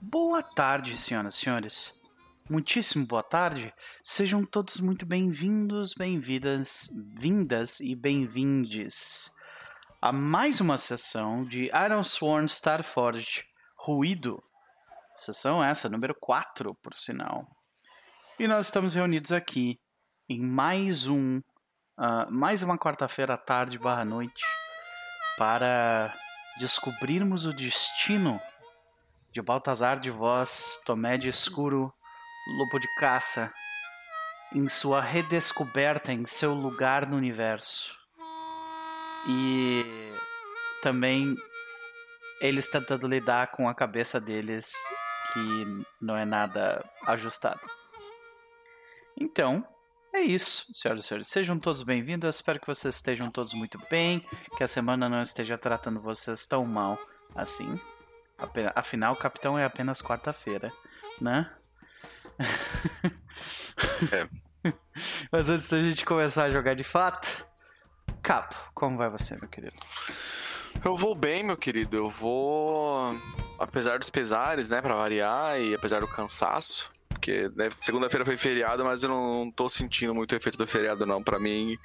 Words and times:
Boa 0.00 0.42
tarde, 0.42 0.96
senhoras 0.96 1.34
e 1.34 1.38
senhores. 1.38 1.92
Muitíssimo 2.48 3.04
boa 3.04 3.22
tarde. 3.22 3.74
Sejam 4.04 4.44
todos 4.44 4.78
muito 4.78 5.04
bem-vindos, 5.04 5.92
bem-vindas, 5.92 6.88
vindas 7.18 7.80
e 7.80 7.96
bem-vindes 7.96 9.32
a 10.00 10.12
mais 10.12 10.60
uma 10.60 10.78
sessão 10.78 11.44
de 11.44 11.64
Iron 11.84 12.04
Sworn 12.04 12.46
Starforged 12.46 13.44
Ruído. 13.76 14.40
Sessão 15.16 15.62
essa, 15.62 15.88
número 15.88 16.14
4, 16.14 16.76
por 16.76 16.94
sinal. 16.94 17.44
E 18.38 18.46
nós 18.46 18.66
estamos 18.66 18.94
reunidos 18.94 19.32
aqui 19.32 19.80
em 20.28 20.40
mais 20.40 21.08
um, 21.08 21.38
uh, 21.38 22.30
mais 22.30 22.62
uma 22.62 22.78
quarta-feira 22.78 23.34
à 23.34 23.36
tarde 23.36 23.76
barra 23.80 24.04
noite 24.04 24.44
para 25.36 26.14
descobrirmos 26.60 27.46
o 27.46 27.52
destino 27.52 28.40
de 29.38 29.42
Baltazar 29.42 30.00
de 30.00 30.10
Voz, 30.10 30.80
Tomé 30.84 31.16
de 31.16 31.28
Escuro, 31.28 31.94
Lobo 32.58 32.80
de 32.80 32.88
Caça, 32.98 33.52
em 34.52 34.68
sua 34.68 35.00
redescoberta 35.00 36.12
em 36.12 36.26
seu 36.26 36.54
lugar 36.54 37.06
no 37.06 37.16
universo. 37.16 37.96
E 39.28 40.12
também 40.82 41.36
eles 42.40 42.68
tentando 42.68 43.06
lidar 43.06 43.52
com 43.52 43.68
a 43.68 43.74
cabeça 43.76 44.20
deles, 44.20 44.72
que 45.32 45.84
não 46.00 46.16
é 46.16 46.24
nada 46.24 46.84
ajustada. 47.06 47.60
Então, 49.16 49.64
é 50.12 50.20
isso, 50.20 50.66
senhoras 50.74 51.04
e 51.04 51.08
senhores. 51.08 51.28
Sejam 51.28 51.60
todos 51.60 51.84
bem-vindos. 51.84 52.34
espero 52.34 52.58
que 52.58 52.66
vocês 52.66 52.96
estejam 52.96 53.30
todos 53.30 53.54
muito 53.54 53.78
bem, 53.88 54.20
que 54.56 54.64
a 54.64 54.68
semana 54.68 55.08
não 55.08 55.22
esteja 55.22 55.56
tratando 55.56 56.00
vocês 56.00 56.44
tão 56.44 56.66
mal 56.66 56.98
assim. 57.36 57.78
Afinal, 58.74 59.14
o 59.14 59.16
capitão 59.16 59.58
é 59.58 59.64
apenas 59.64 60.02
quarta-feira, 60.02 60.72
né? 61.20 61.50
É. 64.12 64.72
Mas 65.30 65.48
antes 65.48 65.70
da 65.70 65.80
gente 65.80 66.04
começar 66.04 66.44
a 66.44 66.50
jogar 66.50 66.74
de 66.74 66.82
fato, 66.82 67.46
Capo, 68.22 68.56
como 68.74 68.96
vai 68.96 69.08
você, 69.08 69.36
meu 69.36 69.48
querido? 69.48 69.76
Eu 70.84 70.96
vou 70.96 71.14
bem, 71.14 71.42
meu 71.42 71.56
querido. 71.56 71.96
Eu 71.96 72.10
vou. 72.10 73.14
Apesar 73.58 73.98
dos 73.98 74.10
pesares, 74.10 74.68
né, 74.68 74.80
pra 74.80 74.94
variar, 74.94 75.60
e 75.60 75.74
apesar 75.74 76.00
do 76.00 76.08
cansaço, 76.08 76.92
porque 77.08 77.50
né, 77.56 77.68
segunda-feira 77.80 78.24
foi 78.24 78.36
feriado, 78.36 78.84
mas 78.84 79.02
eu 79.02 79.08
não 79.08 79.50
tô 79.50 79.68
sentindo 79.68 80.14
muito 80.14 80.32
o 80.32 80.36
efeito 80.36 80.58
do 80.58 80.66
feriado, 80.66 81.06
não. 81.06 81.22
Pra 81.22 81.38
mim. 81.38 81.78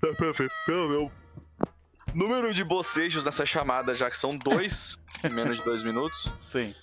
Dá 0.00 0.12
pra 0.14 0.32
ver 0.32 0.50
pelo 0.66 0.88
meu 0.88 1.12
número 2.14 2.54
de 2.54 2.64
bocejos 2.64 3.24
nessa 3.24 3.44
chamada, 3.44 3.94
já 3.94 4.10
que 4.10 4.18
são 4.18 4.36
dois 4.36 4.98
em 5.24 5.30
menos 5.30 5.58
de 5.58 5.64
dois 5.64 5.82
minutos. 5.82 6.30
Sim. 6.44 6.74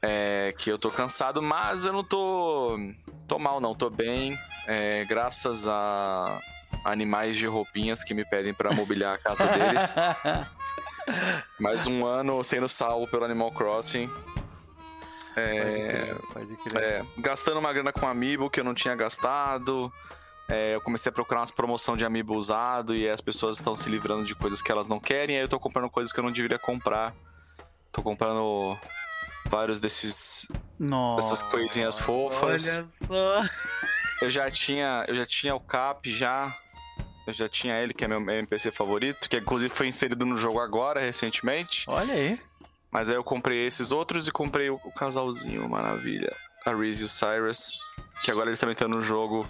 É, 0.00 0.52
que 0.58 0.70
eu 0.70 0.78
tô 0.78 0.90
cansado, 0.90 1.40
mas 1.40 1.86
eu 1.86 1.92
não 1.92 2.02
tô, 2.02 2.76
tô 3.28 3.38
mal, 3.38 3.60
não. 3.60 3.74
Tô 3.74 3.88
bem. 3.88 4.36
É, 4.66 5.04
graças 5.04 5.68
a 5.68 6.40
animais 6.84 7.36
de 7.36 7.46
roupinhas 7.46 8.02
que 8.02 8.14
me 8.14 8.24
pedem 8.24 8.52
para 8.52 8.72
mobiliar 8.72 9.14
a 9.14 9.18
casa 9.18 9.46
deles. 9.46 9.88
Mais 11.58 11.86
um 11.86 12.04
ano 12.06 12.42
sendo 12.42 12.68
salvo 12.68 13.06
pelo 13.08 13.24
Animal 13.24 13.52
Crossing. 13.52 14.10
É, 15.36 15.62
pode 15.62 15.76
crer, 15.76 16.16
pode 16.32 16.56
crer. 16.56 16.82
É, 16.82 17.04
gastando 17.18 17.58
uma 17.58 17.72
grana 17.72 17.92
com 17.92 18.06
amiibo 18.06 18.50
que 18.50 18.60
eu 18.60 18.64
não 18.64 18.74
tinha 18.74 18.94
gastado. 18.94 19.92
É, 20.48 20.74
eu 20.74 20.80
comecei 20.80 21.10
a 21.10 21.12
procurar 21.12 21.40
umas 21.40 21.50
promoção 21.50 21.96
de 21.96 22.04
amiibo 22.04 22.34
usado 22.34 22.94
e 22.94 23.08
as 23.08 23.20
pessoas 23.20 23.56
estão 23.56 23.74
se 23.74 23.88
livrando 23.88 24.24
de 24.24 24.34
coisas 24.34 24.60
que 24.60 24.70
elas 24.70 24.86
não 24.86 25.00
querem. 25.00 25.36
Aí 25.36 25.42
eu 25.42 25.48
tô 25.48 25.58
comprando 25.58 25.88
coisas 25.88 26.12
que 26.12 26.20
eu 26.20 26.24
não 26.24 26.32
deveria 26.32 26.58
comprar. 26.58 27.14
Tô 27.92 28.02
comprando 28.02 28.78
vários 29.46 29.78
desses 29.78 30.48
Nossa, 30.78 31.22
dessas 31.22 31.42
coisinhas 31.42 31.98
fofas. 31.98 32.66
Olha 32.66 32.86
só. 32.86 33.42
Eu 34.22 34.30
já 34.30 34.50
tinha, 34.50 35.04
eu 35.08 35.16
já 35.16 35.26
tinha 35.26 35.54
o 35.54 35.60
Cap 35.60 36.10
já. 36.10 36.56
Eu 37.26 37.32
já 37.32 37.48
tinha 37.48 37.78
ele, 37.78 37.92
que 37.92 38.04
é 38.04 38.08
meu 38.08 38.18
NPC 38.18 38.70
favorito, 38.70 39.28
que 39.28 39.36
inclusive 39.36 39.72
foi 39.72 39.86
inserido 39.86 40.24
no 40.24 40.36
jogo 40.36 40.58
agora, 40.58 41.00
recentemente. 41.00 41.84
Olha 41.88 42.14
aí. 42.14 42.40
Mas 42.90 43.08
aí 43.08 43.14
eu 43.14 43.22
comprei 43.22 43.66
esses 43.66 43.92
outros 43.92 44.26
e 44.26 44.32
comprei 44.32 44.70
o, 44.70 44.80
o 44.84 44.92
casalzinho, 44.92 45.68
maravilha. 45.68 46.34
A 46.64 46.74
Reese 46.74 47.02
e 47.02 47.04
o 47.04 47.08
Cyrus. 47.08 47.78
Que 48.24 48.30
agora 48.30 48.48
eles 48.48 48.58
também 48.58 48.72
estão 48.72 48.88
no 48.88 49.02
jogo 49.02 49.46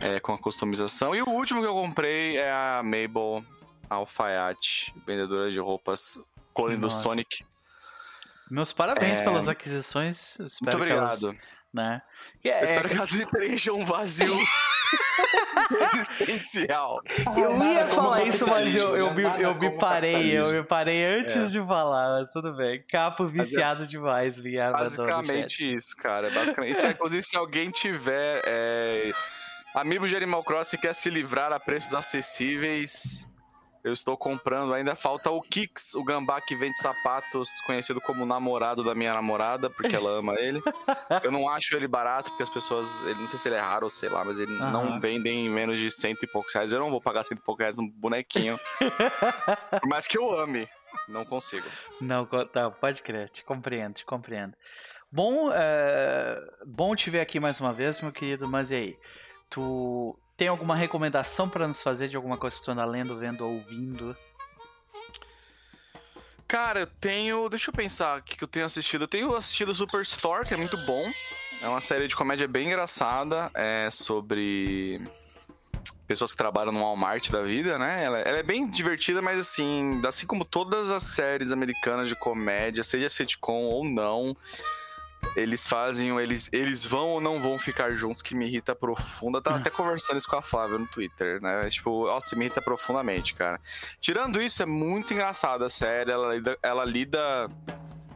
é, 0.00 0.20
com 0.20 0.32
a 0.32 0.38
customização. 0.38 1.14
E 1.14 1.22
o 1.22 1.28
último 1.28 1.60
que 1.60 1.66
eu 1.66 1.74
comprei 1.74 2.36
é 2.36 2.50
a 2.50 2.82
Mabel 2.82 3.44
Alfaiate, 3.88 4.94
vendedora 5.06 5.50
de 5.50 5.58
roupas 5.58 6.18
clone 6.52 6.76
do 6.76 6.90
Sonic. 6.90 7.44
Meus 8.50 8.72
parabéns 8.72 9.20
é... 9.20 9.24
pelas 9.24 9.48
aquisições. 9.48 10.36
Muito 10.60 10.76
obrigado. 10.76 11.28
Elas, 11.28 11.38
né? 11.72 12.02
É, 12.44 12.64
espero 12.64 12.88
que 12.88 12.96
elas 12.96 13.24
preencham 13.24 13.78
um 13.78 13.84
vazio 13.84 14.36
existencial. 15.94 17.00
Eu 17.36 17.64
ia 17.64 17.88
falar 17.88 18.24
isso, 18.24 18.46
mas 18.46 18.74
eu, 18.76 18.96
eu, 18.96 19.14
me, 19.14 19.22
eu 19.22 19.54
me 19.54 19.70
parei, 19.78 20.38
eu 20.38 20.52
me 20.52 20.62
parei 20.62 21.04
antes 21.04 21.36
é. 21.54 21.60
de 21.60 21.66
falar, 21.66 22.20
mas 22.20 22.30
tudo 22.30 22.52
bem. 22.54 22.82
Capo 22.88 23.26
viciado 23.26 23.86
demais, 23.86 24.38
Vinhar 24.38 24.72
Basicamente 24.72 25.74
isso, 25.74 25.96
cara. 25.96 26.30
Basicamente. 26.30 26.72
Isso 26.72 26.84
é, 26.84 26.90
inclusive, 26.90 27.22
se 27.22 27.36
alguém 27.36 27.70
tiver 27.70 28.42
é, 28.44 29.12
amigo 29.74 30.06
de 30.06 30.16
Animal 30.16 30.42
Crossing 30.42 30.76
quer 30.76 30.94
se 30.94 31.08
livrar 31.08 31.52
a 31.52 31.60
preços 31.60 31.94
acessíveis, 31.94 33.26
eu 33.84 33.92
estou 33.92 34.16
comprando. 34.16 34.72
Ainda 34.72 34.94
falta 34.94 35.30
o 35.30 35.40
Kix, 35.40 35.94
o 35.94 36.04
gambá 36.04 36.40
que 36.40 36.54
vende 36.54 36.76
sapatos, 36.78 37.48
conhecido 37.66 38.00
como 38.00 38.24
namorado 38.24 38.82
da 38.82 38.94
minha 38.94 39.12
namorada, 39.12 39.68
porque 39.68 39.96
ela 39.96 40.10
ama 40.18 40.34
ele. 40.38 40.62
Eu 41.22 41.32
não 41.32 41.48
acho 41.48 41.76
ele 41.76 41.88
barato, 41.88 42.30
porque 42.30 42.42
as 42.42 42.48
pessoas. 42.48 42.88
Ele, 43.02 43.20
não 43.20 43.26
sei 43.26 43.38
se 43.38 43.48
ele 43.48 43.56
é 43.56 43.60
raro 43.60 43.84
ou 43.84 43.90
sei 43.90 44.08
lá, 44.08 44.24
mas 44.24 44.38
ele 44.38 44.52
uhum. 44.52 44.70
não 44.70 45.00
vende 45.00 45.28
em 45.28 45.48
menos 45.48 45.78
de 45.78 45.90
cento 45.90 46.22
e 46.22 46.26
poucos 46.26 46.54
reais. 46.54 46.72
Eu 46.72 46.80
não 46.80 46.90
vou 46.90 47.00
pagar 47.00 47.24
cento 47.24 47.40
e 47.40 47.44
poucos 47.44 47.60
reais 47.60 47.76
num 47.76 47.88
bonequinho. 47.88 48.58
Por 49.80 49.88
mais 49.88 50.06
que 50.06 50.16
eu 50.16 50.32
ame, 50.38 50.68
não 51.08 51.24
consigo. 51.24 51.66
Não, 52.00 52.28
não 52.54 52.72
pode 52.72 53.02
crer, 53.02 53.30
te 53.30 53.44
compreendo, 53.44 53.94
te 53.94 54.04
compreendo. 54.04 54.54
Bom, 55.10 55.50
é, 55.52 56.40
bom 56.64 56.94
te 56.96 57.10
ver 57.10 57.20
aqui 57.20 57.38
mais 57.38 57.60
uma 57.60 57.72
vez, 57.72 58.00
meu 58.00 58.12
querido, 58.12 58.48
mas 58.48 58.70
e 58.70 58.74
aí? 58.74 58.98
Tu 59.50 60.18
tem 60.36 60.48
alguma 60.48 60.74
recomendação 60.74 61.48
para 61.48 61.68
nos 61.68 61.82
fazer 61.82 62.08
de 62.08 62.16
alguma 62.16 62.36
coisa 62.36 62.56
que 62.56 62.64
tu 62.64 62.70
anda 62.70 62.84
lendo, 62.84 63.16
vendo 63.16 63.44
ou 63.44 63.54
ouvindo? 63.54 64.16
Cara, 66.46 66.80
eu 66.80 66.86
tenho. 66.86 67.48
Deixa 67.48 67.70
eu 67.70 67.74
pensar 67.74 68.18
o 68.18 68.22
que 68.22 68.42
eu 68.42 68.48
tenho 68.48 68.66
assistido. 68.66 69.04
Eu 69.04 69.08
tenho 69.08 69.34
assistido 69.34 69.74
Superstore, 69.74 70.46
que 70.46 70.52
é 70.52 70.56
muito 70.56 70.76
bom. 70.76 71.10
É 71.62 71.68
uma 71.68 71.80
série 71.80 72.06
de 72.06 72.14
comédia 72.14 72.46
bem 72.46 72.66
engraçada. 72.66 73.50
É 73.54 73.88
sobre 73.90 75.00
pessoas 76.06 76.32
que 76.32 76.36
trabalham 76.36 76.72
no 76.72 76.80
Walmart 76.80 77.30
da 77.30 77.42
vida, 77.42 77.78
né? 77.78 78.04
Ela, 78.04 78.18
ela, 78.18 78.38
é 78.38 78.42
bem 78.42 78.66
divertida, 78.66 79.22
mas 79.22 79.38
assim, 79.38 80.02
assim 80.06 80.26
como 80.26 80.44
todas 80.44 80.90
as 80.90 81.04
séries 81.04 81.52
americanas 81.52 82.06
de 82.06 82.14
comédia, 82.14 82.84
seja 82.84 83.08
sitcom 83.08 83.62
ou 83.62 83.82
não, 83.82 84.36
eles 85.34 85.66
fazem, 85.66 86.16
eles, 86.18 86.48
eles 86.52 86.84
vão 86.84 87.08
ou 87.08 87.20
não 87.20 87.40
vão 87.40 87.58
ficar 87.58 87.94
juntos, 87.94 88.22
que 88.22 88.34
me 88.34 88.46
irrita 88.46 88.74
profunda. 88.74 89.38
Eu 89.38 89.42
tava 89.42 89.56
até 89.58 89.70
conversando 89.70 90.18
isso 90.18 90.28
com 90.28 90.36
a 90.36 90.42
Flávia 90.42 90.78
no 90.78 90.86
Twitter, 90.86 91.42
né? 91.42 91.68
Tipo, 91.70 92.06
nossa, 92.06 92.36
me 92.36 92.44
irrita 92.44 92.60
profundamente, 92.60 93.34
cara. 93.34 93.60
Tirando 94.00 94.40
isso, 94.40 94.62
é 94.62 94.66
muito 94.66 95.12
engraçado 95.12 95.64
a 95.64 95.70
série. 95.70 96.10
Ela, 96.10 96.34
ela 96.62 96.84
lida 96.84 97.48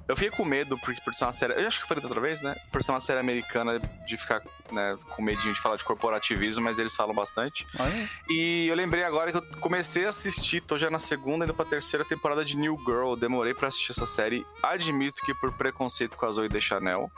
eu 0.08 0.16
fiquei 0.16 0.30
com 0.30 0.44
medo 0.44 0.78
por, 0.78 0.94
por 1.00 1.14
ser 1.14 1.24
uma 1.24 1.32
série. 1.32 1.54
Eu 1.54 1.66
acho 1.66 1.78
que 1.78 1.84
eu 1.84 1.88
falei 1.88 2.04
outra 2.04 2.20
vez, 2.20 2.40
né? 2.40 2.54
Por 2.70 2.82
ser 2.82 2.92
uma 2.92 3.00
série 3.00 3.18
americana 3.18 3.80
de 4.06 4.16
ficar 4.16 4.40
né, 4.70 4.96
com 5.10 5.20
medinho 5.20 5.52
de 5.52 5.60
falar 5.60 5.76
de 5.76 5.84
corporativismo, 5.84 6.64
mas 6.64 6.78
eles 6.78 6.94
falam 6.94 7.14
bastante. 7.14 7.66
Ah, 7.76 7.88
é? 7.88 8.08
E 8.28 8.68
eu 8.68 8.76
lembrei 8.76 9.02
agora 9.02 9.32
que 9.32 9.38
eu 9.38 9.42
comecei 9.60 10.06
a 10.06 10.10
assistir, 10.10 10.60
tô 10.60 10.78
já 10.78 10.90
na 10.90 11.00
segunda, 11.00 11.44
indo 11.44 11.52
pra 11.52 11.64
terceira 11.64 12.04
temporada 12.04 12.44
de 12.44 12.56
New 12.56 12.78
Girl. 12.86 13.16
Demorei 13.16 13.52
para 13.52 13.66
assistir 13.66 13.92
essa 13.92 14.06
série. 14.06 14.46
Admito 14.62 15.22
que 15.22 15.34
por 15.34 15.52
preconceito 15.52 16.16
com 16.16 16.26
a 16.26 16.30
Zoe 16.30 16.48
de 16.48 16.60
Chanel. 16.60 17.10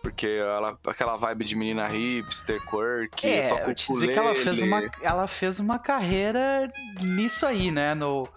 Porque 0.00 0.26
ela, 0.26 0.78
aquela 0.86 1.16
vibe 1.16 1.44
de 1.46 1.56
menina 1.56 1.88
hipster, 1.88 2.60
quirk, 2.60 3.26
é, 3.26 3.48
toca 3.48 3.70
eu 3.70 3.74
te 3.74 3.90
dizer 3.90 4.12
que 4.12 4.18
ela 4.18 4.34
fez, 4.34 4.60
uma, 4.60 4.82
ela 5.00 5.26
fez 5.26 5.58
uma 5.58 5.78
carreira 5.78 6.70
nisso 7.00 7.46
aí, 7.46 7.70
né? 7.70 7.94
No 7.94 8.28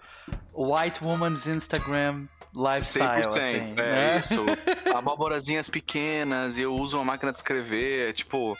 White 0.54 1.04
Woman's 1.04 1.46
Instagram 1.46 2.26
lifestyle, 2.54 3.22
100%, 3.22 3.28
assim. 3.28 3.56
É 3.56 3.74
né? 3.74 4.18
isso. 4.18 4.44
Abóborazinhas 4.94 5.68
pequenas, 5.68 6.58
eu 6.58 6.74
uso 6.74 6.96
uma 6.98 7.04
máquina 7.04 7.32
de 7.32 7.38
escrever, 7.38 8.14
tipo... 8.14 8.56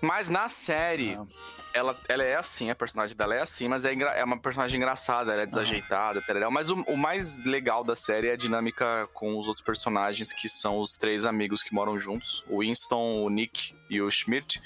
Mas 0.00 0.28
na 0.28 0.50
série, 0.50 1.14
ah. 1.14 1.24
ela, 1.72 1.98
ela 2.08 2.22
é 2.22 2.36
assim, 2.36 2.68
a 2.68 2.74
personagem 2.74 3.16
dela 3.16 3.34
é 3.34 3.40
assim, 3.40 3.68
mas 3.68 3.86
é, 3.86 3.94
é 3.94 4.22
uma 4.22 4.38
personagem 4.38 4.76
engraçada, 4.76 5.32
ela 5.32 5.42
é 5.42 5.46
desajeitada, 5.46 6.22
ah. 6.28 6.50
mas 6.50 6.68
o, 6.68 6.82
o, 6.82 6.96
mais 6.96 7.42
legal 7.44 7.82
da 7.82 7.96
série 7.96 8.28
é 8.28 8.32
a 8.32 8.36
dinâmica 8.36 9.08
com 9.14 9.38
os 9.38 9.48
outros 9.48 9.64
personagens, 9.64 10.30
que 10.30 10.46
são 10.46 10.78
os 10.78 10.98
três 10.98 11.24
amigos 11.24 11.62
que 11.62 11.72
moram 11.72 11.98
juntos, 11.98 12.44
o 12.48 12.60
Winston, 12.60 13.24
o 13.24 13.30
Nick 13.30 13.74
e 13.88 14.02
o 14.02 14.10
Schmidt. 14.10 14.60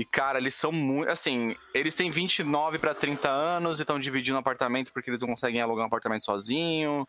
E, 0.00 0.04
cara, 0.04 0.38
eles 0.38 0.54
são 0.54 0.72
muito. 0.72 1.10
Assim, 1.10 1.54
eles 1.74 1.94
têm 1.94 2.08
29 2.08 2.78
para 2.78 2.94
30 2.94 3.28
anos 3.28 3.78
e 3.78 3.82
estão 3.82 3.98
dividindo 3.98 4.34
um 4.34 4.40
apartamento 4.40 4.90
porque 4.94 5.10
eles 5.10 5.20
não 5.20 5.28
conseguem 5.28 5.60
alugar 5.60 5.84
um 5.84 5.88
apartamento 5.88 6.24
sozinho. 6.24 7.06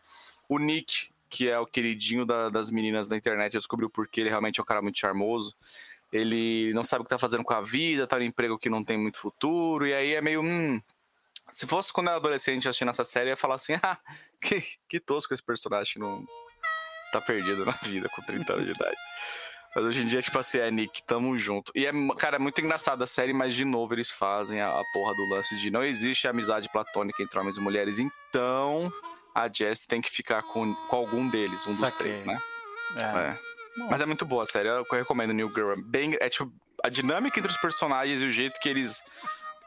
O 0.52 0.58
Nick, 0.58 1.08
que 1.30 1.48
é 1.48 1.58
o 1.58 1.66
queridinho 1.66 2.26
da, 2.26 2.50
das 2.50 2.70
meninas 2.70 3.08
da 3.08 3.16
internet, 3.16 3.56
descobriu 3.56 3.88
porque 3.88 4.20
ele 4.20 4.28
realmente 4.28 4.60
é 4.60 4.62
um 4.62 4.66
cara 4.66 4.82
muito 4.82 4.98
charmoso. 4.98 5.56
Ele 6.12 6.74
não 6.74 6.84
sabe 6.84 7.00
o 7.00 7.04
que 7.04 7.08
tá 7.08 7.18
fazendo 7.18 7.42
com 7.42 7.54
a 7.54 7.62
vida, 7.62 8.06
tá 8.06 8.18
no 8.18 8.22
emprego 8.22 8.58
que 8.58 8.68
não 8.68 8.84
tem 8.84 8.98
muito 8.98 9.18
futuro, 9.18 9.86
e 9.86 9.94
aí 9.94 10.12
é 10.12 10.20
meio. 10.20 10.42
Hum, 10.42 10.78
se 11.50 11.66
fosse 11.66 11.90
quando 11.90 12.08
eu 12.08 12.10
era 12.10 12.18
adolescente 12.18 12.68
assistindo 12.68 12.90
essa 12.90 13.02
série, 13.02 13.30
eu 13.30 13.32
ia 13.32 13.36
falar 13.38 13.54
assim: 13.54 13.72
ah, 13.82 13.96
que, 14.38 14.62
que 14.86 15.00
tosco 15.00 15.32
esse 15.32 15.42
personagem 15.42 15.94
não 15.96 16.22
tá 17.12 17.20
perdido 17.22 17.64
na 17.64 17.72
vida 17.72 18.10
com 18.10 18.20
30 18.20 18.52
anos 18.52 18.66
de 18.66 18.72
idade. 18.72 18.96
Mas 19.74 19.86
hoje 19.86 20.02
em 20.02 20.04
dia, 20.04 20.20
tipo 20.20 20.38
assim, 20.38 20.58
é 20.58 20.70
Nick, 20.70 21.02
tamo 21.04 21.34
junto. 21.38 21.72
E 21.74 21.86
é, 21.86 21.92
cara, 22.18 22.36
é 22.36 22.38
muito 22.38 22.60
engraçado 22.60 23.02
a 23.02 23.06
série, 23.06 23.32
mas 23.32 23.54
de 23.54 23.64
novo 23.64 23.94
eles 23.94 24.10
fazem 24.10 24.60
a, 24.60 24.68
a 24.68 24.82
porra 24.92 25.14
do 25.14 25.30
lance 25.30 25.56
de 25.56 25.70
não 25.70 25.82
existe 25.82 26.28
amizade 26.28 26.68
platônica 26.68 27.22
entre 27.22 27.38
homens 27.38 27.56
e 27.56 27.60
mulheres, 27.60 27.98
então 27.98 28.92
a 29.34 29.48
Jess 29.52 29.86
tem 29.86 30.00
que 30.00 30.10
ficar 30.10 30.42
com, 30.42 30.74
com 30.74 30.96
algum 30.96 31.28
deles, 31.28 31.66
um 31.66 31.70
dos 31.70 31.78
Saquei. 31.80 31.98
três, 31.98 32.22
né? 32.22 32.38
É. 33.00 33.04
É. 33.30 33.38
Mas 33.90 34.02
é 34.02 34.06
muito 34.06 34.24
boa 34.26 34.42
a 34.42 34.46
série, 34.46 34.68
eu 34.68 34.84
recomendo 34.90 35.32
New 35.32 35.48
Girl. 35.48 35.74
Bem, 35.82 36.16
é 36.20 36.28
tipo, 36.28 36.52
a 36.84 36.88
dinâmica 36.90 37.38
entre 37.38 37.50
os 37.50 37.56
personagens 37.56 38.20
e 38.22 38.26
o 38.26 38.30
jeito 38.32 38.60
que 38.60 38.68
eles. 38.68 39.02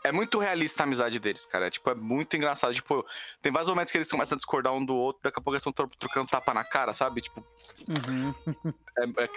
É 0.03 0.11
muito 0.11 0.37
realista 0.37 0.83
a 0.83 0.85
amizade 0.85 1.17
deles, 1.17 1.47
cara. 1.47 1.65
É, 1.65 1.69
tipo, 1.71 1.89
é 1.89 1.95
muito 1.95 2.37
engraçado. 2.37 2.71
Tipo, 2.75 3.03
tem 3.41 3.51
vários 3.51 3.67
momentos 3.69 3.91
que 3.91 3.97
eles 3.97 4.11
começam 4.11 4.35
a 4.35 4.37
discordar 4.37 4.71
um 4.71 4.85
do 4.85 4.95
outro, 4.95 5.23
daqui 5.23 5.39
a 5.39 5.41
pouco 5.41 5.55
eles 5.55 5.61
estão 5.65 5.73
tro- 5.73 5.89
trocando 5.97 6.27
tapa 6.29 6.53
na 6.53 6.63
cara, 6.63 6.93
sabe? 6.93 7.21
Tipo, 7.21 7.43
Uhum. 7.87 8.33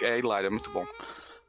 é, 0.03 0.05
é, 0.05 0.09
é 0.13 0.19
hilário, 0.19 0.45
é 0.45 0.49
muito 0.51 0.69
bom. 0.69 0.85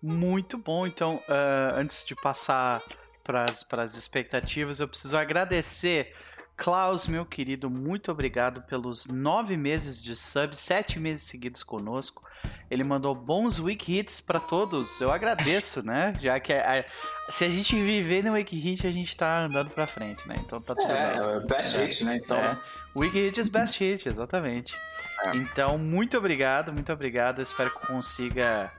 Muito 0.02 0.56
bom. 0.56 0.86
Então, 0.86 1.22
ah, 1.28 1.74
antes 1.76 2.02
de 2.06 2.14
passar 2.14 2.82
para 3.22 3.44
as 3.82 3.94
expectativas, 3.94 4.80
eu 4.80 4.88
preciso 4.88 5.16
agradecer. 5.18 6.14
Klaus, 6.62 7.06
meu 7.06 7.24
querido, 7.24 7.70
muito 7.70 8.12
obrigado 8.12 8.60
pelos 8.62 9.06
nove 9.06 9.56
meses 9.56 10.02
de 10.02 10.14
sub, 10.14 10.54
sete 10.54 10.98
meses 11.00 11.22
seguidos 11.24 11.62
conosco. 11.62 12.22
Ele 12.70 12.84
mandou 12.84 13.14
bons 13.14 13.58
week 13.58 13.98
hits 13.98 14.20
para 14.20 14.38
todos. 14.38 15.00
Eu 15.00 15.10
agradeço, 15.10 15.82
né? 15.82 16.12
Já 16.20 16.38
que 16.38 16.52
a- 16.52 16.80
a- 16.80 17.32
se 17.32 17.46
a 17.46 17.48
gente 17.48 17.74
viver 17.80 18.22
no 18.22 18.32
week 18.32 18.54
hit, 18.58 18.86
a 18.86 18.92
gente 18.92 19.16
tá 19.16 19.40
andando 19.46 19.70
para 19.70 19.86
frente, 19.86 20.28
né? 20.28 20.36
Então 20.38 20.60
tá 20.60 20.74
tudo 20.74 20.86
bem. 20.86 20.96
É, 20.96 21.36
é 21.36 21.46
best 21.46 21.76
hit, 21.78 22.04
né? 22.04 22.18
Então, 22.22 22.36
É. 22.36 22.56
Week 22.94 23.18
Hit 23.18 23.40
is 23.40 23.48
Best 23.48 23.78
Hit, 23.82 24.06
exatamente. 24.06 24.76
É. 25.22 25.36
Então, 25.36 25.78
muito 25.78 26.18
obrigado, 26.18 26.72
muito 26.74 26.92
obrigado. 26.92 27.38
Eu 27.38 27.42
espero 27.42 27.70
que 27.70 27.86
consiga. 27.86 28.70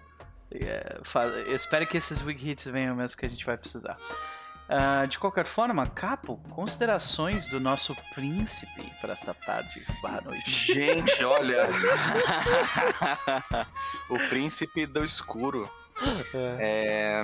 é, 0.52 1.00
Eu 1.48 1.56
espero 1.56 1.88
que 1.88 1.98
esses 1.98 2.22
Week 2.22 2.48
Hits 2.48 2.68
venham 2.68 2.96
mesmo 2.96 3.18
que 3.18 3.26
a 3.26 3.30
gente 3.30 3.44
vai 3.46 3.58
precisar. 3.58 3.98
Ah, 4.74 5.06
de 5.06 5.20
qualquer 5.20 5.44
forma, 5.44 5.86
Capo, 5.86 6.38
considerações 6.52 7.50
do 7.50 7.60
nosso 7.60 7.94
príncipe 8.16 8.90
para 9.02 9.12
esta 9.12 9.34
tarde 9.34 9.86
barra 10.02 10.22
noite. 10.22 10.74
Gente, 10.74 11.22
olha. 11.26 11.68
o 14.10 14.18
príncipe 14.30 14.86
do 14.86 15.04
escuro. 15.04 15.70
É... 16.58 17.22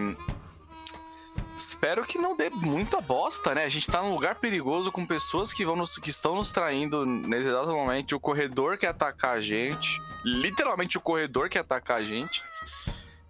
Espero 1.56 2.06
que 2.06 2.18
não 2.18 2.36
dê 2.36 2.50
muita 2.50 3.00
bosta, 3.00 3.56
né? 3.56 3.64
A 3.64 3.70
gente 3.70 3.90
tá 3.90 4.02
num 4.02 4.14
lugar 4.14 4.36
perigoso 4.36 4.92
com 4.92 5.06
pessoas 5.06 5.54
que, 5.54 5.64
vão 5.64 5.78
nos, 5.78 5.98
que 5.98 6.10
estão 6.10 6.36
nos 6.36 6.52
traindo 6.52 7.06
nesse 7.06 7.48
exato 7.48 7.72
momento. 7.72 8.14
O 8.14 8.20
corredor 8.20 8.78
quer 8.78 8.90
atacar 8.90 9.38
a 9.38 9.42
gente. 9.42 9.98
Literalmente 10.26 10.98
o 10.98 11.02
corredor 11.02 11.48
quer 11.48 11.60
atacar 11.60 12.00
a 12.00 12.04
gente. 12.04 12.44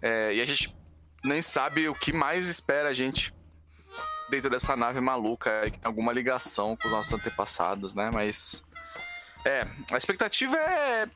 É, 0.02 0.34
e 0.34 0.40
a 0.40 0.44
gente 0.44 0.76
nem 1.24 1.40
sabe 1.40 1.88
o 1.88 1.94
que 1.94 2.12
mais 2.12 2.48
espera 2.48 2.88
a 2.88 2.92
gente 2.92 3.37
dentro 4.30 4.50
dessa 4.50 4.76
nave 4.76 5.00
maluca 5.00 5.60
aí, 5.62 5.70
que 5.70 5.78
tem 5.78 5.88
alguma 5.88 6.12
ligação 6.12 6.76
com 6.76 6.88
os 6.88 6.92
nossos 6.92 7.12
antepassados, 7.12 7.94
né? 7.94 8.10
Mas. 8.12 8.62
É, 9.44 9.66
a 9.92 9.96
expectativa 9.96 10.56
é. 10.56 11.06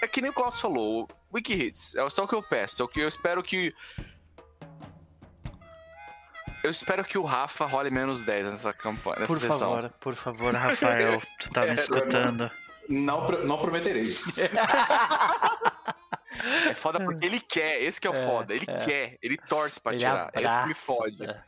É 0.00 0.06
que 0.06 0.20
nem 0.22 0.30
o 0.30 0.34
Klaus 0.34 0.60
falou. 0.60 1.08
Wiki 1.32 1.52
Hits, 1.52 1.94
é 1.96 2.08
só 2.10 2.24
o 2.24 2.28
que 2.28 2.34
eu 2.34 2.42
peço. 2.42 2.80
É 2.82 2.84
o 2.84 2.88
que 2.88 3.00
eu 3.00 3.08
espero 3.08 3.42
que. 3.42 3.74
Eu 6.62 6.70
espero 6.70 7.04
que 7.04 7.18
o 7.18 7.22
Rafa 7.24 7.66
role 7.66 7.90
menos 7.90 8.22
10 8.22 8.46
nessa 8.46 8.72
campanha, 8.72 9.16
nessa 9.20 9.32
Por 9.32 9.38
sessão. 9.40 9.74
favor, 9.74 9.90
por 10.00 10.14
favor, 10.14 10.54
Rafael, 10.56 11.20
tu 11.38 11.50
tá 11.50 11.60
me 11.62 11.68
É, 11.70 11.74
escutando. 11.74 12.50
não, 12.88 13.28
não 13.44 13.58
prometerei. 13.58 14.14
É 16.68 16.74
foda 16.74 16.98
porque 16.98 17.24
ele 17.24 17.40
quer, 17.40 17.80
esse 17.82 18.00
que 18.00 18.08
é 18.08 18.10
o 18.10 18.14
É, 18.14 18.24
foda. 18.24 18.52
Ele 18.54 18.64
é. 18.66 18.76
quer, 18.78 19.18
ele 19.22 19.36
torce 19.36 19.80
pra 19.80 19.92
Ele 19.92 20.00
tirar. 20.00 20.30
É 20.32 20.42
isso 20.42 20.58
que 20.60 20.66
me 20.66 20.74
fode. 20.74 21.24
É. 21.24 21.40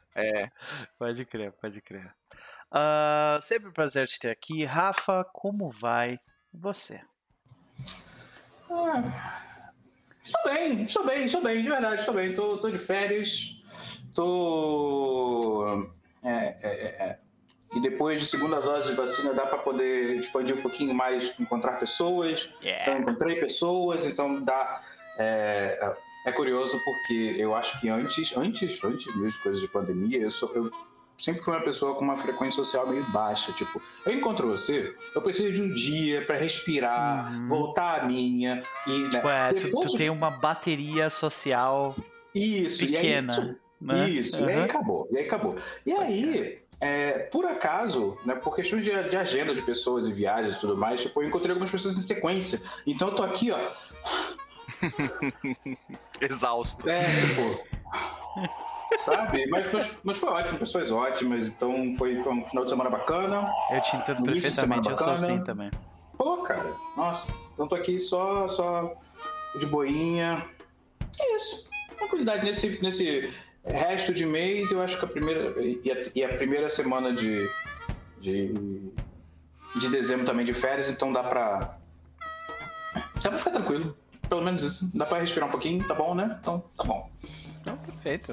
Pode 0.98 1.24
crer, 1.24 1.52
pode 1.52 1.80
crer. 1.80 2.14
Ah, 2.70 3.38
sempre 3.40 3.68
um 3.68 3.72
prazer 3.72 4.06
te 4.06 4.18
ter 4.18 4.30
aqui. 4.30 4.64
Rafa, 4.64 5.24
como 5.32 5.70
vai 5.70 6.18
você? 6.52 7.00
Ah, 8.70 9.40
estou 10.22 10.42
bem, 10.44 10.82
estou 10.82 11.06
bem, 11.06 11.24
estou 11.24 11.42
bem, 11.42 11.62
de 11.62 11.68
verdade, 11.68 12.00
estou 12.00 12.14
bem. 12.14 12.34
Tô, 12.34 12.58
tô 12.58 12.70
de 12.70 12.78
férias, 12.78 13.60
tô. 14.14 15.90
É, 16.22 16.30
é, 16.30 16.58
é, 16.62 17.08
é. 17.08 17.20
E 17.74 17.80
depois 17.80 18.20
de 18.20 18.26
segunda 18.26 18.60
dose 18.60 18.90
de 18.90 18.96
vacina 18.96 19.34
dá 19.34 19.44
para 19.46 19.58
poder 19.58 20.16
expandir 20.18 20.56
um 20.56 20.62
pouquinho 20.62 20.94
mais, 20.94 21.38
encontrar 21.38 21.78
pessoas. 21.78 22.48
Então, 22.62 22.98
encontrei 22.98 23.36
pessoas, 23.36 24.06
então 24.06 24.42
dá. 24.42 24.82
É, 25.18 25.92
é 26.26 26.32
curioso 26.32 26.78
porque 26.84 27.36
eu 27.38 27.54
acho 27.54 27.80
que 27.80 27.88
antes, 27.88 28.36
antes, 28.36 28.82
antes 28.84 29.06
mesmo 29.16 29.30
de 29.30 29.38
coisas 29.38 29.60
de 29.60 29.68
pandemia, 29.68 30.18
eu, 30.18 30.30
sou, 30.30 30.52
eu 30.54 30.70
sempre 31.18 31.42
fui 31.42 31.54
uma 31.54 31.62
pessoa 31.62 31.94
com 31.94 32.04
uma 32.04 32.16
frequência 32.16 32.62
social 32.62 32.86
meio 32.86 33.04
baixa. 33.10 33.52
Tipo, 33.52 33.80
eu 34.04 34.12
encontro 34.12 34.46
você, 34.48 34.94
eu 35.14 35.22
preciso 35.22 35.52
de 35.52 35.62
um 35.62 35.72
dia 35.72 36.24
para 36.26 36.36
respirar, 36.36 37.32
Uhum. 37.32 37.48
voltar 37.48 38.00
à 38.02 38.06
minha. 38.06 38.62
E, 38.86 38.98
né, 39.04 39.08
Tipo, 39.10 39.28
é, 39.28 39.52
tu, 39.54 39.70
tu 39.70 39.88
de- 39.90 39.96
tem 39.96 40.10
uma 40.10 40.30
bateria 40.30 41.08
social 41.08 41.94
Isso, 42.34 42.82
e 42.82 42.86
aí, 42.88 42.92
pequena. 42.92 43.32
isso, 43.32 43.60
né? 43.80 44.08
isso, 44.10 44.36
e 44.44 44.48
aí 44.50 44.54
Aham. 44.56 44.64
acabou, 44.64 45.08
e 45.10 45.18
aí 45.18 45.24
acabou. 45.26 45.56
E 45.86 45.92
aí, 45.92 46.58
é, 46.80 47.12
por 47.32 47.46
acaso, 47.46 48.18
né, 48.26 48.34
por 48.34 48.54
questões 48.54 48.84
de, 48.84 48.90
de 49.08 49.16
agenda 49.16 49.54
de 49.54 49.62
pessoas 49.62 50.06
e 50.06 50.12
viagens 50.12 50.56
e 50.56 50.60
tudo 50.60 50.76
mais, 50.76 51.00
tipo, 51.00 51.22
eu 51.22 51.26
encontrei 51.28 51.50
algumas 51.52 51.70
pessoas 51.70 51.96
em 51.96 52.02
sequência. 52.02 52.60
Então 52.86 53.08
eu 53.08 53.14
tô 53.14 53.22
aqui, 53.22 53.50
ó, 53.50 53.58
Exausto. 56.20 56.88
é, 56.88 57.02
tipo. 57.20 57.76
Sabe? 58.98 59.46
Mas, 59.48 59.72
mas, 59.72 59.98
mas 60.04 60.18
foi 60.18 60.28
ótimo, 60.30 60.58
pessoas 60.58 60.90
ótimas, 60.92 61.48
então 61.48 61.92
foi, 61.98 62.22
foi 62.22 62.32
um 62.32 62.44
final 62.44 62.64
de 62.64 62.70
semana 62.70 62.88
bacana. 62.88 63.50
Eu 63.70 63.80
te 63.82 63.96
entendo 63.96 64.22
perfeitamente, 64.22 64.88
eu 64.88 64.96
sou 64.96 65.06
bacana. 65.06 65.32
assim 65.32 65.44
também. 65.44 65.70
Pô, 66.16 66.38
cara, 66.38 66.72
nossa, 66.96 67.34
então 67.52 67.68
tô 67.68 67.74
aqui 67.74 67.98
só, 67.98 68.48
só 68.48 68.94
de 69.58 69.66
boinha. 69.66 70.44
É 71.20 71.36
isso. 71.36 71.68
Tranquilidade 71.96 72.44
nesse, 72.44 72.82
nesse 72.82 73.32
resto 73.64 74.14
de 74.14 74.24
mês, 74.24 74.70
eu 74.70 74.80
acho 74.82 74.98
que 74.98 75.04
a 75.04 75.08
primeira. 75.08 75.54
E 75.60 75.90
a, 75.90 76.10
e 76.14 76.24
a 76.24 76.28
primeira 76.28 76.70
semana 76.70 77.12
de, 77.12 77.48
de. 78.20 78.54
de 79.74 79.88
dezembro 79.88 80.24
também 80.24 80.44
de 80.44 80.54
férias, 80.54 80.88
então 80.88 81.12
dá 81.12 81.22
pra. 81.22 81.78
Dá 83.22 83.30
pra 83.30 83.38
ficar 83.38 83.50
tranquilo. 83.50 83.96
Pelo 84.28 84.42
menos 84.42 84.62
isso. 84.62 84.96
Dá 84.96 85.06
pra 85.06 85.18
respirar 85.18 85.48
um 85.48 85.52
pouquinho, 85.52 85.86
tá 85.86 85.94
bom, 85.94 86.14
né? 86.14 86.36
Então, 86.40 86.64
tá 86.76 86.84
bom. 86.84 87.10
Então, 87.60 87.76
perfeito. 87.78 88.32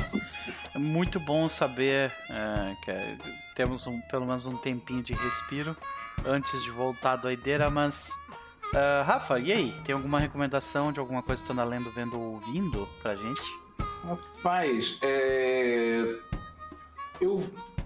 É 0.73 0.79
muito 0.79 1.19
bom 1.19 1.49
saber 1.49 2.11
é, 2.29 2.73
que 2.83 2.91
é, 2.91 3.17
temos 3.55 3.87
um, 3.87 3.99
pelo 4.01 4.25
menos 4.25 4.45
um 4.45 4.55
tempinho 4.55 5.01
de 5.01 5.13
respiro 5.13 5.75
antes 6.25 6.63
de 6.63 6.71
voltar 6.71 7.13
à 7.13 7.15
doideira, 7.15 7.69
mas. 7.69 8.11
ah, 8.73 9.03
Rafa, 9.05 9.39
e 9.39 9.51
aí? 9.51 9.75
Tem 9.83 9.93
alguma 9.93 10.19
recomendação 10.19 10.91
de 10.91 10.99
alguma 10.99 11.23
coisa 11.23 11.41
que 11.41 11.47
tu 11.47 11.53
anda 11.53 11.63
lendo, 11.63 11.91
vendo 11.91 12.19
ou 12.19 12.33
ouvindo 12.33 12.87
pra 13.01 13.15
gente? 13.15 13.41
Rapaz, 14.03 14.99
é... 15.01 16.15
eu 17.21 17.41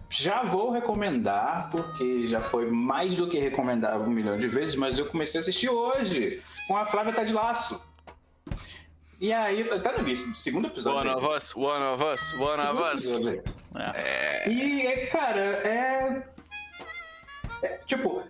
já 0.10 0.44
vou 0.44 0.72
recomendar, 0.72 1.70
porque 1.70 2.26
já 2.26 2.42
foi 2.42 2.70
mais 2.72 3.16
do 3.16 3.28
que 3.28 3.38
recomendado 3.38 4.04
um 4.04 4.10
milhão 4.10 4.38
de 4.38 4.48
vezes, 4.48 4.76
mas 4.76 4.98
eu 4.98 5.06
comecei 5.06 5.40
a 5.40 5.42
assistir 5.42 5.70
hoje 5.70 6.42
com 6.68 6.76
a 6.76 6.86
Flávia 6.86 7.14
Tá 7.14 7.24
de 7.24 7.34
Laço. 7.34 7.87
E 9.20 9.34
aí, 9.34 9.64
tá 9.64 9.92
no 9.94 10.00
início, 10.00 10.30
do 10.30 10.36
segundo 10.38 10.68
episódio. 10.68 11.10
One 11.12 11.26
of 11.26 11.36
us, 11.36 11.56
one 11.56 11.84
of 11.84 12.04
us, 12.04 12.34
one 12.34 12.62
Segundo 12.62 12.84
of 12.84 12.94
us. 12.96 13.04
episódio. 13.16 13.44
É. 13.96 14.50
E, 14.50 14.86
é, 14.88 15.06
cara, 15.08 15.40
é... 15.40 16.24
é, 17.64 17.78
Tipo. 17.88 18.24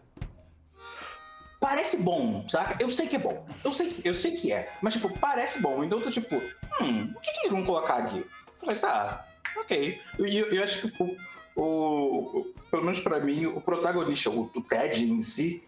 Parece 1.60 1.98
bom, 2.04 2.48
saca? 2.48 2.78
Eu 2.82 2.90
sei 2.90 3.08
que 3.08 3.16
é 3.16 3.20
bom. 3.20 3.46
Eu 3.66 3.74
sei, 3.74 4.00
eu 4.06 4.14
sei 4.14 4.38
que 4.38 4.54
é. 4.54 4.72
Mas, 4.82 4.94
tipo, 4.94 5.10
parece 5.20 5.60
bom. 5.60 5.84
Então 5.84 5.98
eu 5.98 6.04
tô 6.06 6.12
tipo, 6.12 6.36
hum, 6.36 7.14
o 7.16 7.20
que, 7.20 7.32
que 7.34 7.40
eles 7.40 7.52
vão 7.52 7.66
colocar 7.66 7.96
aqui? 7.98 8.24
Falei, 8.58 8.78
tá, 8.78 9.26
ok. 9.58 10.00
E 10.20 10.38
eu, 10.38 10.52
eu 10.54 10.64
acho 10.64 10.88
que 10.90 11.04
o, 11.04 11.18
o- 11.56 12.40
o- 12.42 12.54
Pelo 12.70 12.84
menos 12.84 13.00
pra 13.00 13.20
mim, 13.20 13.48
o 13.48 13.60
protagonista, 13.60 14.30
o, 14.30 14.52
o 14.56 14.62
Ted 14.62 15.04
em 15.04 15.22
si, 15.24 15.64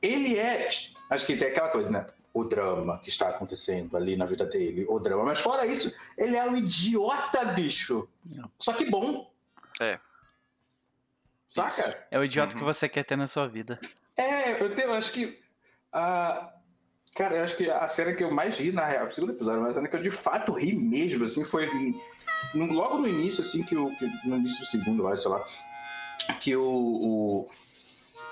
ele 0.00 0.38
é. 0.38 0.66
Acho 1.10 1.26
que 1.26 1.36
tem 1.36 1.48
aquela 1.48 1.68
coisa, 1.68 1.90
né? 1.90 2.06
O 2.38 2.44
drama 2.44 2.98
que 2.98 3.08
está 3.08 3.28
acontecendo 3.28 3.96
ali 3.96 4.16
na 4.16 4.26
vida 4.26 4.44
dele, 4.44 4.84
o 4.88 4.98
drama. 4.98 5.24
Mas 5.24 5.40
fora 5.40 5.66
isso, 5.66 5.96
ele 6.18 6.36
é 6.36 6.44
um 6.44 6.56
idiota, 6.56 7.44
bicho. 7.46 8.08
Só 8.58 8.72
que 8.72 8.84
bom. 8.90 9.30
É. 9.80 9.98
Saca? 11.50 12.06
É 12.10 12.18
o 12.18 12.24
idiota 12.24 12.52
Uhum. 12.54 12.58
que 12.58 12.64
você 12.64 12.88
quer 12.88 13.04
ter 13.04 13.16
na 13.16 13.26
sua 13.26 13.46
vida. 13.48 13.80
É, 14.16 14.60
eu, 14.62 14.74
tenho, 14.74 14.88
eu 14.88 14.94
acho 14.94 15.12
que. 15.12 15.40
ah, 15.92 16.52
Cara, 17.14 17.36
eu 17.36 17.44
acho 17.44 17.56
que 17.56 17.70
a 17.70 17.88
cena 17.88 18.12
que 18.12 18.22
eu 18.22 18.30
mais 18.30 18.58
ri, 18.58 18.70
na 18.72 18.84
real, 18.84 19.06
o 19.06 19.10
segundo 19.10 19.32
episódio, 19.32 19.62
mas 19.62 19.70
a 19.70 19.74
cena 19.76 19.88
que 19.88 19.96
eu 19.96 20.02
de 20.02 20.10
fato 20.10 20.52
ri 20.52 20.74
mesmo, 20.76 21.24
assim, 21.24 21.42
foi 21.44 21.66
no- 22.54 22.70
logo 22.74 22.98
no 22.98 23.08
início, 23.08 23.40
assim, 23.40 23.62
que 23.62 23.74
o. 23.74 23.88
que- 23.96 24.04
no 24.28 24.36
início 24.36 24.58
do 24.60 24.66
segundo, 24.66 25.08
acho, 25.08 25.22
sei 25.22 25.30
lá. 25.30 25.42
Que 26.42 26.54
o. 26.54 26.62
o 26.62 27.50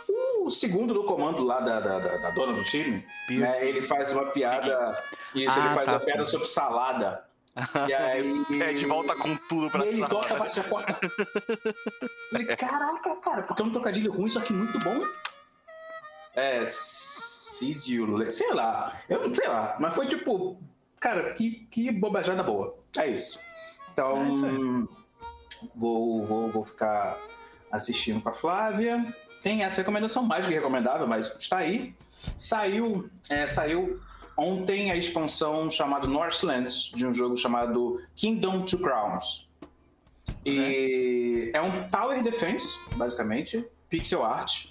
o 0.08 0.50
segundo 0.50 0.92
do 0.94 1.04
comando 1.04 1.42
lá 1.44 1.60
da, 1.60 1.80
da, 1.80 1.98
da- 1.98 2.30
dona 2.34 2.52
do 2.52 2.64
time, 2.64 3.04
né, 3.30 3.52
ele 3.60 3.80
faz 3.82 4.12
uma 4.12 4.26
piada. 4.26 4.84
Isso, 5.34 5.58
Ah, 5.60 5.64
ele 5.66 5.74
faz 5.74 5.86
tá. 5.86 5.92
uma 5.92 6.00
piada 6.00 6.24
sobre 6.26 6.46
salada. 6.46 7.24
E 7.88 7.92
aí. 7.94 8.46
É, 8.60 8.72
de 8.72 8.84
volta 8.86 9.14
com 9.16 9.36
tudo 9.48 9.70
pra 9.70 9.84
E 9.84 9.88
ele 9.88 9.96
sala. 10.00 10.08
volta 10.08 10.34
a 10.34 10.38
bater 10.38 10.60
a 10.60 10.64
porta. 10.64 10.98
Falei, 12.30 12.46
caraca, 12.56 13.16
cara, 13.20 13.42
porque 13.42 13.62
é 13.62 13.64
um 13.64 13.70
trocadilho 13.72 14.12
ruim, 14.12 14.30
só 14.30 14.40
que 14.40 14.52
muito 14.52 14.78
bom. 14.80 15.02
É. 16.34 16.64
You, 17.86 18.30
sei 18.30 18.52
lá. 18.52 19.00
Eu 19.08 19.28
não 19.28 19.34
sei 19.34 19.46
lá. 19.48 19.76
Mas 19.78 19.94
foi 19.94 20.08
tipo. 20.08 20.60
Cara, 20.98 21.32
que, 21.34 21.66
que 21.70 21.90
bobajada 21.92 22.42
boa. 22.42 22.76
É 22.98 23.06
isso. 23.06 23.40
Então. 23.92 24.24
É 24.26 24.30
isso 24.30 24.88
vou, 25.74 26.26
vou, 26.26 26.48
vou 26.50 26.64
ficar 26.64 27.16
assistindo 27.70 28.20
com 28.20 28.28
a 28.28 28.34
Flávia. 28.34 29.04
Tem 29.44 29.62
essa 29.62 29.76
recomendação 29.82 30.22
mais 30.22 30.46
que 30.46 30.54
recomendável, 30.54 31.06
mas 31.06 31.30
está 31.38 31.58
aí. 31.58 31.94
Saiu, 32.38 33.10
é, 33.28 33.46
saiu 33.46 34.00
ontem 34.38 34.90
a 34.90 34.96
expansão 34.96 35.70
chamada 35.70 36.06
Northlands, 36.08 36.90
de 36.96 37.06
um 37.06 37.12
jogo 37.12 37.36
chamado 37.36 38.00
Kingdom 38.16 38.62
Two 38.62 38.78
Crowns. 38.80 39.46
E 40.46 41.50
é 41.52 41.60
um 41.60 41.86
Tower 41.90 42.22
Defense, 42.22 42.78
basicamente, 42.96 43.62
pixel 43.90 44.24
art. 44.24 44.68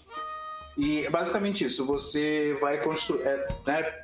E 0.76 1.06
é 1.06 1.10
basicamente 1.12 1.64
isso, 1.64 1.86
você 1.86 2.58
vai 2.60 2.82
construir. 2.82 3.22
É, 3.28 3.48
né, 3.68 4.00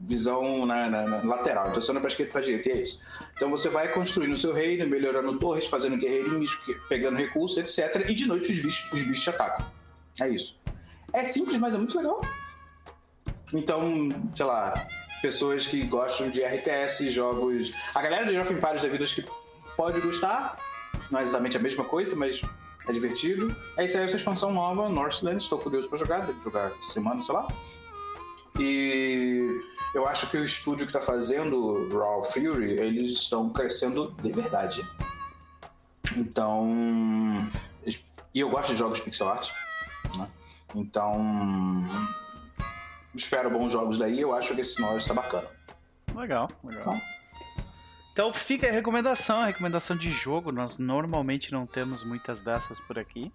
visão 0.00 0.66
na, 0.66 0.88
na- 0.90 1.06
na 1.06 1.16
lateral, 1.36 1.68
então 1.68 1.80
você 1.80 1.92
não 1.92 1.98
é 1.98 2.00
pra 2.00 2.08
esquerda 2.10 2.30
e 2.30 2.32
pra 2.32 2.40
direita, 2.40 2.68
e 2.68 2.72
é 2.72 2.82
isso. 2.82 2.98
Então 3.36 3.48
você 3.50 3.68
vai 3.68 3.88
construindo 3.88 4.32
o 4.32 4.36
seu 4.36 4.52
reino, 4.52 4.86
melhorando 4.88 5.38
torres, 5.38 5.66
fazendo 5.66 5.96
guerreirinhos, 5.98 6.58
pegando 6.88 7.16
recursos, 7.16 7.58
etc. 7.58 8.08
E 8.08 8.14
de 8.14 8.26
noite 8.26 8.50
os 8.52 8.58
bichos, 8.62 8.92
os 8.92 9.02
bichos 9.02 9.22
te 9.22 9.30
atacam. 9.30 9.64
É 10.20 10.28
isso. 10.28 10.60
É 11.12 11.24
simples, 11.24 11.58
mas 11.58 11.74
é 11.74 11.78
muito 11.78 11.96
legal. 11.96 12.20
Então, 13.52 14.08
sei 14.34 14.46
lá, 14.46 14.74
pessoas 15.22 15.66
que 15.66 15.82
gostam 15.86 16.28
de 16.30 16.42
RTS, 16.42 17.10
jogos. 17.10 17.72
A 17.94 18.02
galera 18.02 18.24
do 18.24 18.40
of 18.40 18.52
Empires 18.52 18.82
da 18.82 18.88
vida 18.88 19.04
acho 19.04 19.22
que 19.22 19.30
pode 19.76 20.00
gostar. 20.00 20.58
Não 21.10 21.20
é 21.20 21.22
exatamente 21.22 21.56
a 21.56 21.60
mesma 21.60 21.84
coisa, 21.84 22.16
mas 22.16 22.42
é 22.88 22.92
divertido. 22.92 23.54
Aí 23.76 23.88
saiu 23.88 24.04
essa 24.04 24.16
expansão 24.16 24.52
nova, 24.52 24.88
Northland, 24.88 25.42
estou 25.42 25.58
curioso 25.58 25.88
pra 25.88 25.98
jogar, 25.98 26.26
devo 26.26 26.40
jogar 26.40 26.72
semana, 26.82 27.22
sei 27.22 27.34
lá. 27.34 27.48
E 28.58 29.60
eu 29.94 30.06
acho 30.06 30.28
que 30.30 30.36
o 30.36 30.44
estúdio 30.44 30.86
que 30.86 30.92
tá 30.92 31.00
fazendo 31.00 31.88
Raw 31.96 32.24
Fury, 32.24 32.72
eles 32.72 33.12
estão 33.12 33.50
crescendo 33.50 34.14
de 34.22 34.32
verdade. 34.32 34.86
Então. 36.16 37.48
E 38.34 38.40
eu 38.40 38.50
gosto 38.50 38.72
de 38.72 38.76
jogos 38.76 39.00
pixel 39.00 39.28
art. 39.28 39.50
Então. 40.74 41.84
Espero 43.14 43.50
bons 43.50 43.72
jogos 43.72 43.98
daí. 43.98 44.20
Eu 44.20 44.34
acho 44.34 44.54
que 44.54 44.60
esse 44.60 44.80
North 44.80 45.06
tá 45.06 45.14
bacana. 45.14 45.46
Legal, 46.14 46.48
legal. 46.64 46.82
Então. 46.82 47.00
Então 48.12 48.32
fica 48.32 48.68
a 48.68 48.72
recomendação, 48.72 49.38
a 49.40 49.46
recomendação 49.46 49.96
de 49.96 50.10
jogo. 50.12 50.52
Nós 50.52 50.78
normalmente 50.78 51.52
não 51.52 51.66
temos 51.66 52.04
muitas 52.04 52.42
dessas 52.42 52.78
por 52.80 52.98
aqui. 52.98 53.32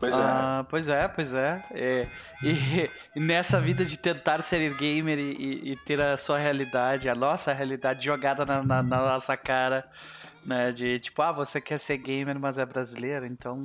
Pois 0.00 0.18
é. 0.18 0.22
Ah, 0.22 0.66
pois 0.68 0.88
é, 0.88 1.06
pois 1.08 1.34
é. 1.34 1.62
É, 1.72 2.06
e, 2.42 2.90
e 3.14 3.20
nessa 3.20 3.60
vida 3.60 3.84
de 3.84 3.98
tentar 3.98 4.42
ser 4.42 4.74
gamer 4.74 5.18
e, 5.18 5.32
e- 5.32 5.72
e 5.72 5.76
ter 5.76 6.00
a 6.00 6.16
sua 6.16 6.38
realidade, 6.38 7.08
a 7.08 7.14
nossa 7.14 7.52
realidade 7.52 8.04
jogada 8.04 8.44
na, 8.46 8.62
na- 8.62 8.82
na 8.82 8.96
nossa 8.96 9.36
cara, 9.36 9.86
né? 10.44 10.72
De 10.72 10.98
tipo, 10.98 11.20
ah, 11.22 11.32
você 11.32 11.60
quer 11.60 11.78
ser 11.78 11.96
gamer, 11.98 12.38
mas 12.38 12.58
é 12.58 12.64
brasileiro, 12.66 13.26
então 13.26 13.58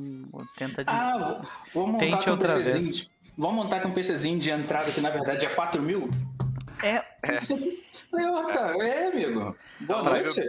tenta 0.57 0.83
de. 0.83 0.89
Ah, 0.89 1.41
vamos 1.73 1.91
montar 1.93 2.05
Tente 2.05 2.23
com 2.25 2.29
um 2.29 2.33
outra 2.33 2.55
PCzinho. 2.55 2.73
vez. 2.83 2.95
de- 2.97 3.15
Vamos 3.37 3.55
montar 3.65 3.81
com 3.81 3.89
um 3.89 3.93
PCzinho 3.93 4.39
de 4.39 4.49
entrada 4.49 4.89
que 4.91 5.01
na 5.01 5.09
verdade 5.09 5.45
é 5.45 5.49
4 5.49 5.81
mil? 5.81 6.09
É, 6.81 7.03
Leota, 8.13 8.59
é, 8.81 9.07
amigo. 9.07 9.55
Boa 9.81 10.03
Não, 10.03 10.11
noite. 10.11 10.41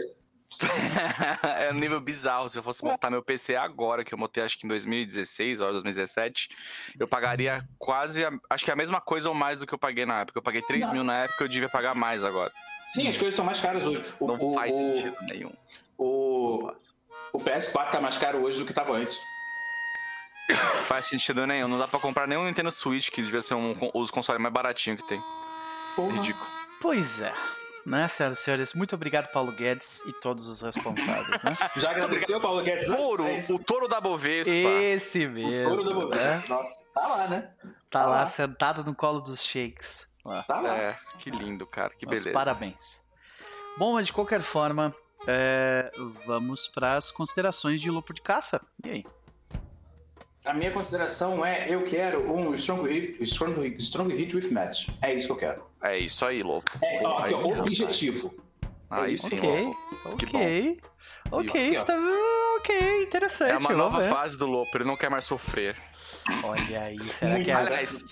é 1.60 1.70
um 1.70 1.74
nível 1.74 2.00
bizarro. 2.00 2.48
Se 2.48 2.58
eu 2.58 2.62
fosse 2.62 2.84
montar 2.84 3.10
meu 3.10 3.22
PC 3.22 3.56
agora, 3.56 4.04
que 4.04 4.12
eu 4.14 4.18
montei 4.18 4.42
acho 4.42 4.58
que 4.58 4.66
em 4.66 4.68
2016 4.68 5.60
ou 5.60 5.72
2017, 5.72 6.48
eu 6.98 7.06
pagaria 7.08 7.66
quase, 7.78 8.24
a- 8.24 8.32
acho 8.50 8.64
que 8.64 8.70
a 8.70 8.76
mesma 8.76 9.00
coisa 9.00 9.28
ou 9.28 9.34
mais 9.34 9.60
do 9.60 9.66
que 9.66 9.74
eu 9.74 9.78
paguei 9.78 10.06
na 10.06 10.20
época. 10.20 10.38
Eu 10.38 10.42
paguei 10.42 10.62
3 10.62 10.86
Não. 10.86 10.92
mil 10.92 11.04
na 11.04 11.24
época, 11.24 11.44
eu 11.44 11.48
devia 11.48 11.68
pagar 11.68 11.94
mais 11.94 12.24
agora. 12.24 12.52
Sim, 12.94 13.08
as 13.08 13.16
coisas 13.16 13.34
são 13.34 13.44
mais 13.44 13.60
caras 13.60 13.86
hoje. 13.86 14.04
O, 14.20 14.26
Não 14.26 14.38
o- 14.40 14.54
faz 14.54 14.72
o- 14.72 14.76
sentido 14.76 15.16
nenhum. 15.22 15.52
O, 15.98 16.70
o 17.32 17.38
PS4 17.40 17.90
tá 17.90 18.00
mais 18.00 18.18
caro 18.18 18.42
hoje 18.42 18.58
do 18.58 18.66
que 18.66 18.72
tava 18.72 18.92
antes. 18.92 19.16
Não 20.48 20.56
faz 20.86 21.06
sentido 21.06 21.46
nenhum. 21.46 21.68
Não 21.68 21.78
dá 21.78 21.88
pra 21.88 21.98
comprar 21.98 22.26
nem 22.28 22.38
um 22.38 22.44
Nintendo 22.44 22.70
Switch, 22.70 23.10
que 23.10 23.22
devia 23.22 23.42
ser 23.42 23.54
um, 23.54 23.74
os 23.94 24.10
consoles 24.10 24.40
mais 24.40 24.52
baratinho 24.52 24.96
que 24.96 25.06
tem. 25.06 25.20
Porra. 25.96 26.12
Ridículo. 26.16 26.46
pois 26.80 27.20
é. 27.22 27.32
Né, 27.86 28.08
senhoras 28.08 28.40
e 28.40 28.42
senhores? 28.42 28.74
Muito 28.74 28.96
obrigado, 28.96 29.30
Paulo 29.30 29.52
Guedes 29.52 30.00
e 30.06 30.12
todos 30.14 30.48
os 30.48 30.60
responsáveis, 30.60 31.40
né? 31.44 31.56
Já 31.76 31.92
agradeceu, 31.92 32.40
Paulo 32.40 32.60
Guedes? 32.60 32.88
Touro, 32.88 33.24
É 33.24 33.38
o 33.48 33.58
touro 33.60 33.86
da 33.86 34.00
Bovespa. 34.00 34.52
Esse 34.52 35.24
O 35.26 35.30
mesmo. 35.30 35.76
touro 35.76 35.84
da 35.84 35.94
Bovespa. 35.94 36.24
né? 36.24 36.44
Nossa, 36.48 36.90
tá 36.92 37.06
lá, 37.06 37.28
né? 37.28 37.50
Tá 37.62 37.70
Tá 37.88 38.06
lá 38.06 38.16
lá. 38.16 38.26
sentado 38.26 38.82
no 38.84 38.92
colo 38.92 39.20
dos 39.20 39.44
shakes. 39.44 40.08
Lá. 40.24 40.42
Tá 40.42 40.60
lá. 40.60 40.76
É, 40.76 40.98
que 41.18 41.30
lindo, 41.30 41.64
cara. 41.64 41.90
Que 41.96 42.04
Meus 42.06 42.24
beleza. 42.24 42.36
Parabéns. 42.36 43.00
Bom, 43.78 43.92
mas 43.94 44.06
de 44.06 44.12
qualquer 44.12 44.40
forma, 44.40 44.92
é, 45.24 45.92
vamos 46.26 46.66
para 46.66 46.96
as 46.96 47.12
considerações 47.12 47.80
de 47.80 47.88
Lupo 47.88 48.12
de 48.12 48.20
Caça. 48.20 48.66
E 48.84 48.90
aí? 48.90 49.04
A 50.46 50.54
minha 50.54 50.70
consideração 50.70 51.44
é: 51.44 51.68
eu 51.68 51.82
quero 51.82 52.30
um 52.32 52.54
Strong 52.54 52.88
Hit, 52.88 53.22
strong, 53.24 53.76
strong 53.78 54.14
hit 54.14 54.34
with 54.36 54.50
Match. 54.50 54.88
É 55.02 55.12
isso 55.12 55.26
que 55.26 55.32
eu 55.32 55.36
quero. 55.36 55.64
É 55.82 55.98
isso 55.98 56.24
aí, 56.24 56.42
louco. 56.42 56.68
É, 56.82 57.02
ó, 57.04 57.18
aqui, 57.18 57.34
ó, 57.34 57.60
objetivo. 57.60 58.34
Aí 58.88 59.14
isso. 59.14 59.28
sim, 59.28 59.38
ok, 59.38 59.64
louco. 60.04 60.16
Que 60.18 60.26
ok. 60.26 60.80
Ok, 61.32 61.48
Aqui, 61.48 61.70
ó. 61.70 61.72
está... 61.72 61.94
ok, 62.58 63.02
interessante. 63.02 63.50
É 63.50 63.58
uma 63.58 63.60
vamos 63.68 63.76
nova 63.78 64.00
ver. 64.00 64.08
fase 64.10 64.38
do 64.38 64.46
Lopo, 64.46 64.70
ele 64.76 64.84
não 64.84 64.96
quer 64.96 65.10
mais 65.10 65.24
sofrer. 65.24 65.76
Olha 66.44 66.80
aí, 66.82 66.98
será 67.02 67.42
que 67.42 67.50
é... 67.50 67.54
Aliás, 67.54 68.04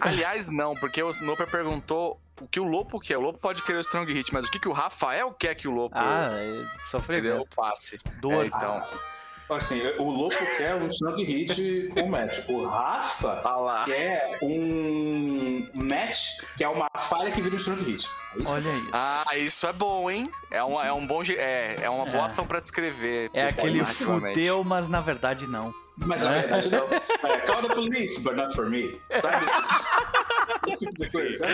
Aliás, 0.00 0.48
não, 0.48 0.74
porque 0.74 1.02
o 1.02 1.12
Loper 1.22 1.46
perguntou 1.48 2.20
o 2.40 2.46
que 2.46 2.58
o 2.60 2.64
Lopo 2.64 3.00
quer. 3.00 3.16
O 3.18 3.20
Lopo 3.20 3.38
pode 3.38 3.62
querer 3.62 3.78
o 3.78 3.80
Strong 3.80 4.12
Hit, 4.12 4.32
mas 4.32 4.46
o 4.46 4.50
que, 4.50 4.58
que 4.60 4.68
o 4.68 4.72
Rafael 4.72 5.32
quer 5.32 5.54
que 5.54 5.66
o 5.66 5.72
Lopo 5.72 5.96
Ah, 5.96 6.30
é 6.32 6.44
entendeu? 6.44 6.66
sofrimento. 6.82 7.56
passe. 7.56 7.96
Dor. 8.20 8.44
É, 8.44 8.46
então. 8.46 8.82
Assim, 9.50 9.80
o 9.98 10.10
louco 10.10 10.36
quer 10.58 10.74
um 10.74 10.84
strong 10.86 11.24
hit 11.24 11.88
com 11.94 12.06
match. 12.06 12.40
O 12.48 12.66
Rafa 12.66 13.40
Ah 13.44 13.84
quer 13.86 14.38
um 14.42 15.66
match 15.72 16.40
que 16.56 16.64
é 16.64 16.68
uma 16.68 16.90
falha 16.98 17.30
que 17.30 17.40
vira 17.40 17.54
um 17.54 17.58
strong 17.58 17.82
hit. 17.82 18.06
É 18.36 18.38
isso? 18.42 18.50
Olha 18.52 18.68
isso. 18.70 18.90
Ah, 18.92 19.36
isso 19.38 19.66
é 19.66 19.72
bom, 19.72 20.10
hein? 20.10 20.30
É, 20.50 20.62
uma, 20.62 20.86
é 20.86 20.92
um 20.92 21.06
bom. 21.06 21.22
É, 21.22 21.78
é 21.82 21.88
uma 21.90 22.04
boa 22.04 22.24
É. 22.24 22.26
ação 22.26 22.46
pra 22.46 22.60
descrever. 22.60 23.30
é 23.32 23.48
aquele 23.48 23.82
fudeu, 23.84 24.62
mas 24.64 24.86
na 24.86 25.00
verdade 25.00 25.46
não. 25.46 25.72
Mas 25.96 26.22
na 26.22 26.30
verdade 26.32 26.68
não. 26.70 26.86
É, 27.28 27.38
call 27.40 27.62
the 27.62 27.74
police, 27.74 28.20
but 28.20 28.34
not 28.36 28.54
for 28.54 28.68
me. 28.68 29.00
Sabe? 29.20 29.46
Esse 30.68 30.86
tipo 30.86 31.04
de 31.04 31.10
coisa? 31.10 31.46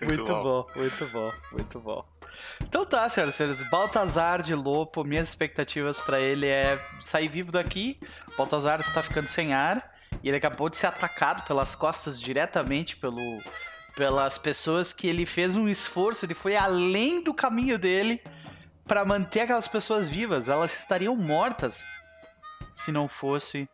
Muito, 0.00 0.14
Muito 0.14 0.24
bom. 0.26 0.66
muito 0.76 1.06
bom, 1.06 1.32
muito 1.52 1.80
bom. 1.80 2.04
Então 2.62 2.84
tá, 2.84 3.08
senhoras 3.08 3.34
e 3.34 3.36
senhores. 3.36 3.70
Baltazar 3.70 4.42
de 4.42 4.54
Lopo, 4.54 5.04
minhas 5.04 5.28
expectativas 5.28 6.00
pra 6.00 6.20
ele 6.20 6.46
é 6.46 6.78
sair 7.00 7.28
vivo 7.28 7.52
daqui. 7.52 7.98
Baltazar 8.36 8.80
está 8.80 9.02
ficando 9.02 9.28
sem 9.28 9.54
ar 9.54 9.94
e 10.22 10.28
ele 10.28 10.36
acabou 10.36 10.68
de 10.68 10.76
ser 10.76 10.86
atacado 10.86 11.46
pelas 11.46 11.74
costas 11.74 12.20
diretamente 12.20 12.96
pelo, 12.96 13.40
pelas 13.94 14.38
pessoas 14.38 14.92
que 14.92 15.06
ele 15.06 15.24
fez 15.24 15.56
um 15.56 15.68
esforço, 15.68 16.26
ele 16.26 16.34
foi 16.34 16.54
além 16.54 17.22
do 17.22 17.32
caminho 17.32 17.78
dele 17.78 18.22
pra 18.86 19.04
manter 19.04 19.40
aquelas 19.40 19.66
pessoas 19.66 20.08
vivas. 20.08 20.48
Elas 20.48 20.78
estariam 20.78 21.16
mortas 21.16 21.84
se 22.74 22.92
não 22.92 23.08
fosse 23.08 23.68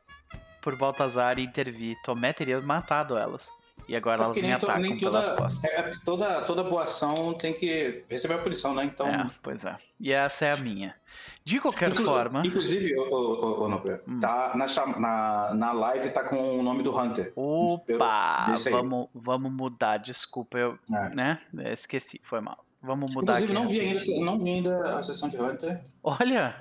por 0.62 0.76
Baltazar 0.76 1.38
intervir. 1.38 1.96
Tomé 2.04 2.32
teria 2.32 2.60
matado 2.60 3.16
elas. 3.16 3.50
E 3.88 3.96
agora 3.96 4.22
elas 4.24 4.28
Porque 4.34 4.46
me 4.46 4.52
atacam 4.52 4.80
nem 4.80 4.96
pelas 4.98 5.28
toda- 5.28 5.42
costas. 5.42 5.70
é, 5.72 5.80
é, 5.80 5.92
toda, 6.04 6.42
toda 6.42 6.62
boa 6.62 6.84
ação 6.84 7.34
tem 7.34 7.52
que 7.52 8.04
receber 8.08 8.34
a 8.34 8.38
punição, 8.38 8.74
né? 8.74 8.84
Então. 8.84 9.06
É, 9.08 9.26
pois 9.42 9.64
é. 9.64 9.76
E 10.00 10.12
essa 10.12 10.46
é 10.46 10.52
a 10.52 10.56
minha. 10.56 10.94
De 11.44 11.60
qualquer 11.60 11.90
Inclu- 11.90 12.04
forma. 12.04 12.42
Inclusive, 12.46 12.96
ô, 12.96 13.68
Nobel, 13.68 14.00
Hum. 14.08 14.20
tá 14.20 14.52
na, 14.54 14.66
na, 14.98 15.54
na 15.54 15.72
live 15.72 16.10
tá 16.10 16.22
com 16.24 16.58
o 16.58 16.62
nome 16.62 16.82
do 16.82 16.96
Hunter. 16.96 17.32
Opa! 17.36 18.54
Vamos, 18.70 19.08
vamos 19.14 19.52
mudar, 19.52 19.98
desculpa, 19.98 20.56
eu. 20.58 20.78
É. 20.92 21.14
Né? 21.14 21.38
É, 21.58 21.72
Esqueci, 21.72 22.20
foi 22.22 22.40
mal. 22.40 22.64
Vamos 22.84 23.12
mudar 23.14 23.34
Inclusive, 23.40 23.52
não 23.52 23.68
vi, 23.68 23.78
ainda, 23.80 24.24
não 24.24 24.38
vi 24.40 24.50
ainda 24.50 24.98
a 24.98 25.02
sessão 25.04 25.28
de 25.28 25.36
Hunter. 25.40 25.80
Olha! 26.02 26.56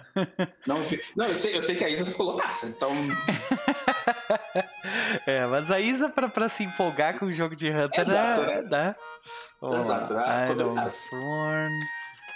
Não, 0.67 0.81
vi. 0.83 1.01
não 1.15 1.25
eu, 1.25 1.35
sei, 1.35 1.57
eu 1.57 1.61
sei 1.63 1.75
que 1.75 1.83
a 1.83 1.89
Isa 1.89 2.05
falou, 2.13 2.37
nossa, 2.37 2.67
então. 2.67 2.91
é, 5.25 5.45
mas 5.45 5.71
a 5.71 5.79
Isa, 5.79 6.09
pra, 6.09 6.29
pra 6.29 6.49
se 6.49 6.63
empolgar 6.63 7.17
com 7.17 7.25
o 7.25 7.31
jogo 7.31 7.55
de 7.55 7.69
Hunter, 7.69 8.07
Exato, 8.07 8.41
né? 8.41 8.61
né? 8.61 8.61
né? 8.69 8.95
Vamos 9.59 9.79
Exato, 9.79 10.13
né? 10.13 10.89
Sworn. 10.89 11.73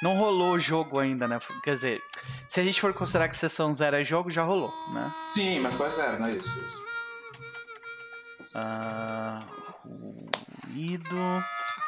Não 0.02 0.18
rolou 0.18 0.54
o 0.54 0.60
jogo 0.60 1.00
ainda, 1.00 1.28
né? 1.28 1.40
Quer 1.64 1.76
dizer, 1.76 2.02
se 2.48 2.60
a 2.60 2.64
gente 2.64 2.82
for 2.82 2.94
considerar 2.94 3.30
que 3.30 3.38
sessão 3.38 3.74
zero 3.74 3.96
é 3.96 4.04
jogo, 4.04 4.30
já 4.30 4.44
rolou, 4.44 4.74
né? 4.94 5.12
Sim, 5.34 5.60
mas 5.60 5.76
quase 5.76 5.96
zero, 5.96 6.20
não 6.20 6.28
é 6.28 6.32
isso. 6.32 6.60
isso. 6.60 6.86
Ah, 8.54 9.40
ruído, 10.76 11.16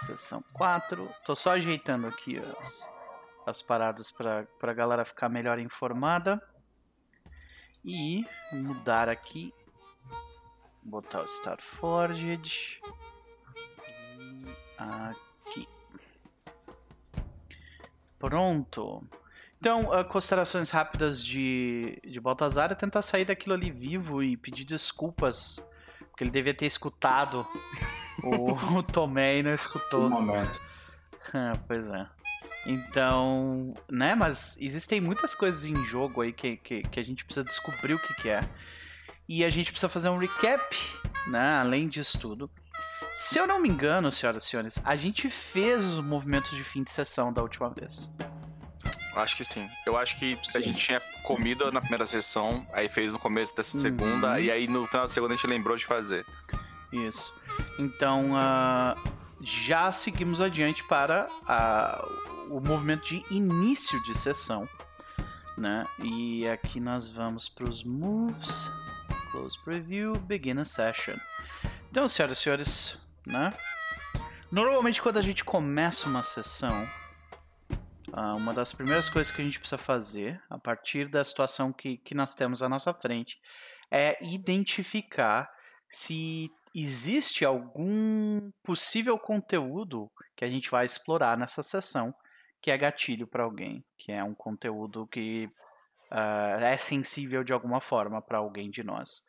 sessão 0.05 0.43
4. 0.53 1.09
Tô 1.25 1.35
só 1.35 1.51
ajeitando 1.51 2.07
aqui 2.07 2.41
as, 2.59 2.89
as 3.45 3.61
paradas 3.61 4.11
pra, 4.11 4.45
pra 4.59 4.73
galera 4.73 5.05
ficar 5.05 5.29
melhor 5.29 5.59
informada. 5.59 6.41
E 7.83 8.25
mudar 8.51 9.07
aqui. 9.09 9.53
Botar 10.87 11.21
o 11.21 11.25
Starforged. 11.25 12.79
E 14.19 14.45
aqui. 14.77 15.67
Pronto. 18.17 19.03
Então, 19.59 19.91
ah, 19.91 20.03
considerações 20.03 20.69
rápidas 20.69 21.23
de, 21.23 21.99
de 22.05 22.19
Baltazar 22.19 22.71
é 22.71 22.75
tentar 22.75 23.01
sair 23.01 23.25
daquilo 23.25 23.53
ali 23.55 23.69
vivo 23.71 24.23
e 24.23 24.37
pedir 24.37 24.63
desculpas 24.63 25.59
porque 26.17 26.23
ele 26.23 26.31
devia 26.31 26.53
ter 26.53 26.65
escutado 26.65 27.45
o, 28.23 28.53
o 28.79 28.81
Tomé 28.81 29.37
e 29.37 29.43
não 29.43 29.51
Um 29.51 29.55
escutou. 29.55 30.09
momento. 30.09 30.59
Ah, 31.31 31.53
pois 31.67 31.87
é. 31.89 32.07
Então, 32.65 33.73
né, 33.87 34.15
mas 34.15 34.57
existem 34.59 34.99
muitas 34.99 35.35
coisas 35.35 35.63
em 35.63 35.85
jogo 35.85 36.21
aí 36.21 36.33
que, 36.33 36.57
que, 36.57 36.81
que 36.81 36.99
a 36.99 37.03
gente 37.03 37.23
precisa 37.23 37.45
descobrir 37.45 37.93
o 37.93 37.99
que, 37.99 38.13
que 38.15 38.29
é. 38.29 38.41
E 39.27 39.43
a 39.43 39.49
gente 39.49 39.71
precisa 39.71 39.89
fazer 39.89 40.09
um 40.09 40.17
recap, 40.17 40.61
né, 41.27 41.59
além 41.59 41.87
disso 41.87 42.17
tudo. 42.19 42.49
Se 43.15 43.39
eu 43.39 43.47
não 43.47 43.59
me 43.59 43.67
engano, 43.67 44.11
senhoras 44.11 44.43
e 44.45 44.47
senhores, 44.47 44.79
a 44.85 44.95
gente 44.95 45.29
fez 45.29 45.83
os 45.83 46.03
movimentos 46.03 46.51
de 46.51 46.63
fim 46.63 46.83
de 46.83 46.91
sessão 46.91 47.33
da 47.33 47.41
última 47.41 47.69
vez. 47.69 48.09
Acho 49.15 49.35
que 49.35 49.43
sim. 49.43 49.67
Eu 49.85 49.97
acho 49.97 50.17
que 50.19 50.37
a 50.53 50.59
gente 50.59 50.77
tinha 50.77 51.01
comido 51.23 51.71
na 51.71 51.81
primeira 51.81 52.05
sessão, 52.05 52.65
aí 52.71 52.87
fez 52.87 53.11
no 53.11 53.17
começo 53.17 53.55
dessa 53.55 53.75
Uhum. 53.75 53.81
segunda, 53.81 54.39
e 54.39 54.51
aí 54.51 54.67
no 54.67 54.85
final 54.85 55.07
da 55.07 55.09
segunda 55.11 55.33
a 55.33 55.37
gente 55.37 55.47
lembrou 55.47 55.75
de 55.75 55.85
fazer. 55.85 56.23
Isso. 56.93 57.33
Então, 57.79 58.35
ah, 58.37 58.95
já 59.41 59.91
seguimos 59.91 60.39
adiante 60.39 60.83
para 60.83 61.27
ah, 61.47 62.07
o 62.49 62.59
movimento 62.59 63.05
de 63.07 63.25
início 63.31 64.01
de 64.03 64.15
sessão. 64.15 64.69
Né? 65.57 65.85
E 66.03 66.47
aqui 66.47 66.79
nós 66.79 67.09
vamos 67.09 67.49
para 67.49 67.67
os 67.67 67.83
moves. 67.83 68.69
Close 69.37 69.55
preview, 69.55 70.13
begin 70.21 70.57
a 70.57 70.65
session. 70.65 71.15
Então, 71.91 72.07
senhoras 72.07 72.39
e 72.39 72.41
senhores, 72.41 73.01
né? 73.23 73.53
Normalmente 74.51 74.99
quando 74.99 75.17
a 75.17 75.21
gente 75.21 75.45
começa 75.45 76.09
uma 76.09 76.23
sessão, 76.23 76.87
ah, 78.11 78.33
uma 78.33 78.51
das 78.51 78.73
primeiras 78.73 79.07
coisas 79.07 79.31
que 79.31 79.39
a 79.39 79.45
gente 79.45 79.59
precisa 79.59 79.77
fazer, 79.77 80.41
a 80.49 80.57
partir 80.57 81.07
da 81.07 81.23
situação 81.23 81.71
que, 81.71 81.97
que 81.97 82.15
nós 82.15 82.33
temos 82.33 82.63
à 82.63 82.69
nossa 82.69 82.91
frente, 82.95 83.39
é 83.91 84.17
identificar 84.25 85.47
se 85.87 86.49
existe 86.73 87.45
algum 87.45 88.51
possível 88.63 89.19
conteúdo 89.19 90.09
que 90.35 90.45
a 90.45 90.49
gente 90.49 90.71
vai 90.71 90.85
explorar 90.85 91.37
nessa 91.37 91.61
sessão 91.61 92.11
que 92.59 92.71
é 92.71 92.77
gatilho 92.77 93.27
para 93.27 93.43
alguém, 93.43 93.85
que 93.99 94.11
é 94.11 94.23
um 94.23 94.33
conteúdo 94.33 95.05
que 95.05 95.47
ah, 96.09 96.57
é 96.61 96.77
sensível 96.77 97.43
de 97.43 97.53
alguma 97.53 97.79
forma 97.79 98.21
para 98.21 98.39
alguém 98.39 98.69
de 98.69 98.83
nós. 98.83 99.26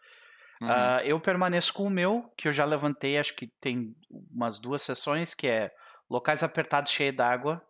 Uhum. 0.61 0.69
Ah, 0.71 1.01
eu 1.05 1.21
permaneço 1.21 1.73
com 1.73 1.85
o 1.85 1.91
meu, 1.91 2.33
que 2.37 2.49
eu 2.49 2.53
já 2.53 2.65
levantei, 2.65 3.17
acho 3.19 3.35
que 3.37 3.47
tem 3.61 3.95
umas 4.31 4.59
duas 4.59 4.83
sessões, 4.83 5.35
que 5.35 5.47
é 5.47 5.71
locais 6.11 6.43
apertados 6.43 6.91
cheios 6.93 7.15
d'água. 7.17 7.63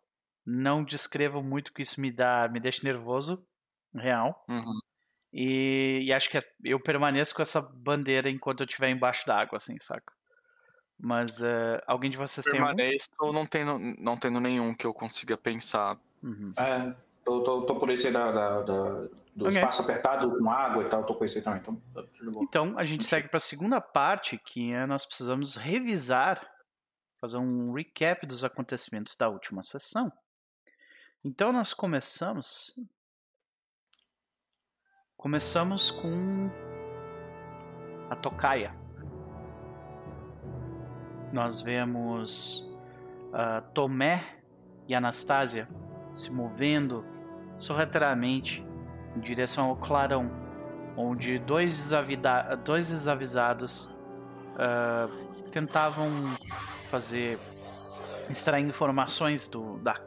Não 0.47 0.83
descrevo 0.83 1.43
muito 1.43 1.73
que 1.73 1.83
isso 1.83 2.01
me 2.01 2.11
dá, 2.11 2.49
me 2.51 2.59
deixa 2.61 2.83
nervoso, 2.85 3.45
real. 3.95 4.45
Uhum. 4.49 4.79
E, 5.33 6.01
e 6.05 6.13
acho 6.13 6.31
que 6.31 6.39
é- 6.39 6.53
eu 6.65 6.81
permaneço 6.81 7.35
com 7.35 7.43
essa 7.43 7.61
bandeira 7.61 8.31
enquanto 8.31 8.61
eu 8.61 8.67
estiver 8.67 8.89
embaixo 8.89 9.27
d'água, 9.27 9.59
assim, 9.59 9.79
saca? 9.79 10.13
Mas 10.99 11.41
eh, 11.43 11.81
alguém 11.87 12.11
de 12.11 12.17
vocês 12.17 12.45
tem? 12.45 12.55
Permaneço 12.55 13.09
não 13.21 13.47
tendo, 13.47 13.79
não 13.79 14.17
tendo 14.17 14.41
nenhum 14.41 14.75
que 14.75 14.87
eu 14.87 14.93
consiga 14.95 15.37
pensar. 15.37 15.97
Uhum. 16.23 16.53
É, 16.57 16.93
tô, 17.25 17.43
tô, 17.45 17.63
tô 17.67 17.77
por 17.77 17.91
esse 17.91 18.07
aí 18.09 18.13
da, 18.13 18.33
da, 18.33 18.63
da- 18.63 19.09
do 19.39 19.47
Ok. 19.47 19.57
espaço 19.57 19.83
apertado 19.83 20.37
com 20.37 20.51
água 20.51 20.83
e 20.83 20.89
tal, 20.89 21.05
tô 21.05 21.15
com 21.15 21.25
esse 21.25 21.39
aí 21.39 21.45
também. 21.45 21.61
Então, 21.61 21.77
tá. 21.95 22.03
Então, 22.43 22.77
a 22.77 22.85
gente 22.85 23.05
segue 23.05 23.29
para 23.29 23.37
a 23.37 23.41
segunda 23.41 23.81
parte, 23.81 24.37
que 24.37 24.73
é 24.73 24.85
nós 24.85 25.07
precisamos 25.07 25.55
revisar, 25.55 26.45
fazer 27.21 27.39
um 27.39 27.73
recap 27.73 28.27
dos 28.27 28.45
acontecimentos 28.45 29.17
da 29.17 29.29
última 29.29 29.63
sessão. 29.63 30.13
Então, 31.25 31.53
nós 31.53 31.73
começamos. 31.73 32.75
Começamos 35.17 35.93
com 35.93 36.51
a 38.11 38.17
tocaia. 38.17 38.75
Nós 41.33 41.63
vemos 41.63 42.69
ah, 43.33 43.61
Tomé 43.73 44.43
e 44.89 44.95
Anastásia 44.95 45.69
se 46.13 46.31
movendo 46.31 47.05
sorrateiramente 47.57 48.68
em 49.19 49.21
direção 49.21 49.67
ao 49.67 49.77
clarão 49.77 50.31
onde 50.97 51.39
dois, 51.41 51.91
dois 52.65 52.89
desavisados 52.89 53.93
ah, 54.57 55.09
tentavam 55.51 56.09
fazer 56.89 57.39
extrair 58.31 58.65
informações 58.65 59.49
do, 59.49 59.79
da, 59.79 60.01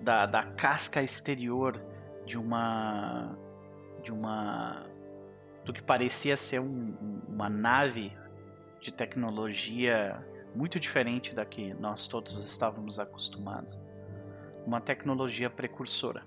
da, 0.00 0.26
da 0.26 0.42
casca 0.42 1.02
exterior 1.02 1.80
de 2.24 2.38
uma 2.38 3.36
de 4.02 4.12
uma 4.12 4.84
do 5.64 5.72
que 5.72 5.82
parecia 5.82 6.36
ser 6.36 6.60
um- 6.60 7.22
uma 7.28 7.48
nave 7.48 8.16
de 8.80 8.92
tecnologia 8.92 10.24
muito 10.54 10.78
diferente 10.78 11.34
da 11.34 11.44
que 11.44 11.74
nós 11.74 12.06
todos 12.06 12.42
estávamos 12.44 13.00
acostumados. 13.00 13.76
Uma 14.64 14.80
tecnologia 14.80 15.50
precursora 15.50 16.22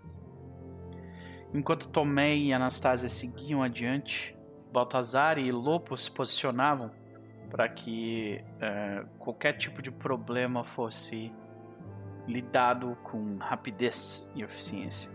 Enquanto 1.53 1.87
Tomé 1.87 2.35
e 2.35 2.53
Anastasia 2.53 3.09
seguiam 3.09 3.63
adiante, 3.63 4.37
Baltazar 4.71 5.39
e 5.39 5.51
Lopo 5.51 5.97
se 5.97 6.11
posicionavam 6.11 6.91
para 7.49 7.67
que 7.67 8.43
eh, 8.61 9.03
qualquer 9.17 9.53
tipo 9.53 9.81
de 9.81 9.91
problema 9.91 10.63
fosse 10.63 11.33
lidado 12.27 12.95
com 13.03 13.37
rapidez 13.37 14.29
e 14.35 14.43
eficiência. 14.43 15.09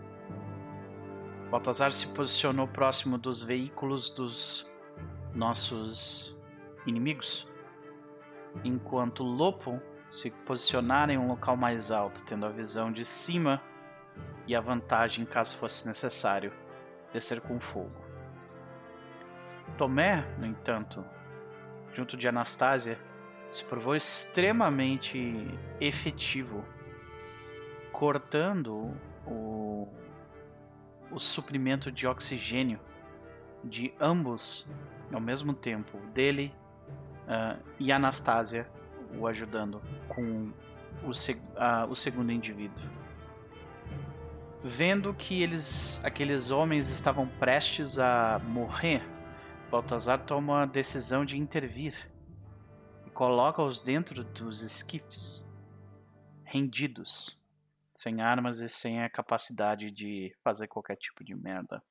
Baltazar 1.51 1.93
se 1.93 2.09
posicionou 2.09 2.67
próximo 2.67 3.17
dos 3.17 3.45
veículos 3.45 4.11
dos 4.11 4.69
nossos 5.33 6.37
inimigos, 6.85 7.47
enquanto 8.65 9.23
Lopo 9.23 9.81
se 10.11 10.33
posicionara 10.45 11.13
em 11.13 11.19
um 11.19 11.29
local 11.29 11.57
mais 11.57 11.93
alto, 11.93 12.25
tendo 12.25 12.45
a 12.45 12.49
visão 12.49 12.91
de 12.91 13.05
cima 13.05 13.63
e 14.47 14.55
a 14.55 14.61
vantagem 14.61 15.25
caso 15.25 15.57
fosse 15.57 15.87
necessário 15.87 16.53
descer 17.13 17.41
com 17.41 17.59
fogo. 17.61 18.05
Tomé, 19.79 20.23
no 20.39 20.47
entanto, 20.47 21.05
junto 21.93 22.17
de 22.17 22.29
Anastasia, 22.29 22.99
se 23.51 23.65
provou 23.65 23.95
extremamente 23.95 25.19
efetivo, 25.81 26.65
cortando 27.93 28.93
o, 29.27 29.89
o 31.11 31.21
suprimento 31.21 31.91
de 31.91 32.07
oxigênio 32.07 32.81
de 33.63 33.95
ambos 34.01 34.69
ao 35.13 35.21
mesmo 35.21 35.55
tempo, 35.55 35.99
dele 36.13 36.53
ah, 37.29 37.57
e 37.79 37.93
Anastasia, 37.93 38.69
o 39.19 39.27
ajudando 39.27 39.81
com 40.09 40.53
o, 41.05 41.15
seg- 41.15 41.41
ah, 41.57 41.87
o 41.89 41.95
segundo 41.95 42.33
indivíduo. 42.33 42.85
Vendo 44.67 45.13
que 45.13 45.43
eles, 45.43 46.03
aqueles 46.07 46.51
homens 46.51 46.89
estavam 46.89 47.29
prestes 47.29 47.99
a 47.99 48.39
morrer, 48.39 49.03
Baltazar 49.71 50.25
toma 50.25 50.63
a 50.63 50.67
decisão 50.67 51.23
de 51.23 51.37
intervir 51.37 52.11
e 53.07 53.11
coloca-os 53.11 53.83
dentro 53.83 54.25
dos 54.25 54.63
esquifes, 54.63 55.47
rendidos, 56.45 57.39
sem 57.95 58.23
armas 58.23 58.61
e 58.61 58.69
sem 58.71 59.03
a 59.03 59.11
capacidade 59.11 59.91
de 59.91 60.35
fazer 60.43 60.67
qualquer 60.67 60.97
tipo 60.97 61.23
de 61.23 61.35
merda. 61.35 61.83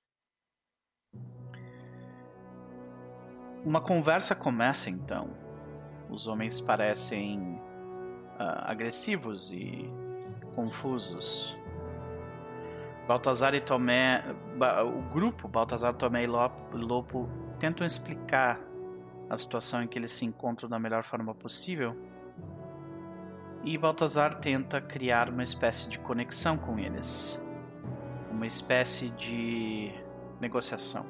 Uma 3.64 3.82
conversa 3.82 4.36
começa 4.36 4.90
então. 4.90 5.30
Os 6.10 6.26
homens 6.26 6.60
parecem 6.60 7.62
ah, 8.40 8.72
agressivos 8.72 9.52
e 9.52 9.88
confusos. 10.56 11.56
Baltazar 13.08 13.54
e 13.54 13.60
Tomé, 13.60 14.24
o 14.86 15.02
grupo 15.14 15.48
Baltazar, 15.48 15.94
Tomé 15.94 16.24
e 16.24 16.28
Lop- 16.28 16.74
Lopo 16.74 17.30
tentam 17.60 17.86
explicar 17.86 18.60
a 19.30 19.38
situação 19.38 19.84
em 19.84 19.88
que 19.88 20.00
eles 20.00 20.12
se 20.12 20.26
encontram 20.26 20.70
da 20.70 20.80
melhor 20.80 21.04
forma 21.04 21.36
possível. 21.36 21.98
E 23.64 23.78
Baltazar 23.78 24.36
tenta 24.40 24.82
criar 24.82 25.30
uma 25.30 25.44
espécie 25.44 25.90
de 25.90 26.00
conexão 26.00 26.58
com 26.58 26.78
eles, 26.80 27.42
uma 28.30 28.46
espécie 28.48 29.10
de 29.12 29.92
negociação. 30.40 31.06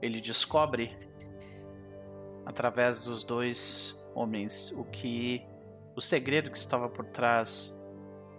Ele 0.00 0.20
descobre, 0.20 0.96
através 2.46 3.02
dos 3.02 3.22
dois 3.24 3.96
homens, 4.14 4.72
o 4.76 4.84
que 4.84 5.44
o 5.94 6.00
segredo 6.00 6.50
que 6.50 6.58
estava 6.58 6.88
por 6.88 7.04
trás 7.06 7.76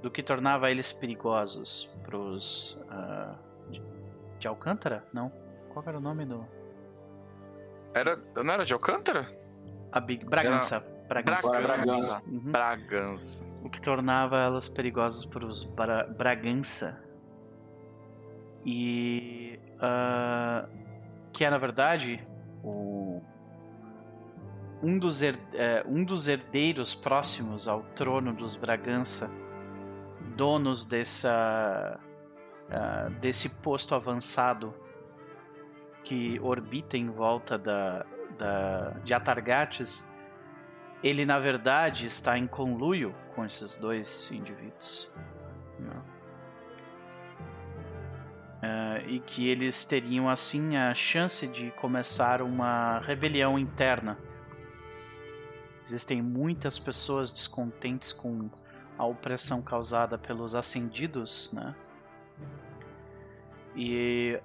do 0.03 0.11
que 0.11 0.21
tornava 0.21 0.69
eles 0.69 0.91
perigosos 0.91 1.89
para 2.03 2.17
os 2.17 2.73
uh, 2.91 3.71
de, 3.71 3.81
de 4.37 4.47
Alcântara? 4.47 5.07
Não. 5.13 5.31
Qual 5.69 5.83
era 5.87 5.97
o 5.97 6.01
nome 6.01 6.25
do? 6.25 6.45
Era, 7.93 8.19
não 8.35 8.53
era 8.53 8.65
de 8.65 8.73
Alcântara? 8.73 9.25
A 9.91 10.01
Big 10.01 10.25
Bragança. 10.25 10.75
Era... 10.75 10.93
Bragança. 11.07 11.49
Bragança. 11.49 12.23
Uhum. 12.27 12.51
Bragança. 12.51 13.45
O 13.63 13.69
que 13.69 13.81
tornava 13.81 14.37
elas 14.39 14.67
perigosas 14.67 15.25
para 15.25 15.45
os 15.45 15.63
Bra 15.63 16.03
Bragança. 16.03 17.01
E 18.65 19.57
uh, 19.75 20.67
que 21.31 21.45
é 21.45 21.49
na 21.49 21.57
verdade 21.57 22.25
o 22.61 23.21
um 24.81 24.99
dos, 24.99 25.21
her, 25.21 25.35
uh, 25.35 25.89
um 25.89 26.03
dos 26.03 26.27
herdeiros 26.27 26.93
próximos 26.93 27.69
ao 27.69 27.83
trono 27.95 28.33
dos 28.33 28.55
Bragança, 28.55 29.31
donos 30.35 30.85
dessa, 30.85 31.99
uh, 32.69 33.09
desse 33.19 33.49
posto 33.61 33.95
avançado 33.95 34.73
que 36.03 36.39
orbita 36.41 36.97
em 36.97 37.09
volta 37.09 37.57
da, 37.57 38.05
da, 38.37 38.89
de 39.03 39.13
Atargates, 39.13 40.07
ele 41.03 41.25
na 41.25 41.39
verdade 41.39 42.05
está 42.05 42.37
em 42.37 42.47
conluio 42.47 43.15
com 43.35 43.45
esses 43.45 43.77
dois 43.77 44.31
indivíduos. 44.31 45.11
Uh, 48.63 49.09
e 49.09 49.19
que 49.19 49.49
eles 49.49 49.83
teriam 49.83 50.29
assim 50.29 50.77
a 50.77 50.93
chance 50.93 51.45
de 51.47 51.71
começar 51.71 52.41
uma 52.41 52.99
rebelião 52.99 53.59
interna. 53.59 54.17
Existem 55.83 56.21
muitas 56.21 56.79
pessoas 56.79 57.29
descontentes 57.29 58.13
com 58.13 58.49
a 59.03 59.07
opressão 59.07 59.61
causada 59.61 60.17
pelos 60.17 60.55
ascendidos, 60.55 61.51
né? 61.53 61.75
E 63.75 64.39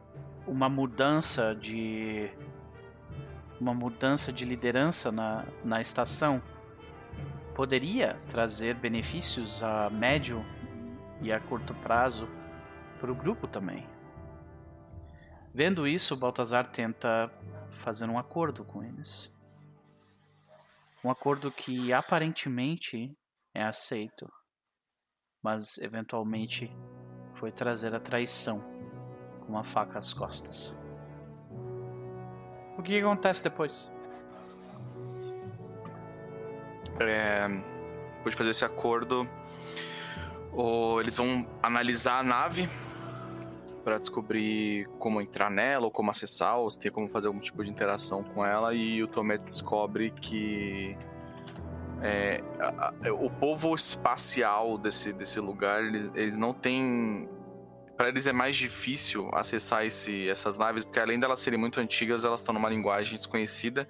uma 0.47 0.69
mudança 0.69 1.55
de 1.55 2.31
uma 3.61 3.75
mudança 3.75 4.33
de 4.33 4.45
liderança 4.45 5.11
na, 5.11 5.45
na 5.65 5.81
estação 5.81 6.41
poderia 7.55 8.15
trazer 8.29 8.75
benefícios 8.75 9.63
a 9.63 9.91
médio 9.91 10.45
e 11.21 11.33
a 11.33 11.41
curto 11.41 11.75
prazo 11.75 12.29
para 13.01 13.11
o 13.11 13.15
grupo 13.15 13.49
também. 13.49 13.85
Vendo 15.53 15.89
isso, 15.89 16.17
Baltazar 16.17 16.69
tenta 16.71 17.31
fazer 17.71 18.09
um 18.09 18.19
acordo 18.19 18.65
com 18.65 18.85
eles. 18.85 19.35
Um 21.03 21.11
acordo 21.11 21.51
que 21.51 21.93
aparentemente 21.93 23.13
é 23.53 23.65
aceito, 23.65 24.31
mas 25.43 25.79
eventualmente 25.79 26.71
foi 27.35 27.53
trazer 27.53 27.95
a 27.95 28.01
traição 28.01 28.61
com 29.41 29.53
uma 29.53 29.63
faca 29.63 29.99
às 29.99 30.13
costas. 30.13 30.77
O 32.77 32.83
que 32.83 32.99
acontece 32.99 33.43
depois? 33.43 33.89
É, 37.01 37.49
depois 38.17 38.35
de 38.35 38.37
fazer 38.37 38.51
esse 38.51 38.65
acordo, 38.65 39.29
o, 40.53 41.01
eles 41.01 41.17
vão 41.17 41.47
analisar 41.63 42.19
a 42.19 42.23
nave 42.23 42.69
para 43.85 43.99
descobrir 43.99 44.87
como 44.99 45.21
entrar 45.21 45.51
nela 45.51 45.87
ou 45.87 45.91
como 45.91 46.11
acessar, 46.11 46.59
ou 46.59 46.71
se 46.71 46.79
tem 46.79 46.91
como 46.91 47.09
fazer 47.09 47.29
algum 47.29 47.41
tipo 47.41 47.65
de 47.65 47.71
interação 47.71 48.23
com 48.23 48.45
ela. 48.45 48.75
E 48.75 49.03
o 49.03 49.09
Tomé 49.09 49.39
descobre 49.39 50.11
que 50.11 50.97
é, 52.03 52.43
a, 52.61 52.89
a, 52.89 53.13
o 53.13 53.31
povo 53.31 53.75
espacial 53.75 54.79
desse, 54.79 55.13
desse 55.13 55.41
lugar, 55.41 55.85
eles, 55.85 56.11
eles 56.15 56.37
não 56.37 56.53
têm 56.53 57.29
para 57.99 58.09
eles 58.09 58.29
é 58.29 58.33
mais 58.33 58.57
difícil 58.57 59.29
acessar 59.35 59.85
esse, 59.85 60.29
essas 60.29 60.57
naves, 60.57 60.85
porque 60.85 61.01
além 61.01 61.19
delas 61.19 61.41
serem 61.41 61.59
muito 61.59 61.81
antigas, 61.81 62.25
elas 62.25 62.41
estão 62.41 62.55
numa 62.55 62.69
linguagem 62.69 63.17
desconhecida, 63.17 63.89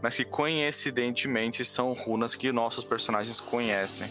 mas 0.00 0.16
que 0.16 0.24
coincidentemente 0.24 1.62
são 1.62 1.92
runas 1.92 2.34
que 2.34 2.50
nossos 2.50 2.82
personagens 2.82 3.38
conhecem. 3.38 4.08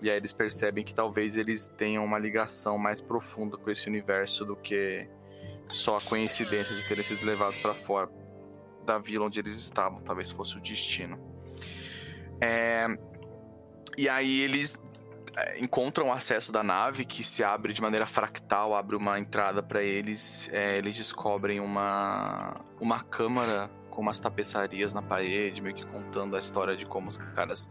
E 0.00 0.08
aí 0.08 0.16
eles 0.16 0.32
percebem 0.32 0.82
que 0.82 0.94
talvez 0.94 1.36
eles 1.36 1.68
tenham 1.76 2.02
uma 2.02 2.18
ligação 2.18 2.78
mais 2.78 3.02
profunda 3.02 3.58
com 3.58 3.70
esse 3.70 3.86
universo 3.86 4.46
do 4.46 4.56
que 4.56 5.06
só 5.68 5.98
a 5.98 6.00
coincidência 6.00 6.74
de 6.74 6.88
terem 6.88 7.04
sido 7.04 7.24
levados 7.24 7.58
para 7.58 7.74
fora 7.74 8.10
da 8.84 8.98
vila 8.98 9.26
onde 9.26 9.38
eles 9.38 9.56
estavam, 9.56 10.00
talvez 10.00 10.30
fosse 10.30 10.56
o 10.56 10.60
destino. 10.60 11.33
É... 12.44 12.86
E 13.96 14.08
aí 14.08 14.40
eles 14.40 14.82
é, 15.36 15.58
encontram 15.60 16.08
o 16.08 16.12
acesso 16.12 16.52
da 16.52 16.62
nave 16.62 17.04
que 17.04 17.24
se 17.24 17.42
abre 17.42 17.72
de 17.72 17.80
maneira 17.80 18.06
fractal, 18.06 18.74
abre 18.74 18.96
uma 18.96 19.18
entrada 19.18 19.62
para 19.62 19.82
eles. 19.82 20.50
É, 20.52 20.76
eles 20.76 20.96
descobrem 20.96 21.60
uma, 21.60 22.60
uma 22.80 23.02
câmara 23.02 23.70
com 23.90 24.02
umas 24.02 24.20
tapeçarias 24.20 24.92
na 24.92 25.00
parede, 25.00 25.62
meio 25.62 25.74
que 25.74 25.86
contando 25.86 26.36
a 26.36 26.38
história 26.38 26.76
de 26.76 26.84
como 26.84 27.08
os 27.08 27.16
caras 27.16 27.70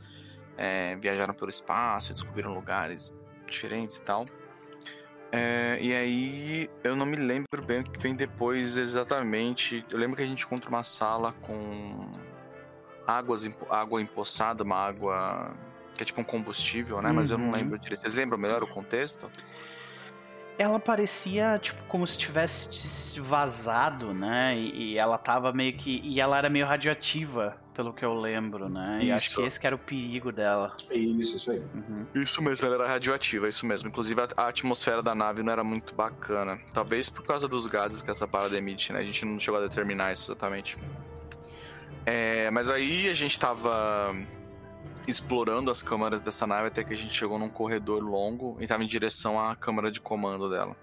é, 0.58 0.96
viajaram 0.96 1.34
pelo 1.34 1.50
espaço, 1.50 2.12
descobriram 2.12 2.54
lugares 2.54 3.16
diferentes 3.46 3.98
e 3.98 4.02
tal. 4.02 4.26
É, 5.32 5.78
e 5.82 5.94
aí 5.94 6.70
eu 6.84 6.96
não 6.96 7.06
me 7.06 7.18
lembro 7.18 7.62
bem 7.66 7.82
o 7.82 7.84
que 7.84 8.00
vem 8.00 8.16
depois 8.16 8.78
exatamente. 8.78 9.86
Eu 9.92 10.00
lembro 10.00 10.16
que 10.16 10.22
a 10.22 10.28
gente 10.28 10.46
encontra 10.46 10.70
uma 10.70 10.84
sala 10.84 11.34
com 11.42 12.10
águas, 13.06 13.50
água 13.70 14.02
empoçada, 14.02 14.64
uma 14.64 14.78
água 14.78 15.52
que 15.96 16.04
é 16.04 16.06
tipo 16.06 16.22
um 16.22 16.24
combustível, 16.24 17.02
né? 17.02 17.10
Uhum. 17.10 17.16
Mas 17.16 17.32
eu 17.32 17.38
não 17.38 17.46
uhum. 17.46 17.52
lembro 17.52 17.78
direito. 17.78 18.02
Vocês 18.02 18.16
lembram 18.16 18.38
melhor 18.38 18.64
o 18.64 18.68
contexto? 18.68 19.30
Ela 20.58 20.80
parecia, 20.80 21.58
tipo, 21.60 21.84
como 21.86 22.06
se 22.06 22.18
tivesse 22.18 23.20
vazado, 23.20 24.14
né? 24.14 24.56
E, 24.56 24.94
e, 24.94 24.98
ela 24.98 25.18
tava 25.18 25.52
meio 25.52 25.74
que. 25.76 26.00
E 26.04 26.20
ela 26.20 26.38
era 26.38 26.48
meio 26.48 26.66
radioativa, 26.66 27.58
pelo 27.74 27.92
que 27.92 28.06
eu 28.06 28.14
lembro, 28.14 28.70
né? 28.70 29.00
Isso. 29.00 29.08
E 29.08 29.12
acho 29.12 29.36
que 29.36 29.42
esse 29.42 29.60
que 29.60 29.66
era 29.66 29.76
o 29.76 29.80
perigo 29.80 30.32
dela. 30.32 30.76
Isso, 30.92 31.38
isso 31.38 31.52
aí. 31.52 31.64
Uhum. 31.74 32.06
Isso 32.14 32.40
mesmo, 32.42 32.68
ela 32.68 32.76
era 32.76 32.88
radioativa, 32.88 33.50
isso 33.50 33.66
mesmo. 33.66 33.90
Inclusive 33.90 34.22
a, 34.22 34.28
a, 34.38 34.48
atmosfera 34.48 35.02
da 35.02 35.16
nave 35.16 35.42
não 35.42 35.52
era 35.52 35.64
muito 35.64 35.96
bacana. 35.96 36.60
Talvez 36.72 37.10
por 37.10 37.26
causa 37.26 37.48
dos 37.48 37.66
gases 37.66 38.04
que 38.04 38.12
essa 38.12 38.28
parada 38.28 38.56
emite, 38.56 38.94
né? 38.94 39.00
A 39.00 39.04
gente 39.04 39.26
não 39.26 39.40
chegou 39.40 39.60
a 39.60 39.64
determinar 39.64 40.14
isso 40.14 40.32
exatamente. 40.32 40.78
É, 42.06 42.52
mas 42.52 42.70
aí 42.70 43.10
a 43.10 43.14
gente 43.14 43.40
tava 43.40 44.16
explorando 45.08 45.70
as 45.70 45.82
câmaras 45.82 46.20
dessa 46.20 46.48
nave 46.48 46.68
até 46.68 46.84
que 46.84 46.94
a 46.94 46.98
gente 46.98 47.14
chegou 47.14 47.38
num 47.38 47.50
corredor 47.50 48.02
longo 48.04 48.58
e 48.60 48.64
estava 48.64 48.84
em 48.84 48.88
direção 48.88 49.40
à 49.40 49.56
câmara 49.56 49.92
de 49.92 50.00
comando 50.02 50.50
dela. 50.50 50.76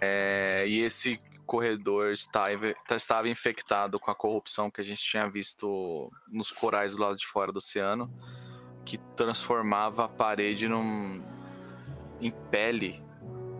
É, 0.00 0.64
e 0.66 0.80
esse 0.80 1.20
corredor 1.44 2.12
estava, 2.12 2.74
estava 2.92 3.28
infectado 3.28 3.98
com 3.98 4.10
a 4.10 4.14
corrupção 4.14 4.70
que 4.70 4.80
a 4.80 4.84
gente 4.84 5.02
tinha 5.02 5.28
visto 5.28 6.10
nos 6.28 6.52
corais 6.52 6.94
do 6.94 7.02
lado 7.02 7.16
de 7.16 7.26
fora 7.26 7.50
do 7.50 7.56
oceano, 7.56 8.08
que 8.84 8.98
transformava 9.16 10.04
a 10.04 10.08
parede 10.08 10.68
num, 10.68 11.20
em 12.20 12.30
pele. 12.50 13.04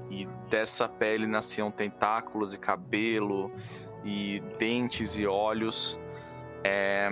E 0.08 0.26
dessa 0.48 0.88
pele 0.88 1.26
nasciam 1.26 1.70
tentáculos 1.70 2.54
e 2.54 2.58
cabelo, 2.58 3.52
e 4.04 4.40
dentes 4.58 5.18
e 5.18 5.26
olhos. 5.26 5.98
É, 6.64 7.08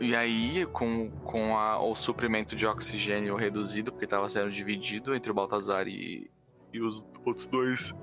e 0.00 0.14
aí, 0.14 0.66
com, 0.66 1.10
com 1.22 1.56
a, 1.56 1.78
o 1.78 1.94
suprimento 1.94 2.56
de 2.56 2.66
oxigênio 2.66 3.36
reduzido, 3.36 3.92
porque 3.92 4.04
estava 4.04 4.28
sendo 4.28 4.50
dividido 4.50 5.14
entre 5.14 5.30
o 5.30 5.34
Baltazar 5.34 5.86
e, 5.86 6.30
e 6.72 6.80
os 6.80 7.02
outros 7.24 7.46
dois 7.46 7.94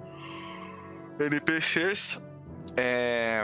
NPCs, 1.20 2.22
é, 2.78 3.44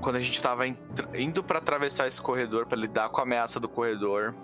quando 0.00 0.16
a 0.16 0.20
gente 0.20 0.34
estava 0.34 0.66
indo 0.66 1.42
para 1.42 1.58
atravessar 1.58 2.06
esse 2.06 2.22
corredor, 2.22 2.66
para 2.66 2.78
lidar 2.78 3.08
com 3.08 3.20
a 3.20 3.24
ameaça 3.24 3.58
do 3.58 3.68
corredor, 3.68 4.34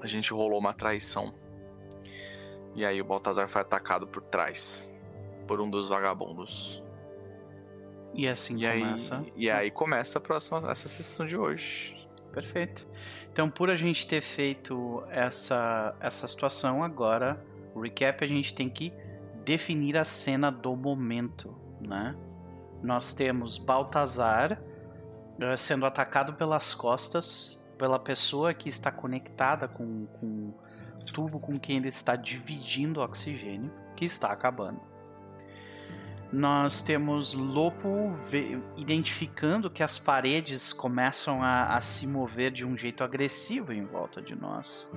a 0.00 0.06
gente 0.06 0.32
rolou 0.32 0.58
uma 0.58 0.74
traição. 0.74 1.32
E 2.74 2.84
aí 2.84 3.00
o 3.00 3.04
Baltazar 3.04 3.48
foi 3.48 3.62
atacado 3.62 4.06
por 4.06 4.22
trás 4.22 4.90
por 5.46 5.60
um 5.60 5.70
dos 5.70 5.88
vagabundos. 5.88 6.82
E 8.14 8.26
assim 8.26 8.64
e 8.64 8.80
começa. 8.80 9.18
Aí, 9.18 9.32
e 9.36 9.50
aí 9.50 9.70
começa 9.70 10.18
a 10.18 10.20
próxima 10.20 10.70
essa 10.70 10.88
sessão 10.88 11.26
de 11.26 11.36
hoje. 11.36 11.96
Perfeito. 12.32 12.86
Então, 13.32 13.48
por 13.48 13.70
a 13.70 13.76
gente 13.76 14.06
ter 14.06 14.22
feito 14.22 15.04
essa, 15.10 15.94
essa 16.00 16.26
situação, 16.26 16.82
agora, 16.82 17.42
o 17.74 17.80
recap, 17.80 18.24
a 18.24 18.28
gente 18.28 18.54
tem 18.54 18.68
que 18.68 18.92
definir 19.44 19.96
a 19.96 20.04
cena 20.04 20.50
do 20.50 20.74
momento, 20.74 21.54
né? 21.80 22.16
Nós 22.82 23.12
temos 23.12 23.58
Baltazar 23.58 24.60
eh, 25.40 25.56
sendo 25.56 25.86
atacado 25.86 26.34
pelas 26.34 26.74
costas 26.74 27.58
pela 27.78 27.98
pessoa 27.98 28.52
que 28.52 28.68
está 28.68 28.90
conectada 28.90 29.68
com, 29.68 30.06
com 30.06 30.26
o 30.26 30.54
tubo 31.12 31.38
com 31.38 31.56
quem 31.56 31.76
ele 31.76 31.88
está 31.88 32.16
dividindo 32.16 33.00
o 33.00 33.04
oxigênio, 33.04 33.72
que 33.96 34.04
está 34.04 34.32
acabando. 34.32 34.80
Nós 36.30 36.82
temos 36.82 37.32
Lopo 37.32 38.14
identificando 38.76 39.70
que 39.70 39.82
as 39.82 39.96
paredes 39.96 40.74
começam 40.74 41.42
a, 41.42 41.74
a 41.74 41.80
se 41.80 42.06
mover 42.06 42.50
de 42.50 42.66
um 42.66 42.76
jeito 42.76 43.02
agressivo 43.02 43.72
em 43.72 43.84
volta 43.84 44.20
de 44.20 44.34
nós. 44.34 44.90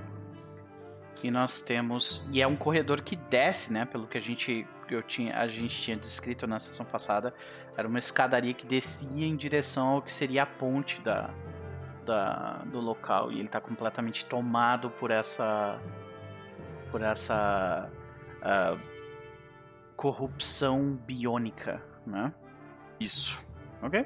E 1.24 1.32
nós 1.32 1.62
temos. 1.62 2.28
E 2.32 2.42
é 2.42 2.48
um 2.48 2.56
corredor 2.56 3.02
que 3.02 3.16
desce, 3.16 3.72
né? 3.72 3.86
Pelo 3.86 4.08
que 4.08 4.18
a 4.18 4.22
gente, 4.22 4.68
eu 4.90 5.02
tinha, 5.04 5.38
a 5.38 5.48
gente 5.48 5.80
tinha 5.82 5.96
descrito 5.96 6.46
na 6.48 6.60
sessão 6.60 6.86
passada. 6.86 7.34
Era 7.78 7.88
uma 7.88 8.00
escadaria 8.00 8.54
que 8.54 8.66
descia 8.66 9.26
em 9.26 9.36
direção 9.36 9.88
ao 9.88 10.02
que 10.02 10.12
seria 10.12 10.44
a 10.44 10.46
ponte 10.46 11.00
da, 11.02 11.30
da, 12.06 12.64
do 12.66 12.80
local. 12.80 13.32
E 13.32 13.36
ele 13.36 13.46
está 13.46 13.62
completamente 13.62 14.26
tomado 14.26 14.90
por 14.90 15.12
essa. 15.12 15.80
por 16.90 17.02
essa. 17.02 17.90
ah, 18.42 18.78
corrupção 20.02 20.96
biônica, 20.96 21.80
né? 22.08 22.34
Isso. 23.00 23.46
Ok? 23.84 24.04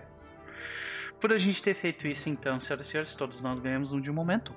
Por 1.22 1.32
a 1.32 1.38
gente 1.38 1.64
ter 1.64 1.74
feito 1.74 2.06
isso, 2.06 2.28
então, 2.28 2.60
senhoras 2.60 2.86
e 2.86 2.92
senhores, 2.92 3.16
todos 3.16 3.40
nós 3.40 3.62
ganhamos 3.62 3.94
um 3.94 4.02
de 4.02 4.12
momento. 4.12 4.54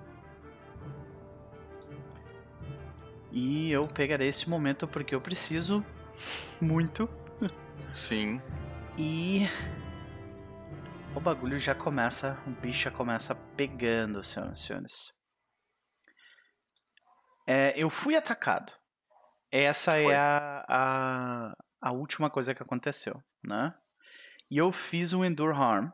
E 3.31 3.71
eu 3.71 3.87
pegarei 3.87 4.29
esse 4.29 4.51
momento 4.51 4.89
porque 4.89 5.15
eu 5.15 5.21
preciso 5.21 5.87
muito. 6.61 7.09
Sim. 7.93 8.43
E. 8.99 9.47
O 11.15 11.21
bagulho 11.21 11.61
já 11.61 11.73
começa. 11.73 12.37
O 12.49 12.51
bicho 12.51 12.83
já 12.83 12.91
começa 12.91 13.37
pegando, 13.57 14.25
senhoras 14.25 14.59
e 14.59 14.67
senhores. 14.67 15.13
É, 17.47 17.81
eu 17.81 17.89
fui 17.89 18.17
atacado. 18.17 18.73
Essa 19.51 19.93
Foi. 19.93 20.13
é 20.13 20.17
a, 20.17 20.65
a, 20.69 21.57
a 21.81 21.93
última 21.93 22.29
coisa 22.29 22.55
que 22.55 22.63
aconteceu, 22.63 23.23
né? 23.43 23.75
E 24.51 24.59
eu 24.59 24.71
fiz 24.73 25.13
um 25.13 25.25
Endure 25.25 25.55
Harm. 25.57 25.91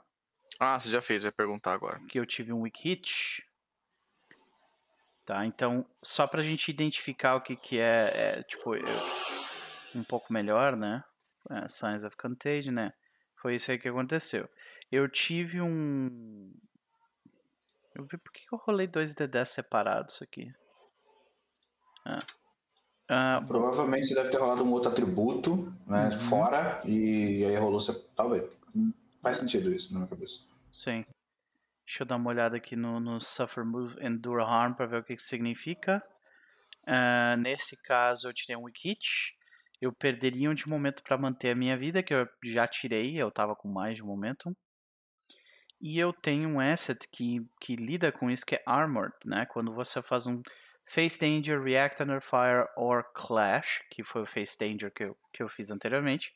Ah, 0.61 0.79
você 0.79 0.89
já 0.89 1.03
fez, 1.03 1.25
eu 1.25 1.29
ia 1.29 1.33
perguntar 1.33 1.73
agora. 1.73 2.01
que 2.09 2.19
eu 2.19 2.27
tive 2.27 2.53
um 2.53 2.63
weak 2.63 2.83
hit. 2.83 3.45
Tá, 5.25 5.45
então, 5.47 5.87
só 6.03 6.27
pra 6.27 6.43
gente 6.43 6.69
identificar 6.69 7.35
o 7.37 7.41
que 7.41 7.57
que 7.57 7.79
é, 7.79 8.13
é, 8.15 8.43
tipo, 8.43 8.75
eu- 8.75 8.85
um 9.95 10.05
pouco 10.05 10.33
melhor, 10.33 10.77
né? 10.77 11.03
É, 11.51 11.69
Signs 11.69 12.05
of 12.05 12.17
Contagion, 12.17 12.73
né? 12.75 12.93
Foi 13.41 13.55
isso 13.55 13.71
aí 13.71 13.79
que 13.79 13.89
aconteceu. 13.89 14.49
Eu 14.91 15.09
tive 15.09 15.61
um... 15.61 16.53
Eu 17.95 18.05
vi 18.05 18.19
por 18.19 18.33
que 18.33 18.41
que 18.47 18.55
eu 18.55 18.59
rolei 18.59 18.87
dois 18.87 19.15
D10 19.15 19.47
separados 19.47 20.21
aqui. 20.21 20.53
Ah. 22.05 22.23
Ah, 23.09 23.43
Provavelmente 23.47 24.15
deve 24.15 24.31
ter 24.31 24.39
rolado 24.39 24.65
um 24.65 24.73
outro 24.73 24.91
atributo, 24.91 25.73
né? 25.87 26.09
Uhum. 26.09 26.21
Fora, 26.29 26.81
e 26.85 27.45
aí 27.45 27.57
rolou. 27.57 27.81
Talvez. 28.17 28.45
Faz 29.23 29.39
sentido 29.39 29.73
isso 29.73 29.93
na 29.93 30.01
minha 30.01 30.09
cabeça. 30.09 30.41
Sim. 30.73 31.05
Deixa 31.87 32.03
eu 32.03 32.07
dar 32.07 32.17
uma 32.17 32.31
olhada 32.31 32.57
aqui 32.57 32.75
no, 32.77 32.99
no 32.99 33.21
Suffer 33.21 33.65
Move 33.65 33.97
Endure 34.01 34.43
Harm 34.43 34.73
para 34.75 34.87
ver 34.87 35.01
o 35.01 35.05
que, 35.05 35.17
que 35.17 35.23
significa. 35.23 36.03
Ah, 36.87 37.37
nesse 37.37 37.77
caso, 37.83 38.29
eu 38.29 38.35
tirei 38.35 38.57
um 38.57 38.65
Weak 38.65 38.89
Hit. 38.89 39.37
Eu 39.81 39.93
perderia 39.93 40.51
um 40.51 40.55
de 40.55 40.69
momento 40.69 41.03
para 41.03 41.19
manter 41.19 41.51
a 41.51 41.55
minha 41.55 41.77
vida, 41.77 42.03
que 42.03 42.15
eu 42.15 42.27
já 42.43 42.67
tirei, 42.67 43.21
eu 43.21 43.31
tava 43.31 43.55
com 43.55 43.69
mais 43.69 43.97
de 43.97 44.03
momentum. 44.03 44.55
E 45.81 45.99
eu 45.99 46.13
tenho 46.13 46.49
um 46.49 46.61
asset 46.61 47.07
que, 47.13 47.47
que 47.61 47.77
lida 47.77 48.11
com 48.11 48.31
isso, 48.31 48.47
que 48.47 48.55
é 48.55 48.63
Armored, 48.65 49.15
né? 49.27 49.45
Quando 49.45 49.75
você 49.75 50.01
faz 50.01 50.27
um 50.27 50.41
Face 50.87 51.19
Danger, 51.19 51.61
React 51.63 52.03
Under 52.03 52.21
Fire 52.21 52.67
or 52.77 53.05
Clash, 53.15 53.83
que 53.91 54.05
foi 54.05 54.23
o 54.23 54.27
Face 54.27 54.59
Danger 54.59 54.93
que 54.93 55.05
eu, 55.05 55.17
que 55.33 55.43
eu 55.43 55.49
fiz 55.49 55.71
anteriormente, 55.71 56.33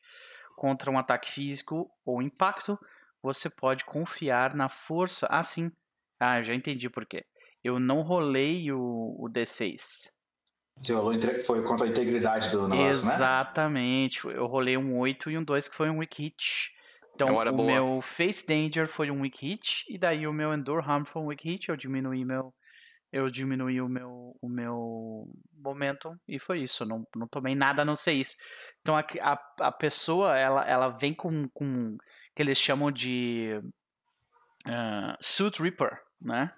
contra 0.56 0.90
um 0.90 0.98
ataque 0.98 1.30
físico 1.30 1.90
ou 2.04 2.22
impacto, 2.22 2.78
você 3.22 3.48
pode 3.50 3.84
confiar 3.84 4.54
na 4.54 4.68
força. 4.68 5.26
Ah, 5.30 5.42
sim. 5.42 5.70
Ah, 6.18 6.38
eu 6.38 6.44
já 6.44 6.54
entendi 6.54 6.88
por 6.88 7.06
quê. 7.06 7.24
Eu 7.62 7.78
não 7.78 8.02
rolei 8.02 8.72
o, 8.72 9.16
o 9.18 9.28
D6. 9.28 10.10
Você 10.82 10.92
rolou 10.92 11.12
Foi 11.44 11.62
contra 11.64 11.86
a 11.86 11.90
integridade 11.90 12.50
do 12.50 12.68
negócio, 12.68 13.06
né? 13.06 13.12
Exatamente. 13.14 14.26
Eu 14.26 14.46
rolei 14.46 14.76
um 14.76 14.96
8 14.98 15.30
e 15.30 15.38
um 15.38 15.42
2 15.42 15.68
que 15.68 15.76
foi 15.76 15.90
um 15.90 15.98
weak 15.98 16.22
hit. 16.22 16.72
Então, 17.14 17.42
É 17.42 17.50
o 17.50 17.52
boa. 17.52 17.66
meu 17.66 18.00
Face 18.00 18.46
Danger 18.46 18.88
foi 18.88 19.10
um 19.10 19.22
weak 19.22 19.44
hit. 19.44 19.84
E 19.88 19.98
daí 19.98 20.26
o 20.26 20.32
meu 20.32 20.54
Endure 20.54 20.84
Harm 20.84 21.04
foi 21.04 21.22
um 21.22 21.26
weak 21.26 21.48
hit. 21.48 21.68
Eu 21.68 21.76
diminuí 21.76 22.24
meu. 22.24 22.54
Eu 23.10 23.30
diminuí 23.30 23.80
o 23.80 23.88
meu, 23.88 24.36
o 24.40 24.48
meu 24.48 25.26
momentum 25.54 26.14
e 26.26 26.38
foi 26.38 26.60
isso. 26.60 26.82
Eu 26.82 26.88
não, 26.88 27.04
não 27.16 27.26
tomei 27.26 27.54
nada 27.54 27.82
a 27.82 27.84
não 27.84 27.96
ser 27.96 28.12
isso. 28.12 28.36
Então 28.80 28.96
a, 28.96 29.04
a, 29.22 29.66
a 29.68 29.72
pessoa, 29.72 30.36
ela, 30.36 30.64
ela 30.64 30.88
vem 30.88 31.14
com, 31.14 31.48
com 31.48 31.96
que 32.36 32.42
eles 32.42 32.58
chamam 32.58 32.92
de 32.92 33.60
ah, 34.66 35.16
Suit 35.20 35.62
Reaper, 35.62 35.98
né? 36.20 36.52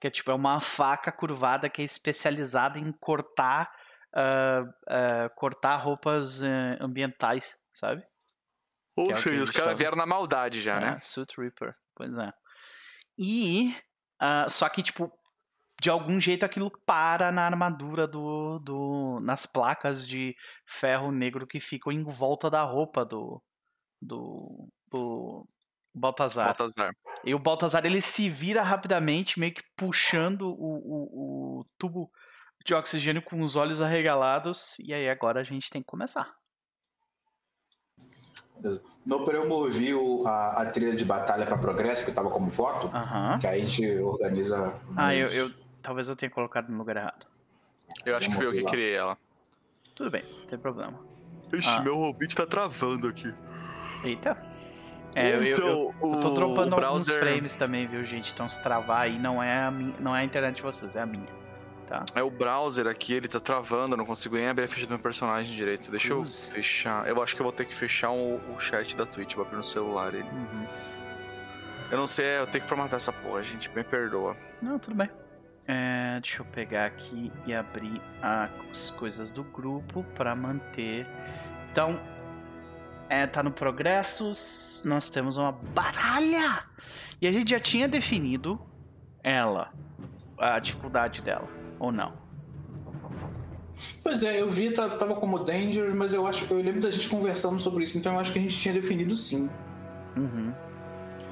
Que 0.00 0.06
é 0.06 0.10
tipo 0.10 0.30
é 0.30 0.34
uma 0.34 0.60
faca 0.60 1.12
curvada 1.12 1.68
que 1.68 1.82
é 1.82 1.84
especializada 1.84 2.78
em 2.78 2.90
cortar 2.92 3.70
ah, 4.14 4.64
ah, 4.88 5.28
cortar 5.36 5.76
roupas 5.76 6.42
ambientais, 6.80 7.58
sabe? 7.72 8.02
Ou 8.96 9.08
Que 9.08 9.12
é 9.12 9.14
o 9.14 9.16
que 9.18 9.22
seja, 9.22 9.42
os 9.42 9.50
caras 9.50 9.78
vieram 9.78 9.96
na 9.96 10.06
maldade 10.06 10.60
já, 10.62 10.76
É, 10.76 10.80
né? 10.80 10.98
Suit 11.02 11.38
Reaper, 11.38 11.74
pois 11.94 12.12
é. 12.16 12.32
E 13.18 13.76
ah, 14.18 14.48
só 14.48 14.68
que 14.68 14.82
tipo 14.82 15.12
de 15.82 15.90
algum 15.90 16.20
jeito 16.20 16.44
aquilo 16.44 16.70
para 16.86 17.32
na 17.32 17.44
armadura 17.44 18.06
do, 18.06 18.60
do 18.60 19.18
nas 19.20 19.46
placas 19.46 20.06
de 20.06 20.32
ferro 20.64 21.10
negro 21.10 21.44
que 21.44 21.58
ficam 21.58 21.92
em 21.92 22.04
volta 22.04 22.48
da 22.48 22.62
roupa 22.62 23.04
do 23.04 23.42
do, 24.00 24.68
do 24.88 25.46
Baltazar. 25.92 26.46
Baltazar. 26.46 26.92
E 27.24 27.34
o 27.34 27.38
Baltazar 27.38 27.84
ele 27.84 28.00
se 28.00 28.28
vira 28.28 28.62
rapidamente, 28.62 29.38
meio 29.40 29.52
que 29.54 29.62
puxando 29.76 30.42
o, 30.42 30.54
o, 30.54 31.60
o 31.60 31.66
tubo 31.76 32.10
de 32.64 32.74
oxigênio 32.74 33.20
com 33.22 33.42
os 33.42 33.56
olhos 33.56 33.82
arregalados. 33.82 34.78
E 34.78 34.94
aí 34.94 35.08
agora 35.08 35.40
a 35.40 35.44
gente 35.44 35.68
tem 35.68 35.82
que 35.82 35.86
começar. 35.86 36.32
No 39.04 39.28
eu 39.32 39.48
movi 39.48 39.92
o- 39.92 40.24
a, 40.26 40.62
a 40.62 40.66
trilha 40.70 40.94
de 40.94 41.04
batalha 41.04 41.44
para 41.44 41.58
progresso, 41.58 42.04
que 42.04 42.12
tava 42.12 42.30
como 42.30 42.50
foto, 42.52 42.88
que 43.40 43.46
aí 43.48 43.62
a 43.62 43.64
gente 43.66 43.98
organiza. 43.98 44.80
Ah, 44.96 45.12
eu, 45.14 45.26
eu. 45.28 45.61
Talvez 45.82 46.08
eu 46.08 46.16
tenha 46.16 46.30
colocado 46.30 46.68
no 46.70 46.78
lugar 46.78 46.96
errado. 46.96 47.26
Eu 48.06 48.16
acho 48.16 48.28
que 48.30 48.34
fui 48.36 48.46
eu 48.46 48.50
que 48.52 48.56
Vamos 48.58 48.64
lá. 48.64 48.70
criei 48.70 48.94
ela. 48.94 49.18
Tudo 49.94 50.10
bem, 50.10 50.22
não 50.40 50.46
tem 50.46 50.58
problema. 50.58 50.98
Ixi, 51.52 51.68
Ah. 51.68 51.80
meu 51.82 51.96
Hobbit 51.96 52.34
tá 52.34 52.46
travando 52.46 53.08
aqui. 53.08 53.32
Eita. 54.04 54.36
É, 55.14 55.34
eu, 55.34 55.36
eu, 55.36 55.42
eu, 55.44 55.52
então, 55.52 55.94
eu 56.14 56.20
tô 56.20 56.30
dropando 56.30 56.74
alguns 56.74 57.06
browser- 57.06 57.18
frames 57.20 57.54
também, 57.54 57.86
viu, 57.86 58.02
gente? 58.06 58.32
Então 58.32 58.48
se 58.48 58.62
travar 58.62 59.02
aí 59.02 59.18
não 59.18 59.42
é 59.42 59.64
a, 59.64 59.70
minha, 59.70 59.94
não 60.00 60.16
é 60.16 60.20
a 60.20 60.24
internet 60.24 60.56
de 60.56 60.62
vocês, 60.62 60.96
é 60.96 61.02
a 61.02 61.06
minha. 61.06 61.28
Tá? 61.86 62.06
É 62.14 62.22
o 62.22 62.30
browser 62.30 62.86
aqui, 62.86 63.12
ele 63.12 63.28
tá 63.28 63.38
travando, 63.38 63.92
eu 63.92 63.98
não 63.98 64.06
consigo 64.06 64.36
nem 64.36 64.48
abrir 64.48 64.64
a 64.64 64.68
ficha 64.68 64.86
do 64.86 64.90
meu 64.90 64.98
personagem 64.98 65.54
direito. 65.54 65.90
Deixa 65.90 66.08
Cruz. 66.14 66.46
eu 66.46 66.54
fechar. 66.54 67.06
Eu 67.06 67.22
acho 67.22 67.34
que 67.36 67.42
eu 67.42 67.44
vou 67.44 67.52
ter 67.52 67.66
que 67.66 67.74
fechar 67.74 68.10
o, 68.10 68.36
o 68.54 68.58
chat 68.58 68.96
da 68.96 69.04
Twitch, 69.04 69.34
vou 69.34 69.44
abrir 69.44 69.56
no 69.58 69.64
celular 69.64 70.14
ele. 70.14 70.22
Uhum. 70.30 70.66
Eu 71.90 71.98
não 71.98 72.06
sei, 72.06 72.38
eu 72.38 72.46
tenho 72.46 72.62
que 72.62 72.68
formatar 72.68 72.96
essa 72.96 73.12
porra, 73.12 73.42
gente, 73.42 73.68
me 73.76 73.84
perdoa. 73.84 74.34
Não, 74.62 74.78
tudo 74.78 74.96
bem. 74.96 75.10
É, 75.66 76.18
deixa 76.20 76.42
eu 76.42 76.46
pegar 76.46 76.86
aqui 76.86 77.30
e 77.46 77.54
abrir 77.54 78.00
as 78.20 78.90
coisas 78.90 79.30
do 79.30 79.44
grupo 79.44 80.04
para 80.14 80.34
manter. 80.34 81.06
Então, 81.70 82.00
é, 83.08 83.26
tá 83.26 83.42
no 83.42 83.52
progressos, 83.52 84.82
nós 84.84 85.08
temos 85.08 85.36
uma 85.36 85.52
batalha! 85.52 86.64
E 87.20 87.26
a 87.26 87.32
gente 87.32 87.50
já 87.50 87.60
tinha 87.60 87.86
definido 87.86 88.60
ela, 89.22 89.72
a 90.36 90.58
dificuldade 90.58 91.22
dela, 91.22 91.48
ou 91.78 91.92
não? 91.92 92.20
Pois 94.02 94.22
é, 94.24 94.40
eu 94.40 94.50
vi, 94.50 94.72
tá- 94.72 94.88
tava 94.90 95.14
como 95.14 95.38
Danger, 95.44 95.94
mas 95.94 96.12
eu 96.12 96.26
acho 96.26 96.44
que 96.46 96.50
eu 96.52 96.56
lembro 96.60 96.80
da 96.80 96.90
gente 96.90 97.08
conversando 97.08 97.60
sobre 97.60 97.84
isso, 97.84 97.96
então 97.98 98.14
eu 98.14 98.18
acho 98.18 98.32
que 98.32 98.38
a 98.38 98.42
gente 98.42 98.56
tinha 98.58 98.74
definido 98.74 99.14
sim. 99.14 99.48
Uhum. 100.16 100.52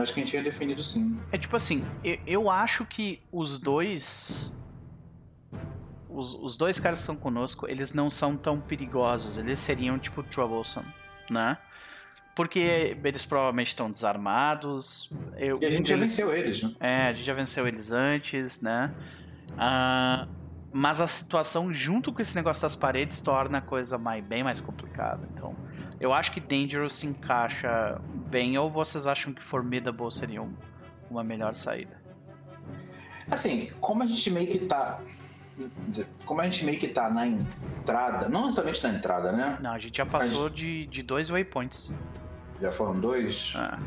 Acho 0.02 0.14
que 0.14 0.20
a 0.20 0.22
gente 0.22 0.30
tinha 0.30 0.42
definido 0.42 0.82
sim. 0.82 1.18
É 1.32 1.38
tipo 1.38 1.56
assim, 1.56 1.84
eu, 2.02 2.18
eu 2.26 2.50
acho 2.50 2.84
que 2.84 3.22
os 3.32 3.58
dois. 3.58 4.52
Os, 6.08 6.34
os 6.34 6.56
dois 6.56 6.80
caras 6.80 6.98
que 6.98 7.02
estão 7.04 7.16
conosco, 7.16 7.68
eles 7.68 7.94
não 7.94 8.10
são 8.10 8.36
tão 8.36 8.60
perigosos. 8.60 9.38
Eles 9.38 9.58
seriam 9.58 9.98
tipo 9.98 10.22
troublesome, 10.22 10.88
né? 11.30 11.56
Porque 12.34 12.96
eles 13.04 13.24
provavelmente 13.24 13.68
estão 13.68 13.90
desarmados. 13.90 15.12
Eu, 15.36 15.58
E 15.60 15.66
a 15.66 15.70
gente 15.70 15.88
já 15.88 15.96
venceu 15.96 16.34
eles, 16.34 16.62
né? 16.62 16.72
É, 16.80 17.06
a 17.08 17.12
gente 17.12 17.24
já 17.24 17.34
venceu 17.34 17.66
eles 17.68 17.92
antes, 17.92 18.60
né? 18.60 18.92
Ah, 19.58 20.26
mas 20.72 21.00
a 21.00 21.06
situação 21.06 21.72
junto 21.72 22.12
com 22.12 22.22
esse 22.22 22.34
negócio 22.34 22.62
das 22.62 22.76
paredes 22.76 23.20
torna 23.20 23.58
a 23.58 23.60
coisa 23.60 23.98
mais, 23.98 24.24
bem 24.24 24.44
mais 24.44 24.60
complicada. 24.60 25.28
Então, 25.34 25.54
eu 26.00 26.12
acho 26.12 26.32
que 26.32 26.40
Dangerous 26.40 26.94
se 26.94 27.06
encaixa 27.06 28.00
bem. 28.28 28.56
Ou 28.58 28.70
vocês 28.70 29.06
acham 29.06 29.32
que 29.32 29.44
Formidable 29.44 30.10
seria 30.10 30.42
um, 30.42 30.52
uma 31.10 31.22
melhor 31.22 31.54
saída. 31.54 32.00
Assim, 33.30 33.70
como 33.80 34.02
a 34.02 34.06
gente 34.06 34.30
meio 34.30 34.46
que 34.48 34.58
tá. 34.58 34.98
Como 36.24 36.40
a 36.40 36.44
gente 36.44 36.64
meio 36.64 36.78
que 36.78 36.88
tá 36.88 37.10
na 37.10 37.26
entrada, 37.26 38.28
não 38.28 38.46
exatamente 38.46 38.82
na 38.82 38.94
entrada, 38.94 39.30
né? 39.30 39.58
Não, 39.60 39.72
a 39.72 39.78
gente 39.78 39.96
já 39.98 40.06
passou 40.06 40.48
de, 40.48 40.86
de 40.86 41.02
dois 41.02 41.28
waypoints. 41.28 41.94
Já 42.60 42.72
foram 42.72 42.98
dois? 42.98 43.52
Ah, 43.56 43.78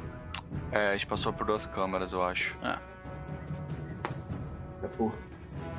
É, 0.72 0.90
a 0.90 0.92
gente 0.94 1.08
passou 1.08 1.34
por 1.34 1.48
duas 1.48 1.66
câmaras, 1.66 2.14
eu 2.14 2.24
acho. 2.24 2.56
ah. 2.62 2.80
É 4.84 4.88
por. 4.88 5.14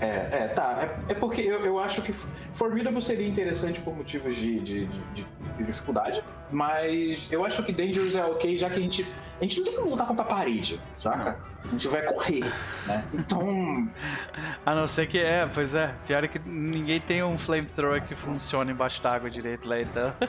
É, 0.00 0.28
é, 0.30 0.48
tá. 0.48 0.88
É, 1.09 1.12
é 1.12 1.14
porque 1.14 1.40
eu, 1.42 1.64
eu 1.64 1.78
acho 1.78 2.02
que 2.02 2.12
Formidable 2.52 3.00
seria 3.00 3.26
interessante 3.28 3.80
por 3.80 3.96
motivos 3.96 4.35
de, 4.37 4.59
de, 4.61 4.87
de- 4.87 5.02
de- 5.14 5.26
de 5.57 5.64
dificuldade, 5.64 6.22
mas 6.50 7.28
eu 7.30 7.44
acho 7.44 7.62
que 7.62 7.72
Dangerous 7.72 8.14
é 8.16 8.24
ok, 8.24 8.57
já 8.57 8.68
que 8.68 8.78
a 8.78 8.83
gente. 8.83 9.07
A 9.40 9.44
gente 9.44 9.59
não 9.59 9.64
tem 9.66 9.74
que 9.74 9.80
lutar 9.88 10.07
contra 10.07 10.22
a 10.24 10.26
parede, 10.26 10.80
saca? 10.96 11.37
A 11.64 11.68
gente 11.68 11.88
vai 11.88 12.02
correr, 12.02 12.44
né? 12.87 13.04
Então. 13.14 13.88
A 14.66 14.74
não 14.74 14.87
ser 14.87 15.07
que 15.07 15.18
é, 15.18 15.48
pois 15.52 15.74
é. 15.74 15.94
Pior 16.07 16.22
é 16.24 16.28
que 16.28 16.38
ninguém 16.44 17.00
tem 17.00 17.22
um 17.22 17.37
flamethrower 17.38 18.02
que 18.02 18.14
funcione 18.14 18.72
embaixo 18.72 19.02
d'água 19.02 19.30
direito 19.30 19.68
lá, 19.68 19.80
então. 19.80 20.12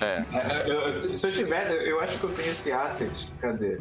É. 0.00 0.24
é, 0.32 0.64
eu- 0.66 1.14
se 1.14 1.28
eu 1.28 1.32
tiver, 1.32 1.70
eu 1.86 2.00
acho 2.00 2.18
que 2.18 2.24
eu 2.24 2.32
tenho 2.32 2.50
esse 2.50 2.72
asset. 2.72 3.30
Cadê? 3.38 3.78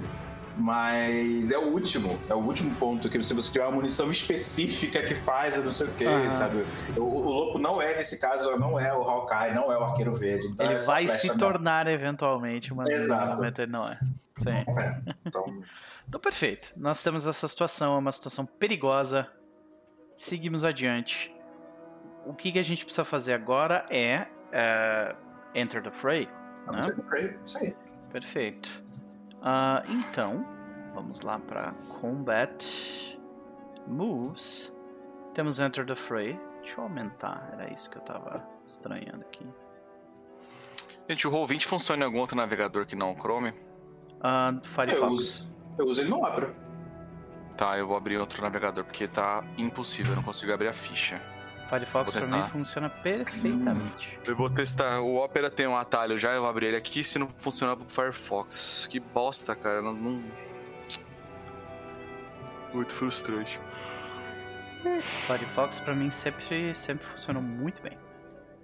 Mas 0.60 1.52
é 1.52 1.58
o 1.58 1.68
último, 1.72 2.20
é 2.30 2.34
o 2.34 2.40
último 2.40 2.76
ponto 2.76 3.10
que 3.10 3.22
se 3.24 3.34
você 3.34 3.52
tiver 3.52 3.66
uma 3.66 3.76
munição 3.78 4.12
específica 4.12 5.02
que 5.04 5.16
faz, 5.16 5.56
eu 5.56 5.64
não 5.64 5.72
sei 5.72 5.88
o 5.88 5.92
que, 5.92 6.06
Aham. 6.06 6.30
sabe? 6.32 6.66
O, 6.98 7.02
o 7.02 7.30
Lopo 7.30 7.58
não 7.58 7.82
é, 7.82 7.98
nesse 7.98 8.20
caso, 8.20 8.56
não 8.58 8.80
é 8.80 8.94
o 8.96 9.02
Hawkeye, 9.02 9.56
não 9.56 9.72
é 9.72 9.78
o 9.78 9.84
Arqueiro 9.84 10.14
Verde. 10.16 10.48
Então 10.48 10.66
ele 10.66 10.76
é 10.76 10.80
vai 10.80 11.08
se 11.08 11.28
mesmo. 11.28 11.40
tornar 11.40 11.88
eventualmente, 11.88 12.74
mas 12.74 12.88
no 12.90 12.96
Exato. 12.96 13.36
momento 13.38 13.60
ele 13.62 13.72
não 13.72 13.88
é. 13.88 13.98
Sim. 14.36 14.50
É, 14.52 15.02
então, 15.26 15.46
Então, 16.08 16.20
perfeito. 16.20 16.74
Nós 16.76 17.04
temos 17.04 17.28
essa 17.28 17.48
situação, 17.48 17.96
é 17.96 18.00
uma 18.00 18.12
situação 18.12 18.44
perigosa. 18.46 19.28
Seguimos 20.16 20.66
adiante. 20.66 21.32
O 22.26 22.34
que, 22.34 22.52
que 22.52 22.58
a 22.60 22.64
gente 22.64 22.84
precisa 22.84 23.06
fazer 23.06 23.34
agora 23.34 23.86
é, 23.92 24.26
é, 24.52 25.16
Enter 25.54 25.84
the 25.84 25.92
Fray. 25.92 26.28
vamos 26.66 26.82
Né? 26.82 26.88
ter 26.88 26.96
que 26.96 27.02
pray, 27.04 27.38
isso 27.46 27.58
aí. 27.60 27.76
Perfeito. 28.12 28.84
Ah, 29.42 29.84
então, 29.88 30.46
vamos 30.94 31.22
lá 31.22 31.40
para 31.40 31.74
Combat 32.02 33.18
Moves. 33.88 34.76
Temos 35.34 35.60
Enter 35.60 35.86
the 35.86 35.96
Fray. 35.96 36.40
Deixa 36.62 36.80
eu 36.80 36.84
aumentar, 36.84 37.50
era 37.54 37.72
isso 37.74 37.90
que 37.90 37.98
eu 37.98 38.02
tava 38.02 38.44
estranhando 38.66 39.22
aqui. 39.22 39.48
Gente, 41.08 41.28
o 41.28 41.32
Roll20 41.32 41.66
funciona 41.66 42.04
em 42.04 42.06
algum 42.06 42.20
outro 42.20 42.36
navegador 42.36 42.86
que 42.86 42.96
não 42.96 43.14
o 43.14 43.16
Chrome? 43.16 43.50
Eu 43.50 44.62
Firefox. 44.64 45.12
uso, 45.14 45.58
eu 45.78 45.88
uso 45.88 46.02
ele 46.02 46.10
no 46.10 46.24
Opera. 46.24 46.54
Tá, 47.58 47.78
eu 47.78 47.88
vou 47.88 47.98
abrir 47.98 48.18
outro 48.18 48.42
navegador 48.42 48.84
porque 48.84 49.08
tá 49.08 49.44
impossível, 49.58 50.12
eu 50.12 50.16
não 50.18 50.24
consigo 50.24 50.54
abrir 50.54 50.68
a 50.68 50.74
ficha. 50.74 51.22
Firefox 51.70 52.14
pra 52.16 52.26
mim 52.28 52.44
funciona 52.50 52.90
perfeitamente. 52.90 54.18
Eu 54.26 54.36
vou 54.36 54.50
testar. 54.50 55.00
O 55.02 55.18
Opera 55.24 55.50
tem 55.52 55.68
um 55.68 55.76
atalho 55.78 56.18
já, 56.18 56.32
eu 56.34 56.42
vou 56.42 56.50
abrir 56.50 56.68
ele 56.68 56.78
aqui 56.78 57.04
se 57.04 57.20
não 57.20 57.28
funcionar 57.40 57.76
pro 57.76 57.86
Firefox. 57.88 58.88
Que 58.90 59.00
bosta, 59.00 59.56
cara. 59.56 59.82
Não. 59.82 59.94
não- 59.94 60.24
Muito 62.74 62.94
frustrante. 62.94 63.60
Firefox 65.28 65.80
pra 65.80 65.94
mim 65.94 66.10
sempre, 66.12 66.74
sempre 66.76 67.06
funcionou 67.08 67.42
muito 67.42 67.82
bem. 67.82 67.98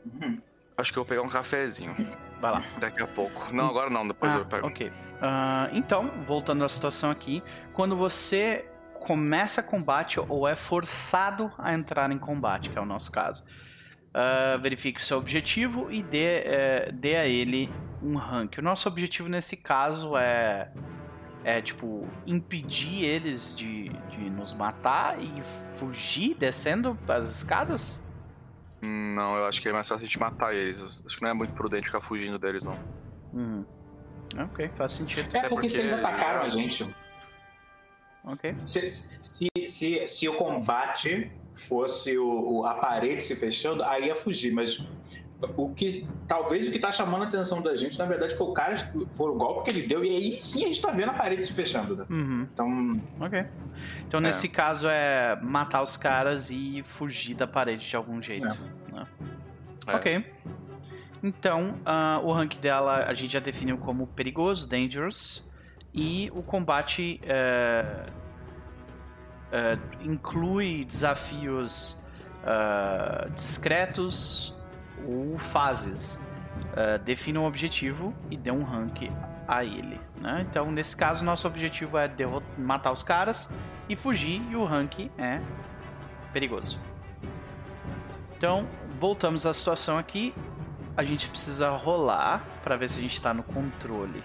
Uhum. 0.05 0.39
Acho 0.77 0.91
que 0.93 0.99
eu 0.99 1.03
vou 1.03 1.09
pegar 1.09 1.21
um 1.21 1.29
cafezinho 1.29 1.95
Vai 2.39 2.51
lá. 2.51 2.63
daqui 2.79 3.01
a 3.01 3.07
pouco. 3.07 3.53
Não, 3.53 3.67
agora 3.67 3.89
não, 3.89 4.07
depois 4.07 4.35
Ah, 4.35 4.39
eu 4.39 4.45
pego. 4.45 4.67
ok. 4.67 4.91
Ah, 5.21 5.69
então, 5.73 6.09
voltando 6.27 6.63
à 6.63 6.69
situação 6.69 7.09
aqui, 7.09 7.41
quando 7.73 7.95
você 7.95 8.65
começa 9.05 9.61
combate 9.61 10.19
ou 10.19 10.47
é 10.47 10.55
forçado 10.55 11.51
a 11.59 11.73
entrar 11.73 12.11
em 12.11 12.17
combate, 12.17 12.71
que 12.71 12.77
é 12.77 12.81
o 12.81 12.85
nosso 12.85 13.11
caso, 13.11 13.43
ah, 14.13 14.57
verifique 14.61 14.99
o 14.99 15.03
seu 15.03 15.17
objetivo 15.17 15.91
e 15.91 16.01
dê, 16.01 16.41
eh, 16.45 16.91
dê 16.91 17.15
a 17.15 17.25
ele 17.27 17.69
um 18.01 18.15
rank. 18.15 18.57
O 18.57 18.61
nosso 18.61 18.87
objetivo 18.89 19.29
nesse 19.29 19.57
caso 19.57 20.17
é, 20.17 20.71
é 21.43 21.61
tipo, 21.61 22.07
impedir 22.25 23.03
eles 23.03 23.55
de, 23.55 23.89
de 24.09 24.29
nos 24.29 24.53
matar 24.53 25.21
e 25.21 25.43
fugir 25.77 26.33
descendo 26.35 26.97
as 27.07 27.29
escadas? 27.29 28.03
Não, 28.81 29.37
eu 29.37 29.45
acho 29.45 29.61
que 29.61 29.69
é 29.69 29.73
mais 29.73 29.87
fácil 29.87 30.03
a 30.03 30.07
gente 30.07 30.19
matar 30.19 30.53
eles. 30.53 30.81
Acho 31.05 31.17
que 31.17 31.21
não 31.21 31.29
é 31.29 31.33
muito 31.33 31.53
prudente 31.53 31.85
ficar 31.85 32.01
fugindo 32.01 32.39
deles, 32.39 32.65
não. 32.65 32.77
Uhum. 33.33 33.65
Ok, 34.45 34.69
faz 34.77 34.93
sentido. 34.93 35.27
É 35.35 35.39
Até 35.39 35.49
porque, 35.49 35.69
se 35.69 35.77
porque- 35.81 35.93
eles 35.93 36.05
atacaram 36.05 36.41
a 36.41 36.49
gente, 36.49 36.87
Ok. 38.25 38.55
se, 38.65 38.89
se, 38.89 39.49
se, 39.67 40.07
se 40.07 40.27
o 40.29 40.33
combate 40.33 41.31
fosse 41.53 42.17
o, 42.17 42.27
o- 42.59 42.65
a 42.65 42.73
parede 42.75 43.21
se 43.23 43.35
fechando, 43.35 43.83
aí 43.83 44.07
ia 44.07 44.15
fugir, 44.15 44.51
mas 44.51 44.85
o 45.57 45.69
que 45.73 46.07
talvez 46.27 46.67
o 46.67 46.71
que 46.71 46.79
tá 46.79 46.91
chamando 46.91 47.23
a 47.23 47.27
atenção 47.27 47.61
da 47.61 47.75
gente, 47.75 47.99
na 47.99 48.05
verdade, 48.05 48.35
foi 48.35 48.47
o 48.47 48.53
cara, 48.53 48.91
foi 49.13 49.29
o 49.29 49.35
golpe 49.35 49.65
que 49.65 49.77
ele 49.77 49.85
deu, 49.87 50.03
e 50.03 50.09
aí 50.09 50.39
sim 50.39 50.63
a 50.63 50.67
gente 50.67 50.81
tá 50.81 50.91
vendo 50.91 51.09
a 51.09 51.13
parede 51.13 51.43
se 51.45 51.53
fechando, 51.53 51.95
né? 51.95 52.05
Uhum. 52.09 52.47
Então, 52.53 53.01
Ok. 53.21 53.45
Então, 54.07 54.19
nesse 54.19 54.47
caso, 54.47 54.87
é 54.89 55.37
matar 55.41 55.81
os 55.83 55.97
caras 55.97 56.49
e 56.49 56.81
fugir 56.87 57.35
da 57.35 57.45
parede 57.45 57.87
de 57.87 57.95
algum 57.95 58.21
jeito. 58.21 58.45
né? 58.91 59.05
É. 59.87 59.95
Ok. 59.95 60.25
Então, 61.23 61.75
ah, 61.85 62.19
o 62.23 62.31
rank 62.31 62.55
dela 62.59 63.05
a 63.07 63.13
gente 63.13 63.33
já 63.33 63.39
definiu 63.39 63.77
como 63.77 64.07
perigoso, 64.07 64.67
dangerous. 64.69 65.43
E 65.97 66.29
o 66.35 66.43
combate 66.43 67.21
é, 67.23 68.05
é, 69.49 69.79
inclui 70.01 70.83
desafios 70.83 72.05
ah, 72.43 73.27
discretos 73.33 74.53
ou 75.07 75.37
fases. 75.37 76.21
Defina 77.05 77.39
um 77.39 77.45
objetivo 77.45 78.13
e 78.29 78.35
dê 78.35 78.51
um 78.51 78.63
rank 78.63 79.09
a 79.47 79.63
ele. 79.63 79.99
né? 80.19 80.45
Então, 80.49 80.69
nesse 80.71 80.95
caso, 80.95 81.23
nosso 81.23 81.47
objetivo 81.47 81.97
é 81.97 82.09
matar 82.57 82.91
os 82.91 83.01
caras 83.01 83.49
e 83.87 83.95
fugir, 83.95 84.41
e 84.49 84.55
o 84.55 84.65
rank 84.65 85.09
é 85.17 85.39
perigoso. 86.33 86.79
Então, 88.37 88.67
voltamos 88.99 89.45
à 89.45 89.53
situação 89.53 89.97
aqui. 89.97 90.33
A 90.97 91.03
gente 91.03 91.29
precisa 91.29 91.69
rolar 91.69 92.45
para 92.63 92.75
ver 92.75 92.89
se 92.89 92.97
a 92.97 93.01
gente 93.01 93.13
está 93.13 93.33
no 93.33 93.43
controle. 93.43 94.21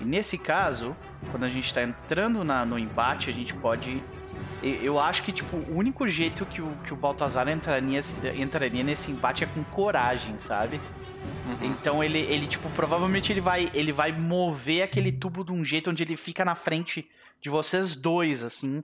E 0.00 0.04
nesse 0.04 0.36
caso, 0.38 0.96
quando 1.30 1.44
a 1.44 1.48
gente 1.48 1.66
está 1.66 1.82
entrando 1.82 2.44
na- 2.44 2.64
no 2.66 2.78
embate, 2.78 3.30
a 3.30 3.32
gente 3.32 3.54
pode. 3.54 4.02
Eu 4.62 4.98
acho 4.98 5.22
que 5.22 5.30
tipo, 5.30 5.56
o 5.56 5.76
único 5.76 6.08
jeito 6.08 6.46
que 6.46 6.62
o, 6.62 6.70
que 6.84 6.92
o 6.92 6.96
Baltazar 6.96 7.46
entraria, 7.48 8.00
entraria 8.34 8.82
nesse 8.82 9.10
embate 9.10 9.44
é 9.44 9.46
com 9.46 9.62
coragem, 9.64 10.38
sabe? 10.38 10.80
Uhum. 11.46 11.66
Então 11.66 12.02
ele, 12.02 12.18
ele 12.18 12.46
tipo, 12.46 12.68
provavelmente 12.70 13.30
ele 13.30 13.42
vai, 13.42 13.70
ele 13.74 13.92
vai 13.92 14.10
mover 14.10 14.82
aquele 14.82 15.12
tubo 15.12 15.44
de 15.44 15.52
um 15.52 15.62
jeito 15.64 15.90
onde 15.90 16.02
ele 16.02 16.16
fica 16.16 16.44
na 16.46 16.54
frente 16.54 17.06
de 17.42 17.50
vocês 17.50 17.94
dois, 17.94 18.42
assim, 18.42 18.82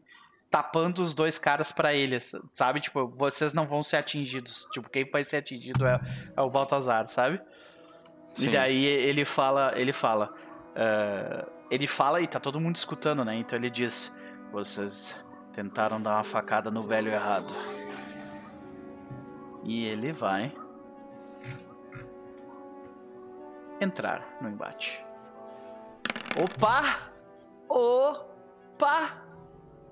tapando 0.51 1.01
os 1.01 1.15
dois 1.15 1.39
caras 1.39 1.73
pra 1.73 1.95
ele, 1.95 2.19
sabe? 2.53 2.81
Tipo, 2.81 3.09
vocês 3.09 3.55
não 3.55 3.67
vão 3.67 3.83
ser 3.83 3.97
atingidos. 3.97 4.69
Tipo, 4.73 4.91
quem 4.91 5.09
vai 5.11 5.25
ser 5.25 5.39
atingido 5.39 5.87
é, 5.87 5.99
é 6.37 6.41
o 6.43 6.51
Baltazar, 6.51 7.07
sabe? 7.09 7.41
Sim. 8.35 8.51
E 8.51 8.53
daí 8.53 8.85
ele 8.85 9.25
fala, 9.25 9.73
ele 9.77 9.93
fala, 9.95 10.33
eh, 10.75 11.47
ele 11.71 11.87
fala 11.87 12.21
e 12.21 12.27
tá 12.27 12.39
todo 12.41 12.61
mundo 12.61 12.77
escutando, 12.77 13.25
né? 13.25 13.35
Então 13.37 13.59
ele 13.59 13.71
diz: 13.71 14.21
vocês 14.53 15.25
tentaram 15.53 16.01
dar 16.01 16.15
uma 16.17 16.25
facada 16.25 16.71
no 16.71 16.83
velho 16.83 17.11
errado. 17.13 17.53
E 19.65 19.85
ele 19.85 20.13
vai 20.13 20.53
entrar 23.81 24.37
no 24.41 24.49
embate. 24.49 25.03
Opa! 26.43 27.11
Opa! 27.69 29.11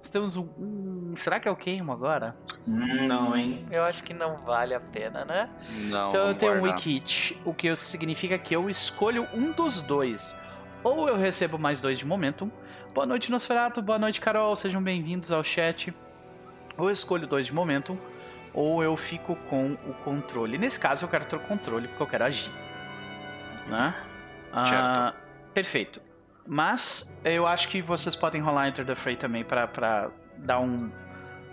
Estamos 0.01 0.37
um, 0.37 0.49
um- 0.59 1.14
será 1.16 1.41
que 1.41 1.49
é 1.49 1.51
o 1.51 1.57
queimo 1.57 1.93
agora? 1.93 2.37
não, 2.66 3.35
hein? 3.37 3.66
Eu 3.70 3.83
acho 3.85 4.03
que 4.03 4.12
não 4.12 4.37
vale 4.37 4.74
a 4.74 4.81
pena, 4.81 5.24
né? 5.24 5.49
Não, 5.91 6.11
Então 6.11 6.29
eu 6.29 6.35
tenho 6.35 6.53
um 6.53 6.61
guardar. 6.61 6.76
weak 6.79 6.91
hit, 6.93 7.41
o 7.45 7.53
que 7.55 7.74
significa 7.74 8.39
que 8.39 8.55
eu 8.55 8.68
escolho 8.68 9.26
um 9.35 9.51
dos 9.53 9.81
dois. 9.83 10.37
Ou 10.89 11.07
eu 11.07 11.16
recebo 11.18 11.59
mais 11.59 11.82
dois 11.82 11.99
de 11.99 12.07
momentum. 12.07 12.51
Boa 12.95 13.07
noite, 13.07 13.30
Nosferatu. 13.30 13.82
Boa 13.82 13.99
noite, 13.99 14.22
Carol. 14.22 14.57
Sejam 14.57 14.82
bem-vindos 14.82 15.30
ao 15.30 15.45
chat. 15.45 15.95
Ou 16.78 16.89
eu 16.89 16.93
escolho 16.93 17.26
dois 17.26 17.45
de 17.45 17.53
momentum, 17.55 17.99
ou 18.55 18.82
eu 18.82 18.97
fico 18.97 19.36
com 19.51 19.74
o 19.86 19.93
controle. 20.03 20.57
Nesse 20.57 20.80
caso, 20.80 21.05
eu 21.05 21.11
quero 21.11 21.26
ter 21.26 21.36
o 21.36 21.41
controle 21.41 21.89
porque 21.89 22.03
eu 22.03 22.07
quero 22.07 22.24
agir. 22.24 22.51
Né? 23.66 23.95
Ah, 24.51 25.12
perfeito. 25.53 26.01
Mas 26.47 27.20
eu 27.22 27.47
acho 27.47 27.68
que 27.68 27.82
vocês 27.82 28.16
podem 28.16 28.41
rolar 28.41 28.68
Enter 28.68 28.86
the 28.86 28.95
Fray 28.95 29.14
também 29.14 29.45
pra, 29.45 29.68
pra 29.68 30.11
dar, 30.39 30.61
um, 30.61 30.91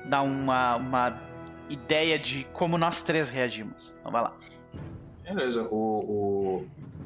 dar 0.05 0.21
uma, 0.21 0.77
uma 0.77 1.21
ideia 1.69 2.17
de 2.17 2.45
como 2.53 2.77
nós 2.77 3.03
três 3.03 3.29
reagimos. 3.29 3.93
Então 3.99 4.13
vai 4.13 4.21
lá. 4.21 4.33
Beleza, 5.25 5.63
o, 5.71 5.75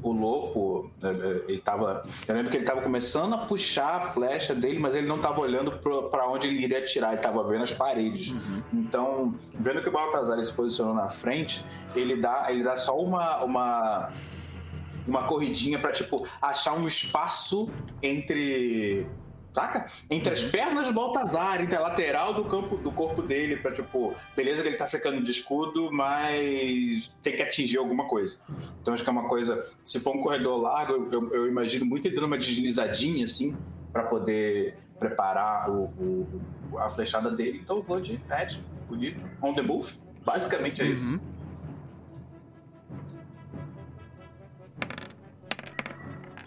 o, 0.04 0.10
o 0.10 0.12
Lopo, 0.12 0.92
é, 1.02 1.08
é, 1.08 1.44
ele 1.48 1.60
tava. 1.60 2.04
Eu 2.28 2.36
lembro 2.36 2.52
que 2.52 2.58
ele 2.58 2.66
tava 2.66 2.82
começando 2.82 3.34
a 3.34 3.38
puxar 3.40 3.96
a 3.96 4.00
flecha 4.12 4.54
dele, 4.54 4.78
mas 4.78 4.94
ele 4.94 5.08
não 5.08 5.20
tava 5.20 5.40
olhando 5.40 5.72
para 5.72 6.28
onde 6.28 6.48
ele 6.48 6.64
iria 6.64 6.80
atirar, 6.80 7.14
ele 7.14 7.22
tava 7.22 7.42
vendo 7.48 7.64
as 7.64 7.72
paredes. 7.72 8.32
Uhum. 8.32 8.62
Então, 8.74 9.36
vendo 9.58 9.82
que 9.82 9.88
o 9.88 9.92
Baltazar 9.92 10.44
se 10.44 10.54
posicionou 10.54 10.94
na 10.94 11.10
frente, 11.10 11.64
ele 11.96 12.18
dá, 12.18 12.48
ele 12.50 12.64
dá 12.64 12.76
só 12.76 12.98
uma. 13.00 13.44
uma 13.44 14.10
uma 15.08 15.24
corridinha 15.24 15.80
para 15.80 15.92
tipo 15.92 16.28
achar 16.40 16.74
um 16.74 16.88
espaço 16.88 17.68
entre 18.04 19.08
saca? 19.60 19.86
Entre 20.10 20.32
as 20.32 20.44
pernas 20.44 20.88
do 20.88 20.94
Baltazar, 20.94 21.62
entre 21.62 21.76
a 21.76 21.82
lateral 21.82 22.34
do 22.34 22.46
campo 22.46 22.78
do 22.78 22.92
corpo 22.92 23.22
dele, 23.22 23.58
pra 23.58 23.72
tipo, 23.72 24.16
beleza 24.36 24.62
que 24.62 24.70
ele 24.70 24.78
tá 24.78 24.88
ficando 24.88 25.22
de 25.22 25.32
escudo, 25.32 25.92
mas 25.92 27.14
tem 27.22 27.36
que 27.36 27.44
atingir 27.44 27.78
alguma 27.78 28.08
coisa. 28.08 28.38
Então 28.82 28.94
acho 28.94 29.04
que 29.04 29.10
é 29.10 29.14
uma 29.14 29.28
coisa. 29.28 29.64
Se 29.84 30.00
for 30.00 30.16
um 30.16 30.22
corredor 30.22 30.62
largo, 30.62 31.10
eu, 31.12 31.34
eu 31.34 31.48
imagino 31.48 31.86
muito 31.86 32.08
ele 32.08 32.16
dando 32.16 32.28
uma 32.28 32.38
deslizadinha 32.38 33.26
assim, 33.26 33.58
para 33.92 34.04
poder 34.04 34.78
preparar 34.98 35.70
o, 35.70 35.86
o, 36.72 36.78
a 36.78 36.90
flechada 36.90 37.30
dele. 37.32 37.60
Então 37.64 37.78
eu 37.78 37.84
vou 37.84 38.00
de 38.00 38.22
Ed, 38.30 38.64
bonito, 38.88 39.20
on 39.42 39.54
the 39.54 39.62
move. 39.62 39.94
Basicamente 40.24 40.82
é 40.82 40.86
uhum. 40.86 40.94
isso. 40.94 41.30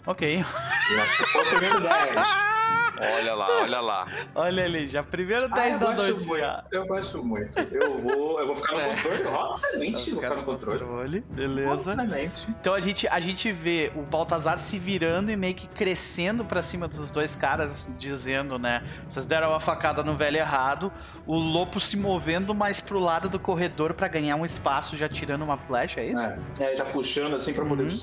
Ok. 0.05 0.43
Se 0.43 1.25
for 1.31 1.41
o 1.41 1.49
primeiro 1.49 1.79
10. 1.79 2.52
Olha 2.99 3.33
lá, 3.33 3.61
olha 3.61 3.81
lá. 3.81 4.07
Olha 4.35 4.65
ali, 4.65 4.87
já 4.87 5.03
primeiro 5.03 5.49
10 5.49 5.75
ah, 5.75 5.79
da 5.79 5.93
noite. 5.93 6.27
Muito, 6.27 6.39
já. 6.39 6.63
Eu 6.71 6.85
gosto 6.85 7.23
muito. 7.23 7.59
Eu 7.59 7.97
vou, 7.97 8.39
eu 8.39 8.47
vou 8.47 8.55
ficar 8.55 8.73
no 8.73 8.79
é. 8.79 8.95
controle, 8.95 9.25
obviamente. 9.25 10.11
Vou 10.11 10.21
ficar 10.21 10.35
no 10.35 10.43
controle. 10.43 10.79
controle. 10.79 11.19
Beleza. 11.29 11.91
Obviamente. 11.91 12.47
Então 12.49 12.73
a 12.73 12.79
gente, 12.79 13.07
a 13.07 13.19
gente 13.19 13.51
vê 13.51 13.91
o 13.95 14.01
Baltazar 14.01 14.57
se 14.57 14.77
virando 14.77 15.31
e 15.31 15.35
meio 15.35 15.55
que 15.55 15.67
crescendo 15.67 16.45
pra 16.45 16.61
cima 16.61 16.87
dos 16.87 17.09
dois 17.09 17.35
caras, 17.35 17.91
dizendo, 17.97 18.59
né? 18.59 18.83
Vocês 19.07 19.25
deram 19.25 19.53
a 19.55 19.59
facada 19.59 20.03
no 20.03 20.15
velho 20.15 20.37
errado. 20.37 20.91
O 21.25 21.35
Lopo 21.35 21.79
se 21.79 21.97
movendo 21.97 22.53
mais 22.53 22.79
pro 22.79 22.99
lado 22.99 23.29
do 23.29 23.39
corredor 23.39 23.93
para 23.93 24.07
ganhar 24.07 24.35
um 24.35 24.45
espaço, 24.45 24.95
já 24.95 25.09
tirando 25.09 25.41
uma 25.41 25.57
flecha, 25.57 25.99
é 25.99 26.07
isso? 26.07 26.21
É, 26.59 26.73
é 26.73 26.75
já 26.75 26.85
puxando 26.85 27.35
assim 27.35 27.53
pra 27.53 27.65
poder. 27.65 27.83
Uhum. 27.83 27.99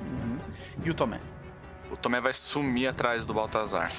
Uhum. 0.00 0.38
E 0.84 0.90
o 0.90 0.94
Tomé? 0.94 1.20
O 1.94 1.96
Tomé 1.96 2.20
vai 2.20 2.34
sumir 2.34 2.88
atrás 2.88 3.24
do 3.24 3.32
Baltazar. 3.32 3.92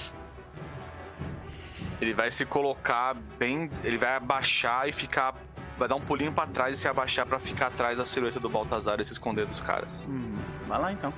Ele 2.02 2.14
vai 2.14 2.30
se 2.30 2.46
colocar 2.46 3.14
bem. 3.14 3.72
Ele 3.86 3.98
vai 3.98 4.18
abaixar 4.18 4.90
e 4.90 4.92
ficar. 4.92 5.34
Vai 5.78 5.88
dar 5.88 5.96
um 5.96 6.02
pulinho 6.02 6.34
para 6.34 6.46
trás 6.46 6.78
e 6.78 6.82
se 6.82 6.90
abaixar 6.90 7.26
para 7.26 7.40
ficar 7.40 7.68
atrás 7.68 7.98
da 7.98 8.04
silhueta 8.04 8.38
do 8.38 8.50
Baltazar 8.50 9.00
e 9.00 9.06
se 9.06 9.14
esconder 9.14 9.46
dos 9.46 9.62
caras. 9.62 10.06
Hum, 10.10 10.36
vai 10.68 10.78
lá 10.78 10.92
então. 10.92 11.14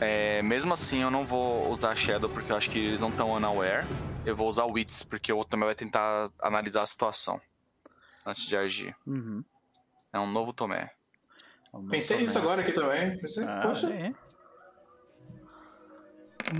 É, 0.00 0.42
mesmo 0.42 0.72
assim, 0.72 1.02
eu 1.02 1.12
não 1.12 1.24
vou 1.24 1.70
usar 1.70 1.94
Shadow 1.94 2.28
porque 2.28 2.50
eu 2.50 2.56
acho 2.56 2.68
que 2.68 2.78
eles 2.80 3.00
não 3.00 3.10
estão 3.10 3.30
unaware. 3.30 3.86
Eu 4.26 4.34
vou 4.34 4.48
usar 4.48 4.64
Wits 4.64 5.04
porque 5.04 5.32
o 5.32 5.36
outro 5.36 5.52
também 5.52 5.66
vai 5.66 5.76
tentar 5.76 6.28
analisar 6.40 6.82
a 6.82 6.86
situação 6.86 7.40
antes 8.26 8.48
de 8.48 8.56
agir. 8.56 8.96
Uhum. 9.06 9.44
É 10.12 10.18
um 10.18 10.26
novo 10.26 10.52
Tomé. 10.52 10.90
É 11.72 11.76
um 11.76 11.86
Pensei 11.86 12.18
nisso 12.18 12.36
agora 12.36 12.62
aqui 12.62 12.72
também. 12.72 13.16
Pensei, 13.16 13.44
ah, 13.44 13.60
poxa. 13.62 13.92
É. 13.92 14.12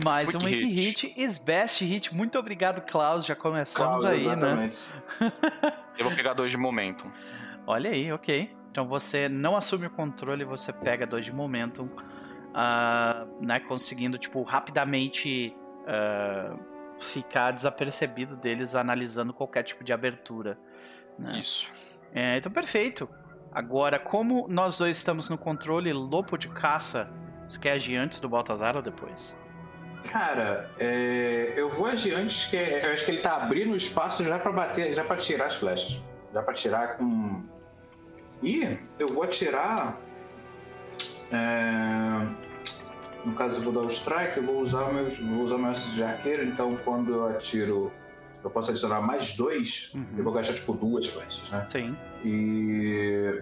Mais 0.05 0.31
Quick 0.31 0.45
um 0.45 0.47
Wiki 0.47 0.65
Hit. 0.67 1.07
hit 1.07 1.15
is 1.17 1.39
best 1.39 1.85
hit. 1.85 2.15
Muito 2.15 2.39
obrigado, 2.39 2.83
Klaus. 2.83 3.25
Já 3.27 3.35
começamos 3.35 4.01
Klaus, 4.01 4.05
aí, 4.05 4.27
né? 4.27 4.33
exatamente. 4.33 4.79
né? 5.21 5.33
Eu 5.99 6.07
vou 6.07 6.15
pegar 6.17 6.35
dois 6.35 6.51
de 6.51 6.57
momento. 6.57 7.11
Olha 7.67 7.91
aí, 7.91 8.13
ok. 8.13 8.55
Então 8.71 8.89
você 8.89 9.29
não 9.29 9.57
assume 9.57 9.87
o 9.87 9.91
controle, 9.91 10.45
você 10.45 10.73
pega 10.73 11.07
dois 11.07 11.25
de 11.25 11.33
momentum, 11.33 11.85
uh, 11.85 13.45
né? 13.45 13.61
Conseguindo, 13.61 14.17
tipo, 14.17 14.43
rapidamente 14.43 15.55
uh, 15.83 16.59
ficar 16.99 17.51
desapercebido 17.51 18.37
deles 18.37 18.75
analisando 18.75 19.33
qualquer 19.33 19.63
tipo 19.63 19.85
de 19.85 19.93
abertura. 19.93 20.59
Né? 21.19 21.39
Isso. 21.39 21.71
É, 22.15 22.39
então, 22.39 22.51
perfeito. 22.51 23.09
Agora, 23.53 23.99
como 23.99 24.49
nós 24.49 24.79
dois 24.79 24.97
estamos 24.97 25.29
no 25.29 25.37
controle 25.37 25.93
lopo 25.93 26.39
de 26.39 26.49
caça, 26.49 27.13
você 27.47 27.59
quer 27.59 27.73
agir 27.73 27.97
antes 27.97 28.19
do 28.19 28.29
Baltazar 28.29 28.77
ou 28.77 28.83
depois? 28.83 29.37
Cara, 30.11 30.71
é, 30.79 31.53
eu 31.57 31.69
vou 31.69 31.87
agir 31.87 32.15
antes, 32.15 32.47
que 32.47 32.57
eu 32.57 32.93
acho 32.93 33.05
que 33.05 33.11
ele 33.11 33.21
tá 33.21 33.37
abrindo 33.37 33.73
o 33.73 33.77
espaço 33.77 34.25
já 34.25 34.39
para 34.39 34.53
bater, 34.53 34.93
já 34.93 35.05
para 35.05 35.17
tirar 35.17 35.47
as 35.47 35.55
flechas. 35.55 36.01
Já 36.33 36.43
para 36.43 36.55
tirar 36.55 36.97
com. 36.97 37.43
E 38.43 38.79
eu 38.99 39.09
vou 39.09 39.23
atirar. 39.23 39.99
É, 41.31 42.27
no 43.25 43.35
caso, 43.35 43.61
eu 43.61 43.65
vou 43.65 43.73
dar 43.73 43.89
o 43.89 43.91
strike, 43.91 44.39
eu 44.39 44.43
vou 44.43 44.61
usar 44.61 44.85
o 44.85 44.95
meu, 44.95 45.09
vou 45.11 45.45
usar 45.45 45.59
meu 45.59 45.73
de 45.73 46.03
arqueiro, 46.03 46.45
então 46.45 46.77
quando 46.85 47.13
eu 47.13 47.29
atiro. 47.29 47.93
Eu 48.43 48.51
posso 48.51 48.73
adicionar 48.73 49.01
mais 49.01 49.37
dois, 49.37 49.93
uhum. 49.95 50.05
eu 50.19 50.25
vou 50.25 50.33
gastar 50.33 50.55
tipo 50.55 50.73
duas 50.73 51.07
flechas, 51.07 51.49
né? 51.49 51.65
Sim. 51.65 51.97
E 52.25 53.41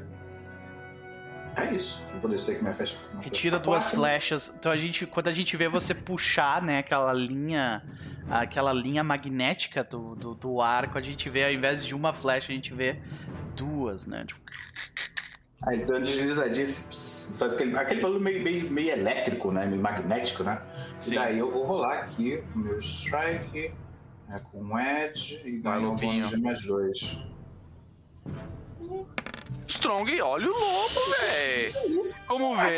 é 1.56 1.74
isso. 1.74 2.04
Eu 2.14 2.20
vou 2.20 2.30
descer 2.30 2.52
aqui 2.52 2.62
minha 2.62 2.74
flecha. 2.74 2.96
Retira 3.20 3.58
duas 3.58 3.84
quatro. 3.84 4.00
flechas. 4.00 4.54
Então 4.58 4.70
a 4.70 4.76
gente, 4.76 5.06
quando 5.06 5.28
a 5.28 5.32
gente 5.32 5.56
vê 5.56 5.68
você 5.68 5.94
puxar, 5.94 6.62
né, 6.62 6.78
aquela 6.78 7.12
linha, 7.12 7.82
aquela 8.28 8.72
linha 8.72 9.02
magnética 9.02 9.82
do, 9.82 10.14
do, 10.14 10.34
do 10.34 10.60
arco, 10.60 10.96
a 10.96 11.00
gente 11.00 11.28
vê, 11.28 11.44
ao 11.44 11.50
invés 11.50 11.84
de 11.84 11.94
uma 11.94 12.12
flecha, 12.12 12.52
a 12.52 12.54
gente 12.54 12.72
vê 12.74 12.96
duas, 13.56 14.06
né? 14.06 14.24
Tipo... 14.26 14.40
Aí 15.62 15.76
ele 15.76 15.84
dá 15.84 15.94
uma 15.94 16.00
deslizadinha, 16.00 16.66
faz 16.66 17.54
aquele, 17.54 17.76
aquele 17.76 18.00
barulho 18.00 18.20
meio, 18.20 18.42
meio, 18.42 18.70
meio 18.70 18.90
elétrico, 18.92 19.52
né? 19.52 19.66
Meio 19.66 19.82
magnético, 19.82 20.42
né? 20.42 20.60
Sim. 20.98 21.12
E 21.12 21.14
daí 21.16 21.38
eu 21.38 21.50
vou 21.50 21.64
rolar 21.64 21.98
aqui 21.98 22.42
o 22.54 22.58
meu 22.58 22.78
strike 22.78 23.72
é, 24.30 24.38
com 24.38 24.78
edge 24.78 25.42
e 25.44 25.58
ganho 25.58 25.92
um 25.92 26.42
mais 26.42 26.62
dois. 26.64 27.18
Strong, 29.70 30.20
olha 30.20 30.48
o 30.48 30.52
lobo, 30.52 31.00
velho. 31.20 31.72
Como 32.26 32.56
vem? 32.56 32.74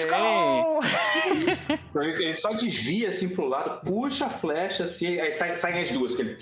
Ele 1.95 2.35
só 2.35 2.53
desvia 2.53 3.09
assim 3.09 3.31
pro 3.31 3.47
lado, 3.49 3.81
puxa 3.85 4.27
a 4.27 4.31
flecha 4.31 4.85
assim, 4.85 5.19
aí 5.19 5.33
saem 5.33 5.57
sai 5.57 5.83
as 5.83 5.91
duas. 5.91 6.15
Que 6.15 6.23
ele... 6.23 6.37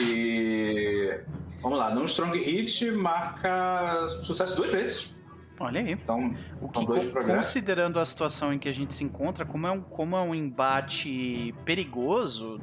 E. 0.00 1.20
Vamos 1.62 1.78
lá, 1.78 1.94
num 1.94 2.04
strong 2.04 2.36
hit 2.36 2.90
marca 2.90 4.06
sucesso 4.22 4.56
duas 4.56 4.70
vezes. 4.70 5.16
Olha 5.60 5.80
aí. 5.80 5.92
Então, 5.92 6.36
o 6.60 6.68
que, 6.68 6.84
considerando 7.24 7.98
a 7.98 8.06
situação 8.06 8.52
em 8.52 8.58
que 8.58 8.68
a 8.68 8.72
gente 8.72 8.94
se 8.94 9.04
encontra, 9.04 9.44
como 9.44 9.66
é 9.66 9.70
um, 9.70 9.80
como 9.80 10.16
é 10.16 10.20
um 10.20 10.34
embate 10.34 11.54
perigoso, 11.64 12.60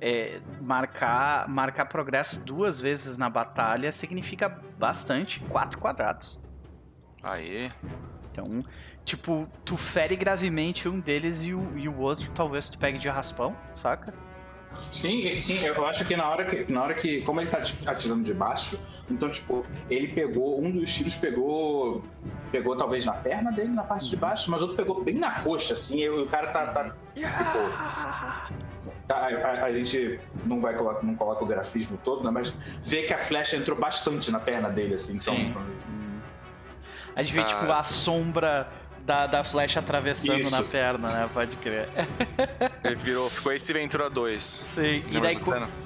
é, 0.00 0.40
marcar, 0.60 1.48
marcar 1.48 1.84
progresso 1.86 2.44
duas 2.44 2.80
vezes 2.80 3.16
na 3.16 3.28
batalha 3.28 3.92
significa 3.92 4.48
bastante. 4.78 5.40
Quatro 5.40 5.78
quadrados. 5.78 6.40
Aí. 7.22 7.70
Então, 8.32 8.62
tipo, 9.04 9.46
tu 9.64 9.76
fere 9.76 10.16
gravemente 10.16 10.88
um 10.88 10.98
deles 11.00 11.44
e 11.44 11.52
o, 11.52 11.76
e 11.76 11.88
o 11.88 11.98
outro 11.98 12.30
talvez 12.30 12.70
tu 12.70 12.78
pegue 12.78 12.98
de 12.98 13.08
raspão, 13.08 13.56
saca? 13.74 14.14
Sim, 14.92 15.40
sim, 15.40 15.58
eu 15.64 15.84
acho 15.84 16.04
que 16.04 16.14
na 16.16 16.28
hora 16.28 16.44
que, 16.44 16.72
na 16.72 16.82
hora 16.84 16.94
que 16.94 17.22
como 17.22 17.40
ele 17.40 17.50
tá 17.50 17.60
atirando 17.86 18.22
de 18.22 18.32
baixo, 18.32 18.80
então, 19.10 19.28
tipo, 19.28 19.66
ele 19.90 20.08
pegou, 20.08 20.62
um 20.62 20.70
dos 20.70 20.94
tiros 20.94 21.16
pegou, 21.16 22.04
pegou 22.52 22.76
talvez 22.76 23.04
na 23.04 23.14
perna 23.14 23.50
dele, 23.50 23.70
na 23.70 23.82
parte 23.82 24.08
de 24.08 24.16
baixo, 24.16 24.48
mas 24.48 24.62
outro 24.62 24.76
pegou 24.76 25.02
bem 25.02 25.16
na 25.16 25.40
coxa, 25.40 25.74
assim, 25.74 26.00
e 26.02 26.08
o 26.08 26.26
cara 26.26 26.52
tá, 26.52 26.68
tá 26.68 26.84
tipo, 27.12 28.69
a, 29.08 29.14
a, 29.14 29.64
a, 29.64 29.72
gente 29.72 30.20
não 30.44 30.60
vai 30.60 30.74
colocar, 30.74 31.02
não 31.04 31.14
coloca 31.14 31.44
o 31.44 31.46
grafismo 31.46 31.98
todo, 32.02 32.24
né? 32.24 32.30
mas 32.30 32.52
vê 32.82 33.02
que 33.02 33.14
a 33.14 33.18
flecha 33.18 33.56
entrou 33.56 33.78
bastante 33.78 34.30
na 34.30 34.40
perna 34.40 34.70
dele, 34.70 34.94
assim. 34.94 35.16
Então, 35.16 35.34
Sim. 35.34 35.54
A 37.14 37.22
gente 37.22 37.34
vê, 37.34 37.44
tipo, 37.44 37.70
ah. 37.70 37.80
a 37.80 37.82
sombra 37.82 38.68
da, 39.04 39.26
da 39.26 39.44
flecha 39.44 39.80
atravessando 39.80 40.40
Isso. 40.40 40.50
na 40.50 40.62
perna, 40.62 41.08
né? 41.08 41.30
Pode 41.32 41.56
crer. 41.56 41.88
Ele 42.84 42.94
virou, 42.94 43.28
ficou 43.28 43.52
esse 43.52 43.72
Ventura 43.72 44.08
2. 44.08 44.42
Sim, 44.42 45.04
e 45.10 45.20
daí 45.20 45.36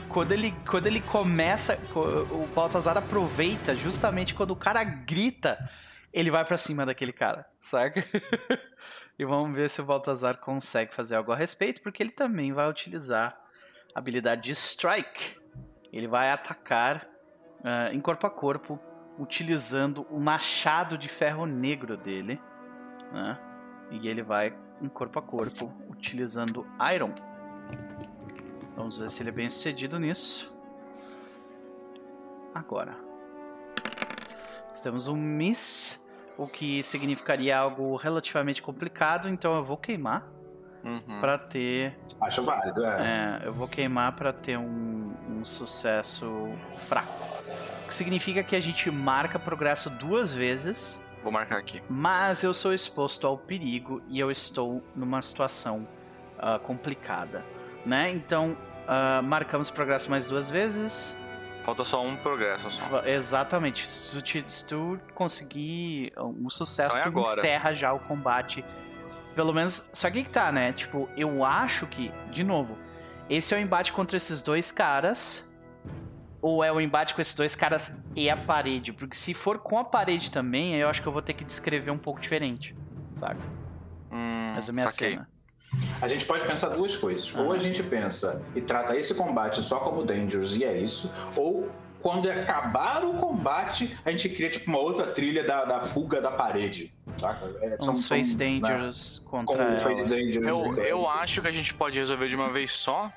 quando 0.09 0.31
ele, 0.31 0.55
quando 0.69 0.87
ele 0.87 1.01
começa, 1.01 1.77
o 1.95 2.47
Baltazar 2.55 2.97
aproveita 2.97 3.75
justamente 3.75 4.33
quando 4.33 4.53
o 4.53 4.57
cara 4.57 4.85
grita, 4.85 5.59
ele 6.15 6.31
vai 6.31 6.45
para 6.45 6.57
cima 6.57 6.87
daquele 6.87 7.13
cara, 7.13 7.45
saca? 7.61 8.03
E 9.17 9.25
vamos 9.25 9.55
ver 9.55 9.71
se 9.71 9.81
o 9.81 9.85
Baltazar 9.85 10.39
consegue 10.39 10.93
fazer 10.93 11.15
algo 11.15 11.31
a 11.31 11.37
respeito, 11.37 11.81
porque 11.83 12.03
ele 12.03 12.11
também 12.11 12.53
vai 12.53 12.69
utilizar 12.69 13.41
a 13.95 13.99
habilidade 14.01 14.43
de 14.43 14.51
Strike. 14.51 15.41
Ele 15.93 16.09
vai 16.09 16.33
atacar 16.33 17.07
uh, 17.61 17.95
em 17.95 18.01
corpo 18.01 18.27
a 18.27 18.31
corpo, 18.31 18.77
utilizando 19.17 20.05
o 20.11 20.19
machado 20.19 20.99
de 20.99 21.09
ferro 21.09 21.47
negro 21.47 21.97
dele. 21.97 22.41
Né? 23.13 23.39
E 23.93 24.09
ele 24.09 24.21
vai 24.21 24.53
em 24.83 24.89
corpo 24.89 25.21
a 25.21 25.23
corpo, 25.23 25.73
utilizando 25.89 26.67
Iron. 26.93 27.15
Vamos 28.75 28.99
ver 28.99 29.09
se 29.11 29.23
ele 29.23 29.29
é 29.29 29.33
bem 29.33 29.49
sucedido 29.49 30.01
nisso. 30.01 30.53
Agora. 32.53 32.97
Temos 34.83 35.07
um 35.07 35.15
Miss 35.15 36.04
o 36.37 36.47
que 36.47 36.83
significaria 36.83 37.57
algo 37.57 37.97
relativamente 37.97 38.63
complicado, 38.63 39.29
então 39.29 39.55
eu 39.57 39.65
vou 39.65 39.77
queimar 39.77 40.27
Uhum. 40.85 41.19
pra 41.21 41.39
ter. 41.39 41.97
Acho 42.21 42.43
válido, 42.43 42.85
é. 42.85 43.41
É, 43.43 43.47
eu 43.47 43.53
vou 43.55 43.67
queimar 43.67 44.13
pra 44.13 44.33
ter 44.35 44.59
um, 44.59 45.15
um 45.31 45.45
sucesso 45.45 46.49
fraco. 46.77 47.25
O 47.85 47.89
que 47.89 47.95
significa 47.95 48.43
que 48.43 48.55
a 48.55 48.61
gente 48.61 48.91
marca 48.91 49.39
progresso 49.39 49.89
duas 49.89 50.33
vezes, 50.35 51.01
Vou 51.23 51.33
marcar 51.33 51.57
aqui. 51.59 51.83
mas 51.89 52.43
eu 52.45 52.53
sou 52.53 52.75
exposto 52.75 53.27
ao 53.27 53.39
perigo 53.39 54.03
e 54.09 54.21
eu 54.21 54.31
estou 54.31 54.83
numa 54.95 55.23
situação 55.23 55.89
ah, 56.39 56.59
complicada, 56.59 57.43
né? 57.87 58.11
Então, 58.11 58.55
ah, 58.87 59.23
marcamos 59.23 59.71
progresso 59.71 60.11
mais 60.11 60.27
duas 60.27 60.51
vezes. 60.51 61.17
Falta 61.65 61.83
só 61.83 62.05
um 62.05 62.15
progresso 62.17 62.71
só. 62.71 63.03
Exatamente. 63.07 63.89
Se 63.89 64.13
tu, 64.17 64.21
te- 64.23 64.51
se 64.53 64.67
tu 64.67 65.01
conseguir 65.15 66.13
um 66.17 66.49
sucesso, 66.51 66.97
Então 66.99 67.09
é 67.09 67.13
tu 67.13 67.19
agora. 67.21 67.39
encerra 67.41 67.75
já 67.75 67.93
o 67.93 67.99
combate. 68.01 68.65
Pelo 69.35 69.53
menos. 69.53 69.91
Só 69.93 70.11
que 70.11 70.23
que 70.23 70.31
tá, 70.31 70.53
né? 70.53 70.73
Tipo, 70.73 71.09
eu 71.17 71.43
acho 71.45 71.87
que, 71.87 72.13
de 72.31 72.45
novo, 72.45 72.77
esse 73.31 73.55
é 73.55 73.57
o 73.57 73.61
embate 73.61 73.93
contra 73.93 74.17
esses 74.17 74.43
dois 74.43 74.71
caras. 74.71 75.51
Ou 76.43 76.63
é 76.63 76.71
o 76.71 76.79
embate 76.79 77.15
com 77.15 77.23
esses 77.23 77.35
dois 77.35 77.57
caras 77.57 77.99
e 78.15 78.29
a 78.29 78.37
parede? 78.37 78.93
Porque 78.93 79.17
se 79.17 79.33
for 79.33 79.59
com 79.59 79.79
a 79.79 79.85
parede 79.85 80.31
também, 80.31 80.75
eu 80.75 80.89
acho 80.91 81.01
que 81.01 81.09
eu 81.09 81.13
vou 81.13 81.23
ter 81.23 81.33
que 81.33 81.43
descrever 81.43 81.91
um 81.91 81.97
pouco 81.97 82.21
diferente. 82.21 82.77
Saca? 83.11 83.41
Hum, 84.13 84.53
Mas 84.55 84.69
a 84.69 84.73
minha 84.73 84.87
saquei. 84.89 85.13
cena. 85.13 85.29
A 86.01 86.09
gente 86.09 86.27
pode 86.27 86.47
pensar 86.47 86.69
duas 86.69 86.97
coisas. 86.97 87.35
Ou 87.35 87.53
a 87.53 87.59
gente 87.59 87.83
pensa 87.83 88.43
e 88.55 88.61
trata 88.61 88.97
esse 88.97 89.15
combate 89.15 89.63
só 89.63 89.79
como 89.79 90.05
Dangerous 90.05 90.57
e 90.57 90.65
é 90.65 90.77
isso, 90.77 91.13
ou 91.37 91.71
quando 92.05 92.31
acabar 92.31 93.03
o 93.03 93.15
combate, 93.15 93.97
a 94.05 94.11
gente 94.11 94.29
cria 94.29 94.51
tipo 94.51 94.71
uma 94.71 94.79
outra 94.79 95.07
trilha 95.07 95.43
da, 95.43 95.65
da 95.65 95.81
fuga 95.81 96.21
da 96.21 96.31
parede. 96.31 96.93
Saca? 97.17 97.47
É, 97.63 97.79
Uns 97.81 98.07
Face 98.07 98.37
né, 98.37 98.61
Dangerous 98.61 99.23
Com 99.25 99.43
contra. 99.43 99.79
Face 99.79 100.11
Dangerous. 100.11 100.47
Eu, 100.47 100.73
né? 100.73 100.85
eu 100.87 101.09
acho 101.09 101.41
que 101.41 101.49
a 101.49 101.53
gente 101.53 101.73
pode 101.73 101.99
resolver 101.99 102.29
de 102.29 102.37
uma 102.37 102.51
vez 102.51 102.73
só. 102.73 103.11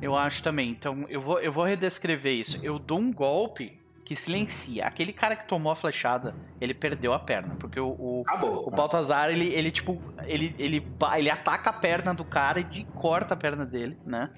Eu 0.00 0.16
acho 0.16 0.42
também. 0.42 0.70
Então, 0.70 1.06
eu 1.08 1.20
vou, 1.20 1.38
eu 1.38 1.52
vou 1.52 1.62
redescrever 1.62 2.34
isso. 2.34 2.58
Eu 2.60 2.76
dou 2.80 2.98
um 2.98 3.12
golpe 3.12 3.78
que 4.06 4.14
silencia. 4.14 4.86
Aquele 4.86 5.12
cara 5.12 5.34
que 5.34 5.48
tomou 5.48 5.72
a 5.72 5.74
flechada, 5.74 6.32
ele 6.60 6.72
perdeu 6.72 7.12
a 7.12 7.18
perna. 7.18 7.56
Porque 7.58 7.80
o, 7.80 7.88
o, 7.88 8.22
Acabou. 8.24 8.68
o 8.68 8.70
Baltazar, 8.70 9.30
ele, 9.30 9.52
ele 9.52 9.72
tipo, 9.72 10.00
ele, 10.24 10.54
ele, 10.60 10.86
ele 11.16 11.28
ataca 11.28 11.70
a 11.70 11.72
perna 11.72 12.14
do 12.14 12.24
cara 12.24 12.60
e 12.60 12.84
corta 12.94 13.34
a 13.34 13.36
perna 13.36 13.66
dele, 13.66 13.98
né? 14.06 14.30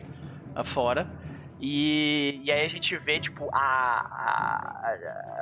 Fora. 0.65 1.07
E, 1.61 2.41
e 2.45 2.53
aí 2.53 2.65
a 2.65 2.69
gente 2.69 2.97
vê, 2.97 3.19
tipo, 3.19 3.49
a, 3.53 3.59
a- 3.59 4.89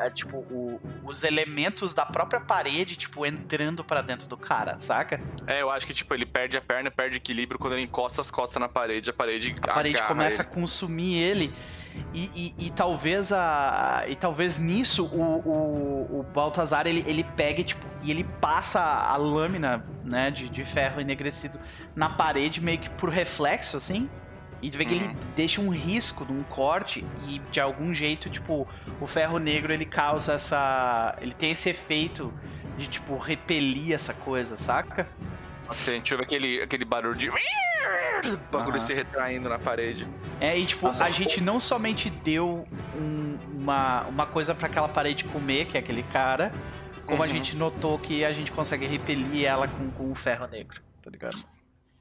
a- 0.00 0.06
a- 0.06 0.10
tipo, 0.10 0.38
o- 0.38 0.80
os 1.04 1.22
elementos 1.24 1.92
da 1.92 2.06
própria 2.06 2.40
parede, 2.40 2.96
tipo, 2.96 3.26
entrando 3.26 3.84
pra 3.84 4.00
dentro 4.00 4.26
do 4.26 4.36
cara, 4.36 4.78
saca? 4.78 5.20
É, 5.46 5.60
eu 5.60 5.70
acho 5.70 5.86
que, 5.86 5.92
tipo, 5.92 6.14
ele 6.14 6.24
perde 6.24 6.56
a 6.56 6.62
perna, 6.62 6.90
perde 6.90 7.18
equilíbrio. 7.18 7.58
Quando 7.58 7.74
ele 7.74 7.82
encosta 7.82 8.20
as 8.20 8.30
costas 8.30 8.60
na 8.60 8.68
parede, 8.68 9.10
a 9.10 9.12
parede 9.12 9.54
a 9.62 9.72
parede 9.74 10.02
começa 10.04 10.42
ele. 10.42 10.48
a 10.50 10.52
consumir 10.54 11.16
ele 11.18 11.54
e, 12.14 12.54
e- 12.58 12.66
e 12.66 12.70
talvez 12.70 13.32
a 13.32 14.04
e 14.08 14.14
talvez 14.14 14.58
nisso 14.58 15.06
o, 15.06 15.20
o, 15.48 16.20
o 16.20 16.22
Baltazar 16.22 16.86
ele, 16.86 17.02
ele 17.06 17.24
pegue 17.24 17.64
tipo 17.64 17.84
e 18.02 18.10
ele 18.10 18.22
passa 18.38 18.80
a 18.82 19.16
lâmina 19.16 19.82
né 20.04 20.30
de, 20.30 20.46
de 20.50 20.62
ferro 20.64 21.00
enegrecido 21.00 21.58
na 21.94 22.10
parede 22.10 22.60
meio 22.60 22.78
que 22.78 22.90
por 22.90 23.08
reflexo 23.08 23.78
assim 23.78 24.10
e 24.62 24.70
tu 24.70 24.78
vê 24.78 24.84
que 24.84 24.94
ele 24.94 25.04
Uhum. 25.06 25.16
deixa 25.34 25.60
um 25.60 25.68
risco 25.70 26.24
de 26.24 26.32
um 26.32 26.42
corte 26.44 27.04
e 27.26 27.38
de 27.50 27.60
algum 27.60 27.92
jeito 27.94 28.28
tipo 28.30 28.66
o 29.00 29.06
ferro 29.06 29.38
negro 29.38 29.72
ele 29.72 29.84
causa 29.84 30.32
essa 30.34 31.14
ele 31.20 31.32
tem 31.34 31.50
esse 31.50 31.68
efeito 31.68 32.32
de 32.78 32.86
tipo 32.86 33.16
repelir 33.18 33.92
essa 33.92 34.12
coisa 34.14 34.56
saca 34.56 35.06
Se 35.72 35.90
a 35.90 35.92
gente 35.94 36.12
ouve 36.14 36.24
aquele, 36.24 36.62
aquele 36.62 36.84
barulho 36.84 37.16
de. 37.16 37.28
O 37.28 37.36
bagulho 38.52 38.78
se 38.78 38.94
retraindo 38.94 39.48
na 39.48 39.58
parede. 39.58 40.06
É, 40.40 40.56
e 40.56 40.64
tipo, 40.64 40.86
Nossa, 40.86 41.04
a 41.04 41.10
gente 41.10 41.40
não 41.40 41.58
somente 41.58 42.08
deu 42.08 42.66
um- 42.96 43.36
uma, 43.52 44.02
uma 44.04 44.26
coisa 44.26 44.54
pra 44.54 44.68
aquela 44.68 44.88
parede 44.88 45.24
comer, 45.24 45.66
que 45.66 45.76
é 45.76 45.80
aquele 45.80 46.04
cara, 46.04 46.52
como 47.04 47.20
a 47.22 47.26
Uhum. 47.26 47.32
gente 47.32 47.56
notou 47.56 47.98
que 47.98 48.24
a 48.24 48.32
gente 48.32 48.52
consegue 48.52 48.86
repelir 48.86 49.44
ela 49.44 49.66
com, 49.66 49.90
com 49.90 50.10
o 50.12 50.14
ferro 50.14 50.46
negro, 50.46 50.80
tá 51.02 51.10
ligado? 51.10 51.36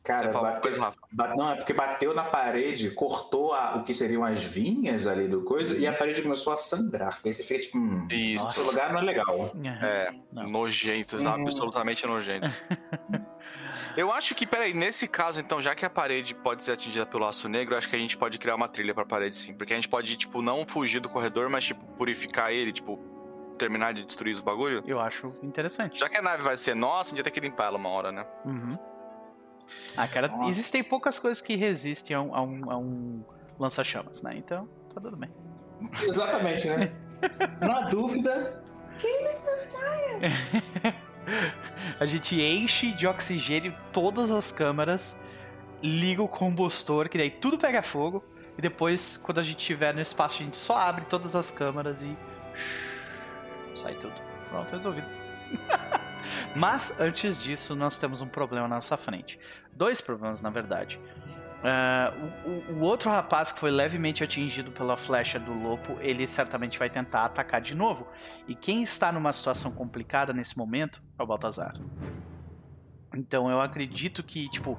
Cara, 0.06 0.32
bateu- 0.32 0.62
coisa, 0.62 0.80
Rafa. 0.82 0.97
ba- 1.12 1.36
não, 1.36 1.49
é 1.51 1.56
porque 1.56 1.74
bateu 1.74 2.14
na 2.14 2.24
parede, 2.26 2.91
cortou 2.91 3.53
a- 3.53 3.76
o 3.78 3.84
que 3.84 3.93
seriam 3.93 4.24
as 4.24 4.39
vinhas 4.43 5.08
ali 5.08 5.28
do 5.28 5.41
coisa 5.43 5.76
e 5.78 5.88
a 5.88 5.91
parede 5.93 6.22
começou 6.22 6.53
a 6.53 6.58
sangrar. 6.58 7.20
Aí 7.26 7.34
você 7.34 7.43
fica 7.43 7.60
tipo, 7.60 7.78
hum, 7.78 8.08
Isso. 8.12 8.51
esse 8.60 8.70
lugar 8.70 8.93
não 8.93 8.99
é 8.99 9.03
legal. 9.03 9.36
É, 9.82 10.12
Não. 10.32 10.43
nojento, 10.43 11.18
Uhum. 11.18 11.28
absolutamente 11.45 12.06
nojento. 12.06 12.47
Eu 13.97 14.12
acho 14.12 14.36
que, 14.36 14.45
peraí, 14.45 14.74
nesse 14.74 15.08
caso, 15.08 15.39
então, 15.39 15.62
já 15.62 15.74
que 15.74 15.86
a 15.86 15.89
parede 15.89 16.36
pode 16.36 16.64
ser 16.64 16.74
atingida 16.74 17.06
pelo 17.06 17.26
aço 17.26 17.47
negro, 17.47 17.78
acho 17.78 17.88
que 17.89 17.95
a 17.95 17.99
gente 17.99 18.18
pode 18.18 18.38
criar 18.38 18.56
uma 18.56 18.68
trilha 18.68 18.93
pra 18.93 19.06
parede, 19.06 19.36
sim. 19.38 19.53
Porque 19.53 19.72
a 19.72 19.76
gente 19.78 19.88
pode, 19.88 20.18
tipo, 20.18 20.41
não 20.41 20.66
fugir 20.68 20.99
do 20.99 21.08
corredor, 21.08 21.49
mas, 21.49 21.64
tipo, 21.66 21.84
purificar 21.93 22.51
ele, 22.51 22.74
tipo, 22.74 22.99
terminar 23.58 23.93
de 23.93 24.03
destruir 24.03 24.34
os 24.34 24.41
bagulho. 24.41 24.84
Eu 24.86 24.99
acho 24.99 25.34
interessante. 25.41 25.97
Já 25.97 26.10
que 26.10 26.18
a 26.18 26.22
nave 26.22 26.43
vai 26.43 26.58
ser 26.58 26.76
nossa, 26.76 27.10
a 27.10 27.16
gente 27.16 27.24
vai 27.24 27.32
ter 27.32 27.32
que 27.32 27.39
limpar 27.39 27.68
ela 27.68 27.78
uma 27.78 27.88
hora, 27.89 28.12
né? 28.12 28.26
Uhum. 28.43 28.78
Ah, 29.95 30.07
cara, 30.07 30.28
Nossa. 30.28 30.49
existem 30.49 30.84
poucas 30.84 31.20
coisas 31.20 31.41
que 31.41 31.55
resistem 31.55 32.16
a 32.16 32.22
um, 32.22 32.36
a 32.36 32.41
um, 32.41 32.72
a 32.72 32.78
um 32.78 33.24
lança-chamas, 33.59 34.22
né? 34.22 34.34
Então, 34.36 34.68
tá 34.93 35.01
tudo 35.01 35.18
bem. 35.18 35.30
Exatamente, 36.03 36.68
né? 36.68 36.91
Na 37.59 37.82
dúvida, 37.82 38.63
A 41.99 42.05
gente 42.05 42.39
enche 42.39 42.91
de 42.91 43.07
oxigênio 43.07 43.76
todas 43.91 44.30
as 44.32 44.51
câmaras, 44.51 45.20
liga 45.82 46.22
o 46.22 46.28
combustor, 46.28 47.09
que 47.09 47.18
daí 47.18 47.32
tudo 47.32 47.57
pega 47.57 47.82
fogo, 47.82 48.24
e 48.57 48.61
depois, 48.61 49.18
quando 49.18 49.39
a 49.39 49.43
gente 49.43 49.59
estiver 49.59 49.93
no 49.93 50.01
espaço, 50.01 50.41
a 50.41 50.45
gente 50.45 50.57
só 50.57 50.78
abre 50.78 51.05
todas 51.05 51.36
as 51.36 51.51
câmaras 51.51 52.01
e. 52.01 52.18
sai 53.76 53.95
tudo. 53.95 54.16
Pronto, 54.49 54.72
resolvido. 54.72 55.07
Mas, 56.55 56.99
antes 56.99 57.41
disso, 57.41 57.76
nós 57.76 57.97
temos 57.97 58.21
um 58.21 58.28
problema 58.28 58.67
na 58.67 58.76
nossa 58.76 58.97
frente. 58.97 59.39
Dois 59.73 60.01
problemas, 60.01 60.41
na 60.41 60.49
verdade. 60.49 60.99
Ah, 61.63 62.13
o, 62.45 62.73
o- 62.73 62.82
outro 62.82 63.09
rapaz 63.09 63.51
que 63.51 63.59
foi 63.59 63.71
levemente 63.71 64.23
atingido 64.23 64.71
pela 64.71 64.95
flecha 64.95 65.39
do 65.39 65.51
lobo, 65.53 65.97
ele 65.99 66.28
certamente 66.28 66.78
vai 66.78 66.89
tentar 66.89 67.26
atacar 67.26 67.59
de 67.59 67.73
novo. 67.73 68.07
E 68.47 68.53
quem 68.53 68.84
está 68.84 69.11
numa 69.11 69.34
situação 69.34 69.71
complicada 69.71 70.32
nesse 70.32 70.57
momento 70.57 71.01
é 71.17 71.23
o 71.23 71.26
Baltazar. 71.26 71.73
Então 73.15 73.49
eu 73.49 73.61
acredito 73.61 74.21
que, 74.21 74.49
tipo, 74.49 74.78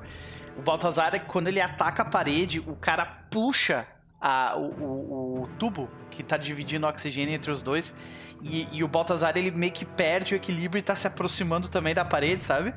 o 0.57 0.63
Baltazar, 0.63 1.27
quando 1.27 1.49
ele 1.49 1.61
ataca 1.61 2.03
a 2.03 2.07
parede, 2.07 2.61
o 2.61 2.77
cara 2.77 3.05
puxa 3.31 3.87
a- 4.21 4.55
o, 4.57 4.71
o- 4.83 5.43
o 5.43 5.49
tubo 5.59 5.89
que 6.11 6.23
tá 6.23 6.37
dividindo 6.37 6.87
o 6.87 6.89
oxigênio 6.89 7.35
entre 7.35 7.51
os 7.51 7.63
dois. 7.63 7.99
E, 8.43 8.69
e 8.71 8.85
o 8.85 8.89
Baltazar, 8.89 9.37
ele 9.37 9.51
meio 9.51 9.73
que 9.73 9.85
perde 9.85 10.35
o 10.35 10.37
equilíbrio 10.37 10.79
e 10.79 10.83
tá 10.83 10.95
se 10.95 11.07
aproximando 11.07 11.69
também 11.69 11.95
da 11.95 12.05
parede, 12.05 12.43
sabe? 12.43 12.75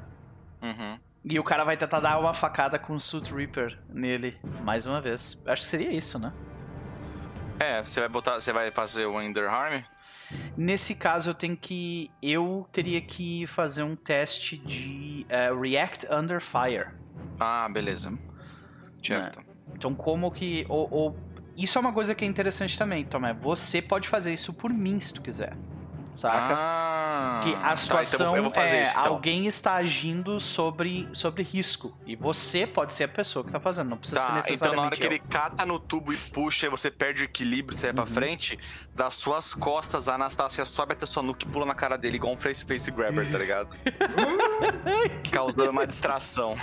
Uhum. 0.62 0.99
E 1.24 1.39
o 1.39 1.43
cara 1.43 1.64
vai 1.64 1.76
tentar 1.78 1.99
dar 1.99 2.20
uma 2.20 2.34
facada 2.34 2.80
com 2.80 2.93
o 2.93 2.99
Suit 2.99 3.34
Reaper 3.34 3.78
nele, 3.89 4.38
mais 4.64 4.86
uma 4.86 5.01
vez. 5.01 5.41
Acho 5.45 5.64
que 5.64 5.68
seria 5.68 5.91
isso, 5.91 6.18
né? 6.18 6.32
É, 7.60 7.84
você 7.84 7.99
vai 7.99 8.10
botar. 8.10 8.36
Você 8.36 8.53
vai 8.53 8.72
fazer 8.72 9.05
o 9.05 9.22
Ender 9.22 9.49
Harm? 9.49 9.84
Nesse 10.55 10.95
caso, 10.95 11.32
eu 11.32 11.34
tenho 11.34 11.57
que. 11.57 12.10
Eu 12.22 12.68
teria 12.72 13.01
que 13.01 13.45
fazer 13.47 13.84
um 13.84 13.95
teste 13.95 14.57
de 14.57 15.26
eh, 15.28 15.51
React 15.53 16.07
Under 16.14 16.39
Fire. 16.39 16.88
Ah, 17.39 17.68
beleza. 17.68 18.18
Certo. 19.03 19.39
Então, 19.76 19.93
como 19.93 20.32
que. 20.32 20.66
Ou, 20.70 20.88
ou- 20.89 21.20
isso 21.64 21.78
é 21.78 21.82
uma 21.82 21.91
coisa 21.91 22.16
que 22.16 22.24
é 22.24 22.28
interessante 22.28 22.78
também, 22.78 23.03
Tomé. 23.03 23.34
Você 23.34 23.82
pode 23.82 24.07
fazer 24.07 24.34
isso 24.34 24.53
por 24.53 24.72
mim 24.72 24.99
se 24.99 25.14
tu 25.14 25.22
quiser. 25.22 25.53
Saca? 26.14 26.55
Ah, 26.57 26.99
que 27.43 27.51
tá, 27.53 27.57
a 27.57 27.64
então 27.74 27.78
situação 27.78 28.41
vou 28.41 28.51
fazer 28.51 28.78
é 28.78 28.82
isso, 28.84 28.91
então. 28.91 29.05
alguém 29.05 29.45
está 29.47 29.76
agindo 29.76 30.39
sobre, 30.39 31.07
sobre 31.14 31.43
risco. 31.43 31.97
E 32.05 32.16
você 32.16 32.66
pode 32.68 32.93
ser 32.93 33.05
a 33.05 33.07
pessoa 33.07 33.43
que 33.45 33.51
tá 33.51 33.60
fazendo, 33.60 33.89
não 33.89 33.97
precisa 33.97 34.20
ser 34.20 34.26
Tá, 34.26 34.32
então 34.32 34.41
necessariamente 34.51 34.78
na 34.82 34.86
hora 34.88 34.95
que 34.95 35.03
eu. 35.03 35.07
ele 35.12 35.20
cata 35.20 35.66
no 35.66 35.80
tubo 35.80 36.14
e 36.14 36.18
puxa 36.18 36.66
e 36.68 36.70
você 36.70 36.89
perde 36.91 37.24
o 37.24 37.26
equilíbrio 37.26 37.76
e 37.76 37.80
sai 37.80 37.93
pra 37.93 38.03
Uhum. 38.03 38.10
frente, 38.10 38.57
das 38.95 39.16
suas 39.16 39.53
costas 39.53 40.07
a 40.07 40.16
Anastácia 40.16 40.66
sobe 40.66 40.93
até 40.93 41.05
sua 41.05 41.24
nuca 41.24 41.45
e 41.45 41.49
pula 41.49 41.66
na 41.66 41.76
cara 41.76 41.97
dele 41.97 42.18
igual 42.18 42.34
um 42.34 42.38
face, 42.38 42.66
face 42.66 42.91
grabber, 42.91 43.32
tá 43.32 43.38
ligado? 43.38 43.70
Causando 45.32 45.70
uma 45.72 45.86
distração. 45.88 46.55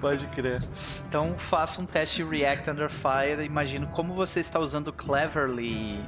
Pode 0.00 0.26
crer. 0.28 0.60
Então 1.08 1.34
faça 1.38 1.80
um 1.80 1.86
teste 1.86 2.22
de 2.22 2.24
React 2.28 2.70
Under 2.70 2.90
Fire. 2.90 3.44
Imagino 3.44 3.86
como 3.88 4.14
você 4.14 4.40
está 4.40 4.58
usando 4.58 4.92
Cleverly. 4.92 6.00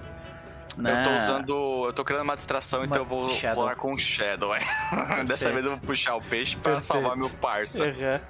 Né? 0.77 1.01
Eu 1.01 1.05
tô 1.05 1.17
usando. 1.17 1.85
Eu 1.87 1.93
tô 1.93 2.05
criando 2.05 2.23
uma 2.23 2.37
distração, 2.37 2.81
Uma 2.81 2.87
então 2.87 2.99
eu 2.99 3.05
vou 3.05 3.29
Shadow. 3.31 3.63
rolar 3.63 3.77
com 3.77 3.93
o 3.93 3.97
Shadow. 3.97 4.51
Dessa 5.27 5.51
vez 5.53 5.65
eu 5.65 5.73
vou 5.73 5.81
puxar 5.81 6.17
o 6.17 6.23
peixe 6.23 6.57
pra 6.57 6.73
Perfeito. 6.73 6.87
salvar 6.87 7.17
meu 7.17 7.31
parça. 7.31 7.85
Aham. 7.85 8.21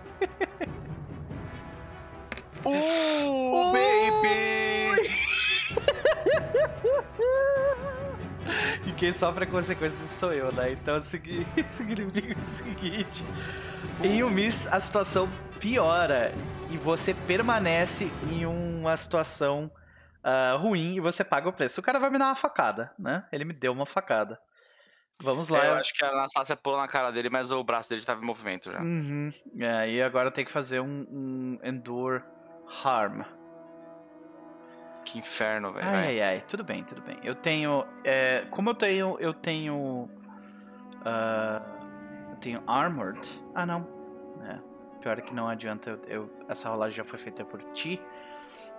Uh, 2.67 3.73
baby! 3.73 5.11
e 8.87 8.93
quem 8.93 9.13
sofre 9.13 9.45
a 9.45 9.47
consequência 9.47 10.07
sou 10.07 10.33
eu, 10.33 10.51
né? 10.53 10.73
Então 10.73 10.99
significa 11.01 12.39
o 12.39 12.45
seguinte: 12.45 13.25
em 14.03 14.23
um 14.23 14.31
miss, 14.31 14.67
a 14.73 14.81
situação 14.81 15.29
piora 15.61 16.33
e 16.71 16.77
você 16.77 17.15
permanece 17.15 18.11
em 18.31 18.47
uma 18.47 18.97
situação 18.97 19.71
uh, 20.25 20.57
ruim 20.57 20.95
e 20.95 21.01
você 21.01 21.23
paga 21.23 21.49
o 21.49 21.53
preço. 21.53 21.81
O 21.81 21.85
cara 21.85 21.99
vai 21.99 22.11
me 22.11 22.19
dar 22.19 22.27
uma 22.27 22.35
facada, 22.35 22.93
né? 22.99 23.27
Ele 23.31 23.45
me 23.45 23.53
deu 23.53 23.73
uma 23.73 23.87
facada. 23.87 24.41
Vamos 25.23 25.49
lá. 25.49 25.65
É, 25.65 25.69
eu 25.69 25.75
acho 25.75 25.95
que 25.95 26.05
a 26.05 26.09
Anastasia 26.09 26.57
pulou 26.57 26.81
na 26.81 26.89
cara 26.89 27.13
dele, 27.13 27.31
mas 27.31 27.53
o 27.53 27.63
braço 27.63 27.89
dele 27.89 28.01
estava 28.01 28.21
em 28.21 28.27
movimento 28.27 28.73
já. 28.73 28.81
Uhum. 28.81 29.31
É, 29.61 29.89
e 29.89 30.03
agora 30.03 30.31
tem 30.31 30.45
que 30.45 30.51
fazer 30.51 30.81
um, 30.81 31.07
um 31.09 31.59
Endure 31.63 32.23
Harm. 32.85 33.23
Que 35.05 35.19
inferno, 35.19 35.73
velho. 35.73 35.87
Ai, 35.87 36.21
ai, 36.21 36.23
ai, 36.23 36.45
tudo 36.49 36.65
bem, 36.65 36.83
tudo 36.83 37.03
bem. 37.03 37.19
Eu 37.23 37.35
tenho. 37.35 37.87
É, 38.03 38.47
como 38.51 38.71
eu 38.71 38.75
tenho. 38.75 39.17
Eu 39.21 39.35
tenho. 39.35 40.09
Uh, 41.01 42.31
eu 42.31 42.37
tenho 42.41 42.63
Armored. 42.67 43.29
Ah, 43.55 43.67
não. 43.67 43.87
É, 44.43 44.59
pior 45.01 45.19
é 45.19 45.23
que 45.23 45.35
não 45.35 45.47
adianta. 45.47 45.91
Eu, 45.91 46.01
eu, 46.09 46.47
essa 46.49 46.71
rolagem 46.71 46.97
já 46.97 47.05
foi 47.05 47.19
feita 47.19 47.45
por 47.45 47.63
ti. 47.73 48.01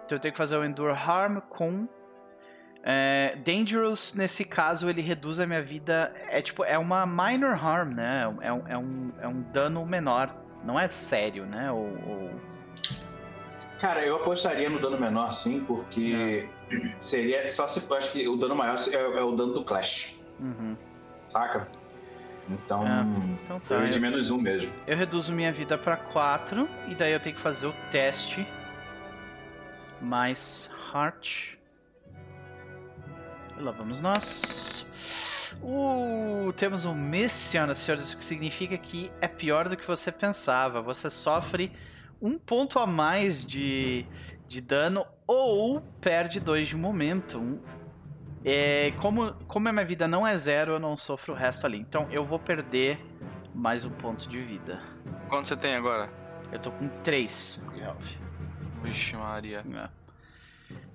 Então 0.06 0.16
eu 0.16 0.20
tenho 0.20 0.32
que 0.32 0.38
fazer 0.38 0.58
o 0.58 0.64
Endure 0.64 0.94
Harm 0.94 1.40
com 1.50 1.88
é, 2.88 3.36
Dangerous, 3.44 4.14
nesse 4.14 4.46
caso, 4.46 4.88
ele 4.88 5.02
reduz 5.02 5.40
a 5.40 5.48
minha 5.48 5.62
vida. 5.62 6.14
É 6.30 6.40
tipo, 6.40 6.64
é 6.64 6.78
uma 6.78 7.04
minor 7.08 7.54
harm, 7.54 7.96
né? 7.96 8.22
É 8.42 8.54
um, 8.54 8.68
é 8.68 8.78
um, 8.78 9.12
é 9.22 9.28
um 9.28 9.42
dano 9.52 9.84
menor. 9.84 10.36
Não 10.64 10.80
é 10.80 10.88
sério, 10.88 11.48
né? 11.48 11.72
Ou, 11.72 11.88
ou... 12.08 12.32
Cara, 13.80 14.06
eu 14.06 14.18
apostaria 14.18 14.70
no 14.70 14.80
dano 14.80 15.00
menor 15.00 15.32
sim, 15.34 15.66
porque 15.66 16.48
é. 16.72 16.92
seria. 17.00 17.50
Só 17.50 17.68
se 17.68 17.82
eu 17.84 17.98
acho 17.98 18.12
que 18.12 18.28
o 18.28 18.38
dano 18.38 18.56
maior 18.56 18.78
é, 18.78 18.96
é 18.96 19.24
o 19.24 19.36
dano 19.36 19.54
do 19.54 19.64
Clash. 19.64 20.22
Uhum. 20.40 20.78
Saca? 21.28 21.68
Então, 22.48 22.86
é. 22.86 23.04
então 23.44 23.60
tá. 23.62 23.76
eu 23.78 23.90
de 23.90 24.00
menos 24.00 24.30
um 24.30 24.38
mesmo. 24.38 24.72
Eu 24.86 24.96
reduzo 24.96 25.34
minha 25.34 25.52
vida 25.52 25.76
para 25.76 25.98
4 25.98 26.70
e 26.88 26.94
daí 26.94 27.14
eu 27.14 27.20
tenho 27.20 27.36
que 27.36 27.42
fazer 27.42 27.66
o 27.66 27.74
teste 27.92 28.48
mais 30.02 30.70
Heart. 30.94 31.58
E 33.58 33.62
lá 33.62 33.72
vamos 33.72 34.02
nós. 34.02 34.86
Uh, 35.62 36.52
temos 36.54 36.86
um 36.86 36.96
senhoras 37.30 37.80
e 37.80 37.82
senhores, 37.82 38.14
o 38.14 38.18
que 38.18 38.24
significa 38.24 38.78
que 38.78 39.12
é 39.22 39.28
pior 39.28 39.70
do 39.70 39.78
que 39.78 39.88
você 39.88 40.12
pensava. 40.12 40.82
Você 40.82 41.10
sofre 41.10 41.72
um 42.22 42.38
ponto 42.38 42.80
a 42.80 42.86
mais 42.86 43.46
de, 43.46 44.06
de 44.48 44.62
dano 44.62 45.06
ou 45.26 45.82
perde 46.02 46.40
dois 46.40 46.68
de 46.68 46.76
momento. 46.76 47.60
É, 48.44 48.92
como, 49.02 49.34
como 49.48 49.68
a 49.70 49.74
minha 49.74 49.86
vida 49.86 50.08
não 50.08 50.26
é 50.26 50.38
zero, 50.38 50.74
eu 50.74 50.80
não 50.80 50.96
sofro 50.96 51.34
o 51.34 51.36
resto 51.36 51.66
ali. 51.66 51.80
Então 51.80 52.08
eu 52.12 52.26
vou 52.26 52.38
perder 52.38 53.00
mais 53.54 53.86
um 53.86 53.90
ponto 53.90 54.28
de 54.30 54.42
vida. 54.42 54.82
Quanto 55.30 55.48
você 55.48 55.56
tem 55.56 55.76
agora? 55.76 56.12
Eu 56.52 56.60
tô 56.60 56.72
com 56.72 56.88
três. 57.02 57.60
Vixe, 58.86 59.16
Maria. 59.16 59.64
É. 59.74 60.06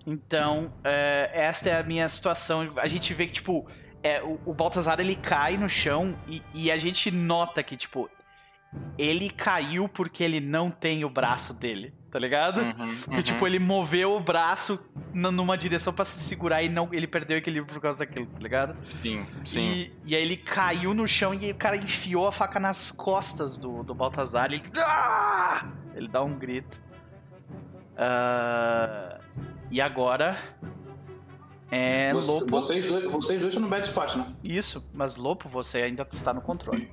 Então, 0.07 0.73
é, 0.83 1.31
esta 1.33 1.69
é 1.71 1.79
a 1.79 1.83
minha 1.83 2.09
situação. 2.09 2.73
A 2.77 2.89
gente 2.89 3.13
vê 3.13 3.27
que, 3.27 3.33
tipo, 3.33 3.67
é, 4.03 4.23
o, 4.23 4.41
o 4.47 4.55
Baltazar 4.55 4.99
ele 5.01 5.17
cai 5.17 5.57
no 5.57 5.69
chão 5.69 6.17
e, 6.27 6.43
e, 6.55 6.71
a 6.71 6.79
gente 6.79 7.11
nota 7.11 7.63
que, 7.63 7.77
tipo, 7.77 8.09
ele 8.97 9.29
caiu 9.29 9.89
porque 9.89 10.25
ele 10.25 10.41
não 10.41 10.71
tem 10.71 11.05
o 11.05 11.11
braço 11.11 11.53
dele, 11.53 11.93
tá 12.11 12.19
ligado? 12.19 12.61
Uhum, 12.61 12.97
uhum. 13.09 13.23
tipo, 13.23 13.47
ele 13.47 13.59
moveu 13.59 14.17
o 14.17 14.21
braço 14.21 14.91
numa 15.13 15.59
direção 15.59 15.93
para 15.93 16.05
se 16.05 16.21
segurar 16.21 16.63
e 16.63 16.69
não 16.69 16.89
ele 16.93 17.07
perdeu 17.07 17.37
o 17.37 17.39
equilíbrio 17.39 17.75
por 17.75 17.83
causa 17.83 17.99
daquilo, 18.01 18.27
tá 18.27 18.39
ligado? 18.39 18.81
Sim, 18.89 19.27
sim. 19.45 19.71
E, 19.71 19.93
e 20.07 20.17
aí 20.17 20.23
ele 20.23 20.37
caiu 20.37 20.95
no 20.95 21.07
chão 21.07 21.35
e 21.35 21.51
o 21.51 21.55
cara 21.55 21.77
enfiou 21.77 22.27
a 22.27 22.33
faca 22.33 22.59
nas 22.59 22.91
costas 22.91 23.59
do, 23.59 23.83
do 23.83 23.95
Baltazar. 23.95 24.53
Ele, 24.53 24.63
ah! 24.77 25.67
ele 25.95 26.09
dá 26.09 26.23
um 26.23 26.39
grito. 26.39 26.81
Uh, 28.01 29.21
e 29.71 29.81
agora. 29.81 30.39
É. 31.71 32.13
Você, 32.15 32.33
Lopo. 32.33 32.47
Vocês 32.47 32.87
dois, 32.87 33.05
vocês 33.13 33.41
dois 33.41 33.53
estão 33.53 33.63
no 33.63 33.69
bad 33.69 33.87
spot, 33.87 34.17
né? 34.17 34.27
Isso, 34.43 34.91
mas 34.95 35.17
Lopo, 35.17 35.49
você 35.49 35.83
ainda 35.83 36.07
está 36.11 36.33
no 36.33 36.41
controle. 36.41 36.91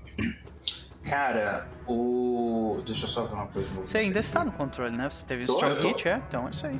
Cara, 1.03 1.69
o. 1.87 2.79
Deixa 2.85 3.05
eu 3.05 3.09
só 3.09 3.23
ver 3.23 3.33
uma 3.33 3.47
coisa. 3.47 3.69
Você 3.75 3.99
ainda 3.99 4.19
está 4.19 4.43
no 4.43 4.51
controle, 4.51 4.95
né? 4.95 5.09
Você 5.09 5.25
teve 5.25 5.43
o 5.43 5.45
Strong 5.45 5.81
Hit, 5.81 6.09
é? 6.09 6.21
Então 6.27 6.47
é 6.47 6.51
isso 6.51 6.67
aí. 6.67 6.79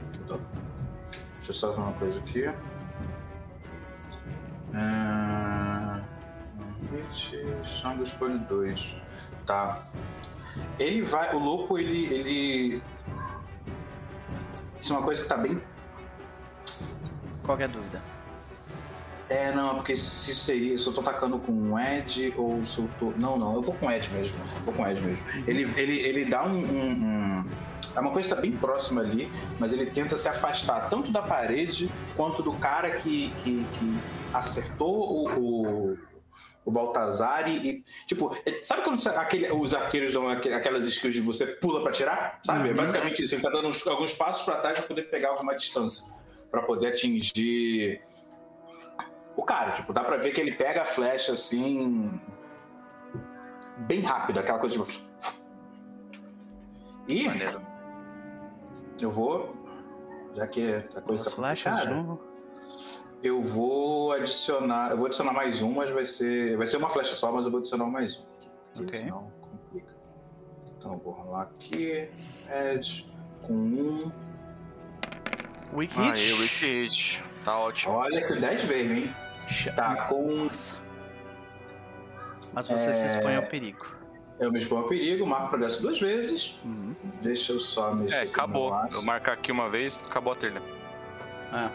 Deixa 1.38 1.50
eu 1.50 1.54
só 1.54 1.72
ver 1.72 1.80
uma 1.80 1.94
coisa 1.94 2.20
aqui. 2.20 2.48
Uh... 4.74 6.04
Hit, 6.92 7.38
Strong 7.64 8.04
escolhe 8.04 8.38
2. 8.40 8.98
Tá. 9.46 9.82
Ele 10.78 11.02
vai. 11.04 11.34
O 11.34 11.40
Lopo, 11.40 11.78
ele. 11.78 12.14
ele... 12.14 12.82
Isso 14.82 14.94
é 14.94 14.98
uma 14.98 15.06
coisa 15.06 15.22
que 15.24 15.30
tá 15.30 15.38
bem 15.38 15.62
qual 17.48 17.58
é 17.58 17.64
a 17.64 17.68
dúvida? 17.68 18.02
É, 19.30 19.54
não, 19.54 19.76
porque 19.76 19.96
se 19.96 20.36
seria, 20.36 20.78
se 20.78 20.86
eu 20.86 20.94
tô 20.94 21.00
atacando 21.00 21.40
com 21.40 21.52
um 21.52 21.80
Ed 21.80 22.34
ou 22.38 22.64
se 22.64 22.80
eu 22.80 22.90
tô. 23.00 23.14
Não, 23.20 23.38
não, 23.38 23.56
eu 23.56 23.62
vou 23.62 23.74
com 23.74 23.90
Ed 23.90 24.10
mesmo. 24.12 24.38
Eu 24.40 24.64
vou 24.64 24.74
com 24.74 24.88
Ed 24.88 25.02
mesmo. 25.02 25.24
Ele, 25.48 25.64
ele, 25.76 26.00
ele 26.00 26.26
dá 26.26 26.46
um, 26.46 26.58
um, 26.58 26.92
um. 26.92 27.46
É 27.96 28.00
uma 28.00 28.12
coisa 28.12 28.30
que 28.30 28.36
tá 28.36 28.42
bem 28.42 28.52
próxima 28.52 29.02
ali, 29.02 29.32
mas 29.58 29.74
ele 29.74 29.86
tenta 29.86 30.16
se 30.18 30.30
afastar 30.30 30.90
tanto 30.90 31.12
da 31.12 31.22
parede 31.22 31.90
quanto 32.16 32.44
do 32.44 32.52
cara 32.54 32.92
que, 32.92 33.34
que, 33.42 33.66
que 33.74 33.98
acertou 34.34 35.10
o, 35.10 35.40
o, 35.40 35.98
o 36.68 36.72
Baltazar 36.72 37.48
e, 37.48 37.82
tipo, 38.06 38.38
é, 38.46 38.60
sabe 38.60 38.82
quando 38.82 39.08
aquele, 39.08 39.50
os 39.54 39.74
arqueiros 39.74 40.12
dão 40.12 40.28
aquelas 40.28 40.84
skills 40.86 41.16
de 41.16 41.22
você 41.22 41.48
pula 41.48 41.82
para 41.82 41.94
tirar? 41.94 42.42
Sabe? 42.44 42.60
É 42.60 42.64
uhum. 42.64 42.70
É 42.72 42.74
basicamente 42.74 43.24
isso. 43.24 43.36
Ele 43.36 43.42
tá 43.42 43.50
dando 43.50 43.70
uns, 43.70 43.88
alguns 43.88 44.14
passos 44.14 44.44
para 44.46 44.58
trás 44.58 44.78
para 44.78 44.88
poder 44.88 45.04
pegar 45.04 45.30
alguma 45.30 45.56
distância 45.56 46.14
para 46.52 46.62
poder 46.64 46.88
atingir 46.88 48.02
o 49.36 49.44
cara. 49.44 49.72
Tipo, 49.72 49.94
dá 49.94 50.04
pra 50.04 50.18
ver 50.18 50.34
que 50.34 50.42
ele 50.42 50.52
pega 50.52 50.82
a 50.82 50.86
flecha 50.86 51.34
assim. 51.34 52.20
bem 53.78 54.02
rápido, 54.02 54.40
aquela 54.40 54.60
coisa 54.60 54.84
tipo. 54.84 55.02
E. 57.08 57.28
Maneiro. 57.28 57.62
Eu 59.00 59.12
vou. 59.12 59.56
Já 60.36 60.48
que 60.48 60.84
a 60.96 61.02
coisa 61.02 61.24
As 61.24 61.30
tá 61.30 61.36
flechas 61.38 61.80
de 61.80 61.90
novo? 61.90 62.22
Eu 63.24 63.42
vou 63.42 64.12
adicionar. 64.12 64.92
Eu 64.92 64.98
vou 64.98 65.06
adicionar 65.08 65.34
mais 65.34 65.62
um, 65.62 65.72
mas 65.72 65.90
vai 65.90 66.06
ser. 66.06 66.58
Vai 66.58 66.68
ser 66.68 66.78
uma 66.78 66.90
flecha 66.90 67.16
só, 67.16 67.32
mas 67.32 67.46
eu 67.46 67.52
vou 67.52 67.60
adicionar 67.60 67.86
mais 67.86 68.20
um. 68.20 68.82
Ok. 68.84 69.00
Senão 69.00 69.32
complica. 69.42 69.96
Então 70.78 70.94
eu 70.94 71.00
vou 71.00 71.14
rolar 71.14 71.44
aqui. 71.44 72.10
Edge 72.50 73.12
com 73.42 73.54
um. 73.54 74.12
Weak 75.74 75.94
Hit. 76.00 76.12
Aí, 76.12 76.34
Weak 76.34 76.66
Hit. 76.66 77.24
Tá 77.44 77.58
ótimo. 77.60 77.94
Olha 77.94 78.26
que 78.26 78.36
10 78.36 78.64
vezes, 78.66 78.98
hein? 78.98 79.16
Tá 79.76 80.08
com. 80.08 80.50
Mas 82.54 82.68
você 82.68 82.90
é... 82.90 82.94
se 82.94 83.08
expõe 83.08 83.36
ao 83.36 83.44
perigo. 83.44 83.86
Eu 84.40 84.52
me 84.52 84.60
exponho 84.60 84.84
ao 84.84 84.88
perigo, 84.88 85.26
marco 85.26 85.50
progresso 85.50 85.82
duas 85.82 86.00
vezes. 86.00 86.60
Uhum. 86.64 86.96
Deixa 87.22 87.54
eu 87.54 87.60
só 87.60 87.94
mexer. 87.96 88.18
É, 88.18 88.22
acabou. 88.22 88.72
Eu 88.92 89.02
marcar 89.02 89.34
aqui 89.34 89.52
uma 89.52 89.70
vez, 89.70 90.06
acabou 90.06 90.34
a 90.34 90.36
trilha. 90.36 90.62
Ah. 91.52 91.72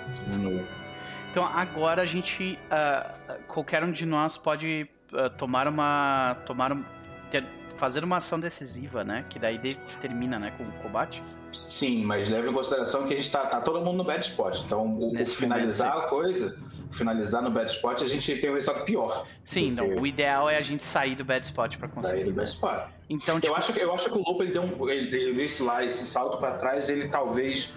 Então 1.33 1.47
agora 1.47 2.03
a 2.03 2.07
gente. 2.07 2.59
Uh, 2.67 3.43
qualquer 3.49 3.83
um 3.83 3.91
de 3.91 4.05
nós 4.05 4.37
pode 4.37 4.87
uh, 5.13 5.31
tomar 5.31 5.67
uma. 5.67 6.37
Tomar 6.45 6.73
um, 6.73 6.85
ter, 7.31 7.43
fazer 7.79 8.05
uma 8.05 8.19
ação 8.19 8.39
decisiva, 8.39 9.03
né? 9.03 9.25
Que 9.31 9.39
daí 9.39 9.59
termina 9.99 10.39
né, 10.39 10.53
com 10.59 10.65
o 10.65 10.73
combate. 10.83 11.23
Sim, 11.51 12.05
mas 12.05 12.29
leve 12.29 12.51
em 12.51 12.53
consideração 12.53 13.07
que 13.07 13.15
a 13.15 13.17
gente 13.17 13.31
tá, 13.31 13.47
tá 13.47 13.63
todo 13.63 13.81
mundo 13.81 13.97
no 13.97 14.05
bad 14.05 14.27
spot. 14.27 14.61
Então, 14.61 14.87
o, 14.87 15.19
o 15.19 15.27
finalizar 15.27 15.97
a 15.97 16.03
coisa, 16.03 16.59
finalizar 16.91 17.43
no 17.43 17.51
bad 17.51 17.71
spot, 17.71 18.03
a 18.03 18.07
gente 18.07 18.37
tem 18.37 18.51
um 18.51 18.55
resultado 18.55 18.85
pior. 18.85 19.27
Sim, 19.43 19.71
não, 19.73 19.87
o 19.87 20.07
ideal 20.07 20.51
é 20.51 20.59
a 20.59 20.63
gente 20.63 20.83
sair 20.83 21.15
do 21.15 21.25
bad 21.25 21.45
spot 21.47 21.79
para 21.79 21.89
conseguir. 21.89 22.21
Sair 22.21 22.31
do 22.31 22.33
bad 22.33 22.49
spot. 22.49 22.89
Então, 23.09 23.41
tipo... 23.41 23.53
eu, 23.53 23.57
acho 23.57 23.73
que, 23.73 23.81
eu 23.81 23.95
acho 23.95 24.11
que 24.11 24.19
o 24.19 24.23
Lupo 24.23 24.43
ele 24.43 24.53
deu 24.53 24.63
um. 24.63 24.89
Ele, 24.89 25.17
ele, 25.17 25.43
esse 25.43 25.63
lá, 25.63 25.83
esse 25.83 26.05
salto 26.05 26.37
para 26.37 26.53
trás, 26.53 26.91
ele 26.91 27.09
talvez 27.09 27.73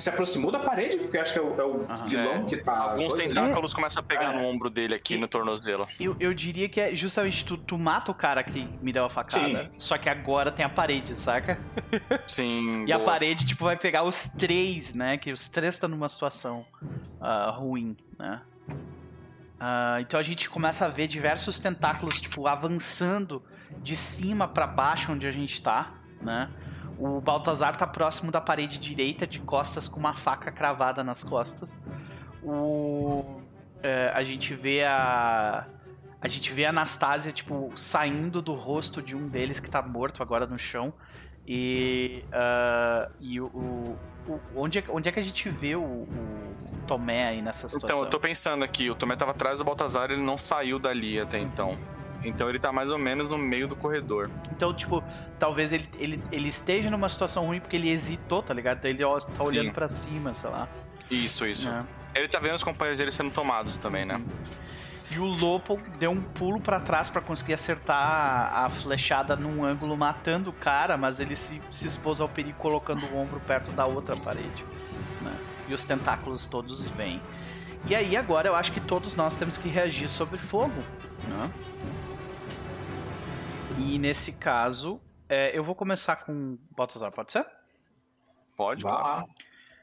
se 0.00 0.08
aproximou 0.08 0.50
da 0.50 0.58
parede, 0.58 0.98
porque 0.98 1.18
acho 1.18 1.32
que 1.32 1.38
é 1.38 1.42
o, 1.42 1.60
é 1.60 1.64
o 1.64 1.76
uhum. 1.76 2.06
vilão 2.06 2.34
é. 2.34 2.44
que 2.44 2.56
tá. 2.58 2.92
Alguns 2.92 3.14
tentáculos 3.14 3.74
começam 3.74 4.00
a 4.00 4.02
pegar 4.02 4.34
é. 4.34 4.36
no 4.36 4.44
ombro 4.44 4.70
dele 4.70 4.94
aqui, 4.94 5.14
e, 5.14 5.18
no 5.18 5.28
tornozelo. 5.28 5.86
Eu, 5.98 6.16
eu 6.18 6.32
diria 6.34 6.68
que 6.68 6.80
é 6.80 6.94
justamente 6.94 7.44
tu, 7.44 7.56
tu 7.56 7.78
mata 7.78 8.10
o 8.10 8.14
cara 8.14 8.42
que 8.42 8.68
me 8.80 8.92
deu 8.92 9.04
a 9.04 9.10
facada. 9.10 9.64
Sim. 9.64 9.70
Só 9.76 9.98
que 9.98 10.08
agora 10.08 10.50
tem 10.50 10.64
a 10.64 10.68
parede, 10.68 11.18
saca? 11.18 11.58
Sim. 12.26 12.84
e 12.88 12.92
boa. 12.92 12.96
a 12.96 13.00
parede, 13.00 13.44
tipo, 13.44 13.64
vai 13.64 13.76
pegar 13.76 14.02
os 14.02 14.26
três, 14.28 14.94
né? 14.94 15.18
Que 15.18 15.32
os 15.32 15.48
três 15.48 15.74
estão 15.74 15.88
numa 15.88 16.08
situação 16.08 16.64
uh, 17.20 17.50
ruim, 17.52 17.96
né? 18.18 18.40
Uh, 19.60 20.00
então 20.00 20.18
a 20.18 20.22
gente 20.22 20.48
começa 20.48 20.86
a 20.86 20.88
ver 20.88 21.06
diversos 21.06 21.60
tentáculos, 21.60 22.20
tipo, 22.20 22.46
avançando 22.46 23.42
de 23.82 23.94
cima 23.94 24.48
para 24.48 24.66
baixo 24.66 25.12
onde 25.12 25.26
a 25.26 25.32
gente 25.32 25.60
tá, 25.62 25.94
né? 26.20 26.50
O 27.00 27.18
Baltazar 27.18 27.74
tá 27.76 27.86
próximo 27.86 28.30
da 28.30 28.42
parede 28.42 28.78
direita, 28.78 29.26
de 29.26 29.40
costas, 29.40 29.88
com 29.88 29.98
uma 29.98 30.12
faca 30.12 30.52
cravada 30.52 31.02
nas 31.02 31.24
costas. 31.24 31.78
O. 32.42 33.40
é, 33.82 34.12
a 34.14 34.22
gente 34.22 34.54
vê 34.54 34.84
a. 34.84 35.66
A 36.20 36.28
gente 36.28 36.52
vê 36.52 36.66
a 36.66 36.68
Anastasia, 36.68 37.32
tipo, 37.32 37.72
saindo 37.74 38.42
do 38.42 38.52
rosto 38.52 39.00
de 39.00 39.16
um 39.16 39.26
deles 39.26 39.58
que 39.58 39.70
tá 39.70 39.80
morto 39.80 40.22
agora 40.22 40.46
no 40.46 40.58
chão. 40.58 40.92
E. 41.46 42.22
Uh, 42.28 43.12
e 43.18 43.40
o, 43.40 43.46
o, 43.46 43.98
o, 44.28 44.40
onde, 44.54 44.80
é, 44.80 44.84
onde 44.90 45.08
é 45.08 45.12
que 45.12 45.18
a 45.18 45.22
gente 45.22 45.48
vê 45.48 45.74
o, 45.74 45.82
o 45.82 46.56
Tomé 46.86 47.28
aí 47.28 47.40
nessa 47.40 47.66
situação? 47.66 47.96
Então, 47.96 48.04
eu 48.04 48.10
tô 48.10 48.20
pensando 48.20 48.62
aqui, 48.62 48.90
o 48.90 48.94
Tomé 48.94 49.16
tava 49.16 49.30
atrás 49.30 49.60
do 49.60 49.64
Baltazar 49.64 50.10
ele 50.10 50.22
não 50.22 50.36
saiu 50.36 50.78
dali 50.78 51.18
até 51.18 51.38
então. 51.38 51.78
Então 52.22 52.48
ele 52.48 52.58
tá 52.58 52.70
mais 52.70 52.90
ou 52.90 52.98
menos 52.98 53.28
no 53.28 53.38
meio 53.38 53.66
do 53.66 53.74
corredor. 53.74 54.30
Então, 54.52 54.74
tipo, 54.74 55.02
talvez 55.38 55.72
ele, 55.72 55.88
ele, 55.98 56.22
ele 56.30 56.48
esteja 56.48 56.90
numa 56.90 57.08
situação 57.08 57.46
ruim 57.46 57.60
porque 57.60 57.76
ele 57.76 57.88
hesitou, 57.90 58.42
tá 58.42 58.52
ligado? 58.52 58.78
Então 58.78 58.90
ele 58.90 59.04
ó, 59.04 59.18
tá 59.18 59.42
Sim. 59.42 59.48
olhando 59.48 59.72
pra 59.72 59.88
cima, 59.88 60.34
sei 60.34 60.50
lá. 60.50 60.68
Isso, 61.10 61.46
isso. 61.46 61.68
É. 61.68 61.82
Ele 62.14 62.28
tá 62.28 62.38
vendo 62.38 62.56
os 62.56 62.64
companheiros 62.64 62.98
dele 62.98 63.10
sendo 63.10 63.30
tomados 63.30 63.78
também, 63.78 64.04
né? 64.04 64.20
E 65.10 65.18
o 65.18 65.24
Lopo 65.24 65.76
deu 65.98 66.10
um 66.12 66.20
pulo 66.20 66.60
pra 66.60 66.78
trás 66.78 67.10
pra 67.10 67.20
conseguir 67.20 67.54
acertar 67.54 67.96
a, 67.96 68.66
a 68.66 68.70
flechada 68.70 69.34
num 69.34 69.64
ângulo 69.64 69.96
matando 69.96 70.50
o 70.50 70.52
cara, 70.52 70.96
mas 70.96 71.18
ele 71.18 71.34
se, 71.34 71.60
se 71.72 71.86
expôs 71.88 72.20
ao 72.20 72.28
perigo 72.28 72.56
colocando 72.58 73.04
o 73.06 73.16
ombro 73.16 73.40
perto 73.40 73.72
da 73.72 73.86
outra 73.86 74.16
parede. 74.16 74.64
né? 75.20 75.34
E 75.68 75.74
os 75.74 75.84
tentáculos 75.84 76.46
todos 76.46 76.88
vêm. 76.90 77.20
E 77.86 77.94
aí 77.94 78.16
agora 78.16 78.46
eu 78.48 78.54
acho 78.54 78.70
que 78.70 78.80
todos 78.80 79.16
nós 79.16 79.34
temos 79.36 79.56
que 79.56 79.68
reagir 79.68 80.08
sobre 80.08 80.38
fogo. 80.38 80.80
Né? 81.28 81.50
E 83.80 83.98
nesse 83.98 84.38
caso, 84.38 85.00
é, 85.28 85.56
eu 85.56 85.64
vou 85.64 85.74
começar 85.74 86.16
com 86.16 86.58
Baltazar, 86.76 87.10
pode 87.10 87.32
ser? 87.32 87.46
Pode, 88.56 88.82
Vá 88.82 88.92
lá. 88.92 89.24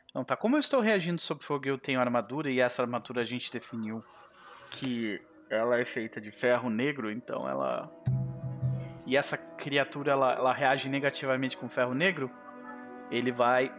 Então 0.09 0.23
tá, 0.23 0.35
como 0.35 0.55
eu 0.55 0.59
estou 0.59 0.79
reagindo 0.79 1.19
sobre 1.19 1.43
fogo 1.43 1.65
eu 1.67 1.77
tenho 1.77 1.99
armadura, 1.99 2.49
e 2.49 2.59
essa 2.59 2.83
armadura 2.83 3.21
a 3.21 3.25
gente 3.25 3.51
definiu 3.51 4.03
que 4.69 5.21
ela 5.49 5.79
é 5.79 5.85
feita 5.85 6.21
de 6.21 6.31
ferro 6.31 6.69
negro, 6.69 7.11
então 7.11 7.49
ela. 7.49 7.91
E 9.05 9.17
essa 9.17 9.37
criatura 9.37 10.11
ela, 10.11 10.33
ela 10.33 10.53
reage 10.53 10.89
negativamente 10.89 11.57
com 11.57 11.67
ferro 11.67 11.93
negro, 11.93 12.29
ele 13.09 13.31
vai 13.31 13.73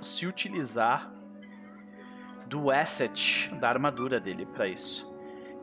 se 0.00 0.26
utilizar 0.26 1.10
do 2.46 2.70
asset 2.70 3.52
da 3.56 3.68
armadura 3.68 4.20
dele 4.20 4.46
pra 4.46 4.68
isso. 4.68 5.17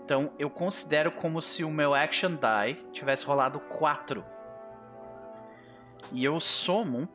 Então 0.06 0.32
eu 0.38 0.52
considero 0.52 1.12
como 1.12 1.42
se 1.42 1.64
o 1.64 1.72
meu 1.72 1.96
action 1.96 2.34
die 2.36 2.76
tivesse 2.92 3.26
rolado 3.26 3.60
4. 3.60 4.24
E 6.12 6.24
eu 6.24 6.40
somo 6.40 7.10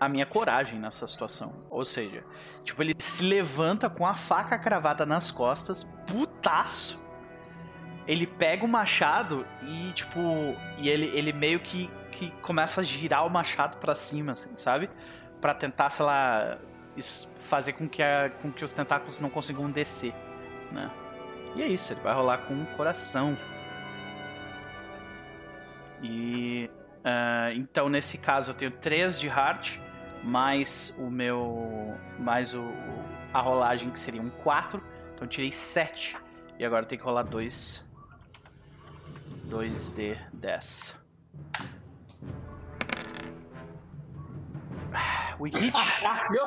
a 0.00 0.08
minha 0.08 0.24
coragem 0.24 0.78
nessa 0.78 1.06
situação. 1.06 1.66
Ou 1.68 1.84
seja, 1.84 2.24
tipo, 2.64 2.82
ele 2.82 2.94
se 2.98 3.22
levanta 3.22 3.90
com 3.90 4.06
a 4.06 4.14
faca 4.14 4.58
cravada 4.58 5.04
nas 5.04 5.30
costas, 5.30 5.84
putaço. 6.06 7.04
Ele 8.06 8.26
pega 8.26 8.64
o 8.64 8.68
machado 8.68 9.46
e, 9.62 9.92
tipo, 9.92 10.18
e 10.78 10.88
ele, 10.88 11.06
ele 11.14 11.32
meio 11.34 11.60
que, 11.60 11.90
que 12.10 12.30
começa 12.40 12.80
a 12.80 12.84
girar 12.84 13.26
o 13.26 13.30
machado 13.30 13.76
pra 13.76 13.94
cima, 13.94 14.32
assim, 14.32 14.56
sabe? 14.56 14.88
Pra 15.42 15.52
tentar, 15.52 15.90
sei 15.90 16.06
lá, 16.06 16.58
fazer 17.42 17.74
com 17.74 17.86
que, 17.86 18.02
a, 18.02 18.30
com 18.40 18.50
que 18.50 18.64
os 18.64 18.72
tentáculos 18.72 19.20
não 19.20 19.28
consigam 19.28 19.70
descer, 19.70 20.14
né? 20.72 20.90
E 21.56 21.62
é 21.62 21.66
isso, 21.68 21.92
ele 21.92 22.00
vai 22.00 22.14
rolar 22.14 22.38
com 22.38 22.54
um 22.54 22.64
coração. 22.76 23.36
E. 26.02 26.68
ah, 27.04 27.52
então, 27.54 27.88
nesse 27.88 28.18
caso, 28.18 28.50
eu 28.50 28.54
tenho 28.54 28.70
3 28.72 29.18
de 29.18 29.26
heart, 29.28 29.78
mais 30.22 30.94
o 30.98 31.10
meu. 31.10 31.96
mais 32.18 32.52
o, 32.54 32.60
o- 32.62 33.04
a 33.32 33.40
rolagem 33.40 33.90
que 33.90 33.98
seria 33.98 34.20
um 34.22 34.30
4. 34.30 34.82
Então 35.14 35.24
eu 35.24 35.28
tirei 35.28 35.50
7. 35.52 36.16
E 36.58 36.64
agora 36.64 36.84
tenho 36.86 37.00
que 37.00 37.06
rolar 37.06 37.22
2. 37.24 37.84
2 39.44 39.90
de 39.90 40.16
10. 40.32 40.96
Ah, 44.92 45.34
Weak 45.40 45.58
hit. 45.58 45.76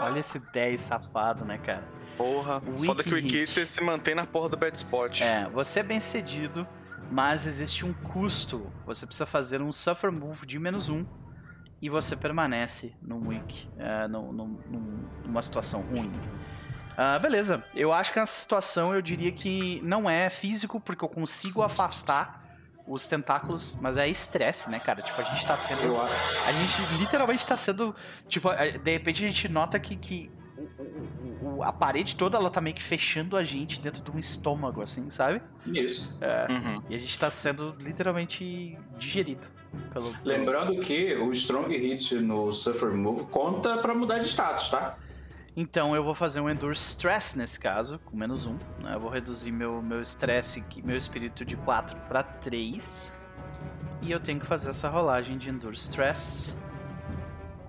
Olha 0.02 0.20
esse 0.20 0.40
10 0.52 0.80
safado, 0.82 1.44
né, 1.46 1.58
cara? 1.58 1.84
Porra. 2.18 2.62
Wiki 2.66 2.86
Foda 2.86 3.04
que 3.04 3.10
o. 3.10 3.14
Wiki 3.14 3.46
você 3.46 3.66
se 3.66 3.82
mantém 3.84 4.16
na 4.16 4.26
porra 4.26 4.50
do 4.50 4.58
bad 4.58 4.76
spot. 4.76 5.22
É, 5.22 5.48
você 5.50 5.82
é 5.82 5.84
bem 5.84 6.00
cedido, 6.00 6.68
mas 7.12 7.46
existe 7.46 7.86
um 7.86 7.94
custo. 7.94 8.72
Você 8.86 9.06
precisa 9.06 9.26
fazer 9.26 9.62
um 9.62 9.72
Suffer 9.72 10.12
Move 10.12 10.46
de 10.46 10.58
menos 10.60 10.90
um 10.90 11.06
e 11.82 11.90
você 11.90 12.16
permanece 12.16 12.96
num 13.02 13.28
weak, 13.28 13.70
é, 13.78 14.08
num- 14.08 14.32
num- 14.34 14.60
num- 14.68 15.10
numa 15.26 15.42
situação 15.42 15.82
ruim. 15.82 16.12
Ah, 16.98 17.20
beleza, 17.20 17.64
eu 17.76 17.94
acho 17.94 18.12
que 18.12 18.20
nessa 18.20 18.42
situação 18.42 18.96
eu 18.96 19.02
diria 19.04 19.32
que 19.32 19.80
não 19.84 20.10
é 20.10 20.28
físico, 20.32 20.80
porque 20.80 21.06
eu 21.06 21.10
consigo 21.10 21.62
afastar 21.62 22.44
os 22.88 23.06
tentáculos, 23.06 23.78
mas 23.80 23.98
é 23.98 24.08
estresse, 24.08 24.68
né, 24.72 24.80
cara? 24.80 25.04
Tipo, 25.04 25.22
a 25.22 25.24
gente 25.26 25.46
tá 25.46 25.56
sendo. 25.56 25.96
A 26.02 26.52
gente 26.54 26.82
literalmente 26.98 27.46
tá 27.46 27.56
sendo. 27.56 27.96
Tipo, 28.28 28.50
de 28.84 28.92
repente 28.92 29.24
a 29.24 29.28
gente 29.28 29.48
nota 29.48 29.78
que, 29.80 29.96
que 29.96 30.32
o- 31.58 31.64
a 31.64 31.72
parede 31.72 32.16
toda 32.16 32.38
ela 32.38 32.50
tá 32.50 32.62
meio 32.62 32.76
que 32.76 32.84
fechando 32.84 33.36
a 33.38 33.44
gente 33.44 33.80
dentro 33.82 34.04
de 34.04 34.12
um 34.12 34.20
estômago, 34.20 34.82
assim, 34.82 35.10
sabe? 35.10 35.42
Isso. 35.66 36.18
Uhum. 36.50 36.82
E 36.90 36.96
a 36.96 36.98
gente 37.00 37.20
tá 37.20 37.30
sendo 37.30 37.76
literalmente 37.80 38.78
digerido 38.98 39.48
pelo. 39.92 40.14
Lembrando 40.24 40.80
que 40.80 41.16
o 41.16 41.32
Strong 41.34 41.76
Hit 41.78 42.16
no 42.16 42.52
Suffer 42.54 42.94
Move 42.94 43.26
conta 43.26 43.78
pra 43.80 43.94
mudar 43.94 44.20
de 44.20 44.28
status, 44.28 44.70
tá? 44.70 44.98
Então 45.60 45.96
eu 45.96 46.04
vou 46.04 46.14
fazer 46.14 46.40
um 46.40 46.48
Endure 46.48 46.74
Stress 46.76 47.36
nesse 47.36 47.60
caso, 47.60 47.98
com 48.06 48.16
menos 48.16 48.46
um. 48.46 48.54
Né? 48.80 48.94
Eu 48.94 49.00
vou 49.00 49.10
reduzir 49.10 49.52
meu, 49.52 49.82
meu 49.82 50.00
estresse, 50.02 50.62
que- 50.62 50.84
meu 50.84 50.96
espírito 50.96 51.44
de 51.44 51.56
4 51.58 51.98
para 52.08 52.22
3. 52.22 53.12
E 54.02 54.12
eu 54.12 54.20
tenho 54.20 54.40
que 54.40 54.46
fazer 54.46 54.70
essa 54.70 54.88
rolagem 54.88 55.36
de 55.38 55.50
Endure 55.50 55.76
Stress 55.76 56.56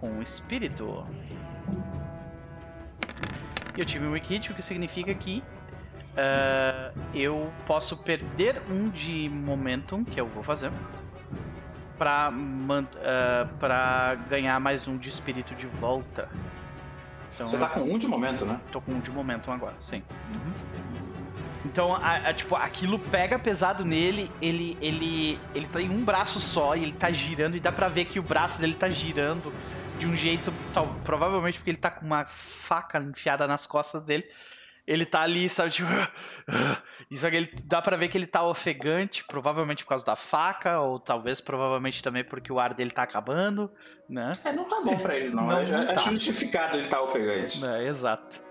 com 0.00 0.18
o 0.18 0.22
espírito. 0.22 1.06
E 3.78 3.80
eu 3.80 3.84
tive 3.84 4.04
um 4.08 4.12
Hit, 4.14 4.50
o 4.50 4.54
que 4.56 4.60
significa 4.60 5.14
que 5.14 5.40
ah, 6.16 6.90
eu 7.14 7.52
posso 7.64 7.98
perder 7.98 8.60
um 8.68 8.88
de 8.88 9.28
Momentum, 9.28 10.02
que 10.02 10.20
eu 10.20 10.26
vou 10.26 10.42
fazer, 10.42 10.72
pra, 11.96 12.28
ah, 13.04 13.46
pra 13.60 14.16
ganhar 14.28 14.58
mais 14.58 14.88
um 14.88 14.96
de 14.96 15.08
espírito 15.08 15.54
de 15.54 15.68
volta. 15.68 16.28
Então, 17.32 17.46
Você 17.46 17.56
tá 17.56 17.68
com 17.68 17.82
um 17.82 17.96
de 17.98 18.08
momento, 18.08 18.44
né? 18.44 18.60
Tô 18.72 18.80
com 18.80 18.90
um 18.94 18.98
de 18.98 19.12
momentum 19.12 19.52
agora, 19.52 19.76
sim. 19.78 20.02
Então, 21.64 21.94
a- 21.94 22.16
a- 22.16 22.34
tipo, 22.34 22.56
aquilo 22.56 22.98
pega 22.98 23.38
pesado 23.38 23.84
nele, 23.84 24.28
ele, 24.42 24.76
ele, 24.80 25.38
ele 25.54 25.66
tem 25.68 25.88
um 25.88 26.02
braço 26.04 26.40
só 26.40 26.74
e 26.74 26.82
ele 26.82 26.92
tá 26.92 27.12
girando, 27.12 27.56
e 27.56 27.60
dá 27.60 27.70
pra 27.70 27.88
ver 27.88 28.06
que 28.06 28.18
o 28.18 28.22
braço 28.24 28.60
dele 28.60 28.74
tá 28.74 28.90
girando 28.90 29.52
de 29.98 30.06
um 30.06 30.16
jeito, 30.16 30.52
tal, 30.72 30.86
provavelmente 31.04 31.58
porque 31.58 31.70
ele 31.70 31.78
tá 31.78 31.90
com 31.90 32.06
uma 32.06 32.24
faca 32.24 32.98
enfiada 33.00 33.46
nas 33.46 33.66
costas 33.66 34.06
dele. 34.06 34.24
Ele 34.86 35.04
tá 35.04 35.20
ali, 35.20 35.48
sabe, 35.50 35.70
tipo. 35.70 35.90
Isso 37.10 37.28
que 37.28 37.36
ele 37.36 37.50
dá 37.64 37.82
pra 37.82 37.96
ver 37.96 38.08
que 38.08 38.16
ele 38.16 38.26
tá 38.26 38.42
ofegante, 38.42 39.22
provavelmente 39.24 39.84
por 39.84 39.90
causa 39.90 40.04
da 40.04 40.16
faca, 40.16 40.80
ou 40.80 40.98
talvez 40.98 41.40
provavelmente 41.42 42.02
também 42.02 42.24
porque 42.24 42.50
o 42.50 42.58
ar 42.58 42.72
dele 42.72 42.90
tá 42.90 43.02
acabando, 43.02 43.70
né? 44.08 44.32
É, 44.44 44.52
não 44.52 44.64
tá 44.64 44.80
bom 44.80 44.96
pra 44.98 45.14
ele, 45.16 45.28
não. 45.28 45.46
Não, 45.46 45.58
é, 45.58 45.66
não 45.66 45.82
é 45.82 45.94
tá. 45.94 46.00
justificado 46.00 46.76
ele 46.76 46.84
estar 46.84 47.02
ofegante. 47.02 47.62
É, 47.64 47.86
exato. 47.86 48.42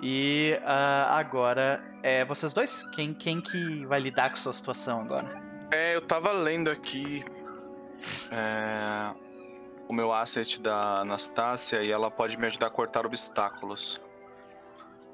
E 0.00 0.58
ah, 0.64 1.18
agora, 1.18 1.82
é 2.02 2.24
vocês 2.24 2.54
dois? 2.54 2.82
Quem, 2.90 3.12
quem 3.12 3.40
que 3.40 3.84
vai 3.86 4.00
lidar 4.00 4.30
com 4.30 4.36
sua 4.36 4.52
situação 4.52 5.02
agora? 5.02 5.42
É, 5.70 5.94
eu 5.94 6.00
tava 6.00 6.32
lendo 6.32 6.70
aqui 6.70 7.24
é, 8.30 9.14
o 9.88 9.92
meu 9.92 10.12
asset 10.12 10.60
da 10.60 11.00
Anastácia 11.00 11.82
e 11.82 11.90
ela 11.90 12.10
pode 12.10 12.38
me 12.38 12.46
ajudar 12.46 12.66
a 12.66 12.70
cortar 12.70 13.06
obstáculos. 13.06 14.00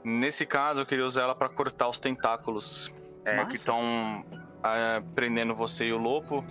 Nesse 0.04 0.44
caso, 0.46 0.82
eu 0.82 0.86
queria 0.86 1.04
usar 1.04 1.22
ela 1.22 1.34
pra 1.34 1.48
cortar 1.48 1.88
os 1.88 1.98
tentáculos 1.98 2.92
é, 3.24 3.44
que 3.44 3.54
estão 3.54 4.24
prendendo 5.14 5.54
você 5.54 5.86
e 5.86 5.92
o 5.92 5.98
lobo 5.98 6.44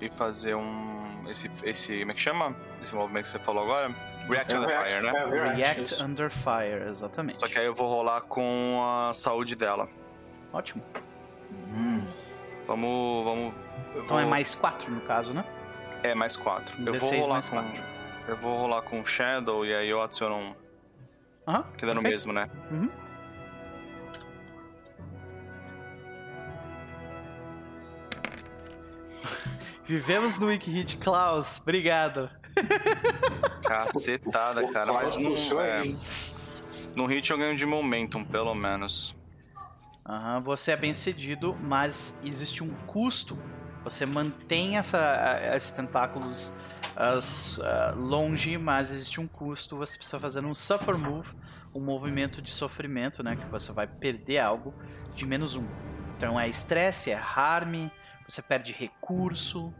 e 0.00 0.08
fazer 0.10 0.54
um. 0.56 1.24
Esse, 1.28 1.48
esse. 1.62 2.00
Como 2.00 2.10
é 2.10 2.14
que 2.14 2.20
chama? 2.20 2.56
Esse 2.82 2.94
movimento 2.94 3.24
que 3.24 3.30
você 3.30 3.38
falou 3.38 3.62
agora? 3.64 3.94
React 4.28 4.54
É, 4.56 4.58
the 4.60 4.66
react- 4.66 4.90
Fire, 4.92 5.02
né? 5.02 5.08
é, 5.18 5.24
react, 5.54 5.56
React. 5.78 6.04
Under 6.04 6.30
Fire, 6.30 6.88
exatamente. 6.90 7.38
Só 7.38 7.46
que 7.46 7.58
aí 7.58 7.66
eu 7.66 7.74
vou 7.74 7.88
rolar 7.88 8.22
com 8.22 8.80
a 9.08 9.12
saúde 9.12 9.54
dela. 9.54 9.88
Ótimo. 10.52 10.82
Hum. 11.68 12.04
Vamos. 12.66 13.24
vamos 13.24 13.54
Então 13.96 14.18
é 14.18 14.22
vou- 14.22 14.30
mais 14.30 14.54
4 14.56 14.90
no 14.90 15.00
caso, 15.02 15.32
né? 15.32 15.44
É, 16.02 16.14
mais 16.14 16.36
4. 16.36 16.82
Eu 16.84 16.98
vou 16.98 17.10
D6 17.10 17.20
rolar 17.20 17.42
com. 17.42 17.50
quatro. 17.50 17.82
Eu 18.28 18.36
vou 18.36 18.56
rolar 18.58 18.82
com 18.82 19.04
Shadow 19.04 19.66
e 19.66 19.74
aí 19.74 19.88
eu 19.88 20.02
adiciono 20.02 20.36
um. 20.36 20.54
Aham. 21.46 21.64
Que 21.76 21.86
dá 21.86 21.94
no 21.94 22.02
mesmo, 22.02 22.32
né? 22.32 22.48
Uhum. 22.70 22.88
Vivemos 29.84 30.38
no 30.38 30.46
Wiki 30.46 30.70
Hit, 30.70 30.96
Klaus. 30.98 31.60
Obrigado. 31.60 32.30
Cacetada, 33.66 34.66
cara. 34.68 34.92
Mas 34.92 35.16
não, 35.16 35.34
é, 35.60 35.82
no 36.94 37.06
hit 37.06 37.30
eu 37.30 37.38
ganho 37.38 37.56
de 37.56 37.64
momentum, 37.64 38.24
pelo 38.24 38.54
menos. 38.54 39.14
Aham, 40.06 40.40
você 40.40 40.72
é 40.72 40.76
bem 40.76 40.92
sucedido, 40.92 41.56
mas 41.62 42.20
existe 42.24 42.62
um 42.62 42.70
custo. 42.86 43.38
Você 43.84 44.06
mantém 44.06 44.76
essa, 44.76 45.40
esses 45.54 45.72
tentáculos 45.72 46.52
as, 46.96 47.58
uh, 47.58 47.96
longe, 47.96 48.58
mas 48.58 48.90
existe 48.90 49.20
um 49.20 49.26
custo. 49.26 49.76
Você 49.76 49.96
precisa 49.96 50.20
fazer 50.20 50.44
um 50.44 50.54
suffer 50.54 50.96
move, 50.96 51.34
um 51.74 51.80
movimento 51.80 52.42
de 52.42 52.50
sofrimento, 52.50 53.22
né? 53.22 53.36
Que 53.36 53.46
você 53.46 53.72
vai 53.72 53.86
perder 53.86 54.38
algo 54.38 54.74
de 55.14 55.26
menos 55.26 55.56
um. 55.56 55.66
Então 56.16 56.38
é 56.38 56.48
estresse, 56.48 57.10
é 57.10 57.16
harm, 57.16 57.88
você 58.28 58.42
perde 58.42 58.72
recurso. 58.72 59.72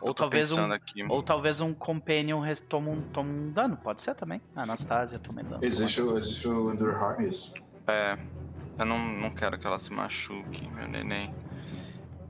Ou 0.00 0.12
talvez, 0.12 0.52
um, 0.52 0.70
aqui. 0.70 1.02
ou 1.08 1.22
talvez 1.22 1.62
um 1.62 1.72
companion 1.72 2.44
toma 2.68 2.90
um, 2.90 3.00
toma 3.00 3.30
um 3.30 3.50
dano, 3.50 3.74
pode 3.74 4.02
ser 4.02 4.14
também. 4.14 4.38
A 4.54 4.62
Anastasia 4.62 5.18
toma 5.18 5.40
um 5.40 5.44
dano. 5.44 5.64
Existe 5.64 6.02
o, 6.02 6.18
existe 6.18 6.46
o 6.46 6.70
Endure 6.70 6.94
Harm, 6.94 7.26
isso. 7.26 7.54
É, 7.86 8.18
eu 8.78 8.84
não, 8.84 8.98
não 8.98 9.30
quero 9.30 9.58
que 9.58 9.66
ela 9.66 9.78
se 9.78 9.90
machuque, 9.90 10.68
meu 10.68 10.86
neném. 10.86 11.34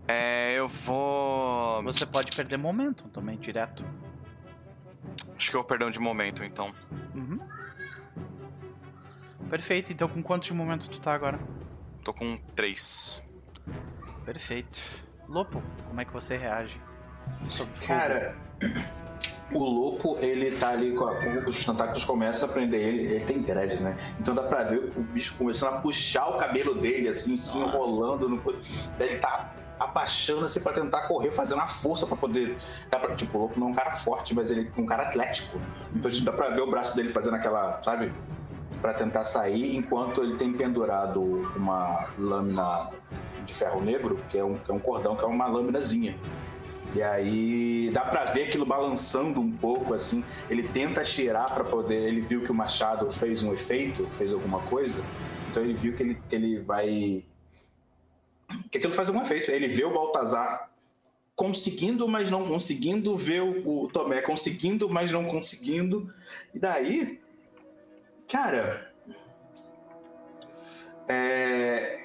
É, 0.06 0.52
eu 0.58 0.68
vou. 0.68 1.82
Você 1.84 2.04
pode 2.04 2.34
perder 2.36 2.56
momento 2.56 3.08
também, 3.08 3.38
direto. 3.38 3.84
Acho 5.36 5.50
que 5.50 5.56
eu 5.56 5.60
vou 5.60 5.68
perder 5.68 5.86
um 5.86 5.90
de 5.90 5.98
momento, 5.98 6.44
então. 6.44 6.72
Uhum. 7.14 7.38
Perfeito, 9.48 9.92
então 9.92 10.08
com 10.08 10.22
quanto 10.22 10.44
de 10.44 10.54
momento 10.54 10.88
tu 10.88 11.00
tá 11.00 11.14
agora? 11.14 11.38
Tô 12.02 12.12
com 12.12 12.38
3. 12.54 13.22
Perfeito. 14.24 14.78
Lopo, 15.28 15.62
como 15.88 16.00
é 16.00 16.04
que 16.04 16.12
você 16.12 16.36
reage? 16.36 16.80
Cara, 17.86 18.36
o 19.52 19.58
Lopo, 19.58 20.18
ele 20.18 20.56
tá 20.56 20.70
ali 20.70 20.92
com, 20.92 21.06
a, 21.06 21.14
com 21.16 21.48
os 21.48 21.64
tentáculos 21.64 22.04
começam 22.04 22.48
a 22.48 22.52
prender 22.52 22.80
ele, 22.80 23.02
ele 23.14 23.24
tem 23.24 23.40
dreads, 23.40 23.80
né? 23.80 23.96
Então 24.18 24.34
dá 24.34 24.42
pra 24.42 24.64
ver 24.64 24.92
o 24.96 25.00
bicho 25.00 25.34
começando 25.36 25.74
a 25.74 25.80
puxar 25.80 26.26
o 26.28 26.38
cabelo 26.38 26.74
dele, 26.74 27.08
assim, 27.08 27.36
se 27.36 27.56
enrolando. 27.58 28.28
No... 28.28 28.42
Ele 28.98 29.16
tá 29.18 29.52
abaixando 29.78 30.44
assim 30.44 30.60
pra 30.60 30.72
tentar 30.72 31.08
correr, 31.08 31.30
fazendo 31.30 31.60
a 31.60 31.66
força 31.66 32.06
pra 32.06 32.16
poder. 32.16 32.56
Dá 32.90 32.98
pra, 32.98 33.14
tipo, 33.14 33.38
o 33.38 33.52
não 33.56 33.68
é 33.68 33.70
um 33.70 33.74
cara 33.74 33.96
forte, 33.96 34.34
mas 34.34 34.50
ele 34.50 34.70
é 34.76 34.80
um 34.80 34.86
cara 34.86 35.04
atlético. 35.04 35.58
Então 35.94 36.10
tipo, 36.10 36.24
dá 36.24 36.32
pra 36.32 36.50
ver 36.50 36.62
o 36.62 36.70
braço 36.70 36.96
dele 36.96 37.10
fazendo 37.10 37.34
aquela, 37.34 37.80
sabe? 37.82 38.12
Pra 38.80 38.92
tentar 38.92 39.24
sair, 39.24 39.76
enquanto 39.76 40.22
ele 40.22 40.36
tem 40.36 40.52
pendurado 40.52 41.20
uma 41.56 42.08
lâmina 42.18 42.90
de 43.46 43.54
ferro 43.54 43.80
negro, 43.80 44.18
que 44.28 44.38
é 44.38 44.44
um, 44.44 44.58
que 44.58 44.70
é 44.70 44.74
um 44.74 44.78
cordão, 44.78 45.16
que 45.16 45.24
é 45.24 45.26
uma 45.28 45.46
lâminazinha. 45.46 46.16
E 46.94 47.02
aí 47.02 47.90
dá 47.92 48.02
pra 48.02 48.24
ver 48.24 48.44
aquilo 48.44 48.64
balançando 48.64 49.40
um 49.40 49.50
pouco, 49.50 49.94
assim. 49.94 50.24
Ele 50.48 50.62
tenta 50.62 51.02
tirar 51.02 51.52
pra 51.52 51.64
poder. 51.64 52.08
Ele 52.08 52.20
viu 52.20 52.42
que 52.42 52.52
o 52.52 52.54
machado 52.54 53.10
fez 53.10 53.42
um 53.42 53.52
efeito, 53.52 54.06
fez 54.16 54.32
alguma 54.32 54.60
coisa. 54.60 55.02
Então 55.50 55.62
ele 55.62 55.74
viu 55.74 55.94
que 55.94 56.02
ele, 56.04 56.22
que 56.28 56.34
ele 56.34 56.60
vai. 56.60 57.24
Que 58.70 58.78
aquilo 58.78 58.92
faz 58.92 59.08
algum 59.08 59.22
efeito. 59.22 59.50
Ele 59.50 59.68
vê 59.68 59.84
o 59.84 59.92
Baltazar 59.92 60.70
conseguindo, 61.36 62.06
mas 62.06 62.30
não 62.30 62.46
conseguindo, 62.46 63.16
vê 63.16 63.40
o, 63.40 63.84
o 63.84 63.88
Tomé 63.88 64.20
conseguindo, 64.20 64.88
mas 64.88 65.10
não 65.12 65.24
conseguindo. 65.24 66.12
E 66.54 66.58
daí. 66.58 67.20
Cara. 68.28 68.92
É, 71.06 72.04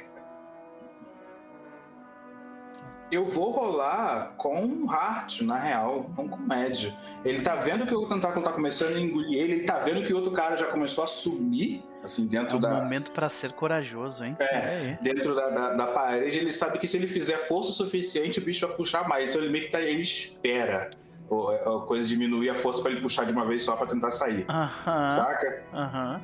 eu 3.12 3.26
vou 3.26 3.52
rolar 3.52 4.34
com 4.38 4.66
o 4.66 4.92
Heart, 4.92 5.42
na 5.42 5.58
real, 5.58 6.12
com 6.16 6.24
o 6.24 6.40
Mad. 6.40 6.94
Ele 7.26 7.42
tá 7.42 7.56
vendo 7.56 7.86
que 7.86 7.94
o 7.94 8.08
tentáculo 8.08 8.46
tá 8.46 8.52
começando 8.52 8.98
a 8.98 9.00
engolir 9.00 9.40
ele, 9.40 9.54
ele 9.54 9.64
tá 9.64 9.80
vendo 9.80 10.04
que 10.06 10.14
outro 10.14 10.32
cara 10.32 10.56
já 10.56 10.68
começou 10.68 11.04
a 11.04 11.08
sumir, 11.08 11.82
assim, 12.04 12.26
É 12.26 12.28
dentro 12.30 12.58
um 12.58 12.62
da. 12.62 12.70
momento 12.70 13.12
pra 13.12 13.30
ser 13.30 13.52
corajoso, 13.54 14.24
hein? 14.26 14.36
É, 14.40 14.58
aí. 14.58 14.98
dentro 15.02 15.36
da, 15.36 15.50
da, 15.50 15.74
da 15.76 15.86
parede, 15.88 16.38
ele 16.38 16.52
sabe 16.52 16.78
que 16.80 16.88
se 16.88 16.98
ele 16.98 17.08
fizer 17.08 17.38
força 17.38 17.70
o 17.72 17.74
suficiente, 17.74 18.40
o 18.40 18.42
bicho 18.44 18.66
vai 18.68 18.76
puxar 18.76 19.08
mais. 19.08 19.30
Então 19.32 19.42
ele 19.42 19.52
meio 19.52 19.66
que 19.66 19.72
tá, 19.72 19.82
ele 19.82 20.02
espera 20.02 20.92
o- 21.30 21.50
a 21.50 21.86
coisa 21.86 22.08
diminuir 22.08 22.50
a 22.50 22.56
força 22.56 22.82
pra 22.82 22.92
ele 22.92 23.02
puxar 23.02 23.26
de 23.26 23.32
uma 23.32 23.46
vez 23.46 23.64
só 23.64 23.76
pra 23.76 23.86
tentar 23.88 24.12
sair. 24.12 24.46
Aham, 24.50 25.12
Saca? 25.14 25.64
aham. 25.74 26.22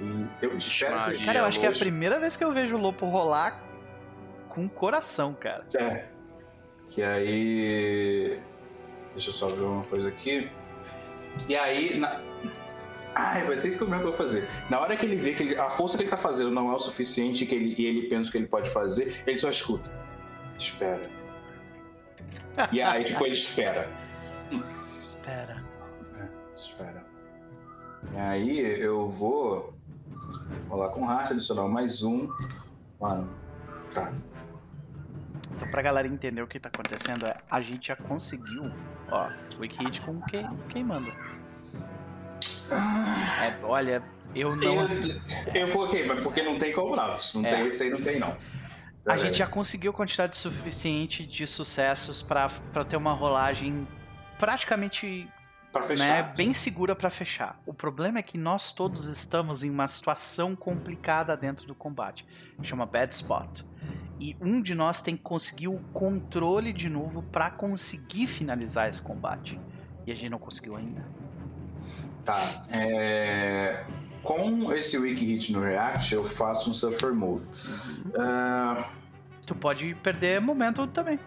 E 0.00 0.26
eu 0.44 0.56
espero 0.58 1.10
que. 1.12 1.24
Cara, 1.24 1.38
eu 1.40 1.44
acho 1.46 1.58
que 1.58 1.64
é 1.66 1.68
a 1.70 1.72
primeira 1.72 2.20
vez 2.20 2.36
que 2.36 2.44
eu 2.44 2.52
vejo 2.52 2.76
o 2.76 2.78
Lopo 2.78 3.06
rolar 3.06 3.62
com 4.50 4.68
coração, 4.68 5.32
cara. 5.32 5.64
É. 5.74 6.04
Que 6.90 7.02
aí. 7.02 8.38
Deixa 9.12 9.30
eu 9.30 9.34
só 9.34 9.48
ver 9.48 9.62
uma 9.62 9.82
coisa 9.84 10.08
aqui. 10.08 10.50
E 11.48 11.56
aí. 11.56 11.98
Na... 11.98 12.20
Ai, 13.14 13.44
vai 13.44 13.56
ser 13.56 13.68
isso 13.68 13.84
que 13.84 13.92
eu 13.92 14.00
vou 14.00 14.12
fazer. 14.12 14.48
Na 14.70 14.80
hora 14.80 14.96
que 14.96 15.04
ele 15.04 15.16
vê 15.16 15.34
que 15.34 15.42
ele- 15.42 15.56
a 15.58 15.68
força 15.70 15.96
que 15.98 16.04
ele 16.04 16.10
tá 16.10 16.16
fazendo 16.16 16.50
não 16.50 16.70
é 16.70 16.74
o 16.74 16.78
suficiente 16.78 17.44
que 17.44 17.54
ele, 17.54 17.74
e 17.78 17.84
ele 17.86 18.08
pensa 18.08 18.30
que 18.30 18.38
ele 18.38 18.46
pode 18.46 18.70
fazer, 18.70 19.22
ele 19.26 19.38
só 19.38 19.50
escuta. 19.50 19.90
Espera. 20.58 21.10
E 22.70 22.80
aí, 22.80 23.04
tipo, 23.04 23.24
ele 23.24 23.34
espera. 23.34 23.88
Espera. 24.98 25.62
Espera. 26.56 27.04
E 28.14 28.18
aí 28.18 28.58
eu 28.80 29.08
vou 29.08 29.74
rolar 30.68 30.88
com 30.90 31.04
racha, 31.04 31.34
adicionar 31.34 31.68
mais 31.68 32.02
um. 32.02 32.28
Mano, 33.00 33.28
tá. 33.94 34.12
Então, 35.54 35.68
pra 35.70 35.82
galera 35.82 36.06
entender 36.08 36.42
o 36.42 36.46
que 36.46 36.58
tá 36.58 36.68
acontecendo, 36.68 37.26
é, 37.26 37.36
a 37.50 37.60
gente 37.60 37.88
já 37.88 37.96
conseguiu, 37.96 38.70
ó, 39.10 39.28
o 39.56 39.60
Wiki 39.60 40.00
com 40.00 40.20
quem, 40.22 40.48
queimando. 40.68 41.12
É, 42.70 43.64
olha, 43.64 44.02
eu 44.34 44.54
não. 44.56 44.88
Eu, 45.54 45.80
ok, 45.80 46.06
mas 46.06 46.22
porque 46.22 46.42
não 46.42 46.58
tem 46.58 46.72
como 46.72 46.94
não. 46.96 47.16
Não 47.34 47.44
É. 47.46 47.56
tem 47.56 47.66
esse 47.66 47.82
aí, 47.84 47.90
não 47.90 48.00
tem 48.00 48.18
não. 48.18 48.36
A 49.06 49.16
gente 49.16 49.38
já 49.38 49.46
conseguiu 49.46 49.92
quantidade 49.92 50.36
suficiente 50.36 51.26
de 51.26 51.46
sucessos 51.46 52.22
pra 52.22 52.48
pra 52.72 52.84
ter 52.84 52.96
uma 52.96 53.12
rolagem 53.12 53.86
praticamente 54.38 55.28
Pra 55.72 55.80
né, 55.82 55.86
fechar. 55.88 56.34
bem 56.34 56.52
segura 56.52 56.94
pra 56.94 57.08
fechar. 57.08 57.58
O 57.66 57.72
problema 57.72 58.18
é 58.18 58.22
que 58.22 58.36
nós 58.36 58.72
todos 58.74 59.06
estamos 59.06 59.64
em 59.64 59.70
uma 59.70 59.88
situação 59.88 60.54
complicada 60.54 61.34
dentro 61.36 61.66
do 61.66 61.74
combate. 61.74 62.26
Chama 62.62 62.84
Bad 62.84 63.14
Spot. 63.14 63.62
E 64.20 64.36
um 64.40 64.60
de 64.60 64.74
nós 64.74 65.00
tem 65.02 65.16
que 65.16 65.22
conseguir 65.22 65.68
o 65.68 65.78
controle 65.92 66.72
de 66.74 66.88
novo 66.90 67.22
pra 67.22 67.50
conseguir 67.50 68.26
finalizar 68.26 68.88
esse 68.88 69.00
combate. 69.00 69.58
E 70.06 70.12
a 70.12 70.14
gente 70.14 70.28
não 70.28 70.38
conseguiu 70.38 70.76
ainda. 70.76 71.04
Tá. 72.24 72.62
É... 72.70 73.84
Com 74.22 74.72
esse 74.72 74.96
Wiki 74.96 75.24
Hit 75.24 75.52
no 75.52 75.60
React, 75.60 76.14
eu 76.14 76.22
faço 76.24 76.70
um 76.70 76.74
Suffer 76.74 77.12
Move. 77.12 77.44
Ah, 78.16 78.84
Tu 79.44 79.54
pode 79.56 79.94
perder 79.96 80.40
momento 80.40 80.86
também. 80.86 81.18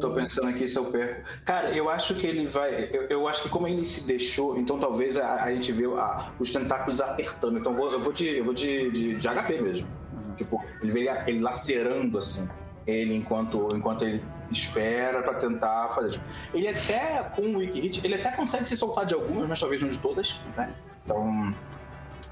Tô 0.00 0.10
pensando 0.10 0.48
aqui 0.48 0.68
se 0.68 0.78
eu 0.78 0.84
perco. 0.84 1.22
Cara, 1.46 1.70
eu 1.74 1.88
acho 1.88 2.14
que 2.14 2.26
ele 2.26 2.46
vai. 2.46 2.90
Eu, 2.92 3.04
eu 3.08 3.28
acho 3.28 3.44
que 3.44 3.48
como 3.48 3.66
ele 3.66 3.86
se 3.86 4.06
deixou, 4.06 4.58
então 4.58 4.78
talvez 4.78 5.16
a, 5.16 5.44
a 5.44 5.54
gente 5.54 5.72
vê 5.72 5.86
a- 5.86 6.28
os 6.38 6.50
tentáculos 6.50 7.00
apertando. 7.00 7.58
Então 7.58 7.72
eu 7.72 7.78
vou, 7.78 7.92
eu 7.92 8.00
vou 8.00 8.12
de, 8.12 8.28
eu 8.36 8.44
vou 8.44 8.52
de, 8.52 8.90
de, 8.90 9.14
de 9.14 9.26
HP 9.28 9.62
mesmo. 9.62 9.88
Uhum. 10.12 10.34
Tipo, 10.36 10.62
ele 10.82 10.92
vê 10.92 11.08
ele 11.26 11.40
lacerando 11.40 12.18
assim. 12.18 12.50
Ele 12.86 13.14
enquanto, 13.16 13.74
enquanto 13.74 14.04
ele 14.04 14.22
espera 14.52 15.22
pra 15.22 15.34
tentar 15.34 15.88
fazer. 15.94 16.12
Tipo, 16.12 16.24
ele 16.54 16.68
até, 16.68 17.22
com 17.34 17.42
o 17.42 17.56
Wiki 17.58 17.80
Hit, 17.80 18.00
ele 18.04 18.14
até 18.14 18.30
consegue 18.32 18.68
se 18.68 18.76
soltar 18.76 19.06
de 19.06 19.14
algumas, 19.14 19.48
mas 19.48 19.58
talvez 19.60 19.80
não 19.82 19.88
de 19.88 19.98
todas, 19.98 20.40
né? 20.56 20.72
Então, 21.04 21.54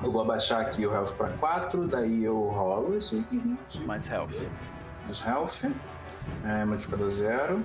eu 0.02 0.10
vou 0.10 0.22
abaixar 0.22 0.60
aqui 0.60 0.86
o 0.86 0.92
Health 0.92 1.12
pra 1.16 1.28
4, 1.28 1.86
daí 1.86 2.24
eu 2.24 2.38
rolo 2.40 2.96
esse 2.96 3.16
Wiki 3.16 3.36
Hit. 3.70 3.86
mais 3.86 4.08
health. 4.08 4.30
Mais 5.06 5.26
Health. 5.26 5.70
É, 6.44 6.64
modificador 6.64 7.10
zero. 7.10 7.64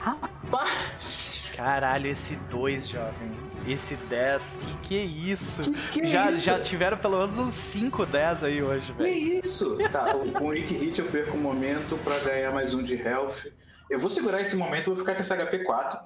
Rapaz! 0.00 1.31
Caralho, 1.56 2.06
esse 2.08 2.36
2, 2.50 2.88
jovem. 2.88 3.30
Esse 3.68 3.94
10, 3.94 4.56
que 4.56 4.88
que 4.88 4.98
é 4.98 5.02
isso? 5.04 5.62
Que 5.92 6.00
que 6.00 6.04
já, 6.08 6.28
é 6.30 6.32
isso? 6.32 6.46
já 6.46 6.58
tiveram 6.60 6.96
pelo 6.98 7.18
menos 7.18 7.38
uns 7.38 7.54
5 7.54 8.04
10 8.06 8.42
aí 8.44 8.62
hoje, 8.62 8.92
Que 8.92 9.02
velho. 9.02 9.14
isso? 9.40 9.76
Tá, 9.92 10.16
o- 10.16 10.32
com 10.32 10.46
o 10.46 10.48
Wiki 10.48 10.74
Hit 10.74 10.98
eu 11.00 11.06
perco 11.06 11.36
um 11.36 11.40
momento 11.40 11.96
pra 11.98 12.18
ganhar 12.18 12.50
mais 12.52 12.74
um 12.74 12.82
de 12.82 12.96
Health. 12.96 13.52
Eu 13.88 14.00
vou 14.00 14.10
segurar 14.10 14.40
esse 14.40 14.56
momento, 14.56 14.86
vou 14.86 14.96
ficar 14.96 15.14
com 15.14 15.20
esse 15.20 15.32
HP 15.32 15.60
4. 15.60 15.98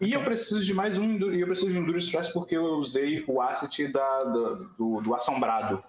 E 0.00 0.12
eu 0.12 0.22
preciso 0.22 0.60
de 0.64 0.72
mais 0.74 0.96
um 0.98 1.16
e 1.32 1.40
eu 1.40 1.46
preciso 1.46 1.72
de 1.72 1.78
Endurance 1.78 2.06
Stress 2.06 2.32
porque 2.32 2.56
eu 2.56 2.64
usei 2.74 3.24
o 3.26 3.40
Asset 3.40 3.88
da, 3.88 4.18
da- 4.20 4.58
do, 4.78 5.00
do 5.00 5.14
Assombrado. 5.14 5.82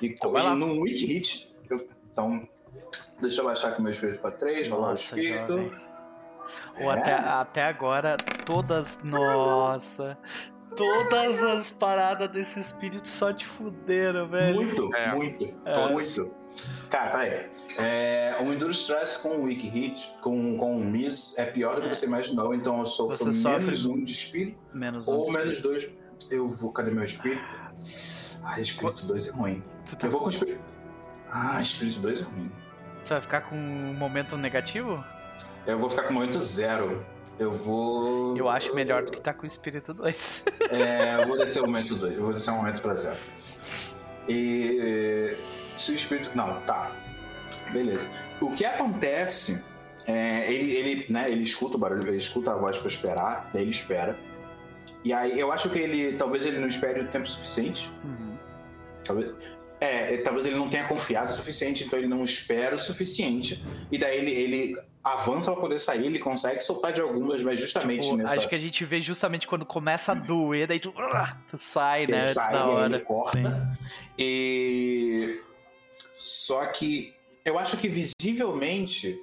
E, 0.00 0.06
Então 0.06 0.30
vai 0.30 0.42
lá. 0.42 0.52
e 0.52 0.58
num 0.58 0.80
Wiki 0.80 1.04
Hit, 1.06 1.54
eu- 1.68 1.86
então 2.12 2.48
deixa 3.20 3.40
eu 3.42 3.44
baixar 3.44 3.70
aqui 3.70 3.82
meu 3.82 3.90
espírito 3.92 4.20
pra 4.20 4.30
3, 4.30 4.68
rolar 4.68 4.90
o 4.92 4.94
espírito. 4.94 5.48
jovem. 5.48 5.85
Ou 6.80 6.90
É. 6.92 6.98
até, 6.98 7.12
até 7.14 7.64
agora, 7.64 8.16
todas. 8.44 9.02
Nossa! 9.04 10.18
Todas 10.76 11.42
as 11.42 11.70
paradas 11.72 12.28
desse 12.28 12.58
espírito 12.60 13.08
só 13.08 13.32
te 13.32 13.46
fuderam, 13.46 14.28
velho. 14.28 14.56
Muito, 14.56 14.94
É. 14.94 15.14
muito, 15.14 15.54
É. 15.64 15.88
muito. 15.88 16.34
Cara, 16.90 17.10
peraí. 17.10 17.50
É, 17.78 18.36
o 18.40 18.52
Endurance 18.52 18.80
Stress 18.80 19.18
com 19.22 19.28
o 19.36 19.42
Wiki 19.44 19.68
Hit, 19.68 20.14
com, 20.22 20.56
com 20.56 20.76
o 20.76 20.84
Miss, 20.84 21.36
é 21.38 21.44
pior 21.44 21.76
do 21.76 21.82
que 21.82 21.88
É. 21.88 21.94
você 21.94 22.06
imaginou, 22.06 22.54
então 22.54 22.78
eu 22.80 22.86
sofro 22.86 23.16
Você 23.16 23.32
sofre 23.32 23.60
menos 23.64 23.86
um 23.86 24.02
de 24.02 24.12
espírito. 24.12 24.58
Menos 24.72 25.06
um. 25.08 25.14
Ou 25.16 25.24
de 25.24 25.32
menos 25.32 25.60
dois. 25.62 25.88
Eu 26.30 26.48
vou. 26.48 26.72
Cadê 26.72 26.90
meu 26.90 27.04
espírito? 27.04 27.44
Ah, 28.44 28.60
espírito 28.60 29.04
2 29.06 29.28
é 29.28 29.30
ruim. 29.32 29.62
Tá, 29.98 30.06
Eu 30.06 30.10
vou 30.10 30.20
com 30.22 30.30
espírito. 30.30 30.60
Ah, 31.30 31.60
espírito 31.60 32.00
2 32.00 32.20
é 32.22 32.24
ruim. 32.24 32.50
Você 33.02 33.12
vai 33.14 33.20
ficar 33.22 33.40
com 33.42 33.56
um 33.56 33.94
momento 33.94 34.36
negativo? 34.36 35.04
Eu 35.66 35.78
vou 35.78 35.90
ficar 35.90 36.04
com 36.04 36.10
o 36.10 36.14
momento 36.14 36.38
zero. 36.38 37.04
Eu 37.38 37.50
vou. 37.50 38.36
Eu 38.36 38.48
acho 38.48 38.74
melhor 38.74 39.04
do 39.04 39.12
que 39.12 39.20
tá 39.20 39.34
com 39.34 39.42
o 39.42 39.46
espírito 39.46 39.92
2. 39.92 40.44
É, 40.68 41.22
eu 41.22 41.28
vou 41.28 41.38
descer 41.38 41.62
o 41.62 41.66
momento 41.66 41.94
2. 41.94 42.14
Eu 42.14 42.22
vou 42.24 42.32
descer 42.32 42.50
o 42.50 42.54
momento 42.54 42.82
pra 42.82 42.94
zero. 42.94 43.18
E. 44.28 45.36
Se 45.76 45.92
o 45.92 45.94
espírito. 45.94 46.32
Não, 46.34 46.60
tá. 46.62 46.90
Beleza. 47.72 48.08
O 48.40 48.52
que 48.52 48.64
acontece. 48.64 49.62
É, 50.06 50.52
ele, 50.52 50.72
ele, 50.72 51.12
né, 51.12 51.28
ele 51.28 51.42
escuta 51.42 51.76
o 51.76 51.78
barulho, 51.78 52.06
ele 52.08 52.16
escuta 52.16 52.52
a 52.52 52.54
voz 52.54 52.78
pra 52.78 52.88
esperar, 52.88 53.50
daí 53.52 53.62
ele 53.62 53.70
espera. 53.70 54.16
E 55.04 55.12
aí 55.12 55.38
eu 55.38 55.52
acho 55.52 55.68
que 55.70 55.78
ele. 55.78 56.16
Talvez 56.16 56.46
ele 56.46 56.58
não 56.58 56.68
espere 56.68 57.00
o 57.00 57.08
tempo 57.08 57.28
suficiente. 57.28 57.92
Uhum. 58.04 58.36
Talvez. 59.04 59.32
É, 59.78 60.16
talvez 60.18 60.46
ele 60.46 60.56
não 60.56 60.68
tenha 60.68 60.88
confiado 60.88 61.28
o 61.28 61.32
suficiente, 61.32 61.84
então 61.84 61.98
ele 61.98 62.08
não 62.08 62.24
espera 62.24 62.74
o 62.74 62.78
suficiente. 62.78 63.64
E 63.92 63.98
daí 63.98 64.16
ele, 64.18 64.30
ele 64.30 64.76
avança 65.12 65.52
para 65.52 65.60
poder 65.60 65.78
sair, 65.78 66.06
ele 66.06 66.18
consegue 66.18 66.60
soltar 66.60 66.92
de 66.92 67.00
algumas, 67.00 67.42
mas 67.42 67.60
justamente 67.60 68.02
Tipo, 68.02 68.16
nessa. 68.16 68.38
Acho 68.38 68.48
que 68.48 68.54
a 68.54 68.58
gente 68.58 68.84
vê 68.84 69.00
justamente 69.00 69.46
quando 69.46 69.64
começa 69.64 70.12
a 70.12 70.14
doer, 70.14 70.66
daí 70.66 70.80
tu, 70.80 70.92
ah, 70.96 71.36
tu 71.48 71.56
sai, 71.56 72.02
ele 72.02 72.12
né? 72.12 72.22
Antes 72.22 72.34
sai, 72.34 72.52
da 72.52 72.66
hora. 72.66 72.96
ele 72.96 73.04
corta. 73.04 73.78
E. 74.18 75.40
Só 76.18 76.66
que 76.66 77.14
eu 77.44 77.58
acho 77.58 77.76
que 77.76 77.88
visivelmente. 77.88 79.16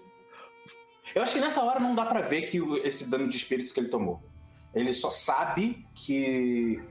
Eu 1.13 1.21
acho 1.21 1.33
que 1.33 1.41
nessa 1.41 1.61
hora 1.61 1.79
não 1.79 1.93
dá 1.93 2.05
pra 2.05 2.21
ver 2.21 2.43
que 2.43 2.57
esse 2.83 3.09
dano 3.09 3.27
de 3.27 3.35
espírito 3.35 3.73
que 3.73 3.79
ele 3.79 3.89
tomou. 3.89 4.21
Ele 4.73 4.93
só 4.93 5.11
sabe 5.11 5.85
que 5.93 6.81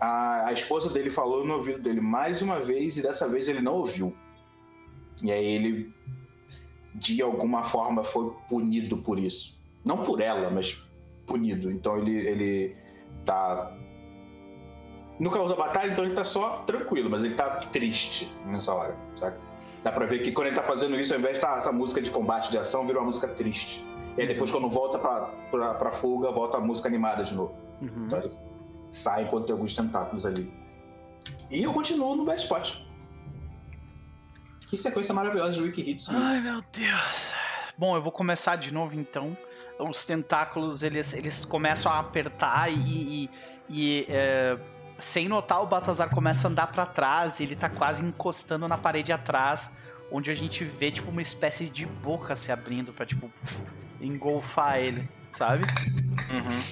a, 0.00 0.48
a 0.48 0.52
esposa 0.52 0.90
dele 0.90 1.10
falou 1.10 1.44
no 1.46 1.54
ouvido 1.54 1.80
dele 1.80 2.00
mais 2.00 2.42
uma 2.42 2.60
vez 2.60 2.98
e 2.98 3.02
dessa 3.02 3.26
vez 3.26 3.48
ele 3.48 3.62
não 3.62 3.74
ouviu. 3.74 4.14
E 5.22 5.32
aí 5.32 5.44
ele, 5.44 5.92
de 6.94 7.20
alguma 7.20 7.64
forma, 7.64 8.04
foi 8.04 8.32
punido 8.48 8.98
por 8.98 9.18
isso. 9.18 9.60
Não 9.84 10.04
por 10.04 10.20
ela, 10.20 10.50
mas 10.50 10.82
punido. 11.26 11.70
Então 11.70 11.98
ele, 11.98 12.16
ele 12.16 12.76
tá 13.24 13.76
no 15.18 15.30
calor 15.30 15.48
da 15.48 15.56
batalha, 15.56 15.92
então 15.92 16.04
ele 16.04 16.14
tá 16.14 16.24
só 16.24 16.62
tranquilo, 16.66 17.10
mas 17.10 17.22
ele 17.22 17.34
tá 17.34 17.50
triste 17.50 18.32
nessa 18.46 18.72
hora, 18.72 18.96
sabe? 19.16 19.36
Dá 19.82 19.92
pra 19.92 20.06
ver 20.06 20.20
que 20.22 20.32
quando 20.32 20.48
ele 20.48 20.56
tá 20.56 20.62
fazendo 20.62 20.98
isso, 20.98 21.12
ao 21.12 21.20
invés 21.20 21.36
de 21.36 21.40
tá 21.40 21.56
essa 21.56 21.70
música 21.70 22.00
de 22.00 22.10
combate 22.10 22.50
de 22.50 22.58
ação, 22.58 22.86
vira 22.86 22.98
uma 22.98 23.06
música 23.06 23.28
triste. 23.28 23.84
E 24.16 24.22
aí 24.22 24.26
depois, 24.26 24.50
quando 24.50 24.68
volta 24.68 24.98
pra, 24.98 25.20
pra, 25.50 25.74
pra 25.74 25.92
fuga, 25.92 26.30
volta 26.30 26.56
a 26.56 26.60
música 26.60 26.88
animada 26.88 27.22
de 27.22 27.34
novo. 27.34 27.54
Uhum. 27.82 28.06
Então 28.06 28.18
ele 28.20 28.30
sai 28.92 29.24
enquanto 29.24 29.46
tem 29.46 29.52
alguns 29.52 29.74
tentáculos 29.74 30.24
ali. 30.24 30.52
E 31.50 31.62
eu 31.62 31.72
continuo 31.72 32.16
no 32.16 32.24
best 32.24 32.44
spot. 32.44 32.76
Que 34.68 34.76
sequência 34.76 35.14
maravilhosa 35.14 35.52
de 35.52 35.62
Wiki 35.62 35.82
Hits. 35.90 36.08
Ai, 36.10 36.40
meu 36.40 36.62
Deus. 36.72 37.32
Bom, 37.76 37.96
eu 37.96 38.02
vou 38.02 38.12
começar 38.12 38.56
de 38.56 38.72
novo 38.72 38.94
então. 38.94 39.36
Os 39.78 40.04
tentáculos, 40.04 40.82
eles, 40.82 41.12
eles 41.12 41.44
começam 41.44 41.90
a 41.92 41.98
apertar 42.00 42.70
e... 42.72 43.24
e- 43.24 43.30
e, 43.66 44.06
é, 44.10 44.58
sem 44.98 45.26
notar, 45.26 45.62
o 45.62 45.66
Baltazar 45.66 46.10
começa 46.10 46.46
a 46.46 46.50
andar 46.50 46.66
pra 46.66 46.84
trás 46.84 47.40
e 47.40 47.44
ele 47.44 47.56
tá 47.56 47.68
quase 47.70 48.04
encostando 48.04 48.68
na 48.68 48.76
parede 48.76 49.10
atrás, 49.10 49.78
onde 50.12 50.30
a 50.30 50.34
gente 50.34 50.64
vê, 50.64 50.90
tipo, 50.90 51.10
uma 51.10 51.22
espécie 51.22 51.70
de 51.70 51.86
boca 51.86 52.36
se 52.36 52.52
abrindo 52.52 52.92
pra, 52.92 53.06
tipo, 53.06 53.32
engolfar 54.02 54.76
ele, 54.80 55.08
sabe? 55.30 55.64
Uhum. 56.30 56.62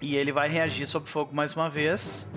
E 0.00 0.14
ele 0.14 0.30
vai 0.30 0.48
reagir 0.48 0.86
sob 0.86 1.08
fogo 1.08 1.34
mais 1.34 1.54
uma 1.56 1.70
vez. 1.70 2.30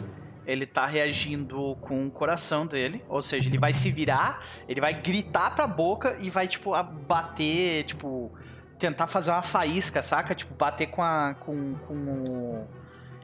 Ele 0.46 0.66
tá 0.66 0.86
reagindo 0.86 1.78
com 1.82 2.08
o 2.08 2.12
coração 2.12 2.66
dele. 2.66 3.04
Ou 3.08 3.22
seja, 3.22 3.48
ele 3.48 3.58
vai 3.58 3.74
se 3.74 3.92
virar, 3.92 4.44
ele 4.68 4.82
vai 4.82 4.94
gritar 4.94 5.56
pra 5.56 5.68
boca 5.68 6.18
e 6.20 6.30
vai, 6.30 6.48
tipo, 6.48 6.72
bater, 7.08 7.84
tipo. 7.84 8.32
Tentar 8.80 9.06
fazer 9.06 9.30
uma 9.30 9.44
faísca, 9.44 10.02
saca? 10.02 10.34
Tipo, 10.34 10.56
bater 10.56 10.88
com 10.88 11.04
a. 11.04 11.36
com, 11.40 11.76
com 11.76 11.94
o. 11.94 12.68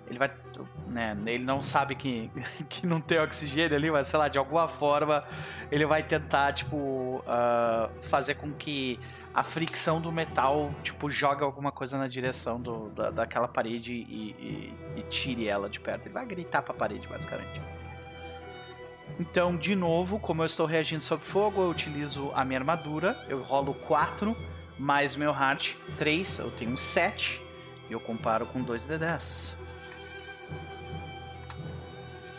Ele 0.08 0.20
vai. 0.20 0.32
Né, 0.88 1.18
ele 1.26 1.44
não 1.44 1.62
sabe 1.62 1.96
que, 1.96 2.32
que 2.70 2.88
não 2.88 3.02
tem 3.02 3.20
oxigênio 3.20 3.76
ali, 3.76 3.92
mas 3.92 4.08
sei 4.08 4.18
lá, 4.18 4.28
de 4.28 4.38
alguma 4.38 4.68
forma 4.68 5.24
ele 5.70 5.86
vai 5.86 6.02
tentar, 6.02 6.54
tipo, 6.54 7.24
ah, 7.28 7.90
fazer 8.02 8.36
com 8.36 8.52
que 8.54 9.00
a 9.34 9.44
fricção 9.44 10.02
do 10.02 10.12
metal, 10.12 10.74
tipo, 10.84 11.10
joga 11.12 11.46
alguma 11.46 11.72
coisa 11.72 11.98
na 11.98 12.08
direção 12.08 12.60
do, 12.60 12.90
da, 12.90 13.12
daquela 13.12 13.48
parede 13.48 13.94
e, 13.94 14.00
e- 14.96 15.00
e 15.00 15.02
tire 15.04 15.48
ela 15.48 15.70
de 15.70 15.80
perto. 15.80 16.06
Ele 16.08 16.14
vai 16.14 16.26
gritar 16.26 16.62
pra 16.64 16.74
parede, 16.74 17.08
basicamente. 17.08 17.62
Então, 19.20 19.56
de 19.56 19.76
novo, 19.76 20.20
como 20.20 20.42
eu 20.42 20.46
estou 20.46 20.66
reagindo 20.66 21.04
sob 21.04 21.24
fogo, 21.24 21.62
eu 21.62 21.70
utilizo 21.70 22.32
a 22.36 22.44
minha 22.44 22.60
armadura. 22.60 23.24
Eu 23.30 23.42
rolo 23.44 23.74
4 23.74 24.36
mais 24.78 25.16
meu 25.16 25.32
heart 25.32 25.74
3, 25.98 26.40
eu 26.40 26.52
tenho 26.52 26.78
7. 26.78 27.42
E 27.90 27.94
eu 27.94 28.00
comparo 28.00 28.46
com 28.48 28.64
2d10. 28.64 29.54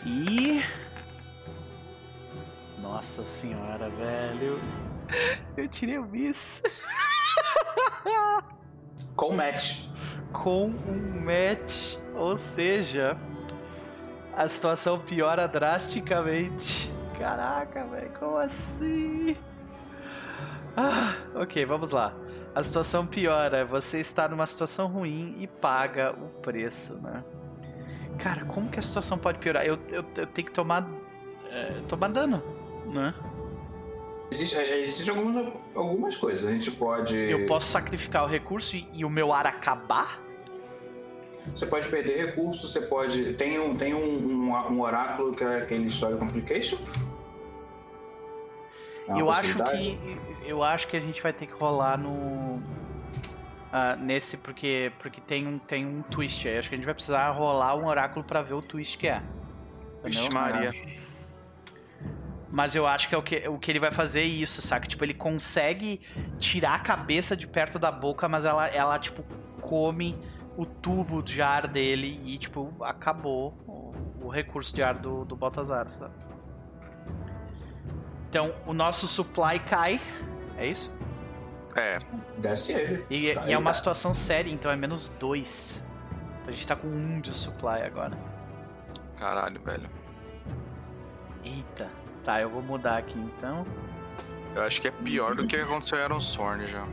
E. 0.05 0.63
Nossa 2.81 3.23
senhora, 3.25 3.89
velho. 3.89 4.59
Eu 5.57 5.67
tirei 5.67 5.97
o 5.97 6.05
miss. 6.05 6.61
Com 9.15 9.35
match. 9.35 9.85
com 10.31 10.67
um 10.67 11.21
match, 11.25 11.97
ou 12.15 12.37
seja, 12.37 13.17
a 14.33 14.47
situação 14.47 14.99
piora 14.99 15.47
drasticamente. 15.47 16.91
Caraca, 17.17 17.85
velho, 17.87 18.11
como 18.17 18.37
assim? 18.37 19.35
Ah, 20.77 21.15
ok, 21.35 21.65
vamos 21.65 21.91
lá. 21.91 22.13
A 22.55 22.63
situação 22.63 23.05
piora, 23.05 23.65
você 23.65 23.99
está 23.99 24.27
numa 24.29 24.45
situação 24.45 24.87
ruim 24.87 25.35
e 25.39 25.47
paga 25.47 26.13
o 26.13 26.29
preço, 26.41 26.95
né? 27.01 27.23
Cara, 28.17 28.45
como 28.45 28.69
que 28.69 28.79
a 28.79 28.81
situação 28.81 29.17
pode 29.17 29.39
piorar? 29.39 29.65
Eu, 29.65 29.77
eu, 29.89 30.05
eu 30.15 30.27
tenho 30.27 30.47
que 30.47 30.51
tomar, 30.51 30.87
é, 31.51 31.81
tomar 31.87 32.09
dano, 32.09 32.41
né? 32.85 33.13
Existe, 34.31 34.55
existe 34.57 35.09
algumas, 35.09 35.53
algumas 35.73 36.17
coisas. 36.17 36.45
A 36.45 36.51
gente 36.51 36.71
pode. 36.71 37.17
Eu 37.17 37.45
posso 37.45 37.71
sacrificar 37.71 38.23
o 38.23 38.27
recurso 38.27 38.75
e, 38.75 38.87
e 38.93 39.05
o 39.05 39.09
meu 39.09 39.33
ar 39.33 39.47
acabar? 39.47 40.21
Você 41.55 41.65
pode 41.65 41.89
perder 41.89 42.27
recursos, 42.27 42.71
você 42.71 42.81
pode. 42.81 43.33
Tem 43.33 43.59
um, 43.59 43.75
tem 43.75 43.93
um, 43.93 43.99
um, 43.99 44.51
um 44.51 44.81
oráculo 44.81 45.33
que 45.33 45.43
é 45.43 45.57
aquele 45.57 45.87
Story 45.87 46.17
Complication. 46.17 46.77
É 49.07 49.19
eu 49.19 49.31
acho 49.31 49.55
que 49.55 49.97
eu 50.45 50.63
acho 50.63 50.87
que 50.87 50.95
a 50.95 50.99
gente 50.99 51.21
vai 51.21 51.33
ter 51.33 51.47
que 51.47 51.53
rolar 51.53 51.97
no 51.97 52.61
ah, 53.71 53.95
nesse 53.95 54.37
porque 54.37 54.91
porque 54.99 55.19
tem 55.21 55.47
um 55.47 55.57
tem 55.57 55.85
um 55.85 56.01
twist 56.03 56.47
aí. 56.47 56.57
Acho 56.57 56.69
que 56.69 56.75
a 56.75 56.77
gente 56.77 56.85
vai 56.85 56.93
precisar 56.93 57.31
rolar 57.31 57.75
um 57.75 57.87
oráculo 57.87 58.23
pra 58.23 58.41
ver 58.41 58.53
o 58.53 58.61
twist 58.61 58.97
que 58.97 59.07
é. 59.07 59.23
Vixe? 60.03 60.29
Maria. 60.31 60.71
Mas 62.51 62.73
eu 62.73 62.87
acho 62.87 63.07
que 63.07 63.13
é 63.15 63.17
o 63.17 63.21
que 63.21 63.47
o 63.47 63.59
que 63.59 63.71
ele 63.71 63.79
vai 63.79 63.91
fazer 63.91 64.21
é 64.21 64.25
isso, 64.25 64.61
saca? 64.61 64.87
Tipo, 64.87 65.03
ele 65.05 65.13
consegue 65.13 66.01
tirar 66.39 66.75
a 66.75 66.79
cabeça 66.79 67.35
de 67.37 67.45
perto 67.47 67.77
da 67.77 67.91
boca, 67.91 68.27
mas 68.27 68.43
ela 68.45 68.67
ela 68.67 68.97
tipo 68.97 69.23
come 69.61 70.17
o 70.57 70.65
tubo 70.65 71.21
de 71.21 71.41
ar 71.41 71.67
dele 71.67 72.19
e 72.25 72.37
tipo 72.39 72.73
acabou 72.81 73.53
o, 73.67 73.93
o 74.25 74.29
recurso 74.29 74.75
de 74.75 74.81
ar 74.81 74.95
do 74.95 75.23
do 75.25 75.35
Baltazar, 75.35 75.87
sabe? 75.89 76.13
Então, 78.29 78.53
o 78.65 78.73
nosso 78.73 79.07
supply 79.07 79.59
cai. 79.59 79.99
É 80.57 80.67
isso? 80.67 80.95
É, 81.75 81.97
Desce 82.37 82.73
ele. 82.73 83.05
E, 83.09 83.33
Tá, 83.33 83.41
e 83.41 83.45
ele 83.45 83.53
é 83.53 83.57
uma 83.57 83.69
tá- 83.69 83.73
situação 83.73 84.13
séria, 84.13 84.51
então 84.51 84.71
é 84.71 84.75
menos 84.75 85.09
dois. 85.09 85.85
Então 86.41 86.49
a 86.49 86.51
gente 86.51 86.67
tá 86.67 86.75
com 86.75 86.87
um 86.87 87.21
de 87.21 87.31
supply 87.31 87.81
agora. 87.83 88.17
caralho, 89.17 89.61
velho. 89.61 89.89
Eita. 91.43 91.87
Tá, 92.23 92.41
eu 92.41 92.49
vou 92.49 92.61
mudar 92.61 92.97
aqui 92.97 93.17
então. 93.17 93.65
Eu 94.55 94.63
acho 94.63 94.81
que 94.81 94.87
é 94.87 94.91
pior 94.91 95.35
do 95.35 95.47
que 95.47 95.55
aconteceu 95.55 95.97
em 95.99 96.03
Iron 96.03 96.19
Sworn 96.19 96.67
já. 96.67 96.85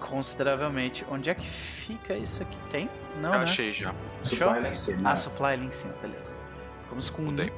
Consideravelmente. 0.00 1.04
Onde 1.10 1.30
é 1.30 1.34
que 1.34 1.46
fica 1.46 2.14
isso 2.14 2.42
aqui? 2.42 2.56
Tem? 2.70 2.90
Não, 3.20 3.30
Eu 3.32 3.38
né? 3.38 3.42
achei 3.42 3.72
já. 3.72 3.94
Supply 4.22 4.60
lá 4.60 4.68
em 4.68 4.74
cima. 4.74 5.10
Ah, 5.10 5.16
supply 5.16 5.46
ali 5.52 5.66
em 5.66 5.72
cima, 5.72 5.94
beleza. 6.00 6.36
Vamos 6.88 7.08
com 7.10 7.22
um. 7.22 7.26
Mudei. 7.26 7.52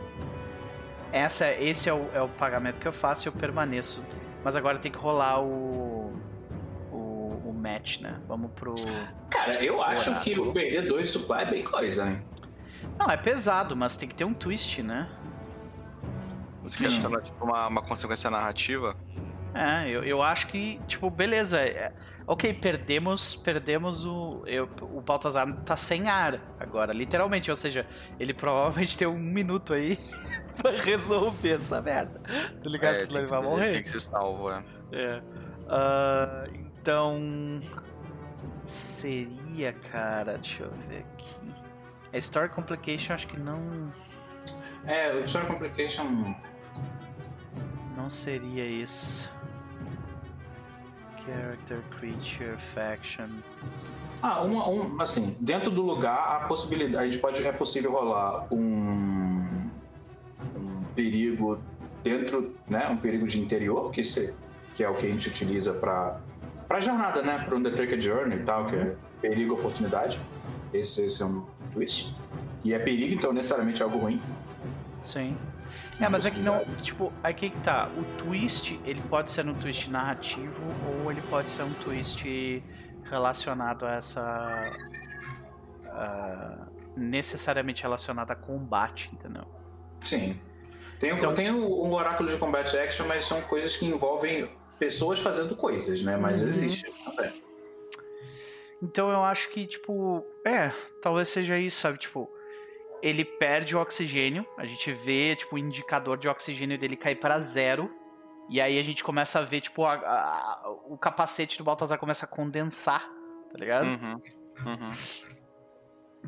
Essa, 1.13 1.51
esse 1.53 1.89
é 1.89 1.95
o, 1.95 2.11
é 2.13 2.21
o 2.21 2.29
pagamento 2.29 2.81
que 2.81 2.87
eu 2.87 2.93
faço 2.93 3.27
e 3.27 3.29
eu 3.29 3.33
permaneço. 3.33 4.05
Mas 4.45 4.55
agora 4.55 4.79
tem 4.79 4.93
que 4.93 4.99
rolar 4.99 5.41
o. 5.41 6.15
O, 6.93 7.43
o 7.47 7.53
match, 7.55 8.01
né? 8.01 8.21
Vamos 8.29 8.51
pro. 8.53 8.75
Cara, 9.31 9.63
eu 9.63 9.83
acho 9.83 10.19
que 10.21 10.39
o 10.39 10.53
perder 10.53 10.87
dois 10.89 11.11
supply 11.11 11.43
é 11.43 11.47
bem 11.47 11.65
coisa, 11.65 12.05
né? 12.05 12.23
Não, 12.99 13.11
é 13.11 13.17
pesado, 13.17 13.77
mas 13.77 13.97
tem 13.97 14.09
que 14.09 14.15
ter 14.15 14.25
um 14.25 14.33
twist, 14.35 14.83
né? 14.83 15.09
Você 16.67 16.79
quer 16.79 16.85
adicionar 16.87 17.21
tipo, 17.23 17.45
uma, 17.45 17.67
uma 17.67 17.83
consequência 17.83 18.31
narrativa? 18.31 18.97
É, 19.55 19.89
eu, 19.89 20.03
eu 20.05 20.23
acho 20.23 20.49
que, 20.49 20.79
tipo, 20.87 21.09
beleza. 21.09 21.59
é- 21.61 21.93
ok, 22.27 22.53
perdemos 22.53 23.37
perdemos 23.37 24.05
o. 24.05 24.43
Eu, 24.47 24.69
o 24.83 25.01
Baltazar 25.01 25.51
tá 25.65 25.77
sem 25.77 26.09
ar 26.09 26.41
agora, 26.61 26.93
literalmente. 26.93 27.51
Ou 27.51 27.57
seja, 27.57 27.87
ele 28.21 28.35
provavelmente 28.35 28.99
tem 28.99 29.09
um 29.09 29.19
minuto 29.19 29.73
aí 29.73 29.99
pra 30.61 30.73
resolver 30.73 31.53
essa 31.53 31.81
merda. 31.81 32.21
Tá 32.21 32.69
ligado? 32.71 32.97
É, 32.97 32.99
Senão 32.99 33.21
ele 33.21 33.27
vai 33.29 33.41
morrer. 33.43 33.71
tem 33.71 33.83
que 33.83 33.89
ser 33.89 34.01
salvo, 34.01 34.51
é. 34.51 34.63
É. 34.93 35.23
Ah, 35.69 36.45
então. 36.53 37.61
Seria, 38.65 39.73
cara. 39.73 40.37
Deixa 40.39 40.65
eu 40.65 40.71
ver 40.89 40.99
aqui. 41.15 41.37
A 42.13 42.19
Story 42.19 42.49
Complication 42.49 43.15
acho 43.15 43.27
que 43.27 43.39
não. 43.39 43.93
É, 44.85 45.13
o 45.15 45.21
Story 45.25 45.47
Complication. 45.47 46.35
Não 47.97 48.11
seria 48.11 48.65
isso. 48.65 49.31
Character, 51.25 51.83
Creature, 51.99 52.57
Faction. 52.59 53.29
Ah, 54.23 54.43
uma, 54.43 54.69
um, 54.69 55.01
assim, 55.01 55.37
dentro 55.41 55.71
do 55.71 55.83
lugar, 55.83 56.43
a 56.43 56.47
possibilidade. 56.47 57.05
A 57.05 57.09
gente 57.09 57.19
pode, 57.19 57.45
é 57.45 57.53
possível 57.53 57.93
rolar 57.93 58.47
um. 58.53 59.69
um 60.57 60.85
perigo 60.95 61.59
dentro, 62.03 62.55
né? 62.69 62.89
Um 62.89 62.97
perigo 62.97 63.27
de 63.27 63.41
interior, 63.41 63.91
que, 63.91 64.05
se, 64.05 64.33
que 64.75 64.85
é 64.85 64.89
o 64.89 64.95
que 64.95 65.07
a 65.07 65.11
gente 65.11 65.29
utiliza 65.29 65.73
para 65.73 66.21
para 66.69 66.81
jornada, 66.81 67.23
né? 67.23 67.39
Para 67.45 67.57
Undertaker 67.57 68.01
Journey 68.01 68.39
e 68.39 68.43
tal, 68.43 68.67
que 68.67 68.77
é 68.77 68.97
perigo 69.21 69.55
oportunidade. 69.55 70.21
Esse, 70.73 71.03
esse 71.03 71.23
é 71.23 71.27
um 71.27 71.45
twist. 71.73 72.15
E 72.65 72.75
é 72.75 72.79
perigo, 72.79 73.15
então 73.15 73.33
necessariamente 73.33 73.81
é 73.83 73.85
algo 73.85 73.99
ruim. 73.99 74.21
Sim. 75.03 75.37
É, 76.01 76.09
mas 76.09 76.27
é 76.27 76.31
que 76.31 76.41
não. 76.41 76.65
Tipo, 76.83 77.13
aqui 77.23 77.51
que 77.51 77.59
tá. 77.61 77.89
O 77.97 78.05
twist, 78.19 78.79
ele 78.85 79.01
pode 79.09 79.31
ser 79.31 79.47
um 79.47 79.55
twist 79.55 79.91
narrativo 79.91 80.55
ou 81.03 81.11
ele 81.11 81.23
pode 81.23 81.49
ser 81.51 81.63
um 81.63 81.73
twist 81.73 82.63
relacionado 83.05 83.87
a 83.87 83.93
essa. 83.95 84.63
ah, 85.89 86.67
necessariamente 86.97 87.83
relacionado 87.83 88.31
a 88.31 88.35
combate, 88.37 89.11
entendeu? 89.13 89.45
Sim. 90.01 90.39
Tem, 90.99 91.11
Então- 91.13 91.35
tem 91.35 91.51
o 91.51 91.91
oráculo 91.93 92.29
de 92.29 92.37
combat 92.39 92.75
action, 92.77 93.07
mas 93.07 93.25
são 93.25 93.41
coisas 93.43 93.77
que 93.77 93.85
envolvem 93.87 94.49
pessoas 94.79 95.19
fazendo 95.19 95.55
coisas, 95.57 96.03
né? 96.03 96.17
Mas 96.17 96.41
Uhum. 96.43 96.49
existe 96.49 96.91
também. 97.05 97.33
Então 98.83 99.11
eu 99.11 99.23
acho 99.25 99.49
que, 99.51 99.67
tipo, 99.67 100.25
é, 100.45 100.71
talvez 101.01 101.29
seja 101.31 101.59
isso, 101.59 101.81
sabe? 101.81 101.99
Tipo, 101.99 102.31
ele 103.03 103.25
perde 103.25 103.77
o 103.77 103.81
oxigênio, 103.81 104.47
a 104.57 104.67
gente 104.67 104.91
vê, 104.93 105.37
tipo, 105.37 105.57
o 105.57 105.59
indicador 105.59 106.17
de 106.19 106.29
oxigênio 106.29 106.79
dele 106.79 106.97
cair 106.97 107.17
para 107.17 107.39
zero, 107.39 107.91
e 108.49 108.61
aí 108.61 108.79
a 108.79 108.83
gente 108.83 109.03
começa 109.05 109.39
a 109.39 109.43
ver, 109.43 109.61
tipo, 109.61 109.85
a- 109.85 109.95
a- 109.95 110.71
o 110.87 110.97
capacete 110.97 111.59
do 111.59 111.65
Baltazar 111.65 111.99
começa 111.99 112.25
a 112.27 112.29
condensar, 112.29 113.03
tá 113.53 113.59
ligado? 113.59 113.87
Uhum. 113.87 114.23
Uhum. 114.67 114.93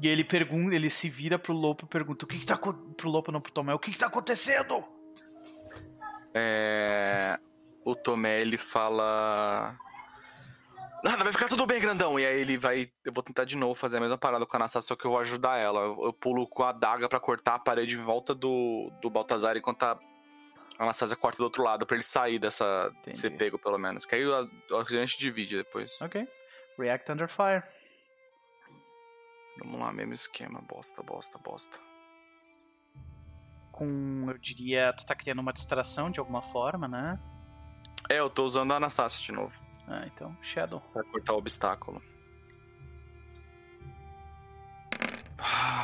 E 0.00 0.06
ele 0.06 0.22
pergunta, 0.22 0.74
ele 0.74 0.90
se 0.90 1.08
vira 1.08 1.38
pro 1.38 1.52
Lopo 1.52 1.84
e 1.84 1.88
pergunta: 1.88 2.24
o 2.24 2.28
que 2.28 2.38
que 2.38 2.46
tá 2.46 2.56
pro 2.56 3.08
Lopo, 3.10 3.32
não 3.32 3.40
pro 3.40 3.50
Tomé, 3.52 3.74
o 3.74 3.78
que 3.78 3.90
que 3.90 3.98
tá 3.98 4.06
acontecendo? 4.06 4.84
É, 6.34 7.38
O 7.84 7.94
Tomé, 7.96 8.40
ele 8.42 8.58
fala... 8.58 9.74
Nada, 11.02 11.22
vai 11.22 11.32
ficar 11.32 11.48
tudo 11.48 11.64
bem, 11.64 11.80
grandão. 11.80 12.18
E 12.18 12.26
aí 12.26 12.40
ele 12.40 12.58
vai... 12.58 12.90
Eu 13.04 13.12
vou 13.12 13.22
tentar 13.22 13.44
de 13.44 13.56
novo 13.56 13.74
fazer 13.74 13.98
a 13.98 14.00
mesma 14.00 14.18
parada 14.18 14.44
com 14.44 14.56
a 14.56 14.58
Anastasia, 14.58 14.88
só 14.88 14.96
que 14.96 15.04
eu 15.04 15.10
vou 15.10 15.20
ajudar 15.20 15.56
ela. 15.56 15.80
Eu, 15.80 16.04
eu 16.04 16.12
pulo 16.12 16.46
com 16.46 16.64
a 16.64 16.70
adaga 16.70 17.08
pra 17.08 17.20
cortar 17.20 17.54
a 17.54 17.58
parede 17.58 17.96
em 17.96 18.02
volta 18.02 18.34
do, 18.34 18.90
do 19.00 19.08
Baltazar, 19.08 19.56
enquanto 19.56 19.84
a 19.84 19.98
Anastasia 20.78 21.16
corta 21.16 21.38
do 21.38 21.44
outro 21.44 21.62
lado, 21.62 21.86
pra 21.86 21.96
ele 21.96 22.02
sair 22.02 22.38
dessa... 22.38 22.92
Entendi. 22.98 23.16
ser 23.16 23.30
pego, 23.30 23.58
pelo 23.58 23.78
menos. 23.78 24.04
Que 24.04 24.16
aí 24.16 24.26
o, 24.26 24.50
oxigênio 24.72 25.04
a 25.04 25.06
gente 25.06 25.18
divide 25.18 25.56
depois. 25.56 26.00
Ok. 26.02 26.26
React 26.76 27.12
Under 27.12 27.28
Fire. 27.28 27.62
Vamos 29.58 29.80
lá, 29.80 29.92
mesmo 29.92 30.14
esquema. 30.14 30.60
Bosta, 30.62 31.02
bosta, 31.02 31.38
bosta. 31.38 31.78
Com, 33.70 34.26
eu 34.28 34.38
diria, 34.38 34.92
tu 34.92 35.06
tá 35.06 35.14
criando 35.14 35.40
uma 35.40 35.52
distração 35.52 36.10
de 36.10 36.18
alguma 36.18 36.42
forma, 36.42 36.88
né? 36.88 37.20
É, 38.08 38.18
eu 38.18 38.28
tô 38.28 38.44
usando 38.44 38.72
a 38.72 38.76
Anastasia 38.76 39.20
de 39.20 39.32
novo. 39.32 39.67
Ah, 39.88 40.04
então, 40.06 40.36
Shadow. 40.42 40.80
Pra 40.92 41.02
cortar 41.04 41.32
o 41.32 41.38
obstáculo. 41.38 42.02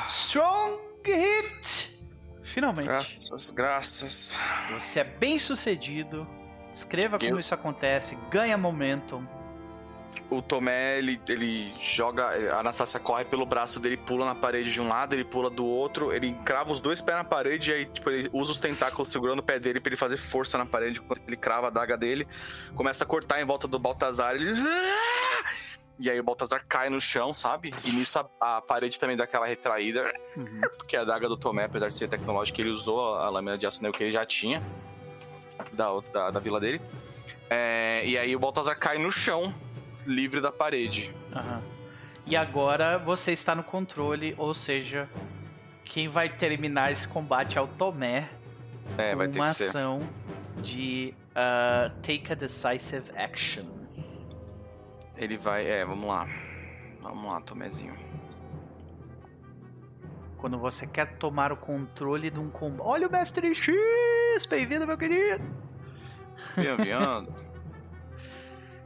Strong 0.09 0.79
Hit! 1.05 1.95
Finalmente. 2.43 2.87
Graças, 2.87 3.51
graças. 3.51 4.39
Você 4.73 5.01
é 5.01 5.05
bem 5.05 5.39
sucedido. 5.39 6.27
Escreva 6.73 7.19
como 7.19 7.31
Eu- 7.33 7.41
isso 7.41 7.55
acontece. 7.55 8.17
Ganha 8.31 8.57
momentum. 8.59 9.27
O 10.31 10.41
Tomé, 10.43 10.99
ele, 10.99 11.21
ele 11.29 11.73
joga. 11.81 12.29
A 12.55 12.61
Anastácia 12.61 12.99
corre 12.99 13.25
pelo 13.25 13.45
braço 13.47 13.79
dele, 13.79 13.97
pula 13.97 14.25
na 14.25 14.35
parede 14.35 14.73
de 14.73 14.81
um 14.81 14.89
lado, 14.89 15.15
ele 15.15 15.25
pula 15.25 15.51
do 15.51 15.65
outro, 15.65 16.13
ele 16.13 16.35
crava 16.45 16.73
os 16.73 16.81
dois 16.81 17.01
pés 17.01 17.17
na 17.19 17.25
parede 17.25 17.71
e 17.71 17.75
aí, 17.75 17.87
tipo, 17.87 18.11
ele 18.11 18.29
usa 18.33 18.51
os 18.53 18.59
tentáculos 18.61 19.11
segurando 19.11 19.41
o 19.41 19.43
pé 19.43 19.59
dele 19.61 19.81
pra 19.81 19.91
ele 19.91 19.97
fazer 19.97 20.17
força 20.17 20.57
na 20.59 20.67
parede 20.67 21.01
enquanto 21.01 21.23
ele 21.27 21.37
crava 21.37 21.67
a 21.69 21.71
daga 21.71 21.97
dele. 21.97 22.27
Começa 22.75 23.05
a 23.05 23.07
cortar 23.07 23.41
em 23.41 23.45
volta 23.45 23.69
do 23.69 23.79
Baltazar. 23.79 24.35
Ele. 24.35 24.53
E 25.99 26.11
aí 26.11 26.19
o 26.19 26.25
Baltazar 26.25 26.65
cai 26.69 26.89
no 26.91 27.01
chão, 27.01 27.33
sabe? 27.33 27.73
E 27.85 27.93
nisso 27.93 28.19
a, 28.19 28.57
a 28.57 28.61
parede 28.61 28.99
também 28.99 29.17
dá 29.17 29.25
aquela 29.25 29.47
retraída, 29.47 30.13
Uhum. 30.37 30.61
porque 30.77 30.97
a 30.97 31.05
daga 31.05 31.29
do 31.29 31.37
Tomé, 31.37 31.65
apesar 31.67 31.89
de 31.89 31.95
ser 31.95 32.09
tecnológica, 32.09 32.61
ele 32.61 32.71
usou 32.71 33.15
a 33.15 33.29
lâmina 33.31 33.57
de 33.57 33.65
aço 33.67 33.81
que 33.93 34.03
ele 34.03 34.11
já 34.11 34.27
tinha 34.27 34.61
da, 35.73 35.89
da, 36.13 36.31
da 36.33 36.41
vila 36.41 36.59
dele. 36.59 36.81
É, 37.49 38.03
e 38.05 38.19
aí 38.19 38.35
o 38.35 38.41
Baltazar 38.41 38.77
cai 38.77 38.99
no 38.99 39.13
chão, 39.13 39.55
livre 40.07 40.41
da 40.41 40.53
parede. 40.53 41.15
Aham. 41.35 41.63
E 42.27 42.37
agora 42.37 42.99
você 42.99 43.33
está 43.33 43.55
no 43.55 43.63
controle, 43.63 44.35
ou 44.39 44.55
seja, 44.55 45.09
quem 45.85 46.09
vai 46.09 46.29
terminar 46.29 46.91
esse 46.91 47.07
combate 47.07 47.59
é 47.59 47.61
o 47.61 47.67
Tomé. 47.67 48.31
É, 48.97 49.15
vai 49.15 49.29
ter 49.29 49.39
uma 49.39 49.47
que 49.47 49.55
ser. 49.55 49.65
ação 49.65 50.01
de 50.63 51.15
ah, 51.35 51.91
Take 52.03 52.33
a 52.33 52.35
Decisive 52.35 53.11
Action. 53.17 53.67
Ele 55.17 55.37
vai. 55.37 55.67
É, 55.67 55.85
vamos 55.85 56.09
lá. 56.09 56.27
Vamos 57.03 57.31
lá, 57.31 57.41
Tomezinho. 57.43 57.95
Quando 60.39 60.59
você 60.59 60.87
quer 60.87 61.17
tomar 61.17 61.53
o 61.53 61.57
controle 61.57 62.31
de 62.31 62.41
um 62.41 62.51
combate. 62.51 62.87
Olha 62.87 63.09
o 63.09 63.13
Mestre 63.13 63.55
X! 63.55 63.75
Bem-vindo, 64.49 64.87
meu 64.87 64.97
querido! 64.97 65.45
Bem-vindo. 66.57 67.45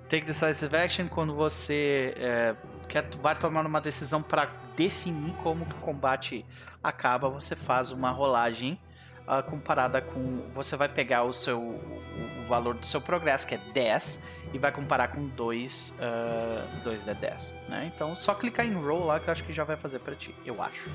Take 0.09 0.25
Decisive 0.25 0.75
Action 0.77 1.09
quando 1.09 1.35
você 1.35 2.15
é, 2.17 2.55
quer, 2.89 3.09
vai 3.21 3.35
tomar 3.39 3.65
uma 3.67 3.81
decisão 3.81 4.23
para 4.23 4.49
definir 4.77 5.35
como 5.43 5.67
que 5.67 5.75
o 5.75 5.79
combate 5.79 6.45
acaba, 6.83 7.29
você 7.29 7.55
faz 7.55 7.91
uma 7.93 8.11
rolagem 8.11 8.79
ah, 9.27 9.43
comparada 9.43 10.01
com. 10.01 10.43
Você 10.55 10.77
vai 10.77 10.89
pegar 10.89 11.25
o 11.25 11.33
seu 11.33 11.61
o, 11.61 12.43
o 12.45 12.47
valor 12.49 12.75
do 12.75 12.87
seu 12.87 13.01
progresso, 13.01 13.47
que 13.47 13.55
é 13.55 13.59
10, 13.75 14.25
e 14.55 14.59
vai 14.59 14.73
comparar 14.73 15.09
com 15.09 15.27
2, 15.29 15.95
ah, 16.01 16.65
2 16.83 17.05
de 17.05 17.15
10. 17.15 17.55
Né? 17.69 17.93
Então 17.95 18.17
só 18.17 18.35
clicar 18.35 18.65
em 18.65 18.73
roll 18.75 19.05
lá 19.05 19.21
que 19.21 19.29
eu 19.29 19.33
acho 19.33 19.45
que 19.45 19.53
já 19.53 19.65
vai 19.65 19.77
fazer 19.77 19.99
para 19.99 20.15
ti, 20.15 20.35
eu 20.47 20.63
acho. 20.63 20.91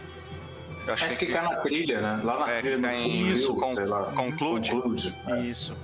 Eu 0.87 0.93
acho 0.95 1.05
Mas 1.05 1.17
que 1.17 1.25
clicar 1.27 1.43
na 1.43 1.57
trilha, 1.57 2.01
né? 2.01 2.21
Lá 2.23 2.39
na 2.39 2.51
É, 2.51 2.59
trilha 2.59 2.77
no 2.77 2.89
em 2.89 3.03
fundo, 3.03 3.33
isso, 3.33 3.85
lá. 3.87 4.11
conclude. 4.11 4.71
Conclude. 4.71 5.17
É. 5.27 5.39
Isso. 5.41 5.77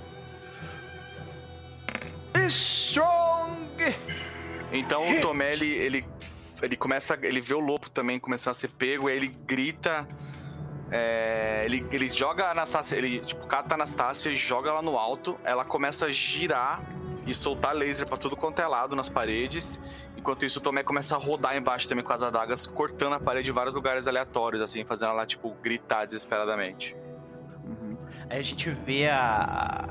Strong! 2.47 3.95
Então 4.71 5.09
o 5.09 5.21
Tomé, 5.21 5.53
ele, 5.53 5.67
ele, 5.67 6.05
ele 6.61 6.77
começa. 6.77 7.17
Ele 7.21 7.41
vê 7.41 7.53
o 7.53 7.59
lobo 7.59 7.89
também 7.89 8.19
começar 8.19 8.51
a 8.51 8.53
ser 8.53 8.69
pego, 8.69 9.09
e 9.09 9.11
aí 9.11 9.17
ele 9.17 9.27
grita. 9.27 10.05
é, 10.91 11.63
ele, 11.65 11.85
ele 11.91 12.09
joga 12.09 12.45
a 12.45 12.51
Anastácia, 12.51 12.95
ele 12.95 13.19
tipo, 13.19 13.45
cata 13.47 13.73
a 13.73 13.75
Anastácia 13.75 14.29
e 14.29 14.35
joga 14.35 14.69
ela 14.69 14.81
no 14.81 14.97
alto. 14.97 15.39
Ela 15.43 15.63
começa 15.63 16.05
a 16.07 16.11
girar 16.11 16.81
e 17.25 17.33
soltar 17.33 17.75
laser 17.75 18.07
pra 18.07 18.17
tudo 18.17 18.35
quanto 18.35 18.59
é 18.59 18.67
lado 18.67 18.95
nas 18.95 19.07
paredes. 19.09 19.79
Enquanto 20.17 20.43
isso, 20.45 20.59
o 20.59 20.61
Tomé 20.61 20.83
começa 20.83 21.15
a 21.15 21.17
rodar 21.17 21.55
embaixo 21.55 21.87
também 21.87 22.03
com 22.03 22.11
as 22.11 22.23
adagas, 22.23 22.67
cortando 22.67 23.13
a 23.13 23.19
parede 23.19 23.51
em 23.51 23.53
vários 23.53 23.73
lugares 23.73 24.07
aleatórios, 24.07 24.61
assim, 24.61 24.83
fazendo 24.83 25.11
ela, 25.11 25.25
tipo, 25.25 25.51
gritar 25.61 26.05
desesperadamente. 26.05 26.95
Uhum. 27.63 27.97
Aí 28.29 28.39
a 28.39 28.41
gente 28.41 28.69
vê 28.69 29.07
a. 29.07 29.87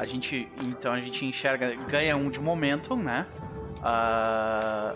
A 0.00 0.06
gente. 0.06 0.48
Então 0.62 0.94
a 0.94 0.98
gente 0.98 1.26
enxerga. 1.26 1.74
Ganha 1.86 2.16
um 2.16 2.30
de 2.30 2.40
momentum, 2.40 2.96
né? 2.96 3.26
Ah, 3.82 4.94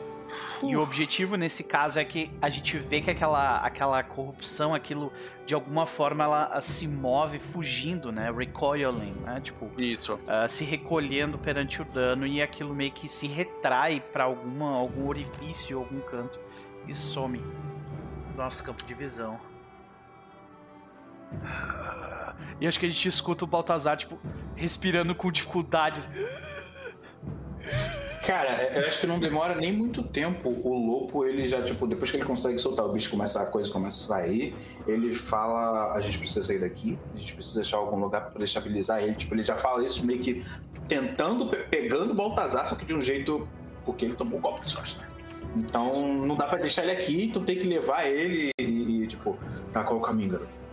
e 0.62 0.74
o 0.74 0.80
objetivo 0.80 1.36
nesse 1.36 1.62
caso 1.62 2.00
é 2.00 2.04
que 2.06 2.30
a 2.40 2.48
gente 2.48 2.78
vê 2.78 3.02
que 3.02 3.10
aquela, 3.10 3.58
aquela 3.58 4.02
corrupção, 4.02 4.74
aquilo 4.74 5.12
de 5.44 5.54
alguma 5.54 5.84
forma 5.84 6.24
ela 6.24 6.58
se 6.62 6.88
move 6.88 7.38
fugindo, 7.38 8.10
né? 8.10 8.32
Recoiling, 8.34 9.12
né? 9.26 9.42
Tipo, 9.42 9.70
Isso. 9.78 10.18
ah, 10.26 10.48
se 10.48 10.64
recolhendo 10.64 11.36
perante 11.36 11.82
o 11.82 11.84
dano 11.84 12.26
e 12.26 12.40
aquilo 12.40 12.74
meio 12.74 12.90
que 12.90 13.06
se 13.06 13.26
retrai 13.26 14.00
pra 14.00 14.24
alguma 14.24 14.70
algum 14.70 15.06
orifício, 15.06 15.78
algum 15.78 16.00
canto 16.00 16.40
e 16.88 16.94
some 16.94 17.38
do 17.38 18.36
nosso 18.38 18.64
campo 18.64 18.82
de 18.82 18.94
visão. 18.94 19.38
E 22.60 22.66
acho 22.66 22.78
que 22.78 22.86
a 22.86 22.88
gente 22.88 23.08
escuta 23.08 23.44
o 23.44 23.46
Baltazar, 23.46 23.96
tipo, 23.96 24.18
respirando 24.54 25.14
com 25.14 25.30
dificuldades. 25.30 26.08
Cara, 28.26 28.70
eu 28.74 28.86
acho 28.86 29.02
que 29.02 29.06
não 29.06 29.18
demora 29.18 29.54
nem 29.54 29.70
muito 29.70 30.02
tempo. 30.02 30.48
O 30.48 30.72
lobo, 30.74 31.26
ele 31.26 31.46
já, 31.46 31.60
tipo, 31.62 31.86
depois 31.86 32.10
que 32.10 32.16
ele 32.16 32.24
consegue 32.24 32.58
soltar 32.58 32.86
o 32.86 32.92
bicho, 32.92 33.10
começa 33.10 33.42
a 33.42 33.44
coisa 33.44 33.70
começa 33.70 34.04
a 34.04 34.16
sair, 34.16 34.54
ele 34.86 35.14
fala: 35.14 35.92
a 35.92 36.00
gente 36.00 36.18
precisa 36.18 36.42
sair 36.42 36.58
daqui, 36.58 36.98
a 37.14 37.18
gente 37.18 37.34
precisa 37.34 37.56
deixar 37.56 37.76
algum 37.76 37.98
lugar 37.98 38.30
pra 38.30 38.42
estabilizar 38.42 39.02
ele. 39.02 39.14
Tipo, 39.14 39.34
ele 39.34 39.42
já 39.42 39.56
fala 39.56 39.84
isso 39.84 40.06
meio 40.06 40.20
que 40.20 40.42
tentando, 40.88 41.50
pegando 41.68 42.12
o 42.12 42.14
Baltazar, 42.14 42.66
só 42.66 42.74
que 42.74 42.86
de 42.86 42.94
um 42.94 43.00
jeito. 43.00 43.46
Porque 43.84 44.06
ele 44.06 44.14
tomou 44.14 44.38
um 44.38 44.40
golpe 44.40 44.60
de 44.60 44.70
sorte, 44.70 44.96
né? 44.98 45.06
Então 45.54 46.16
não 46.16 46.34
dá 46.34 46.46
pra 46.46 46.58
deixar 46.58 46.84
ele 46.84 46.92
aqui, 46.92 47.26
então 47.26 47.44
tem 47.44 47.58
que 47.58 47.66
levar 47.66 48.06
ele 48.06 48.50
e, 48.58 49.06
tipo, 49.06 49.36
tá 49.70 49.84
qual 49.84 49.98
o 49.98 50.02
caminho, 50.02 50.30
garoto? 50.30 50.63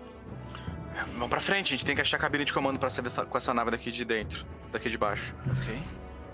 Vamos 1.13 1.29
pra 1.29 1.39
frente, 1.39 1.67
a 1.67 1.71
gente 1.77 1.85
tem 1.85 1.95
que 1.95 2.01
achar 2.01 2.17
a 2.17 2.19
cabine 2.19 2.43
de 2.45 2.53
comando 2.53 2.77
pra 2.79 2.89
sair 2.89 3.03
dessa, 3.03 3.25
com 3.25 3.37
essa 3.37 3.53
nave 3.53 3.71
daqui 3.71 3.91
de 3.91 4.03
dentro, 4.05 4.45
daqui 4.71 4.89
de 4.89 4.97
baixo. 4.97 5.33
Ok. 5.49 5.79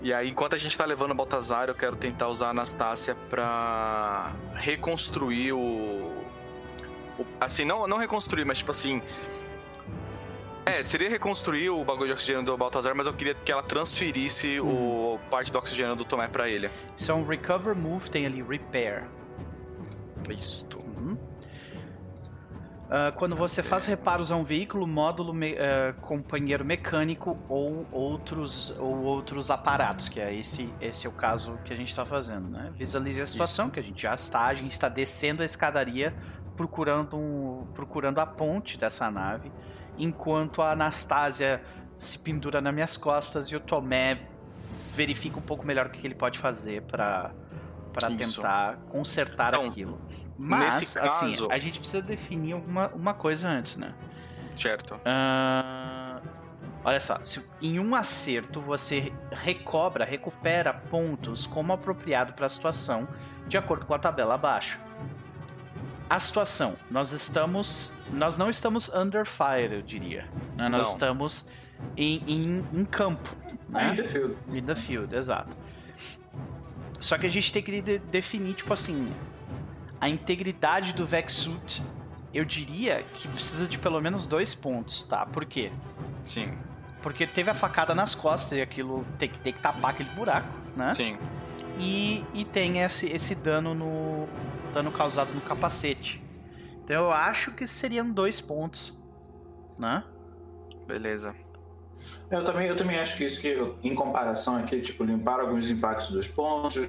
E 0.00 0.12
aí, 0.12 0.28
enquanto 0.30 0.54
a 0.54 0.58
gente 0.58 0.76
tá 0.78 0.84
levando 0.84 1.10
o 1.10 1.14
Baltazar, 1.14 1.68
eu 1.68 1.74
quero 1.74 1.96
tentar 1.96 2.28
usar 2.28 2.48
a 2.48 2.50
Anastácia 2.50 3.16
pra 3.30 4.32
reconstruir 4.54 5.52
o. 5.52 5.58
o- 7.18 7.26
assim, 7.40 7.64
não, 7.64 7.86
não 7.86 7.96
reconstruir, 7.98 8.44
mas 8.44 8.58
tipo 8.58 8.70
assim. 8.70 9.02
É, 10.66 10.72
seria 10.72 11.08
reconstruir 11.08 11.70
o 11.70 11.82
bagulho 11.82 12.08
de 12.08 12.12
oxigênio 12.12 12.42
do 12.44 12.54
Baltazar, 12.56 12.94
mas 12.94 13.06
eu 13.06 13.14
queria 13.14 13.34
que 13.34 13.50
ela 13.50 13.62
transferisse 13.62 14.60
o 14.60 15.18
parte 15.30 15.50
do 15.50 15.58
oxigênio 15.58 15.96
do 15.96 16.04
Tomé 16.04 16.28
pra 16.28 16.46
ele. 16.48 16.68
Isso 16.96 17.10
é 17.10 17.14
um 17.14 17.26
recover 17.26 17.74
move, 17.74 18.10
tem 18.10 18.26
ali 18.26 18.42
repair. 18.42 19.04
Isto. 20.30 20.78
Ah, 22.90 23.12
quando 23.14 23.36
você 23.36 23.62
faz 23.62 23.84
reparos 23.84 24.32
a 24.32 24.36
um 24.36 24.44
veículo, 24.44 24.86
módulo, 24.86 25.34
me- 25.34 25.56
ah, 25.58 25.92
companheiro 26.00 26.64
mecânico 26.64 27.38
ou 27.48 27.86
outros, 27.92 28.70
ou 28.78 29.02
outros 29.02 29.50
aparatos, 29.50 30.08
que 30.08 30.18
é 30.18 30.34
esse, 30.34 30.72
esse 30.80 31.06
é 31.06 31.10
o 31.10 31.12
caso 31.12 31.58
que 31.64 31.72
a 31.72 31.76
gente 31.76 31.88
está 31.88 32.06
fazendo, 32.06 32.48
né? 32.48 32.72
Visualize 32.74 33.20
a 33.20 33.26
situação 33.26 33.68
que 33.68 33.78
a 33.78 33.82
gente 33.82 34.02
já 34.02 34.14
está, 34.14 34.46
a 34.46 34.54
gente 34.54 34.72
está 34.72 34.88
descendo 34.88 35.42
a 35.42 35.44
escadaria 35.44 36.14
procurando, 36.56 37.16
um- 37.16 37.66
procurando 37.74 38.20
a 38.20 38.26
ponte 38.26 38.78
dessa 38.78 39.10
nave, 39.10 39.52
enquanto 39.98 40.62
a 40.62 40.72
Anastasia 40.72 41.62
se 41.96 42.18
pendura 42.20 42.60
nas 42.60 42.72
minhas 42.72 42.96
costas 42.96 43.48
e 43.48 43.56
o 43.56 43.60
Tomé 43.60 44.20
verifica 44.92 45.38
um 45.38 45.42
pouco 45.42 45.66
melhor 45.66 45.86
o 45.86 45.90
que 45.90 46.04
ele 46.06 46.14
pode 46.14 46.38
fazer 46.38 46.82
para 46.82 47.32
Isso. 48.18 48.36
tentar 48.40 48.76
consertar 48.88 49.52
Então, 49.54 49.66
aquilo. 49.66 50.00
Mas, 50.38 50.78
nesse 50.80 50.98
assim, 50.98 51.26
caso- 51.26 51.48
a 51.50 51.58
gente 51.58 51.80
precisa 51.80 52.02
definir 52.02 52.52
alguma 52.52 52.88
uma 52.90 53.12
coisa 53.14 53.48
antes, 53.48 53.76
né? 53.76 53.92
Certo. 54.56 55.00
Ah, 55.04 56.20
olha 56.84 57.00
só, 57.00 57.18
se 57.24 57.44
em 57.60 57.78
um 57.80 57.94
acerto 57.94 58.60
você 58.60 59.12
recobra, 59.32 60.04
recupera 60.04 60.72
pontos 60.72 61.46
como 61.46 61.72
apropriado 61.72 62.32
para 62.34 62.46
a 62.46 62.48
situação, 62.48 63.08
de 63.48 63.58
acordo 63.58 63.84
com 63.86 63.94
a 63.94 63.98
tabela 63.98 64.34
abaixo. 64.34 64.78
A 66.10 66.18
situação, 66.18 66.76
nós 66.90 67.12
estamos, 67.12 67.92
nós 68.12 68.38
não 68.38 68.48
estamos 68.48 68.88
under 68.94 69.26
fire, 69.26 69.74
eu 69.74 69.82
diria. 69.82 70.22
né? 70.56 70.68
Nós 70.68 70.86
Não. 70.86 70.92
estamos 70.92 71.48
em, 71.96 72.22
em, 72.26 72.64
em 72.80 72.84
campo, 72.84 73.28
né? 73.68 73.90
Ainda 73.90 74.04
field. 74.04 74.36
In 74.48 74.62
the 74.64 74.74
field, 74.74 75.14
exato. 75.14 75.54
Só 77.00 77.16
que 77.18 77.26
a 77.26 77.30
gente 77.30 77.52
tem 77.52 77.62
que 77.62 77.80
de- 77.82 77.98
definir, 77.98 78.54
tipo 78.54 78.72
assim, 78.72 79.12
a 80.00 80.08
integridade 80.08 80.92
do 80.92 81.04
Vexsuit. 81.04 81.82
Eu 82.32 82.44
diria 82.44 83.02
que 83.14 83.26
precisa 83.28 83.66
de 83.66 83.78
pelo 83.78 84.00
menos 84.00 84.26
dois 84.26 84.54
pontos, 84.54 85.02
tá? 85.02 85.24
Por 85.24 85.44
quê? 85.44 85.72
Sim. 86.24 86.50
Porque 87.02 87.26
teve 87.26 87.50
a 87.50 87.54
facada 87.54 87.94
nas 87.94 88.14
costas 88.14 88.58
e 88.58 88.60
aquilo 88.60 89.04
tem 89.18 89.28
que, 89.28 89.38
tem 89.38 89.52
que 89.52 89.60
tapar 89.60 89.92
aquele 89.92 90.10
buraco, 90.10 90.52
né? 90.76 90.92
Sim. 90.92 91.18
E, 91.78 92.24
e 92.34 92.44
tem 92.44 92.80
esse, 92.80 93.06
esse 93.06 93.34
dano 93.34 93.74
no. 93.74 94.28
dano 94.74 94.90
causado 94.90 95.32
no 95.32 95.40
capacete. 95.40 96.22
Então 96.84 97.04
eu 97.04 97.12
acho 97.12 97.52
que 97.52 97.66
seriam 97.66 98.10
dois 98.10 98.40
pontos, 98.40 98.98
né? 99.78 100.04
Beleza. 100.86 101.34
Eu 102.30 102.44
também, 102.44 102.66
eu 102.66 102.76
também 102.76 102.98
acho 102.98 103.16
que 103.16 103.24
isso 103.24 103.40
que, 103.40 103.56
em 103.82 103.94
comparação 103.94 104.56
aqui, 104.56 104.80
tipo, 104.80 105.02
limpar 105.04 105.40
alguns 105.40 105.70
impactos 105.70 106.10
dos 106.10 106.28
pontos, 106.28 106.88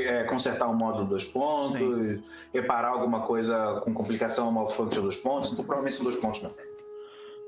é, 0.00 0.24
consertar 0.24 0.68
um 0.68 0.74
módulo 0.74 1.06
dos 1.06 1.24
pontos, 1.24 1.72
Sim. 1.72 2.22
reparar 2.52 2.88
alguma 2.88 3.26
coisa 3.26 3.80
com 3.84 3.92
complicação, 3.92 4.50
malfunction 4.50 5.02
dos 5.02 5.18
pontos, 5.18 5.52
então 5.52 5.64
provavelmente 5.64 5.96
são 5.96 6.04
dois 6.04 6.16
pontos 6.16 6.42
mesmo. 6.42 6.56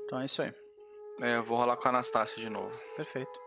Então 0.05 0.21
é 0.21 0.25
isso 0.25 0.41
aí. 0.41 0.53
É, 1.21 1.37
eu 1.37 1.43
vou 1.43 1.57
rolar 1.57 1.77
com 1.77 1.87
a 1.87 1.89
Anastácia 1.89 2.41
de 2.41 2.49
novo. 2.49 2.71
Perfeito. 2.95 3.39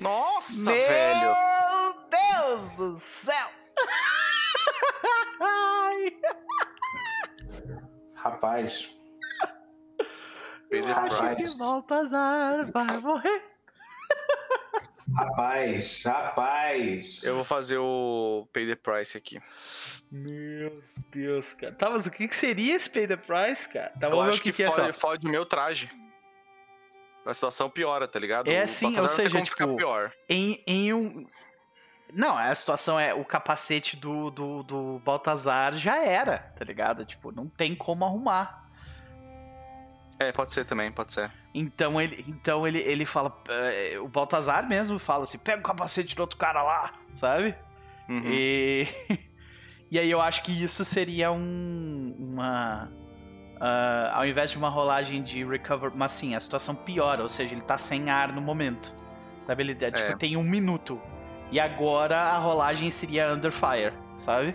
Nossa, 0.00 0.70
Meu 0.72 0.86
velho! 0.86 1.34
Deus 2.10 2.72
do 2.72 2.96
céu! 2.96 3.48
Rapaz, 8.14 8.94
Pay 10.72 10.80
the 10.82 10.90
acho 10.92 11.18
price. 11.18 11.52
que 11.52 11.58
Baltazar 11.58 12.70
vai 12.72 12.98
morrer. 12.98 13.42
rapaz, 15.14 16.02
rapaz. 16.04 17.22
Eu 17.22 17.34
vou 17.36 17.44
fazer 17.44 17.78
o 17.78 18.48
Pay 18.52 18.66
the 18.66 18.76
Price 18.76 19.16
aqui. 19.16 19.40
Meu 20.10 20.82
Deus, 21.10 21.54
cara. 21.54 21.72
Tá, 21.74 21.90
mas 21.90 22.06
o 22.06 22.10
que 22.10 22.32
seria 22.34 22.74
esse 22.74 22.88
Pay 22.88 23.06
the 23.06 23.16
Price, 23.16 23.68
cara? 23.68 23.92
Tá, 24.00 24.08
Eu 24.08 24.20
acho 24.22 24.38
o 24.38 24.42
que, 24.42 24.50
que, 24.50 24.56
que 24.56 24.62
é 24.62 24.70
só. 24.70 24.82
fode, 24.82 24.92
fode 24.92 25.26
meu 25.28 25.44
traje. 25.44 25.90
A 27.24 27.32
situação 27.32 27.70
piora, 27.70 28.08
tá 28.08 28.18
ligado? 28.18 28.48
É 28.50 28.62
assim, 28.62 28.98
ou 28.98 29.06
seja, 29.06 29.40
tipo, 29.42 29.76
pior. 29.76 30.12
Em, 30.28 30.62
em 30.66 30.92
um. 30.92 31.26
Não, 32.12 32.36
a 32.36 32.54
situação 32.54 32.98
é 32.98 33.14
o 33.14 33.24
capacete 33.24 33.96
do, 33.96 34.28
do, 34.30 34.62
do 34.64 34.98
Baltazar 34.98 35.74
já 35.74 36.02
era, 36.04 36.38
tá 36.58 36.64
ligado? 36.64 37.04
Tipo, 37.06 37.30
não 37.30 37.48
tem 37.48 37.74
como 37.74 38.04
arrumar. 38.04 38.61
É, 40.28 40.32
pode 40.32 40.52
ser 40.52 40.64
também, 40.64 40.90
pode 40.92 41.12
ser. 41.12 41.30
Então 41.54 42.00
ele, 42.00 42.24
então 42.28 42.66
ele, 42.66 42.78
ele 42.80 43.04
fala. 43.04 43.36
eh, 43.48 43.98
o 44.00 44.08
Baltazar 44.08 44.66
mesmo 44.68 44.98
fala 44.98 45.24
assim: 45.24 45.38
pega 45.38 45.60
o 45.60 45.62
capacete 45.62 46.14
do 46.16 46.20
outro 46.20 46.38
cara 46.38 46.62
lá, 46.62 46.92
sabe? 47.12 47.54
Uhum. 48.08 48.22
E, 48.24 48.86
e 49.90 49.98
aí 49.98 50.10
eu 50.10 50.20
acho 50.20 50.42
que 50.42 50.52
isso 50.62 50.84
seria 50.84 51.30
um, 51.32 52.14
uma. 52.18 52.90
ah, 53.60 54.12
ao 54.14 54.26
invés 54.26 54.50
de 54.50 54.58
uma 54.58 54.68
rolagem 54.68 55.22
de 55.22 55.44
recover. 55.44 55.92
Mas 55.94 56.12
sim, 56.12 56.34
a 56.34 56.40
situação 56.40 56.74
piora, 56.74 57.22
ou 57.22 57.28
seja, 57.28 57.52
ele 57.54 57.62
tá 57.62 57.76
sem 57.78 58.10
ar 58.10 58.32
no 58.32 58.40
momento. 58.40 58.94
Sabe? 59.46 59.62
Ele 59.62 59.72
é, 59.84 59.90
tipo, 59.90 60.12
É. 60.12 60.16
tem 60.16 60.36
um 60.36 60.42
minuto. 60.44 61.00
E 61.50 61.60
agora 61.60 62.16
a 62.16 62.38
rolagem 62.38 62.90
seria 62.90 63.32
under 63.34 63.52
fire, 63.52 63.92
sabe? 64.16 64.54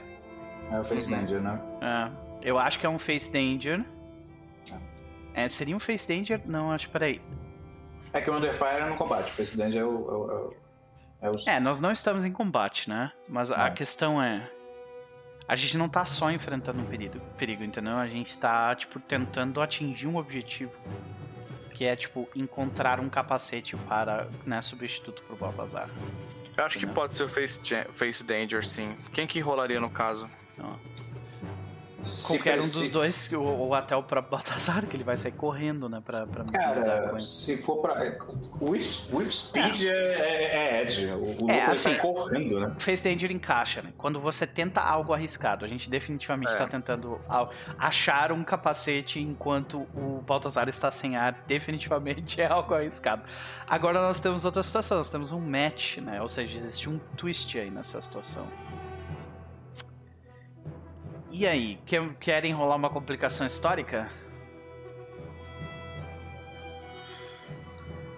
É 0.72 0.80
o 0.80 0.84
Face 0.84 1.14
Uhum. 1.14 1.19
Danger, 1.19 1.41
né? 1.41 1.61
É, 1.81 2.10
eu 2.49 2.57
acho 2.57 2.80
que 2.80 2.85
é 2.85 2.89
um 2.89 2.98
face 2.98 3.31
danger. 3.31 3.85
É, 5.38 5.48
seria 5.48 5.76
um 5.76 5.80
face 5.80 6.08
danger? 6.08 6.42
Não, 6.46 6.72
acho, 6.72 6.90
peraí. 6.90 7.22
É 8.12 8.20
que 8.22 8.30
o 8.30 8.36
Underfire 8.36 8.82
é 8.82 8.90
no 8.90 8.96
combate, 8.96 9.28
o 9.32 9.36
Face 9.36 9.56
Danger 9.56 9.82
é 9.82 9.86
o. 9.86 9.90
É 9.90 10.14
o, 10.14 10.54
é 11.22 11.30
o, 11.30 11.36
é 11.36 11.56
É, 11.56 11.60
nós 11.60 11.80
não 11.80 11.92
estamos 11.92 12.26
em 12.26 12.32
combate, 12.32 12.90
né? 12.90 13.12
Mas 13.30 13.52
a 13.52 13.68
Não. 13.68 13.74
questão 13.76 14.22
é. 14.24 14.50
A 15.48 15.56
gente 15.56 15.78
não 15.78 15.88
tá 15.88 16.04
só 16.06 16.32
enfrentando 16.32 16.82
um 16.82 16.86
perigo, 16.86 17.20
perigo, 17.38 17.64
entendeu? 17.64 17.96
A 17.98 18.08
gente 18.08 18.38
tá, 18.38 18.74
tipo, 18.76 19.00
tentando 19.00 19.62
atingir 19.62 20.08
um 20.08 20.18
objetivo. 20.18 20.72
Que 21.74 21.86
é, 21.86 21.96
tipo, 21.96 22.28
encontrar 22.36 23.00
um 23.00 23.08
capacete 23.08 23.76
para, 23.78 24.28
né, 24.46 24.62
substituto 24.64 25.22
pro 25.24 25.36
Balbazar. 25.36 25.88
Eu 26.58 26.66
acho 26.66 26.80
que 26.80 26.86
Entendeu? 26.86 26.96
pode 26.96 27.14
ser 27.14 27.24
o 27.26 27.30
Face, 27.30 27.62
face 27.94 28.24
Danger, 28.24 28.66
sim. 28.66 28.98
Quem 29.14 29.28
que 29.28 29.40
rolaria 29.40 29.80
no 29.80 29.90
caso? 29.92 30.28
Então, 30.54 30.80
Se 32.03 32.28
qualquer 32.28 32.57
um 32.57 32.61
dos 32.61 32.90
dois, 32.90 33.32
ou, 33.34 33.45
ou 33.45 33.74
até 33.74 33.95
o 33.95 34.03
próprio 34.03 34.32
Baltazar, 34.32 34.86
que 34.86 34.95
ele 34.95 35.03
vai 35.03 35.18
sair 35.18 35.32
correndo, 35.34 35.90
né, 35.90 36.02
pra, 36.03 36.26
pra 36.28 36.44
Cara, 36.45 37.10
com 37.10 37.18
isso. 37.18 37.45
se 37.45 37.57
for 37.57 37.78
pra. 37.82 37.95
With, 38.61 39.07
with 39.11 39.32
Speed 39.32 39.84
é, 39.84 39.90
é, 39.90 40.78
é 40.78 40.82
Edge. 40.84 41.06
O, 41.07 41.45
o 41.45 41.49
É, 41.52 41.53
ele 41.56 41.61
assim, 41.72 41.91
sai 41.91 41.98
correndo, 41.98 42.60
né? 42.60 42.76
Face 42.78 43.03
Danger 43.03 43.32
encaixa, 43.32 43.82
né? 43.82 43.94
Quando 43.98 44.19
você 44.19 44.45
tenta 44.48 44.82
algo 44.82 45.14
arriscado, 45.14 45.65
a 45.65 45.68
gente 45.68 45.90
definitivamente 45.90 46.49
É. 46.49 46.53
está 46.53 46.68
tentando 46.68 47.19
achar 47.78 48.32
um 48.32 48.44
capacete 48.44 49.19
enquanto 49.19 49.80
o 49.95 50.22
Baltazar 50.26 50.69
está 50.69 50.90
sem 50.91 51.15
ar, 51.18 51.44
definitivamente 51.48 52.40
é 52.41 52.48
algo 52.48 52.74
arriscado. 52.74 53.24
Agora 53.68 54.02
nós 54.02 54.19
temos 54.19 54.45
outra 54.45 54.64
situação, 54.64 54.98
nós 54.98 55.10
temos 55.10 55.32
um 55.32 55.40
match, 55.40 55.98
né? 55.98 56.22
Ou 56.22 56.30
seja, 56.30 56.57
existe 56.57 56.90
um 56.90 56.99
twist 57.15 57.57
aí 57.60 57.69
nessa 57.69 58.02
situação. 58.02 58.45
E 61.38 61.46
aí, 61.46 61.78
que- 61.86 62.10
querem 62.20 62.52
rolar 62.52 62.76
uma 62.78 62.90
complicação 62.90 63.46
histórica? 63.46 64.10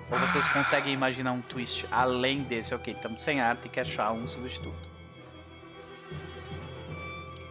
Ou 0.09 0.17
vocês 0.19 0.47
conseguem 0.47 0.93
imaginar 0.93 1.33
um 1.33 1.41
twist 1.41 1.85
além 1.91 2.43
desse? 2.43 2.73
Ok, 2.73 2.93
estamos 2.93 3.21
sem 3.21 3.41
ar, 3.41 3.57
tem 3.57 3.69
que 3.69 3.77
achar 3.77 4.13
um 4.13 4.25
substituto. 4.25 4.87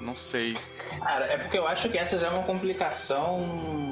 Não 0.01 0.17
sei. 0.17 0.57
Cara, 1.01 1.27
é 1.27 1.37
porque 1.37 1.59
eu 1.59 1.69
acho 1.69 1.91
que 1.91 1.99
essa 1.99 2.19
já 2.19 2.29
é 2.29 2.31
uma 2.31 2.45
complicação 2.45 3.88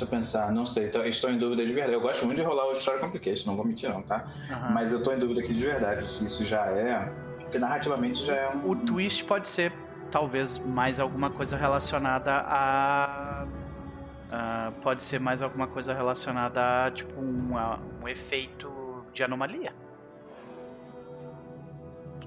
deixa 0.00 0.04
eu 0.04 0.08
pensar, 0.08 0.50
não 0.52 0.64
sei, 0.64 0.88
tô- 0.88 1.02
estou 1.04 1.30
em 1.30 1.36
dúvida 1.38 1.64
de 1.64 1.72
verdade. 1.72 1.92
Eu 1.94 2.00
gosto 2.00 2.24
muito 2.24 2.38
de 2.38 2.44
rolar 2.44 2.66
o 2.68 2.72
Story 2.72 3.00
Complication, 3.00 3.46
não 3.50 3.56
vou 3.56 3.64
mentir 3.66 3.88
não, 3.90 4.02
tá? 4.02 4.24
Aham. 4.50 4.70
Mas 4.72 4.92
eu 4.92 5.02
tô 5.02 5.12
em 5.12 5.18
dúvida 5.18 5.40
aqui 5.42 5.52
de 5.52 5.62
verdade 5.62 6.08
se 6.08 6.24
isso 6.24 6.44
já 6.44 6.66
é. 6.66 7.12
Porque 7.40 7.58
narrativamente 7.58 8.24
já 8.24 8.34
é 8.36 8.48
um. 8.48 8.70
O 8.70 8.76
twist 8.76 9.24
pode 9.24 9.46
ser 9.48 9.72
talvez 10.10 10.56
mais 10.58 10.98
alguma 10.98 11.28
coisa 11.30 11.56
relacionada 11.56 12.32
a. 12.32 13.44
a- 14.32 14.72
pode 14.82 15.02
ser 15.02 15.20
mais 15.20 15.42
alguma 15.42 15.66
coisa 15.66 15.92
relacionada 15.92 16.86
a 16.86 16.90
tipo 16.90 17.20
um, 17.20 17.58
a- 17.58 17.78
um 18.02 18.08
efeito 18.08 18.70
de 19.12 19.22
anomalia. 19.22 19.72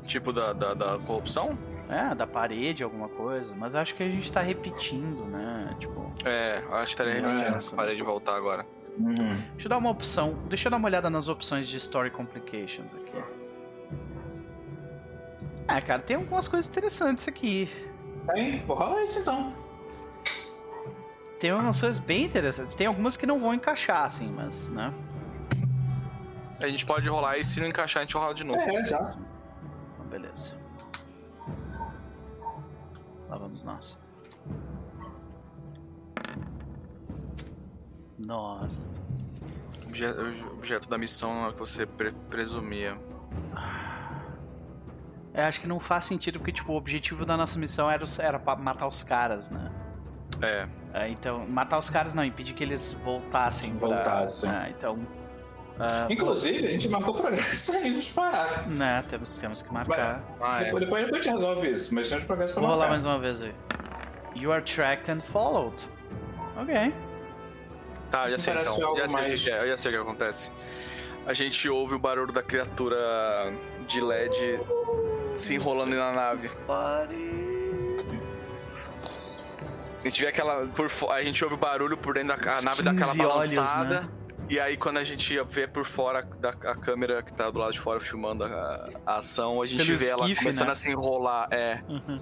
Tipo 0.06 0.32
da, 0.34 0.52
da, 0.54 0.74
da 0.74 1.00
corrupção? 1.00 1.58
É, 1.90 2.16
da 2.16 2.26
parede, 2.26 2.84
alguma 2.84 3.10
coisa. 3.10 3.56
Mas 3.56 3.76
acho 3.76 3.94
que 3.96 4.04
a 4.04 4.10
gente 4.10 4.32
tá 4.32 4.42
repetindo, 4.42 5.26
né? 5.26 5.76
Tipo. 5.80 6.12
É, 6.26 6.64
acho 6.72 6.96
que 6.96 7.02
estaria 7.02 7.14
É. 7.14 7.16
repetindo. 7.20 7.76
Parei 7.76 7.96
de 7.96 8.04
voltar 8.04 8.36
agora. 8.36 8.66
Uhum. 8.98 9.14
Deixa 9.54 9.66
eu 9.66 9.70
dar 9.70 9.78
uma 9.78 9.90
opção. 9.90 10.34
Deixa 10.48 10.68
eu 10.68 10.72
dar 10.72 10.78
uma 10.78 10.88
olhada 10.88 11.10
nas 11.10 11.28
opções 11.28 11.68
de 11.68 11.78
Story 11.78 12.10
Complications 12.12 12.94
aqui. 12.94 13.24
É, 15.68 15.82
cara, 15.82 16.02
tem 16.02 16.16
algumas 16.18 16.48
coisas 16.48 16.70
interessantes 16.70 17.28
aqui. 17.28 17.70
Tem? 18.34 18.64
Vou 18.66 18.76
rolar 18.76 19.04
isso 19.04 19.20
então. 19.20 19.54
Tem 21.40 21.50
algumas 21.52 21.80
coisas 21.80 22.00
bem 22.00 22.24
interessantes. 22.26 22.76
Tem 22.76 22.88
algumas 22.88 23.18
que 23.18 23.26
não 23.26 23.40
vão 23.40 23.54
encaixar, 23.54 24.06
assim, 24.06 24.32
mas, 24.32 24.70
né? 24.70 24.94
A 26.62 26.68
gente 26.68 26.86
pode 26.86 27.10
rolar 27.10 27.38
e 27.38 27.44
se 27.44 27.60
não 27.60 27.68
encaixar, 27.68 28.02
a 28.02 28.06
gente 28.06 28.16
rola 28.16 28.34
de 28.34 28.44
novo. 28.46 28.60
É, 28.62 28.76
exato. 28.76 29.18
Então, 29.96 30.06
beleza. 30.06 30.56
Lá 33.34 33.40
vamos 33.40 33.64
nós. 33.64 34.00
Nossa. 38.20 39.02
Obje- 39.88 40.06
o 40.06 40.54
objeto 40.54 40.88
da 40.88 41.00
missão 41.00 41.48
é 41.48 41.52
que 41.52 41.58
você 41.58 41.84
pre- 41.88 42.12
presumia. 42.30 42.96
Eu 45.34 45.44
acho 45.46 45.60
que 45.60 45.68
não 45.68 45.80
faz 45.80 46.06
sentido, 46.06 46.38
porque, 46.38 46.52
tipo, 46.52 46.72
o 46.74 46.76
objetivo 46.76 47.26
da 47.26 47.36
nossa 47.36 47.58
missão 47.58 47.90
era, 47.90 48.04
os- 48.04 48.20
era 48.20 48.38
pra 48.38 48.56
matar 48.56 48.86
os 48.86 49.02
caras, 49.02 49.50
né? 49.50 49.72
É, 50.40 50.68
É, 50.94 51.10
então, 51.10 51.48
matar 51.48 51.80
os 51.80 51.90
caras 51.90 52.14
não, 52.14 52.24
impedir 52.24 52.54
que 52.54 52.64
eles 52.64 52.94
voltassem. 52.94 53.76
pra- 53.76 53.88
Voltassem. 53.88 54.48
É, 54.52 54.70
então. 54.70 55.00
Ah, 55.80 56.08
Inclusive, 56.10 56.68
a 56.68 56.72
gente 56.72 56.88
marcou 56.90 57.14
progresso 57.16 57.72
aí 57.78 57.90
nos 57.90 58.10
parar. 58.10 58.68
né, 58.70 59.04
temos, 59.10 59.38
temos 59.38 59.62
que 59.62 59.74
marcar. 59.74 60.22
ah, 60.42 60.62
é. 60.62 60.66
Depois, 60.66 60.84
depois 60.86 61.04
a 61.04 61.16
gente 61.16 61.30
resolve 61.30 61.72
isso, 61.72 61.94
mas 61.96 62.08
temos 62.08 62.24
progresso 62.26 62.54
pra 62.54 62.62
Vou 62.62 62.70
rolar 62.72 62.88
marcar. 62.88 62.92
mais 62.92 63.06
uma 63.06 63.20
vez 63.20 63.42
aí. 63.42 63.54
You 64.36 64.52
are 64.52 64.62
tracked 64.64 65.12
and 65.12 65.22
followed. 65.22 65.76
Ok. 66.58 66.94
Tá, 68.12 68.30
já 68.30 68.38
sei 68.38 68.54
Parece 68.54 68.72
então. 68.76 68.96
Já 68.98 69.08
sei 69.10 69.20
o 69.20 69.24
mais- 69.24 69.42
que 69.44 69.50
é, 69.52 69.62
eu 69.64 69.68
já 69.70 69.78
sei 69.78 69.92
o 69.92 69.96
que 69.96 70.02
acontece. 70.02 70.52
A 71.26 71.34
gente 71.34 71.70
ouve 71.70 71.96
o 71.96 72.00
barulho 72.00 72.32
da 72.34 72.44
criatura 72.44 72.98
de 73.88 74.02
LED 74.02 74.60
se 75.36 75.56
enrolando 75.56 75.96
na 75.96 76.12
nave. 76.12 76.50
Pare. 76.68 77.44
A 80.02 80.04
gente 80.04 80.22
vê 80.22 80.28
aquela. 80.28 80.68
Por, 80.68 80.90
a 81.12 81.22
gente 81.22 81.42
ouve 81.44 81.56
o 81.56 81.58
barulho 81.58 81.96
por 81.98 82.14
dentro 82.16 82.36
da 82.38 82.62
nave 82.62 82.84
daquela 82.84 83.12
15 83.14 83.26
olhos, 83.26 83.54
balançada. 83.56 84.02
né? 84.02 84.10
E 84.50 84.60
aí, 84.60 84.78
quando 84.78 84.98
a 84.98 85.04
gente 85.04 85.40
vê 85.50 85.68
por 85.68 85.86
fora 85.86 86.22
da 86.40 86.50
a 86.50 86.76
câmera 86.76 87.24
que 87.24 87.34
tá 87.34 87.50
do 87.50 87.58
lado 87.60 87.72
de 87.74 87.80
fora 87.80 88.00
filmando 88.00 88.44
a, 88.44 88.90
a 89.06 89.18
ação, 89.18 89.62
a 89.62 89.66
gente 89.66 89.86
Pelo 89.86 89.98
vê 89.98 90.10
ela 90.10 90.22
esquife, 90.24 90.42
começando 90.42 90.68
né? 90.68 90.74
a 90.74 90.76
se 90.76 90.92
enrolar. 90.92 91.48
É, 91.52 91.82
Uhum. 91.88 92.20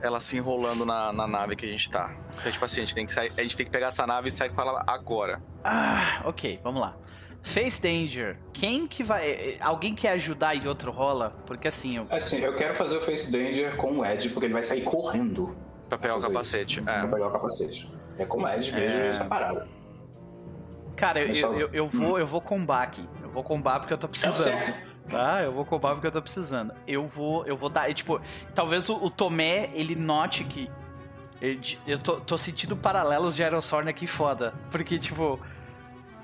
ela 0.00 0.20
se 0.20 0.36
enrolando 0.36 0.86
na, 0.86 1.12
na 1.12 1.26
nave 1.26 1.56
que 1.56 1.66
a 1.66 1.68
gente 1.68 1.90
tá. 1.90 2.14
Então, 2.40 2.50
tipo 2.52 2.64
assim, 2.64 2.80
a 2.80 2.84
gente 2.84 2.94
tem 2.94 3.04
que 3.04 3.12
sair, 3.12 3.30
a 3.36 3.42
gente 3.42 3.56
tem 3.56 3.66
que 3.66 3.72
pegar 3.72 3.88
essa 3.88 4.06
nave 4.06 4.28
e 4.28 4.30
sair 4.30 4.50
com 4.50 4.60
ela 4.60 4.84
agora. 4.86 5.42
Ah, 5.64 6.22
ok, 6.24 6.60
vamos 6.62 6.80
lá. 6.80 6.96
Face 7.42 7.80
Danger. 7.82 8.38
Quem 8.52 8.86
que 8.86 9.04
vai. 9.04 9.28
eh, 9.28 9.56
Alguém 9.60 9.94
quer 9.94 10.10
ajudar 10.12 10.56
em 10.56 10.66
outro 10.66 10.90
rola? 10.90 11.30
Porque 11.46 11.68
assim, 11.68 11.96
eu. 11.98 12.06
Assim, 12.10 12.38
eu 12.38 12.56
quero 12.56 12.74
fazer 12.74 12.96
o 12.96 13.00
Face 13.00 13.30
Danger 13.30 13.76
com 13.76 13.98
o 13.98 14.04
Ed, 14.06 14.30
porque 14.30 14.46
ele 14.46 14.54
vai 14.54 14.64
sair 14.64 14.82
correndo 14.82 15.56
Pra 15.88 15.96
pegar 15.98 16.16
o 16.16 16.20
capacete. 16.20 16.80
pra 16.82 17.04
É. 17.04 17.06
pegar 17.06 17.26
o 17.28 17.30
capacete. 17.30 17.92
É 18.18 18.24
com 18.24 18.42
o 18.42 18.48
Ed 18.48 18.72
mesmo 18.72 19.00
É. 19.00 19.08
essa 19.08 19.24
parada. 19.26 19.68
Cara, 20.96 21.20
eu, 21.20 21.34
eu, 21.34 21.60
eu, 21.60 21.70
eu 21.72 21.88
vou, 21.88 22.18
eu 22.18 22.26
vou 22.26 22.40
combar 22.40 22.82
aqui. 22.82 23.06
Eu 23.22 23.30
vou 23.30 23.42
combar 23.44 23.80
porque 23.80 23.92
eu 23.92 23.98
tô 23.98 24.08
precisando. 24.08 24.44
certo. 24.44 24.74
Tá, 25.08 25.42
eu 25.42 25.52
vou 25.52 25.64
combar 25.64 25.92
porque 25.94 26.06
eu 26.06 26.10
tô 26.12 26.20
precisando. 26.20 26.72
Eu 26.86 27.04
vou, 27.04 27.46
eu 27.46 27.56
vou 27.56 27.68
dar, 27.68 27.92
tipo, 27.94 28.20
talvez 28.54 28.88
o, 28.88 28.96
o 28.96 29.08
Tomé, 29.08 29.70
ele 29.72 29.94
note 29.94 30.42
que 30.44 30.68
ele- 31.40 31.78
eu 31.86 31.98
tô, 31.98 32.16
tô 32.20 32.36
sentindo 32.36 32.76
paralelos 32.76 33.36
de 33.36 33.42
Aerosorn 33.44 33.88
aqui 33.88 34.06
foda, 34.06 34.52
porque 34.70 34.98
tipo, 34.98 35.38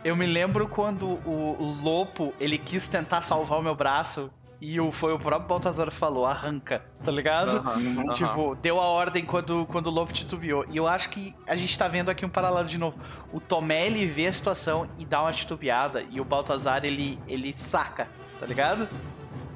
eu 0.02 0.16
me 0.16 0.26
lembro 0.26 0.66
quando 0.66 1.06
o, 1.24 1.56
o 1.60 1.76
Lopo, 1.82 2.34
ele 2.40 2.58
quis 2.58 2.88
tentar 2.88 3.22
salvar 3.22 3.58
o 3.60 3.62
meu 3.62 3.74
braço 3.74 4.32
e 4.64 4.80
o, 4.80 4.92
foi 4.92 5.12
o 5.12 5.18
próprio 5.18 5.48
Baltazar 5.48 5.88
que 5.88 5.92
falou, 5.92 6.24
arranca, 6.24 6.84
tá 7.02 7.10
ligado? 7.10 7.56
Uhum. 7.56 8.02
aham. 8.02 8.12
Tipo, 8.12 8.54
deu 8.54 8.80
a 8.80 8.84
ordem 8.84 9.24
quando, 9.24 9.66
quando 9.66 9.88
o 9.88 9.90
Lopo 9.90 10.12
titubeou. 10.12 10.64
E 10.70 10.76
eu 10.76 10.86
acho 10.86 11.08
que 11.08 11.34
a 11.48 11.56
gente 11.56 11.76
tá 11.76 11.88
vendo 11.88 12.08
aqui 12.08 12.24
um 12.24 12.28
paralelo 12.28 12.68
de 12.68 12.78
novo. 12.78 12.96
O 13.32 13.40
Tomé, 13.40 13.86
ele 13.86 14.06
vê 14.06 14.28
a 14.28 14.32
situação 14.32 14.88
e 15.00 15.04
dá 15.04 15.20
uma 15.20 15.32
titubeada. 15.32 16.04
E 16.08 16.20
o 16.20 16.24
Baltazar, 16.24 16.84
ele, 16.84 17.18
ele 17.26 17.52
saca, 17.52 18.06
tá 18.38 18.46
ligado? 18.46 18.88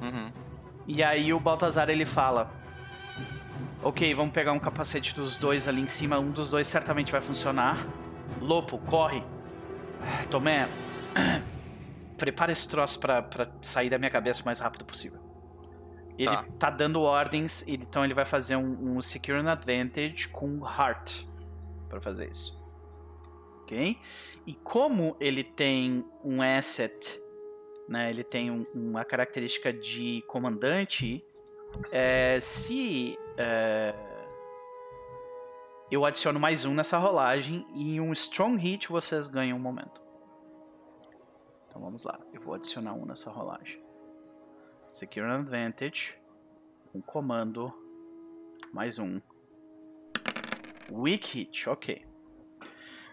Uhum. 0.01 0.29
E 0.85 1.01
aí 1.01 1.33
o 1.33 1.39
Baltazar, 1.39 1.89
ele 1.89 2.05
fala... 2.05 2.51
Ok, 3.81 4.13
vamos 4.13 4.33
pegar 4.33 4.51
um 4.51 4.59
capacete 4.59 5.15
dos 5.15 5.37
dois 5.37 5.69
ali 5.69 5.79
em 5.79 5.87
cima. 5.87 6.19
Um 6.19 6.31
dos 6.31 6.49
dois 6.49 6.67
certamente 6.67 7.13
vai 7.13 7.21
funcionar. 7.21 7.77
Lopo, 8.41 8.77
corre. 8.79 9.23
Tomé, 10.29 10.67
prepara 12.17 12.51
esse 12.51 12.67
troço 12.67 12.99
pra, 12.99 13.21
pra 13.21 13.51
sair 13.61 13.89
da 13.89 13.97
minha 13.97 14.11
cabeça 14.11 14.41
o 14.41 14.45
mais 14.45 14.59
rápido 14.59 14.83
possível. 14.85 15.19
Ele 16.17 16.25
Tá. 16.31 16.45
tá, 16.57 16.69
dando 16.71 17.01
ordens, 17.01 17.63
então 17.67 18.03
ele 18.03 18.13
vai 18.15 18.25
fazer 18.25 18.55
um, 18.55 18.97
um 18.97 19.01
Secure 19.01 19.37
an 19.37 19.51
Advantage 19.51 20.27
com 20.29 20.65
Heart 20.67 21.25
pra 21.87 22.01
fazer 22.01 22.29
isso. 22.29 22.57
Ok? 23.61 23.97
E 24.47 24.53
como 24.55 25.15
ele 25.19 25.43
tem 25.43 26.03
um 26.23 26.41
asset, 26.41 27.21
né, 27.87 28.09
ele 28.09 28.23
tem 28.23 28.49
um- 28.49 28.63
uma 28.73 29.05
característica 29.05 29.71
de 29.71 30.23
comandante, 30.27 31.23
é, 31.91 32.39
se 32.39 33.15
é, 33.37 33.93
eu 35.91 36.03
adiciono 36.03 36.39
mais 36.39 36.65
um 36.65 36.73
nessa 36.73 36.97
rolagem 36.97 37.65
e 37.75 37.95
em 37.95 37.99
um 38.01 38.11
Strong 38.13 38.57
Hit 38.57 38.89
vocês 38.89 39.27
ganham 39.27 39.57
um 39.57 39.61
momento. 39.61 40.01
Então 41.77 41.85
vamos 41.85 42.03
lá, 42.03 42.19
eu 42.33 42.41
vou 42.41 42.55
adicionar 42.55 42.93
um 42.93 43.05
nessa 43.05 43.29
rolagem. 43.29 43.79
Secure 44.91 45.27
an 45.27 45.35
Advantage, 45.41 46.15
um 46.91 46.99
comando, 46.99 47.71
mais 48.73 48.97
um. 48.97 49.21
Weak 50.91 51.37
Hit, 51.37 51.69
ok. 51.69 52.03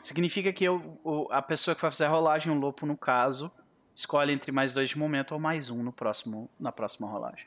Significa 0.00 0.50
que 0.50 0.64
eu, 0.64 0.98
o- 1.04 1.28
a 1.30 1.42
pessoa 1.42 1.74
que 1.74 1.82
vai 1.82 1.90
fazer 1.90 2.06
a 2.06 2.08
rolagem, 2.08 2.50
o 2.50 2.58
Lopo 2.58 2.86
no 2.86 2.96
caso, 2.96 3.52
escolhe 3.94 4.32
entre 4.32 4.50
mais 4.50 4.72
dois 4.72 4.88
de 4.88 4.98
momento 4.98 5.32
ou 5.32 5.38
mais 5.38 5.68
um 5.68 5.82
no 5.82 5.92
próximo, 5.92 6.48
na 6.58 6.72
próxima 6.72 7.06
rolagem. 7.06 7.46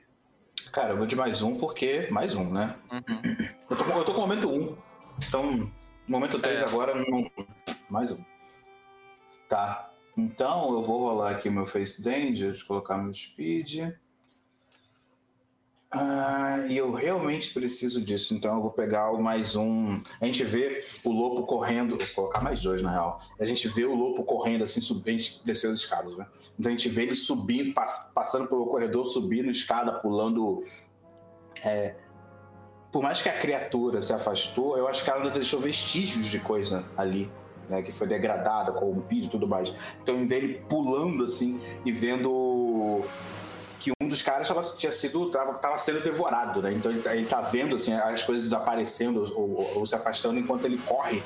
Cara, 0.72 0.90
eu 0.92 0.98
vou 0.98 1.08
de 1.08 1.16
mais 1.16 1.42
um 1.42 1.58
porque. 1.58 2.08
Mais 2.12 2.36
um, 2.36 2.48
né? 2.54 2.78
Uhum. 2.92 3.48
Eu 3.72 3.76
tô, 3.76 3.84
com- 3.84 3.98
eu 3.98 4.06
tô 4.06 4.14
com 4.14 4.20
o 4.20 4.28
momento 4.28 4.48
1. 4.50 4.54
Um. 4.54 4.78
Então, 5.28 5.72
momento 6.08 6.38
3 6.40 6.62
É. 6.62 6.66
agora, 6.66 6.94
não. 6.94 7.32
Mais 7.90 8.12
um. 8.12 8.24
Tá. 9.50 9.92
Então 10.18 10.74
eu 10.74 10.82
vou 10.82 11.00
rolar 11.00 11.32
aqui 11.32 11.50
meu 11.50 11.66
Face 11.68 12.02
Danger, 12.04 12.66
colocar 12.66 12.98
meu 12.98 13.14
Speed. 13.14 13.94
Ah, 15.90 16.66
e 16.68 16.76
eu 16.76 16.92
realmente 16.94 17.54
preciso 17.54 18.04
disso, 18.04 18.34
então 18.34 18.56
eu 18.56 18.62
vou 18.62 18.72
pegar 18.72 19.10
mais 19.14 19.56
um. 19.56 20.02
A 20.20 20.26
gente 20.26 20.44
vê 20.44 20.84
o 21.04 21.12
lobo 21.12 21.44
correndo, 21.46 21.98
vou 21.98 22.08
colocar 22.14 22.42
mais 22.42 22.62
dois 22.62 22.82
na 22.82 22.92
real. 22.92 23.22
A 23.40 23.46
gente 23.46 23.70
vê 23.70 23.86
o 23.86 23.96
lobo 23.96 24.24
correndo 24.26 24.64
assim, 24.66 24.82
subindo, 24.82 25.24
desceu 25.46 25.72
as 25.72 25.78
escadas, 25.78 26.18
né? 26.18 26.28
Então 26.60 26.70
a 26.70 26.76
gente 26.76 26.90
vê 26.90 27.04
ele 27.04 27.16
subindo, 27.16 27.74
pass- 27.74 28.12
passando 28.14 28.50
pelo 28.50 28.66
corredor, 28.68 29.06
subindo 29.06 29.50
escada, 29.50 29.94
pulando. 29.94 30.62
é, 31.64 31.96
por 32.92 33.02
mais 33.02 33.22
que 33.22 33.30
a 33.30 33.38
criatura 33.38 34.02
se 34.02 34.12
afastou, 34.14 34.78
eu 34.78 34.88
acho 34.88 35.04
que 35.04 35.10
ela 35.10 35.20
ainda 35.22 35.32
deixou 35.32 35.60
vestígios 35.60 36.26
de 36.26 36.40
coisa 36.40 36.84
ali. 36.98 37.32
Né, 37.70 37.82
que 37.82 37.92
foi 37.92 38.08
degradada, 38.08 38.72
corrompida 38.72 39.26
e 39.26 39.30
tudo 39.30 39.46
mais. 39.46 39.76
Então, 40.02 40.16
em 40.16 40.26
vez 40.26 40.42
ele 40.42 40.54
pulando 40.70 41.26
assim 41.26 41.60
e 41.84 41.92
vendo 41.92 43.02
que 43.80 43.92
um 44.02 44.08
dos 44.08 44.22
caras 44.22 44.48
tava, 44.48 44.62
tinha 44.62 44.92
sido 44.92 45.30
tava, 45.30 45.54
tava 45.56 45.78
sendo 45.78 46.02
devorado, 46.02 46.62
né? 46.62 46.72
Então 46.72 46.90
ele, 46.92 47.02
tá- 47.02 47.14
ele 47.16 47.26
tá 47.26 47.42
vendo 47.42 47.76
assim 47.76 47.94
as 47.94 48.24
coisas 48.24 48.46
desaparecendo 48.46 49.22
ou, 49.36 49.58
ou- 49.58 49.72
ou 49.80 49.86
se 49.86 49.94
afastando 49.94 50.40
enquanto 50.40 50.64
ele 50.64 50.78
corre. 50.78 51.22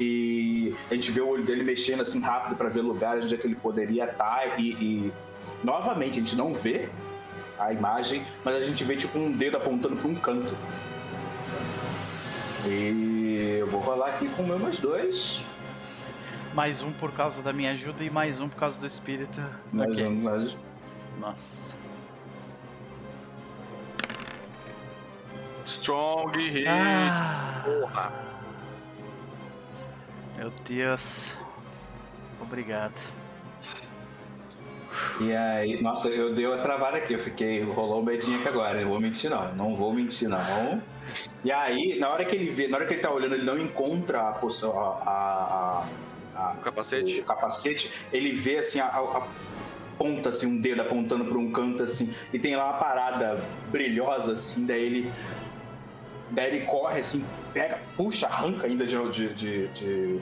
E 0.00 0.74
a 0.90 0.94
gente 0.94 1.10
vê 1.12 1.20
o 1.20 1.28
olho 1.28 1.44
dele 1.44 1.62
mexendo 1.62 2.00
assim 2.00 2.20
rápido 2.22 2.56
para 2.56 2.70
ver 2.70 2.80
lugares 2.80 3.26
onde 3.26 3.34
é 3.34 3.38
que 3.38 3.46
ele 3.46 3.54
poderia 3.54 4.06
estar 4.06 4.58
e, 4.58 4.70
e 4.72 5.12
novamente 5.62 6.12
a 6.18 6.22
gente 6.22 6.34
não 6.36 6.54
vê 6.54 6.88
a 7.58 7.70
imagem, 7.70 8.24
mas 8.42 8.56
a 8.56 8.62
gente 8.62 8.82
vê 8.82 8.96
tipo 8.96 9.18
um 9.18 9.30
dedo 9.30 9.58
apontando 9.58 9.96
para 9.96 10.08
um 10.08 10.14
canto. 10.14 10.56
E 12.66 13.56
eu 13.60 13.66
vou 13.66 13.80
rolar 13.80 14.08
aqui 14.08 14.28
com 14.30 14.42
o 14.42 14.46
meu 14.46 14.58
mais 14.58 14.78
dois. 14.78 15.44
Mais 16.54 16.82
um 16.82 16.92
por 16.92 17.12
causa 17.12 17.42
da 17.42 17.52
minha 17.52 17.72
ajuda 17.72 18.04
e 18.04 18.10
mais 18.10 18.40
um 18.40 18.48
por 18.48 18.56
causa 18.58 18.78
do 18.78 18.86
espírito. 18.86 19.40
Mais 19.72 19.90
Ok. 19.92 20.06
um, 20.06 20.14
mais 20.22 20.56
Nossa. 21.18 21.76
Strong 25.64 26.36
hit. 26.50 26.66
Ah, 26.68 27.62
Porra. 27.64 28.12
meu 30.36 30.52
Deus. 30.66 31.36
Obrigado. 32.40 33.00
E 35.20 35.34
aí, 35.34 35.80
nossa, 35.80 36.08
eu 36.08 36.34
dei 36.34 36.46
uma 36.46 36.58
travada 36.58 36.98
aqui, 36.98 37.14
eu 37.14 37.18
fiquei, 37.18 37.62
rolou 37.62 38.00
um 38.00 38.04
medinho 38.04 38.38
aqui 38.40 38.48
agora, 38.48 38.80
eu 38.80 38.88
vou 38.88 39.00
mentir 39.00 39.30
não, 39.30 39.54
não 39.54 39.74
vou 39.76 39.94
mentir 39.94 40.28
não. 40.28 40.82
E 41.44 41.50
aí, 41.50 41.98
na 41.98 42.10
hora 42.10 42.24
que 42.24 42.36
ele 42.36 42.50
vê, 42.50 42.68
na 42.68 42.76
hora 42.76 42.86
que 42.86 42.94
ele 42.94 43.00
tá 43.00 43.10
olhando, 43.10 43.34
ele 43.34 43.44
não 43.44 43.56
encontra 43.58 44.20
a, 44.20 44.30
a, 44.30 45.08
a, 45.10 45.84
a- 46.34 46.54
O 46.58 46.60
capacete? 46.62 47.20
o 47.20 47.24
capacete, 47.24 47.92
ele 48.12 48.32
vê 48.32 48.58
assim 48.58 48.80
a, 48.80 48.86
a 48.86 49.26
ponta, 49.98 50.30
assim, 50.30 50.46
um 50.46 50.60
dedo 50.60 50.82
apontando 50.82 51.24
para 51.26 51.38
um 51.38 51.52
canto 51.52 51.82
assim, 51.82 52.12
e 52.32 52.38
tem 52.38 52.56
lá 52.56 52.64
uma 52.70 52.78
parada 52.78 53.40
brilhosa 53.70 54.32
assim, 54.32 54.64
daí 54.66 54.82
ele 54.82 55.12
daí 56.30 56.54
ele 56.56 56.64
corre 56.66 57.00
assim, 57.00 57.24
pega, 57.52 57.78
puxa, 57.96 58.26
arranca 58.26 58.66
ainda 58.66 58.86
de, 58.86 58.96
de, 59.10 59.34
de- 59.34 59.68
de- 59.68 60.20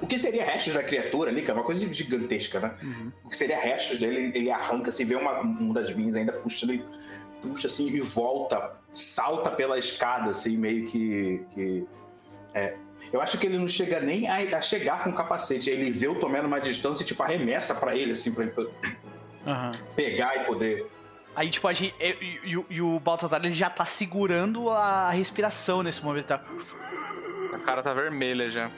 o 0.00 0.06
que 0.06 0.18
seria 0.18 0.44
restos 0.44 0.74
da 0.74 0.82
criatura 0.82 1.30
ali, 1.30 1.40
que 1.42 1.50
é 1.50 1.54
uma 1.54 1.62
coisa 1.64 1.90
gigantesca, 1.92 2.60
né? 2.60 2.74
O 3.24 3.30
que 3.30 3.36
seria 3.36 3.58
restos 3.58 3.98
dele, 3.98 4.30
ele 4.34 4.50
arranca 4.50 4.90
assim, 4.90 5.06
vê 5.06 5.16
uma, 5.16 5.40
um 5.40 5.72
das 5.72 5.90
vinhas 5.90 6.14
ainda 6.16 6.32
puxando, 6.32 6.70
ele 6.74 6.84
puxa 7.40 7.66
assim 7.66 7.88
e 7.88 8.00
volta, 8.02 8.72
salta 8.92 9.50
pela 9.50 9.78
escada, 9.78 10.28
assim, 10.30 10.56
meio 10.58 10.86
que. 10.86 11.40
que 11.52 11.86
é. 12.52 12.74
Eu 13.12 13.20
acho 13.20 13.38
que 13.38 13.46
ele 13.46 13.56
não 13.58 13.68
chega 13.68 14.00
nem 14.00 14.28
a, 14.28 14.58
a 14.58 14.60
chegar 14.60 15.04
com 15.04 15.10
o 15.10 15.14
capacete. 15.14 15.70
Ele 15.70 15.90
vê 15.90 16.08
o 16.08 16.16
Tomé 16.18 16.42
numa 16.42 16.60
distância 16.60 17.02
e, 17.02 17.06
tipo, 17.06 17.22
arremessa 17.22 17.74
pra 17.74 17.94
ele, 17.96 18.12
assim, 18.12 18.32
pra 18.34 18.44
ele 18.44 18.52
Aham. 19.46 19.72
pegar 19.94 20.36
e 20.36 20.44
poder. 20.44 20.86
Aí, 21.34 21.50
tipo, 21.50 21.68
a 21.68 21.72
gente, 21.72 21.94
e, 22.00 22.06
e- 22.44 22.64
e 22.70 22.80
o- 22.80 22.98
Baltazar 22.98 23.40
ele 23.44 23.50
já 23.52 23.68
tá 23.70 23.84
segurando 23.84 24.70
a 24.70 25.10
respiração 25.10 25.82
nesse 25.82 26.02
momento. 26.04 26.26
Tá? 26.26 26.40
A 27.52 27.58
cara 27.58 27.82
tá 27.82 27.92
vermelha 27.92 28.50
já. 28.50 28.70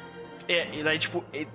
É, 0.49 0.69
e 0.75 0.83
daí, 0.83 0.99
tipo, 0.99 1.25
e- 1.33 1.47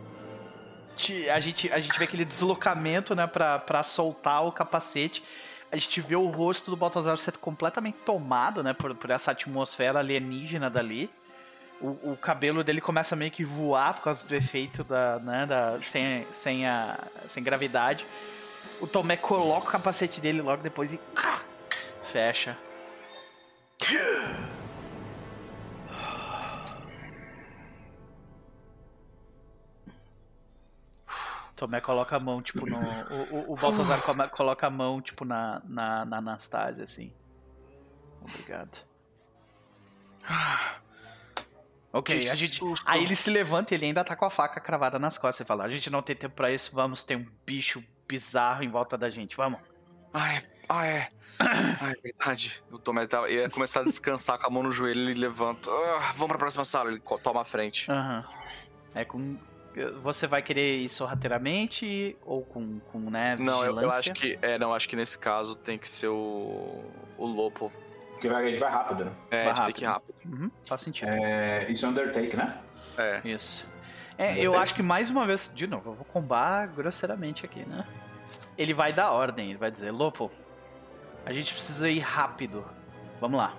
ti- 0.95 1.29
a, 1.29 1.39
gente, 1.39 1.71
a 1.71 1.79
gente 1.79 1.97
vê 1.97 2.05
aquele 2.05 2.25
deslocamento, 2.25 3.13
né, 3.15 3.27
pra, 3.27 3.59
pra 3.59 3.83
soltar 3.83 4.45
o 4.45 4.51
capacete. 4.51 5.23
A 5.71 5.77
gente 5.77 5.99
vê 6.01 6.15
o 6.15 6.27
rosto 6.27 6.71
do 6.71 6.77
Baltazar 6.77 7.17
ser 7.17 7.37
completamente 7.37 7.97
tomado, 8.05 8.63
né, 8.63 8.73
por, 8.73 8.95
por 8.95 9.09
essa 9.09 9.31
atmosfera 9.31 9.99
alienígena 9.99 10.69
dali. 10.69 11.09
O, 11.83 12.13
o 12.13 12.17
cabelo 12.17 12.63
dele 12.63 12.79
começa 12.79 13.13
meio 13.13 13.29
que 13.29 13.43
voar 13.43 13.95
por 13.95 14.03
causa 14.03 14.25
do 14.25 14.33
efeito 14.33 14.85
da, 14.85 15.19
né, 15.19 15.45
da, 15.45 15.81
sem, 15.81 16.25
sem, 16.31 16.65
a, 16.65 16.97
sem 17.27 17.43
gravidade. 17.43 18.05
O 18.79 18.87
Tomé 18.87 19.17
coloca 19.17 19.67
o 19.67 19.71
capacete 19.71 20.21
dele 20.21 20.41
logo 20.41 20.63
depois 20.63 20.93
e 20.93 20.99
fecha. 22.05 22.57
Tomé 31.57 31.81
coloca 31.81 32.15
a 32.15 32.19
mão, 32.19 32.41
tipo, 32.41 32.65
no. 32.65 32.77
O, 32.77 33.35
o, 33.35 33.53
o 33.53 33.55
Baltazar 33.57 34.01
coloca 34.29 34.67
a 34.67 34.69
mão, 34.69 35.01
tipo, 35.01 35.25
na, 35.25 35.61
na, 35.65 36.05
na 36.05 36.17
Anastasia, 36.17 36.83
assim. 36.83 37.13
Obrigado. 38.21 38.85
Ok, 41.93 42.19
Que 42.19 42.27
a 42.27 42.35
gente. 42.35 42.57
susto. 42.57 42.83
Aí 42.89 43.03
ele 43.03 43.15
se 43.15 43.29
levanta 43.29 43.73
e 43.73 43.77
ele 43.77 43.85
ainda 43.85 44.03
tá 44.03 44.15
com 44.15 44.25
a 44.25 44.29
faca 44.29 44.59
cravada 44.59 44.97
nas 44.97 45.15
costas. 45.15 45.37
Você 45.37 45.45
fala: 45.45 45.63
a 45.63 45.69
gente 45.69 45.89
não 45.91 46.01
tem 46.01 46.15
tempo 46.15 46.33
pra 46.35 46.51
isso, 46.51 46.73
vamos 46.75 47.03
ter 47.03 47.15
um 47.15 47.25
bicho 47.45 47.83
bizarro 48.07 48.63
em 48.63 48.69
volta 48.69 48.97
da 48.97 49.09
gente, 49.11 49.37
vamos. 49.37 49.59
Ai, 50.11 50.43
ah, 50.67 50.85
é. 50.87 51.09
Ai, 51.39 51.93
é 51.93 52.01
verdade. 52.01 52.63
O 52.71 52.79
Tomé 52.79 53.05
tava, 53.05 53.29
ia 53.29 53.47
começar 53.49 53.81
a 53.81 53.83
descansar 53.83 54.39
com 54.39 54.47
a 54.47 54.49
mão 54.49 54.63
no 54.63 54.71
joelho, 54.71 55.01
ele 55.09 55.19
levanta. 55.19 55.69
Ah, 55.69 56.11
vamos 56.13 56.29
pra 56.29 56.37
próxima 56.37 56.65
sala, 56.65 56.89
ele 56.91 57.01
toma 57.21 57.41
a 57.41 57.45
frente. 57.45 57.91
Aham. 57.91 58.25
É 58.95 59.05
com. 59.05 59.37
Você 60.03 60.27
vai 60.27 60.43
querer 60.43 60.77
ir 60.81 60.89
sorrateiramente 60.89 62.15
ou 62.23 62.43
com, 62.43 62.79
com 62.91 62.99
né, 63.09 63.35
Não, 63.39 63.61
eu, 63.61 63.69
eu 63.69 63.75
vigilância? 63.75 63.99
acho 63.99 64.13
que. 64.13 64.37
É, 64.41 64.57
não, 64.59 64.73
acho 64.73 64.87
que 64.87 64.95
nesse 64.95 65.17
caso 65.17 65.55
tem 65.55 65.77
que 65.77 65.87
ser 65.87 66.07
o. 66.07 66.83
O 67.17 67.25
Lopo. 67.27 67.71
Porque 68.23 68.35
a 68.35 68.49
gente 68.49 68.59
vai 68.59 68.71
rápido, 68.71 69.05
né? 69.05 69.11
É, 69.29 69.43
Vai 69.43 69.51
a 69.51 69.55
gente 69.55 69.65
tem 69.65 69.73
que 69.73 69.83
ir 69.83 69.87
rápido. 69.87 70.15
Uhum, 70.25 70.51
faz 70.65 70.81
sentido. 70.81 71.09
É, 71.09 71.69
isso 71.69 71.85
é 71.85 71.89
Undertake, 71.89 72.37
né? 72.37 72.57
É. 72.97 73.21
Isso. 73.25 73.69
É, 74.17 74.39
eu 74.39 74.55
acho 74.55 74.73
que 74.73 74.81
mais 74.81 75.09
uma 75.09 75.27
vez, 75.27 75.51
de 75.53 75.67
novo, 75.67 75.89
eu 75.89 75.93
vou 75.95 76.05
combar 76.05 76.67
grosseiramente 76.67 77.45
aqui, 77.45 77.65
né? 77.67 77.85
Ele 78.57 78.73
vai 78.73 78.93
dar 78.93 79.11
ordem, 79.11 79.49
ele 79.49 79.57
vai 79.57 79.69
dizer, 79.69 79.91
Lopo, 79.91 80.31
a 81.25 81.33
gente 81.33 81.51
precisa 81.53 81.89
ir 81.89 81.99
rápido. 81.99 82.63
Vamos 83.19 83.37
lá. 83.37 83.53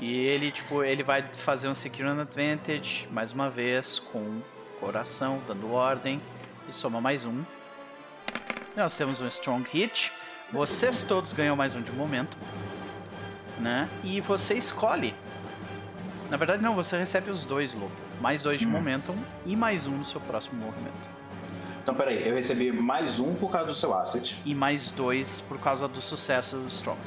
E 0.00 0.14
ele, 0.14 0.52
tipo, 0.52 0.84
ele 0.84 1.02
vai 1.02 1.22
fazer 1.32 1.66
um 1.68 1.74
Secure 1.74 2.08
an 2.08 2.20
Advantage, 2.20 3.08
mais 3.10 3.32
uma 3.32 3.50
vez, 3.50 3.98
com 3.98 4.40
coração, 4.78 5.42
dando 5.48 5.72
ordem. 5.72 6.20
E 6.68 6.72
soma 6.72 7.00
mais 7.00 7.24
um. 7.24 7.42
Nós 8.76 8.96
temos 8.96 9.20
um 9.20 9.26
Strong 9.26 9.68
Hit. 9.72 10.12
Vocês 10.52 11.02
todos 11.02 11.32
ganham 11.32 11.56
mais 11.56 11.74
um 11.74 11.82
de 11.82 11.90
momento. 11.90 12.36
Né? 13.60 13.88
E 14.04 14.20
você 14.20 14.54
escolhe. 14.54 15.14
Na 16.30 16.36
verdade, 16.36 16.62
não, 16.62 16.74
você 16.74 16.96
recebe 16.98 17.30
os 17.30 17.44
dois, 17.44 17.74
Lopo. 17.74 17.90
Mais 18.20 18.42
dois 18.42 18.60
de 18.60 18.66
Hum. 18.66 18.70
Momentum 18.70 19.16
e 19.46 19.56
mais 19.56 19.86
um 19.86 19.92
no 19.92 20.04
seu 20.04 20.20
próximo 20.20 20.60
movimento. 20.64 21.08
Então, 21.82 21.94
peraí, 21.94 22.28
eu 22.28 22.34
recebi 22.34 22.70
mais 22.70 23.18
um 23.18 23.34
por 23.34 23.50
causa 23.50 23.66
do 23.68 23.74
seu 23.74 23.96
asset. 23.98 24.40
E 24.44 24.54
mais 24.54 24.90
dois 24.90 25.40
por 25.40 25.58
causa 25.58 25.88
do 25.88 26.02
sucesso 26.02 26.56
do 26.56 26.68
Strong. 26.68 26.98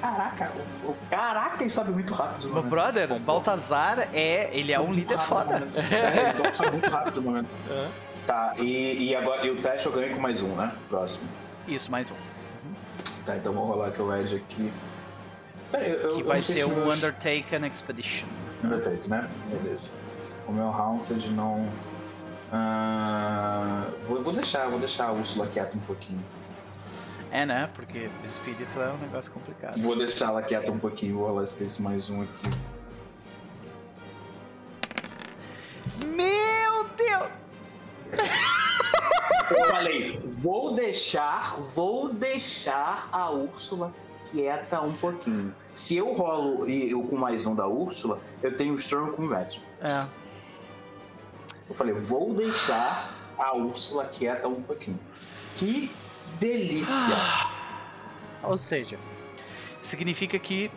Caraca, 0.00 0.52
o, 0.84 0.90
o- 0.90 0.96
caraca, 1.10 1.62
ele 1.62 1.70
sabe 1.70 1.90
muito 1.90 2.12
rápido. 2.14 2.48
Meu 2.52 2.62
brother, 2.62 3.08
Bom, 3.08 3.14
bom. 3.18 3.24
Baltazar 3.24 4.08
é. 4.14 4.50
Ele 4.56 4.72
é 4.72 4.80
um 4.80 4.92
líder 4.92 5.18
foda. 5.18 5.66
É, 5.76 6.38
ele 6.38 6.54
sabe 6.54 6.70
muito 6.72 6.90
rápido 6.90 7.16
no 7.20 7.22
momento. 7.30 7.48
Tá, 8.26 8.54
e, 8.58 9.10
e 9.10 9.14
agora 9.14 9.46
e 9.46 9.50
o 9.50 9.62
teste 9.62 9.86
eu 9.86 9.92
ganho 9.92 10.12
com 10.12 10.20
mais 10.20 10.42
um, 10.42 10.48
né? 10.56 10.72
Próximo. 10.88 11.22
Isso, 11.68 11.92
mais 11.92 12.10
um. 12.10 12.14
Tá, 13.24 13.36
então 13.36 13.52
vou 13.52 13.64
rolar 13.64 13.86
aqui 13.86 14.02
o 14.02 14.12
Edge 14.16 14.34
aqui. 14.34 14.72
Peraí, 15.70 15.90
eu, 15.92 16.14
Que 16.14 16.20
eu 16.20 16.26
vai 16.26 16.40
ser 16.42 16.52
se 16.54 16.64
o 16.64 16.68
meus- 16.68 16.96
Undertaken 16.96 17.66
Expedition. 17.66 18.26
Undertake, 18.62 19.08
né? 19.08 19.28
Beleza. 19.50 19.90
O 20.46 20.52
meu 20.52 20.68
Haunted 20.68 21.30
não. 21.32 21.68
Ah, 22.52 23.86
vou, 24.06 24.22
vou 24.22 24.32
deixar, 24.32 24.68
vou 24.68 24.78
deixar 24.78 25.06
a 25.08 25.12
Úrsula 25.12 25.46
quieta 25.48 25.76
um 25.76 25.80
pouquinho. 25.80 26.24
É, 27.32 27.44
né? 27.44 27.68
Porque 27.74 28.08
espírito 28.24 28.80
é 28.80 28.88
um 28.88 28.98
negócio 28.98 29.32
complicado. 29.32 29.80
Vou 29.80 29.96
deixar 29.96 30.26
ela 30.26 30.42
quieta 30.42 30.70
um 30.70 30.78
pouquinho, 30.78 31.18
vou 31.18 31.26
rolar 31.26 31.42
esse 31.42 31.82
mais 31.82 32.08
um 32.08 32.22
aqui. 32.22 32.50
Meu 36.06 36.84
Deus! 36.96 37.46
Eu 39.50 39.64
falei, 39.66 40.20
vou 40.24 40.74
deixar, 40.74 41.56
vou 41.74 42.12
deixar 42.12 43.08
a 43.12 43.30
Úrsula 43.30 43.92
quieta 44.30 44.80
um 44.80 44.92
pouquinho. 44.94 45.54
Se 45.74 45.96
eu 45.96 46.12
rolo 46.12 46.68
e 46.68 46.90
eu 46.90 47.02
com 47.02 47.16
mais 47.16 47.46
um 47.46 47.54
da 47.54 47.66
Úrsula, 47.66 48.20
eu 48.42 48.56
tenho 48.56 48.74
Storm 48.76 49.12
com 49.12 49.22
match. 49.22 49.58
É. 49.80 50.00
Eu 51.68 51.74
falei, 51.74 51.94
vou 51.94 52.34
deixar 52.34 53.14
a 53.38 53.54
Úrsula 53.54 54.04
quieta 54.06 54.46
um 54.48 54.62
pouquinho. 54.62 55.00
Que 55.56 55.90
delícia! 56.38 57.16
Ou 58.42 58.56
seja, 58.56 58.98
significa 59.80 60.38
que 60.38 60.70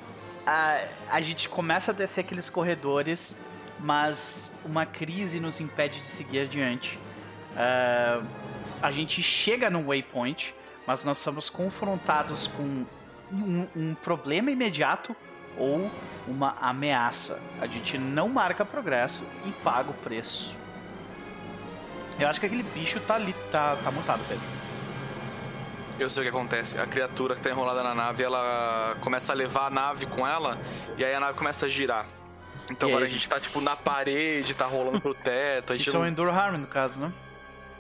a, 0.46 0.82
a 1.10 1.22
gente 1.22 1.48
começa 1.48 1.92
a 1.92 1.94
descer 1.94 2.22
aqueles 2.22 2.50
corredores, 2.50 3.38
mas 3.80 4.52
uma 4.66 4.86
crise 4.86 5.40
nos 5.40 5.60
impede 5.60 6.00
de 6.02 6.08
seguir 6.08 6.40
adiante. 6.42 6.98
Ah, 7.56 8.22
a 8.82 8.92
gente 8.92 9.22
chega 9.22 9.70
no 9.70 9.88
waypoint, 9.88 10.56
mas 10.88 11.04
nós 11.04 11.18
somos 11.18 11.50
confrontados 11.50 12.48
com 12.48 12.86
um, 13.32 13.68
um 13.76 13.96
problema 13.96 14.52
imediato 14.52 15.16
ou 15.58 15.90
uma 16.28 16.56
ameaça. 16.62 17.42
A 17.60 17.68
gente 17.68 17.98
não 17.98 18.30
marca 18.30 18.64
progresso 18.66 19.26
e 19.46 19.52
paga 19.52 19.90
o 19.90 19.94
preço. 19.94 20.54
Eu 22.20 22.28
acho 22.28 22.40
que 22.40 22.46
aquele 22.46 22.64
bicho 22.64 23.00
tá 23.02 23.16
ali, 23.16 23.34
tá, 23.52 23.78
tá 23.84 23.92
mutado, 23.92 24.22
Pedro. 24.28 24.44
Eu 25.98 26.10
sei 26.10 26.22
o 26.22 26.24
que 26.24 26.30
acontece. 26.30 26.78
A 26.78 26.86
criatura 26.86 27.36
que 27.36 27.42
tá 27.42 27.50
enrolada 27.50 27.84
na 27.84 27.94
nave, 27.94 28.24
ela 28.24 28.96
começa 29.02 29.34
a 29.34 29.36
levar 29.36 29.68
a 29.68 29.70
nave 29.70 30.06
com 30.06 30.26
ela, 30.26 30.58
e 30.98 31.04
aí 31.04 31.14
a 31.14 31.20
nave 31.20 31.38
começa 31.38 31.66
a 31.66 31.70
girar. 31.70 32.06
Então 32.72 32.88
E 32.88 32.92
agora 32.92 33.06
aí? 33.06 33.10
a 33.10 33.14
gente 33.14 33.28
tá, 33.28 33.40
tipo, 33.40 33.60
na 33.60 33.76
parede, 33.76 34.54
tá 34.54 34.66
rolando 34.66 35.02
pro 35.02 35.14
teto. 35.14 35.74
A 35.74 35.78
gente 35.78 35.88
Isso 35.88 35.96
é 35.96 36.00
um 36.00 36.04
não... 36.04 36.10
Endure 36.10 36.30
Harm, 36.32 36.58
no 36.58 36.68
caso, 36.68 37.02
né? 37.02 37.12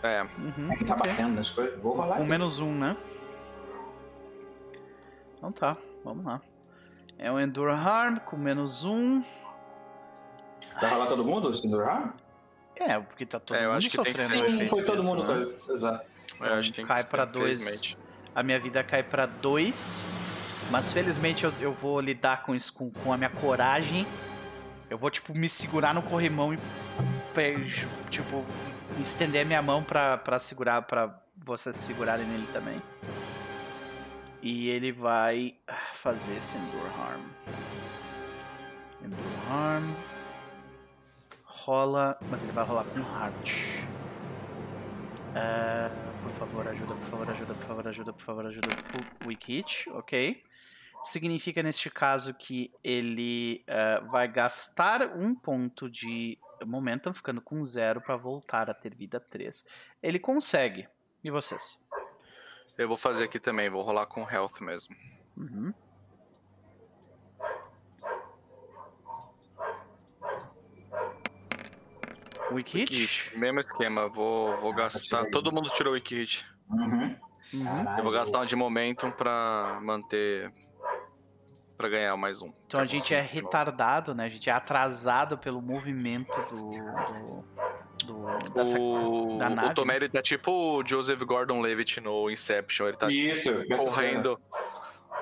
É. 0.01 0.23
Uhum, 0.37 0.71
É 0.71 0.75
que 0.75 0.83
tá 0.85 0.95
batendo 0.95 1.35
nas 1.35 1.49
coisas. 1.49 1.79
Vou 1.81 1.95
rolar 1.95 2.19
Um 2.19 2.25
menos 2.25 2.59
um, 2.59 2.73
né? 2.73 2.95
Então 5.39 5.51
tá, 5.51 5.75
vamos 6.03 6.23
lá. 6.25 6.39
É 7.17 7.31
um 7.31 7.39
Endure 7.39 7.71
Harm 7.71 8.17
com 8.19 8.37
menos 8.37 8.83
um. 8.85 9.23
Vai 10.79 10.89
rolar 10.91 11.07
todo 11.07 11.25
mundo, 11.25 11.53
Sindurar? 11.55 12.13
É, 12.75 12.99
porque 12.99 13.25
tá 13.25 13.39
todo 13.39 13.57
É, 13.57 13.61
eu 13.65 13.69
mundo 13.69 13.77
acho 13.77 13.89
que 13.89 13.95
tem 13.97 14.13
que 14.13 14.21
sofrendo 14.21 14.57
ser. 14.57 14.67
foi 14.69 14.83
todo 14.83 15.03
mundo. 15.03 15.23
né? 15.25 15.53
Exato. 15.69 16.05
Eu 16.39 16.53
acho 16.53 16.69
que 16.69 16.75
tem 16.75 16.85
que 16.85 16.93
cai 16.93 17.01
ser, 17.01 17.07
pra 17.09 17.25
dois. 17.25 17.97
A 18.35 18.43
minha 18.43 18.59
vida 18.59 18.83
cai 18.83 19.03
pra 19.03 19.25
dois. 19.25 20.05
Mas 20.71 20.93
felizmente 20.93 21.43
eu, 21.43 21.51
eu 21.59 21.73
vou 21.73 21.99
lidar 21.99 22.43
com 22.43 22.53
isso 22.53 22.71
com, 22.73 22.91
com 22.91 23.11
a 23.11 23.17
minha 23.17 23.29
coragem. 23.29 24.05
Eu 24.89 24.97
vou, 24.97 25.09
tipo, 25.09 25.35
me 25.37 25.49
segurar 25.49 25.93
no 25.93 26.01
corrimão 26.01 26.53
e. 26.53 26.59
Tipo, 28.09 28.43
estender 28.99 29.41
a 29.43 29.45
minha 29.45 29.61
mão 29.61 29.83
pra, 29.83 30.17
pra 30.17 30.39
segurar, 30.39 30.81
pra 30.83 31.13
vocês 31.37 31.75
segurarem 31.75 32.25
nele 32.25 32.47
também. 32.53 32.81
E 34.41 34.69
ele 34.69 34.91
vai 34.91 35.55
fazer 35.93 36.37
esse 36.37 36.57
Endure 36.57 36.89
Harm. 36.97 37.21
Endure 39.03 39.21
Harm. 39.49 39.93
Rola. 41.43 42.17
Mas 42.29 42.41
ele 42.41 42.51
vai 42.51 42.65
rolar 42.65 42.85
com 42.85 42.99
Heart. 42.99 43.83
É, 45.35 45.89
por 46.23 46.31
favor, 46.33 46.67
ajuda, 46.67 46.95
por 46.95 47.07
favor, 47.07 47.29
ajuda, 47.29 47.53
por 47.53 47.65
favor, 47.65 47.87
ajuda, 47.87 48.13
por 48.13 48.23
favor, 48.23 48.45
ajuda. 48.47 48.69
Hit, 49.45 49.89
ok. 49.91 50.43
Significa 51.03 51.61
neste 51.61 51.89
caso 51.89 52.33
que 52.33 52.71
ele 52.83 53.63
é, 53.67 53.99
vai 54.01 54.27
gastar 54.27 55.15
um 55.15 55.35
ponto 55.35 55.89
de 55.89 56.37
momentum, 56.65 57.13
ficando 57.13 57.41
com 57.41 57.63
zero 57.63 58.01
para 58.01 58.17
voltar 58.17 58.69
a 58.69 58.73
ter 58.73 58.93
vida 58.95 59.19
3. 59.19 59.65
Ele 60.01 60.19
consegue. 60.19 60.87
E 61.23 61.29
vocês? 61.29 61.79
Eu 62.79 62.87
vou 62.87 62.95
fazer 62.95 63.25
aqui 63.25 63.41
também, 63.41 63.69
vou 63.69 63.81
rolar 63.81 64.05
com 64.05 64.21
health 64.21 64.61
mesmo. 64.61 64.95
Uhum. 65.35 65.73
Weak 72.49 72.77
Hit? 72.77 72.93
Hit, 72.93 73.37
mesmo 73.37 73.59
esquema, 73.59 74.07
vou, 74.07 74.55
vou 74.61 74.73
gastar. 74.73 75.25
Todo 75.25 75.51
mundo 75.51 75.69
tirou 75.71 75.91
o 75.91 75.95
Wiki 75.95 76.15
Hit. 76.15 76.45
Uhum. 76.69 77.17
Uhum. 77.53 77.97
Eu 77.97 78.03
vou 78.03 78.13
gastar 78.13 78.39
um 78.39 78.45
de 78.45 78.55
momentum 78.55 79.11
pra 79.11 79.77
manter. 79.83 80.49
pra 81.75 81.89
ganhar 81.89 82.15
mais 82.15 82.41
um. 82.41 82.53
Então 82.65 82.79
a 82.79 82.85
gente 82.85 83.13
é 83.13 83.19
retardado, 83.19 84.15
né? 84.15 84.23
A 84.23 84.29
gente 84.29 84.49
é 84.49 84.53
atrasado 84.53 85.37
pelo 85.37 85.61
movimento 85.61 86.31
do. 86.49 86.71
do, 86.71 87.45
do- 88.05 88.49
dessa- 88.53 88.79
O, 88.79 89.37
da 89.37 89.49
nave, 89.49 89.69
o 89.69 89.73
Tomé 89.73 89.99
tá 90.07 90.21
tipo 90.21 90.51
o 90.51 90.83
Joseph 90.85 91.21
Gordon-Levitt 91.21 92.01
no 92.01 92.29
Inception. 92.29 92.87
Ele 92.87 92.97
tá 92.97 93.11
Isso, 93.11 93.51
correndo, 93.77 94.39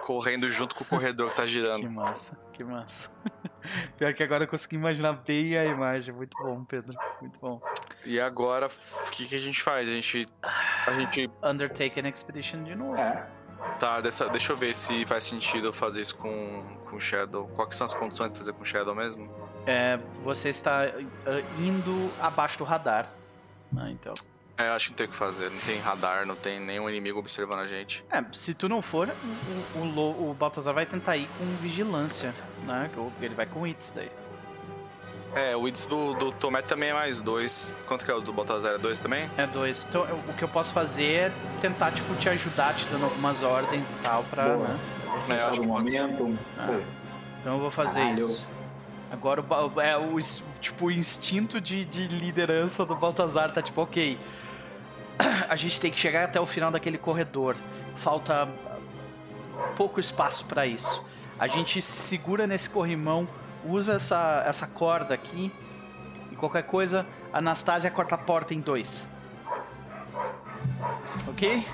correndo 0.03 0.49
junto 0.49 0.75
com 0.75 0.83
o 0.83 0.87
corredor 0.87 1.29
que 1.31 1.35
tá 1.35 1.43
Que 1.43 1.49
girando. 1.49 1.89
massa, 1.89 2.39
que 2.53 2.63
massa. 2.63 3.11
Pior 3.97 4.13
que 4.13 4.23
agora 4.23 4.45
eu 4.45 4.47
consegui 4.47 4.75
imaginar 4.77 5.13
bem 5.13 5.57
a 5.57 5.65
imagem. 5.65 6.13
Muito 6.15 6.37
bom, 6.41 6.63
Pedro. 6.63 6.95
Muito 7.19 7.39
bom. 7.39 7.61
E 8.05 8.19
agora, 8.19 8.67
o 8.67 9.11
que, 9.11 9.25
que 9.25 9.35
a 9.35 9.39
gente 9.39 9.61
faz? 9.61 9.89
A 9.89 9.91
gente. 9.91 10.27
A 10.85 10.91
gente. 10.93 11.29
Undertaken 11.43 12.07
Expedition 12.07 12.63
de 12.63 12.75
novo. 12.75 12.95
É. 12.95 13.27
Tá, 13.79 13.99
dessa, 13.99 14.29
deixa 14.29 14.53
eu 14.53 14.57
ver 14.57 14.73
se 14.73 15.05
faz 15.05 15.25
sentido 15.25 15.67
eu 15.67 15.73
fazer 15.73 15.99
isso 15.99 16.15
com, 16.15 16.63
com 16.89 16.97
Shadow. 16.99 17.47
Quais 17.55 17.69
que 17.69 17.75
são 17.75 17.85
as 17.85 17.93
condições 17.93 18.31
de 18.31 18.37
fazer 18.37 18.53
com 18.53 18.63
Shadow 18.63 18.95
mesmo? 18.95 19.29
É, 19.68 19.99
você 20.23 20.49
está 20.49 20.85
eh, 20.85 21.44
indo 21.60 22.10
abaixo 22.22 22.57
do 22.57 22.64
radar. 22.64 23.10
né, 23.72 23.89
então. 23.91 24.14
É, 24.57 24.69
eu 24.69 24.73
acho 24.73 24.85
que 24.85 24.91
não 24.94 24.98
tem 24.98 25.06
o 25.06 25.10
que 25.10 25.15
fazer. 25.15 25.52
Não 25.52 25.60
tem 25.60 25.77
radar, 25.80 26.26
não 26.26 26.35
tem 26.35 26.60
nenhum 26.60 26.89
inimigo 26.89 27.19
observando 27.19 27.60
a 27.60 27.68
gente. 27.68 28.03
É, 28.10 28.23
se 28.31 28.56
tu 28.56 28.68
não 28.68 28.81
for, 28.81 29.14
o, 29.76 29.80
o, 29.80 30.31
o 30.31 30.34
Baltazar 30.34 30.73
vai 30.73 30.85
tentar 30.85 31.15
ir 31.18 31.27
com 31.38 31.45
vigilância, 31.61 32.34
né? 32.65 32.89
Ele 33.22 33.35
vai 33.35 33.45
com 33.45 33.68
hits 33.68 33.91
daí. 33.95 34.10
É, 35.35 35.56
o 35.56 35.68
Ids 35.68 35.85
do, 35.85 36.14
do 36.15 36.31
Tomé 36.31 36.61
também 36.64 36.89
é 36.89 36.94
mais 36.94 37.19
dois. 37.19 37.76
Quanto 37.85 38.03
que 38.03 38.10
é 38.10 38.14
o 38.14 38.22
do 38.22 38.34
Baltazar? 38.34 38.73
É 38.73 38.77
dois 38.80 38.98
também? 38.98 39.30
É 39.38 39.45
dois. 39.45 39.85
Então 39.88 40.03
eu- 40.06 40.15
o 40.27 40.34
que 40.34 40.44
eu 40.44 40.48
posso 40.48 40.73
fazer 40.73 41.14
é 41.14 41.31
tentar, 41.61 41.91
tipo, 41.91 42.15
te 42.15 42.27
ajudar, 42.30 42.73
te 42.73 42.85
dando 42.85 43.03
algumas 43.03 43.44
ordens 43.44 43.91
e 43.91 43.95
tal 43.95 44.23
pra. 44.23 44.45
Boa. 44.45 44.68
Né? 44.69 44.80
É, 45.30 45.34
eu 45.34 45.48
acho 45.49 45.61
que 45.61 45.68
momento. 45.68 46.38
Ah. 46.57 46.80
Então 47.41 47.53
eu 47.56 47.60
vou 47.60 47.69
fazer 47.69 47.99
Caralho. 47.99 48.26
isso. 48.26 48.48
Agora 49.11 49.41
o 49.41 49.81
é 49.81 49.97
o 49.97 50.17
tipo 50.59 50.88
o 50.88 50.91
instinto 50.91 51.61
de, 51.61 51.85
de 51.85 52.07
liderança 52.07 52.85
do 52.85 52.95
Baltazar 52.95 53.51
tá 53.51 53.61
tipo, 53.61 53.81
ok. 53.81 54.17
A 55.49 55.55
gente 55.55 55.79
tem 55.79 55.91
que 55.91 55.99
chegar 55.99 56.25
até 56.25 56.39
o 56.39 56.45
final 56.45 56.71
daquele 56.71 56.97
corredor. 56.97 57.55
Falta 57.95 58.47
pouco 59.75 59.99
espaço 59.99 60.45
pra 60.45 60.65
isso. 60.65 61.05
A 61.39 61.47
gente 61.47 61.81
segura 61.81 62.47
nesse 62.47 62.69
corrimão, 62.69 63.27
usa 63.63 63.93
essa, 63.93 64.43
essa 64.45 64.67
corda 64.67 65.13
aqui. 65.13 65.51
E 66.31 66.35
qualquer 66.35 66.63
coisa, 66.63 67.05
a 67.31 67.38
Anastasia 67.38 67.89
corta 67.89 68.15
a 68.15 68.17
porta 68.17 68.53
em 68.53 68.59
dois. 68.59 69.07
Ok? 71.27 71.65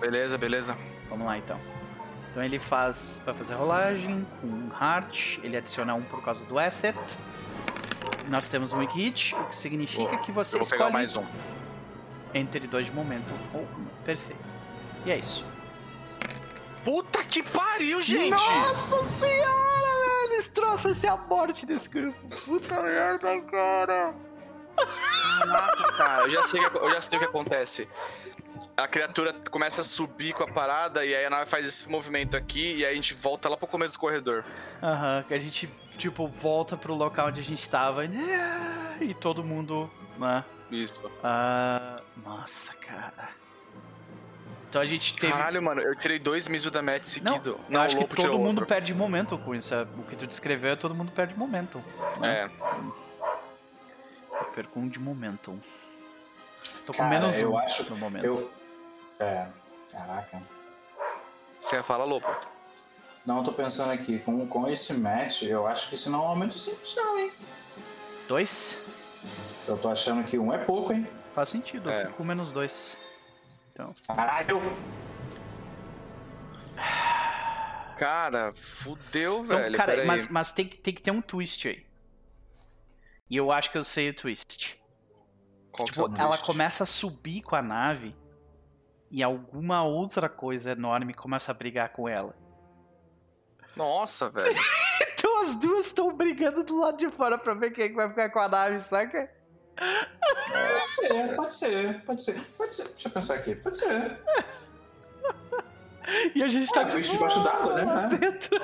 Beleza, 0.00 0.36
beleza. 0.36 0.76
Vamos 1.08 1.26
lá 1.26 1.38
então. 1.38 1.73
Então 2.34 2.42
ele 2.42 2.58
faz. 2.58 3.22
Vai 3.24 3.32
fazer 3.32 3.54
rolagem 3.54 4.26
com 4.40 4.68
Heart. 4.74 5.38
Ele 5.44 5.56
adiciona 5.56 5.94
um 5.94 6.02
por 6.02 6.20
causa 6.20 6.44
do 6.46 6.58
asset. 6.58 6.98
Nós 8.26 8.48
temos 8.48 8.72
um 8.72 8.78
Weak 8.78 8.98
Hit, 8.98 9.36
o 9.36 9.44
que 9.44 9.56
significa 9.56 10.02
Boa. 10.02 10.18
que 10.18 10.32
você 10.32 10.56
Eu 10.56 10.60
vou 10.60 10.68
pegar 10.68 10.86
escolhe 10.86 10.92
mais 10.92 11.14
um. 11.16 11.24
entre 12.34 12.66
dois 12.66 12.86
de 12.86 12.92
momento 12.92 13.32
ou 13.52 13.60
um. 13.60 13.86
Perfeito. 14.04 14.56
E 15.06 15.12
é 15.12 15.16
isso. 15.18 15.46
Puta 16.84 17.22
que 17.22 17.40
pariu, 17.40 18.02
gente! 18.02 18.30
Nossa 18.30 19.04
senhora, 19.04 19.44
velho! 19.46 20.32
Eles 20.32 20.50
trouxeram 20.50 21.14
a 21.14 21.16
morte 21.18 21.64
desse 21.64 21.88
grupo. 21.88 22.18
Puta 22.44 22.82
merda, 22.82 23.40
cara. 23.42 24.12
Caraca, 24.76 25.92
cara, 25.96 26.22
eu 26.24 26.30
já, 26.30 26.42
sei, 26.42 26.60
eu 26.64 26.90
já 26.90 27.00
sei 27.00 27.16
o 27.16 27.20
que 27.20 27.26
acontece. 27.26 27.88
A 28.76 28.88
criatura 28.88 29.32
começa 29.50 29.82
a 29.82 29.84
subir 29.84 30.32
com 30.34 30.42
a 30.42 30.48
parada 30.48 31.04
e 31.04 31.14
aí 31.14 31.24
a 31.24 31.30
nave 31.30 31.46
faz 31.48 31.64
esse 31.64 31.88
movimento 31.88 32.36
aqui 32.36 32.76
e 32.76 32.84
aí 32.84 32.92
a 32.92 32.94
gente 32.94 33.14
volta 33.14 33.48
lá 33.48 33.56
pro 33.56 33.68
começo 33.68 33.94
do 33.94 34.00
corredor. 34.00 34.44
Aham, 34.82 35.24
que 35.28 35.32
a 35.34 35.38
gente, 35.38 35.68
tipo, 35.96 36.26
volta 36.26 36.76
pro 36.76 36.92
local 36.92 37.28
onde 37.28 37.40
a 37.40 37.44
gente 37.44 37.70
tava. 37.70 38.04
E 39.00 39.14
todo 39.14 39.44
mundo, 39.44 39.88
né? 40.18 40.44
Isso. 40.72 41.00
Ah, 41.22 42.00
nossa, 42.24 42.74
cara. 42.78 43.28
Então 44.68 44.82
a 44.82 44.86
gente 44.86 45.14
teve. 45.14 45.32
Caralho, 45.32 45.62
mano, 45.62 45.80
eu 45.80 45.94
tirei 45.94 46.18
dois 46.18 46.48
misos 46.48 46.68
da 46.72 46.82
match 46.82 47.18
não, 47.22 47.34
seguido. 47.34 47.60
eu 47.70 47.80
acho 47.80 47.96
o 47.96 48.08
que 48.08 48.16
todo 48.16 48.32
mundo 48.40 48.58
outro. 48.58 48.66
perde 48.66 48.92
momento 48.92 49.38
com 49.38 49.54
isso. 49.54 49.72
é, 49.72 49.82
O 49.82 50.02
que 50.02 50.16
tu 50.16 50.26
descreveu 50.26 50.72
é 50.72 50.76
todo 50.76 50.96
mundo 50.96 51.12
perde 51.12 51.38
momento. 51.38 51.80
É, 52.20 52.50
Eu 54.32 54.44
perco 54.52 54.80
um 54.80 54.88
de 54.88 54.98
momentum. 54.98 55.60
Tô 56.84 56.92
com 56.92 56.98
Cara, 56.98 57.08
menos 57.08 57.38
eu 57.38 57.52
um 57.52 57.58
acho- 57.58 57.88
no 57.88 57.96
momento. 57.96 58.24
Eu. 58.24 58.50
É. 59.18 59.46
Caraca. 59.90 60.42
você 61.60 61.82
fala, 61.82 62.04
Lopo. 62.04 62.28
Não, 63.24 63.38
eu 63.38 63.44
tô 63.44 63.52
pensando 63.52 63.90
aqui, 63.92 64.18
com, 64.18 64.46
com 64.46 64.68
esse 64.68 64.92
match, 64.92 65.42
eu 65.42 65.66
acho 65.66 65.88
que 65.88 65.94
isso 65.94 66.10
não 66.10 66.18
é 66.20 66.22
um 66.22 66.28
aumento 66.28 66.58
simples, 66.58 66.94
não, 66.94 67.18
hein? 67.18 67.32
Dois? 68.28 68.78
Eu 69.66 69.78
tô 69.78 69.88
achando 69.88 70.22
que 70.24 70.38
um 70.38 70.52
é 70.52 70.58
pouco, 70.58 70.92
hein? 70.92 71.08
Faz 71.34 71.48
sentido, 71.48 71.88
eu 71.90 71.94
É. 71.94 72.04
fico 72.06 72.18
com 72.18 72.24
menos 72.24 72.52
dois. 72.52 72.96
Então. 73.72 73.94
Caralho! 74.06 74.60
Cara, 77.98 78.52
fudeu, 78.54 79.44
Então, 79.44 79.58
velho. 79.58 79.76
cara, 79.76 80.04
mas, 80.04 80.28
mas 80.30 80.52
tem, 80.52 80.66
que- 80.66 80.76
tem 80.76 80.92
que 80.92 81.00
ter 81.00 81.10
um 81.12 81.22
twist 81.22 81.66
aí. 81.68 81.86
E 83.30 83.36
eu 83.36 83.50
acho 83.52 83.70
que 83.70 83.78
eu 83.78 83.84
sei 83.84 84.10
o 84.10 84.14
twist. 84.14 84.78
Qual 85.72 85.84
que 85.86 85.92
é 85.92 85.94
Tipo, 85.94 86.02
o 86.02 86.08
twist? 86.08 86.20
ela 86.20 86.38
começa 86.38 86.82
a 86.82 86.86
subir 86.86 87.42
com 87.42 87.54
a 87.56 87.62
nave 87.62 88.14
e 89.14 89.22
alguma 89.22 89.84
outra 89.84 90.28
coisa 90.28 90.72
enorme 90.72 91.14
começa 91.14 91.52
a 91.52 91.54
brigar 91.54 91.90
com 91.90 92.08
ela. 92.08 92.34
Nossa, 93.76 94.28
velho. 94.28 94.54
Então 95.16 95.40
as 95.40 95.54
duas 95.54 95.86
estão 95.86 96.14
brigando 96.14 96.62
do 96.62 96.78
lado 96.78 96.98
de 96.98 97.08
fora 97.08 97.38
pra 97.38 97.54
ver 97.54 97.70
quem 97.70 97.86
é 97.86 97.92
vai 97.92 98.08
ficar 98.10 98.28
com 98.28 98.38
a 98.40 98.46
nave, 98.46 98.80
saca? 98.80 99.30
Pode 99.74 100.86
ser, 100.86 101.34
pode 101.34 101.54
ser, 101.54 102.04
pode 102.04 102.22
ser, 102.22 102.40
pode 102.58 102.76
ser. 102.76 102.88
Deixa 102.90 103.08
eu 103.08 103.12
pensar 103.12 103.34
aqui, 103.34 103.54
pode 103.54 103.78
ser. 103.78 104.20
E 106.34 106.42
a 106.42 106.48
gente 106.48 106.70
tá 106.70 106.82
Ah, 106.82 106.84
bicho 106.84 107.12
debaixo 107.12 107.42
d'água, 107.42 107.84
né? 107.84 108.08
dentro. 108.20 108.60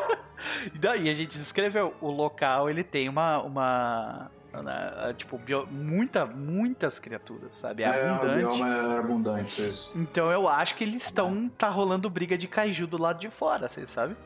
E 1.02 1.08
a 1.08 1.14
gente 1.14 1.38
descreveu, 1.38 1.94
o 2.00 2.10
local 2.10 2.68
ele 2.68 2.84
tem 2.84 3.08
uma. 3.08 3.40
uma 3.42 4.30
né, 4.52 5.14
tipo, 5.16 5.38
bio- 5.38 5.66
muita, 5.70 6.26
muitas 6.26 6.98
criaturas, 6.98 7.54
sabe? 7.56 7.82
É, 7.84 7.88
o 7.88 8.14
abundante. 8.14 8.36
bioma 8.36 8.68
é 8.94 8.98
abundante, 8.98 9.68
isso. 9.68 9.90
Então 9.94 10.30
eu 10.32 10.48
acho 10.48 10.74
que 10.74 10.84
eles 10.84 11.04
estão. 11.04 11.48
Tá 11.56 11.68
rolando 11.68 12.10
briga 12.10 12.36
de 12.36 12.48
kaiju 12.48 12.86
do 12.86 13.00
lado 13.00 13.18
de 13.20 13.30
fora, 13.30 13.68
vocês 13.68 13.88
sabem? 13.90 14.16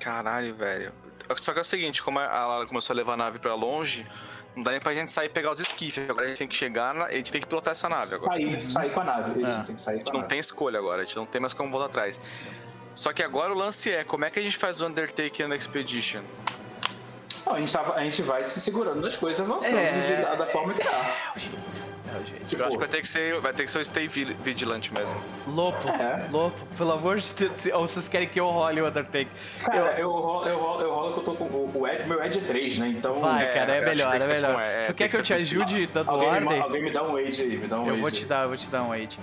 Caralho, 0.00 0.54
velho. 0.54 0.92
Só 1.36 1.52
que 1.52 1.58
é 1.58 1.62
o 1.62 1.64
seguinte, 1.64 2.02
como 2.02 2.18
ela 2.18 2.66
começou 2.66 2.94
a 2.94 2.96
levar 2.96 3.14
a 3.14 3.16
nave 3.16 3.38
pra 3.38 3.54
longe, 3.54 4.06
não 4.56 4.62
dá 4.62 4.70
nem 4.70 4.80
pra 4.80 4.94
gente 4.94 5.12
sair 5.12 5.26
e 5.26 5.28
pegar 5.28 5.50
os 5.50 5.60
esquifes. 5.60 6.08
Agora 6.08 6.24
a 6.24 6.28
gente 6.28 6.38
tem 6.38 6.48
que 6.48 6.56
chegar, 6.56 6.94
na... 6.94 7.04
a 7.06 7.12
gente 7.12 7.30
tem 7.30 7.40
que 7.40 7.46
pilotar 7.46 7.72
essa 7.72 7.88
nave 7.88 8.14
agora. 8.14 8.32
Sair, 8.32 8.62
sair 8.62 8.90
com 8.92 9.00
a 9.00 9.04
nave, 9.04 9.42
isso, 9.42 9.52
É. 9.52 9.62
tem 9.64 9.74
que 9.74 9.82
sair 9.82 9.94
A 9.94 9.98
gente 9.98 10.08
a 10.10 10.12
não 10.12 10.20
nave. 10.20 10.28
tem 10.30 10.38
escolha 10.38 10.78
agora, 10.78 11.02
a 11.02 11.04
gente 11.04 11.16
não 11.16 11.26
tem 11.26 11.40
mais 11.40 11.52
como 11.52 11.70
voltar 11.70 11.86
atrás. 11.86 12.20
Só 12.94 13.12
que 13.12 13.22
agora 13.22 13.52
o 13.52 13.56
lance 13.56 13.90
é, 13.92 14.02
como 14.04 14.24
é 14.24 14.30
que 14.30 14.38
a 14.38 14.42
gente 14.42 14.56
faz 14.56 14.80
o 14.80 14.86
Undertaker 14.86 15.46
and 15.46 15.54
Expedition? 15.54 16.22
Não, 17.48 17.54
a, 17.56 17.60
gente 17.60 17.72
tava, 17.72 17.94
a 17.94 18.04
gente 18.04 18.20
vai 18.22 18.44
se 18.44 18.60
segurando 18.60 19.00
das 19.00 19.16
coisas 19.16 19.40
avançando 19.40 19.76
É. 19.78 20.16
de- 20.16 20.22
da, 20.22 20.34
da 20.34 20.46
forma 20.46 20.74
que 20.74 20.84
dá. 20.84 20.90
É 20.90 21.36
o 21.36 21.38
jeito. 21.40 21.58
É 22.14 22.16
o 22.18 22.26
jeito. 22.26 22.46
Tipo, 22.46 22.62
Eu 22.62 22.66
acho 22.66 22.72
que 22.76 22.78
vai 22.80 22.88
ter 22.88 23.00
que 23.02 23.08
ser, 23.08 23.40
vai 23.40 23.52
ter 23.52 23.64
que 23.64 23.70
ser 23.70 23.78
o 23.78 23.84
Stay 23.84 24.06
Vi- 24.08 24.36
Vigilant 24.42 24.90
mesmo. 24.90 25.18
Lopo, 25.46 25.88
É. 25.88 26.26
Lopo, 26.30 26.66
pelo 26.76 26.92
amor 26.92 27.18
de 27.18 27.32
Deus. 27.32 27.66
Ou 27.74 27.86
vocês 27.86 28.06
querem 28.08 28.28
que 28.28 28.38
eu 28.40 28.48
role 28.48 28.80
o 28.82 28.86
Undertaker? 28.86 29.28
Cara, 29.64 29.94
eu, 29.98 30.10
rolo, 30.10 30.46
eu, 30.48 30.58
rolo, 30.58 30.82
eu 30.82 30.90
rolo 30.94 31.12
que 31.14 31.20
eu 31.20 31.24
tô 31.24 31.34
com 31.34 31.44
o, 31.44 31.70
o 31.74 31.88
Ed, 31.88 32.06
meu 32.06 32.22
Ed 32.22 32.38
é 32.38 32.40
3, 32.42 32.78
né? 32.78 32.88
Então. 32.88 33.14
Vai, 33.16 33.44
É, 33.44 33.52
cara, 33.52 33.74
é 33.76 33.78
eu 33.80 33.84
melhor, 33.84 34.14
é 34.14 34.26
melhor. 34.26 34.54
com- 34.54 34.60
é, 34.60 34.84
tu 34.86 34.94
quer 34.94 35.04
que 35.08 35.10
que 35.14 35.20
eu 35.20 35.22
te 35.24 35.32
ajude 35.34 35.86
dando 35.86 36.10
alguém, 36.10 36.28
ordem? 36.28 36.48
me, 36.48 36.60
alguém 36.60 36.82
me 36.82 36.90
dá 36.90 37.02
um 37.02 37.16
Age 37.16 37.42
aí, 37.42 37.56
me 37.56 37.66
dá 37.66 37.78
um 37.80 37.86
Eu 37.86 37.92
Age. 37.92 38.00
vou 38.02 38.10
te 38.10 38.24
dar, 38.26 38.42
eu 38.42 38.48
vou 38.48 38.56
te 38.56 38.70
dar 38.70 38.82
um 38.82 38.92
aid. 38.92 39.18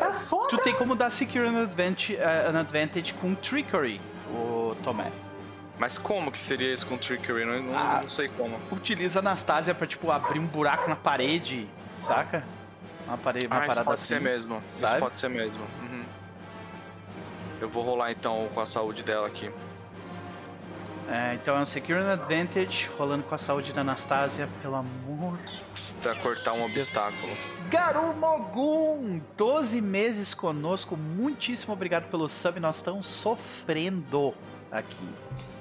Tá 0.00 0.12
foda. 0.28 0.48
Tu 0.48 0.58
tem 0.58 0.74
como 0.74 0.94
dar 0.94 1.10
Secure 1.10 1.46
an 1.46 1.62
Advantage, 1.62 2.14
uh, 2.16 2.48
an 2.50 2.58
advantage 2.60 3.12
com 3.14 3.34
Trickery, 3.34 4.00
o 4.32 4.74
Tomé. 4.82 5.04
Mas 5.78 5.98
como 5.98 6.32
que 6.32 6.38
seria 6.38 6.72
isso 6.72 6.86
com 6.86 6.96
Trickery? 6.96 7.44
Não, 7.44 7.62
não, 7.62 7.78
Ah. 7.78 8.00
não 8.02 8.08
sei 8.08 8.28
como. 8.28 8.58
Utiliza 8.70 9.18
a 9.18 9.20
Anastasia 9.20 9.74
pra, 9.74 9.86
tipo, 9.86 10.10
abrir 10.10 10.38
um 10.38 10.46
buraco 10.46 10.88
na 10.88 10.96
parede, 10.96 11.68
saca? 12.00 12.42
Uma, 13.06 13.18
parede, 13.18 13.46
uma 13.46 13.56
Ah, 13.56 13.58
isso 13.58 13.66
parada 13.68 13.84
pode 13.84 14.00
assim. 14.00 14.14
ser 14.14 14.20
mesmo. 14.20 14.62
Isso 14.72 14.96
pode 14.98 15.18
ser 15.18 15.28
mesmo. 15.28 15.62
Uhum. 15.82 16.02
Eu 17.60 17.68
vou 17.68 17.82
rolar 17.82 18.10
então 18.10 18.48
com 18.54 18.60
a 18.60 18.66
saúde 18.66 19.02
dela 19.02 19.26
aqui. 19.26 19.50
É, 21.08 21.34
então 21.34 21.56
é 21.56 21.60
um 21.60 21.64
Secure 21.64 22.00
an 22.00 22.12
Advantage, 22.14 22.88
rolando 22.98 23.22
com 23.22 23.34
a 23.34 23.38
saúde 23.38 23.72
da 23.72 23.82
Anastasia, 23.82 24.48
pelo 24.60 24.74
amor. 24.74 25.38
Pra 26.02 26.14
cortar 26.16 26.52
um 26.52 26.64
obstáculo. 26.64 27.32
Garumogun, 27.70 29.20
12 29.36 29.80
meses 29.80 30.34
conosco, 30.34 30.96
muitíssimo 30.96 31.72
obrigado 31.74 32.10
pelo 32.10 32.28
sub, 32.28 32.58
nós 32.60 32.76
estamos 32.76 33.06
sofrendo 33.06 34.34
aqui. 34.70 35.08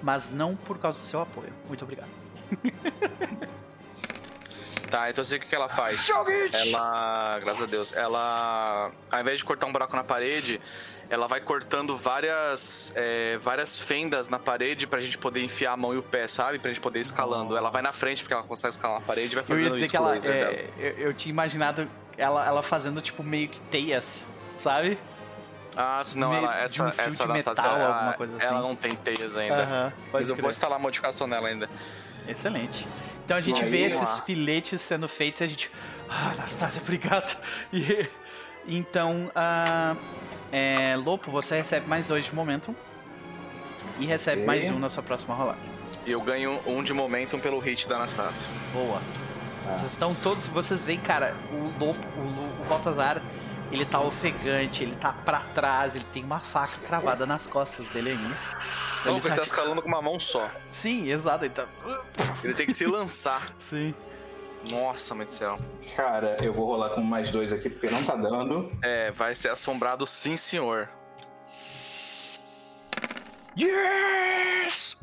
Mas 0.01 0.31
não 0.31 0.55
por 0.55 0.77
causa 0.77 0.99
do 0.99 1.03
seu 1.03 1.21
apoio. 1.21 1.51
Muito 1.67 1.83
obrigado. 1.83 2.09
Tá, 4.89 5.09
então 5.09 5.21
eu 5.21 5.25
sei 5.25 5.39
o 5.39 5.41
que 5.41 5.47
que 5.47 5.55
ela 5.55 5.67
faz. 5.67 6.09
Ela, 6.53 7.39
graças 7.39 7.63
a 7.63 7.65
Deus, 7.65 7.95
ela, 7.97 8.91
ao 9.11 9.19
invés 9.19 9.39
de 9.39 9.43
cortar 9.45 9.65
um 9.65 9.71
buraco 9.71 9.95
na 9.95 10.03
parede, 10.03 10.61
ela 11.09 11.27
vai 11.27 11.41
cortando 11.41 11.97
várias, 11.97 12.93
é, 12.95 13.37
várias 13.39 13.79
fendas 13.79 14.29
na 14.29 14.37
parede 14.37 14.85
pra 14.85 14.99
gente 14.99 15.17
poder 15.17 15.43
enfiar 15.43 15.73
a 15.73 15.77
mão 15.77 15.93
e 15.93 15.97
o 15.97 16.03
pé, 16.03 16.27
sabe? 16.27 16.59
Pra 16.59 16.69
gente 16.69 16.79
poder 16.79 16.99
ir 16.99 17.01
escalando. 17.01 17.57
Ela 17.57 17.71
vai 17.71 17.81
na 17.81 17.91
frente 17.91 18.21
porque 18.23 18.33
ela 18.33 18.43
consegue 18.43 18.73
escalar 18.73 18.99
na 18.99 19.05
parede 19.05 19.33
e 19.33 19.35
vai 19.35 19.43
Eu 19.43 19.47
fazendo 19.47 19.65
ia 19.65 19.71
dizer 19.71 19.85
isso 19.85 19.91
que 19.91 19.97
com 19.97 20.03
o 20.03 20.07
ela. 20.07 20.15
laser 20.15 20.33
dela. 20.33 20.51
é, 20.53 20.69
eu, 20.77 21.07
eu 21.07 21.13
tinha 21.13 21.31
imaginado 21.31 21.89
ela, 22.17 22.45
ela 22.45 22.61
fazendo, 22.63 23.01
tipo, 23.01 23.23
meio 23.23 23.49
que 23.49 23.59
teias, 23.61 24.27
sabe? 24.55 24.97
Ah, 25.75 26.03
não, 26.15 26.29
meio 26.29 26.43
ela, 26.43 26.57
essa, 26.57 26.83
um 26.83 26.87
essa 26.87 27.23
Anastasia, 27.23 27.33
metal, 27.33 27.79
ela, 27.79 27.95
alguma 27.95 28.13
coisa 28.13 28.37
assim. 28.37 28.45
ela 28.45 28.61
não 28.61 28.75
tem 28.75 28.91
teias 28.95 29.35
ainda. 29.35 29.93
Mas 30.11 30.29
eu 30.29 30.35
vou 30.35 30.49
instalar 30.49 30.79
a 30.79 30.81
modificação 30.81 31.27
nela 31.27 31.47
ainda. 31.47 31.69
Excelente. 32.27 32.87
Então 33.23 33.37
a 33.37 33.41
gente 33.41 33.63
Aí, 33.63 33.69
vê 33.69 33.81
esses 33.81 33.99
lá. 33.99 34.21
filetes 34.21 34.81
sendo 34.81 35.07
feitos 35.07 35.41
e 35.41 35.43
a 35.43 35.47
gente. 35.47 35.71
Ah, 36.09 36.31
Anastasia, 36.31 36.81
obrigado. 36.81 37.37
E, 37.73 38.07
então, 38.67 39.31
ah, 39.35 39.95
é, 40.51 40.95
Lopo, 40.95 41.31
você 41.31 41.57
recebe 41.57 41.87
mais 41.87 42.07
dois 42.07 42.25
de 42.25 42.35
momentum. 42.35 42.73
E 43.99 44.05
recebe 44.05 44.45
mais 44.45 44.69
um 44.69 44.77
na 44.77 44.89
sua 44.89 45.01
próxima 45.01 45.33
rolagem. 45.33 45.61
E 46.05 46.11
eu 46.11 46.21
ganho 46.21 46.59
um 46.65 46.83
de 46.83 46.93
momentum 46.93 47.39
pelo 47.39 47.59
hit 47.59 47.87
da 47.87 47.95
Anastasia. 47.95 48.47
Boa. 48.73 49.01
Ah. 49.67 49.75
Vocês 49.75 49.91
estão 49.91 50.13
todos. 50.13 50.47
Vocês 50.47 50.85
veem, 50.85 50.99
cara, 50.99 51.35
o 51.51 51.83
Lopo, 51.83 52.07
o, 52.17 52.61
o 52.61 52.65
Baltazar, 52.67 53.21
ele 53.75 53.85
tá 53.85 53.99
ofegante, 53.99 54.83
ele 54.83 54.95
tá 54.95 55.13
pra 55.13 55.39
trás, 55.53 55.95
ele 55.95 56.05
tem 56.13 56.23
uma 56.23 56.39
faca 56.39 56.77
cravada 56.79 57.25
nas 57.25 57.45
costas 57.47 57.87
dele 57.89 58.11
ainda. 58.11 58.35
Então 59.01 59.13
Não, 59.13 59.19
ele 59.19 59.19
ele 59.19 59.29
tá 59.29 59.33
tipo- 59.35 59.45
escalando 59.45 59.81
com 59.81 59.87
uma 59.87 60.01
mão 60.01 60.19
só. 60.19 60.49
Sim, 60.69 61.09
exato, 61.09 61.45
ele 61.45 61.53
tá. 61.53 61.67
Ele 62.43 62.53
tem 62.53 62.65
que 62.65 62.73
se 62.73 62.85
lançar. 62.85 63.53
Sim. 63.59 63.93
Nossa, 64.71 65.13
mãe 65.13 65.25
do 65.27 65.31
céu. 65.31 65.59
Cara, 65.95 66.37
eu 66.41 66.51
vou 66.51 66.65
rolar 66.65 66.89
com 66.89 67.01
mais 67.01 67.29
dois 67.29 67.53
aqui 67.53 67.69
porque 67.69 67.87
não 67.87 68.03
tá 68.03 68.15
dando. 68.15 68.71
É, 68.81 69.11
vai 69.11 69.35
ser 69.35 69.49
assombrado 69.49 70.07
sim, 70.07 70.35
senhor. 70.35 70.89
Yes! 73.57 74.97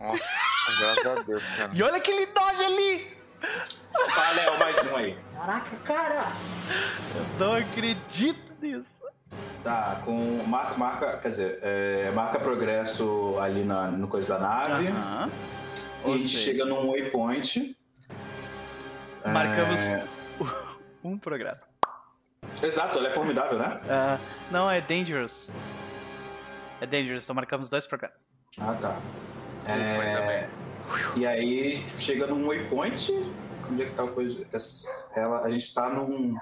Nossa, 0.00 0.24
graças 0.78 1.06
a 1.06 1.22
Deus, 1.22 1.42
cara. 1.56 1.72
E 1.74 1.82
olha 1.82 1.96
aquele 1.96 2.26
dodge 2.26 2.64
ali! 2.64 3.21
Ah, 3.94 4.32
Léo, 4.32 4.58
mais 4.58 4.92
um 4.92 4.96
aí. 4.96 5.18
Caraca, 5.34 5.76
cara! 5.84 6.26
Eu 7.14 7.46
não 7.46 7.54
acredito 7.54 8.52
nisso. 8.60 9.04
Tá, 9.62 10.00
com 10.04 10.42
marca, 10.46 10.74
marca 10.74 11.16
quer 11.18 11.28
dizer, 11.30 11.58
é, 11.62 12.10
marca 12.12 12.38
progresso 12.38 13.38
ali 13.40 13.64
na, 13.64 13.90
no 13.90 14.08
coisa 14.08 14.34
da 14.34 14.38
nave. 14.38 14.88
Aham. 14.88 15.30
E 16.04 16.08
a 16.08 16.12
gente 16.12 16.22
seja, 16.22 16.38
chega 16.38 16.64
num 16.64 16.90
waypoint. 16.90 17.76
marcamos 19.24 19.86
É, 19.86 20.04
um 21.04 21.16
progresso. 21.16 21.64
Exato, 22.62 22.98
ela 22.98 23.08
é 23.08 23.12
formidável, 23.12 23.58
né? 23.58 23.80
Ah, 23.88 24.18
não, 24.50 24.70
é 24.70 24.80
dangerous. 24.80 25.52
É 26.80 26.86
dangerous, 26.86 27.24
então 27.24 27.34
marcamos 27.34 27.68
dois 27.68 27.86
progressos. 27.86 28.26
Ah, 28.58 28.76
tá. 28.80 28.96
Ufa, 29.62 30.02
ainda 30.02 30.20
bem. 30.22 30.48
E 31.16 31.26
aí 31.26 31.84
chega 31.98 32.26
num 32.26 32.46
waypoint. 32.46 33.12
Onde 33.70 33.82
é 33.82 33.86
que 33.86 33.94
tá 33.94 34.04
a 34.04 34.08
coisa? 34.08 34.46
Ela, 35.14 35.42
a 35.42 35.50
gente 35.50 35.72
tá 35.74 35.88
num. 35.88 36.36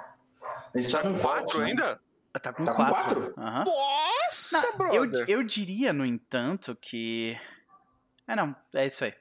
A 0.75 0.81
gente 0.81 0.93
tá, 0.93 1.03
Tá 1.03 1.09
num 1.09 1.15
com 1.15 1.21
vault, 1.21 1.39
quatro 1.45 1.59
né? 1.61 1.67
ainda? 1.67 2.01
Tá 2.41 2.53
com 2.53 2.65
Tá 2.65 2.73
com 2.75 2.85
quatro. 2.85 3.21
quatro? 3.33 3.35
Aham. 3.41 3.65
Nossa, 3.65 4.69
Não, 4.79 4.93
eu, 4.95 5.07
brother. 5.07 5.25
eu 5.29 5.43
diria, 5.43 5.93
no 5.93 6.05
entanto, 6.07 6.77
que. 6.81 7.39
É, 8.27 8.35
não, 8.37 8.55
é 8.75 8.87
isso 8.87 9.05
aí. 9.05 9.13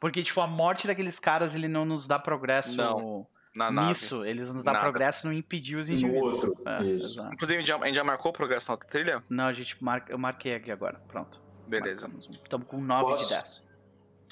Porque, 0.00 0.22
tipo, 0.22 0.40
a 0.40 0.46
morte 0.46 0.86
daqueles 0.86 1.18
caras, 1.18 1.54
ele 1.54 1.68
não 1.68 1.84
nos 1.84 2.06
dá 2.06 2.18
progresso 2.18 2.76
Não, 2.76 3.26
Na 3.56 3.70
nave. 3.70 3.88
nisso. 3.88 4.24
Eles 4.24 4.52
nos 4.52 4.62
dá 4.64 4.72
Nada. 4.72 4.84
progresso 4.84 5.26
no 5.26 5.32
impedir 5.32 5.76
os 5.76 5.88
No 5.88 5.94
indivíduos. 5.96 6.34
outro. 6.44 6.56
É, 6.66 6.82
Isso. 6.84 7.12
exato. 7.18 7.34
Inclusive, 7.34 7.56
a 7.56 7.60
gente 7.60 7.68
já, 7.68 7.76
a 7.78 7.86
gente 7.86 7.96
já 7.96 8.04
marcou 8.04 8.30
o 8.30 8.32
progresso 8.32 8.68
na 8.70 8.74
outra 8.74 8.88
trilha? 8.88 9.22
Não, 9.28 9.44
a 9.44 9.52
gente 9.52 9.82
marca, 9.82 10.12
eu 10.12 10.18
marquei 10.18 10.54
aqui 10.54 10.70
agora. 10.70 11.00
Pronto. 11.08 11.40
Beleza, 11.66 12.08
Estamos 12.30 12.66
com 12.68 12.80
9 12.80 13.04
de 13.04 13.18
Posso? 13.18 13.30
10. 13.34 13.67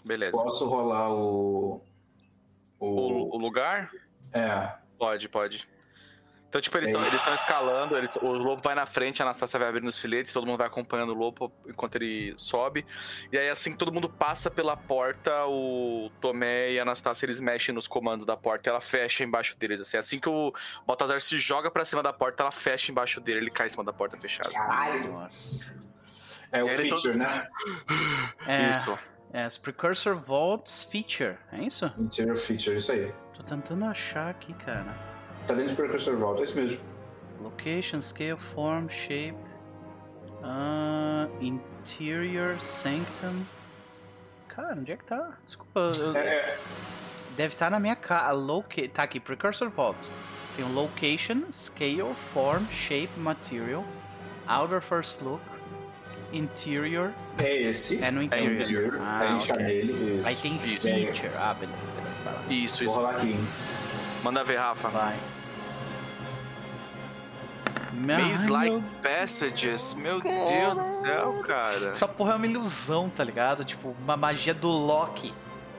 Beleza. 0.07 0.33
Posso 0.43 0.69
rolar 0.69 1.11
o. 1.12 1.83
O. 2.78 2.87
O, 2.87 3.37
o 3.37 3.39
lugar? 3.39 3.91
É. 4.33 4.73
Pode, 4.99 5.28
pode. 5.28 5.69
Então, 6.49 6.61
tipo, 6.61 6.78
eles 6.78 6.89
É 6.89 6.93
estão 6.93 7.19
tão 7.24 7.35
escalando, 7.35 7.97
eles- 7.99 8.16
o 8.16 8.28
lobo 8.28 8.62
vai 8.62 8.74
na 8.74 8.87
frente, 8.87 9.20
a 9.20 9.24
Anastácia 9.27 9.59
vai 9.59 9.69
abrindo 9.69 9.89
os 9.89 9.99
filetes, 9.99 10.33
todo 10.33 10.47
mundo 10.47 10.57
vai 10.57 10.66
acompanhando 10.69 11.11
o 11.11 11.15
lobo 11.15 11.53
enquanto 11.66 11.97
ele 11.97 12.33
sobe. 12.39 12.87
E 13.33 13.37
aí, 13.37 13.49
assim 13.51 13.73
que 13.73 13.77
todo 13.77 13.93
mundo 13.93 14.09
passa 14.09 14.51
pela 14.51 14.77
porta, 14.77 15.45
o 15.47 16.11
Tomé 16.20 16.73
e 16.73 16.78
a 16.78 16.83
Anastácia, 16.83 17.27
eles 17.27 17.41
mexem 17.41 17.74
nos 17.74 17.87
comandos 17.89 18.24
da 18.24 18.37
porta 18.37 18.69
e 18.69 18.70
ela 18.70 18.81
fecha 18.81 19.24
embaixo 19.24 19.59
deles. 19.59 19.81
Assim, 19.81 19.97
assim 19.99 20.20
que 20.20 20.28
o 20.28 20.53
Baltazar 20.87 21.20
se 21.20 21.37
joga 21.37 21.70
pra 21.70 21.85
cima 21.85 22.03
da 22.03 22.12
porta, 22.12 22.43
ela 22.45 22.53
fecha 22.53 22.91
embaixo 22.93 23.20
dele, 23.20 23.41
ele 23.41 23.51
cai 23.51 23.66
em 23.66 23.70
cima 23.70 23.85
da 23.85 23.93
porta 23.93 24.16
fechada. 24.16 24.51
Caralho! 24.51 25.12
Nossa. 25.12 25.77
É 26.53 26.62
o 26.62 26.69
feature, 26.69 26.91
todo- 27.03 27.19
né? 27.19 27.49
É, 28.47 28.70
Isso. 28.70 28.97
É, 29.32 29.47
os 29.47 29.59
Precursor 29.59 30.16
Vaults 30.16 30.82
Feature, 30.85 31.36
é 31.53 31.61
isso? 31.62 31.90
Interior 31.98 32.36
feature, 32.36 32.77
isso 32.77 32.93
aí. 32.93 33.12
Tô 33.35 33.43
tentando 33.43 33.85
achar 33.85 34.31
aqui, 34.31 34.53
cara. 34.55 34.94
Tá 35.47 35.55
dentro 35.55 35.69
de 35.70 35.74
Precursor 35.77 36.16
Vault, 36.16 36.40
é 36.40 36.44
isso 36.44 36.57
mesmo. 36.59 36.81
Location, 37.40 38.01
scale, 38.01 38.39
form, 38.39 38.89
shape. 38.89 39.36
ah, 40.43 41.28
interior, 41.40 42.61
sanctum. 42.61 43.43
Cara, 44.48 44.74
onde 44.78 44.93
é 44.93 44.97
que 44.97 45.05
tá? 45.05 45.36
Desculpa, 45.44 45.81
eu- 45.98 46.16
É, 46.16 46.27
é, 46.28 46.59
deve 47.36 47.55
estar 47.55 47.70
na 47.70 47.78
minha 47.78 47.97
cara. 47.97 48.31
Loca... 48.32 48.89
Tá 48.89 49.03
aqui, 49.03 49.20
Precursor 49.20 49.69
Vault. 49.70 50.11
Tem 50.57 50.65
o 50.65 50.73
location, 50.73 51.43
scale, 51.53 52.15
form, 52.15 52.65
shape, 52.70 53.12
material, 53.19 53.85
outer 54.48 54.81
first 54.81 55.20
look, 55.20 55.43
interior. 56.32 57.12
é 57.39 57.55
esse. 57.62 58.03
É 58.03 58.11
no 58.11 58.20
É 58.20 58.24
interior. 58.24 58.51
o 58.51 58.55
interior. 58.55 59.01
Ah, 59.03 59.19
a 59.20 59.27
gente 59.27 59.48
tá 59.48 59.55
ok. 59.55 59.66
nele. 59.66 60.19
Isso. 60.20 60.28
Aí 60.28 60.36
tem 60.36 60.59
feature. 60.59 61.31
Ah, 61.39 61.55
beleza, 61.55 61.90
beleza, 61.90 62.23
vai 62.24 62.35
lá. 62.35 62.43
Isso, 62.48 62.78
Vou 62.78 62.86
isso. 62.86 62.94
rolar 62.97 63.16
aqui? 63.16 63.36
Manda 64.23 64.43
ver, 64.44 64.57
Rafa. 64.57 64.89
Vai. 64.89 65.16
Maze 67.93 68.48
Like 68.51 68.70
meu- 68.70 68.85
Passages. 69.03 69.94
Meu 69.94 70.20
Deus 70.20 70.77
do 70.77 70.85
céu, 70.85 71.43
cara. 71.47 71.89
Essa 71.90 72.07
porra 72.07 72.32
é 72.32 72.36
uma 72.36 72.47
ilusão, 72.47 73.09
tá 73.09 73.24
ligado? 73.24 73.65
Tipo, 73.65 73.97
uma 74.03 74.16
magia 74.16 74.53
do 74.53 74.69
Loki. 74.69 75.32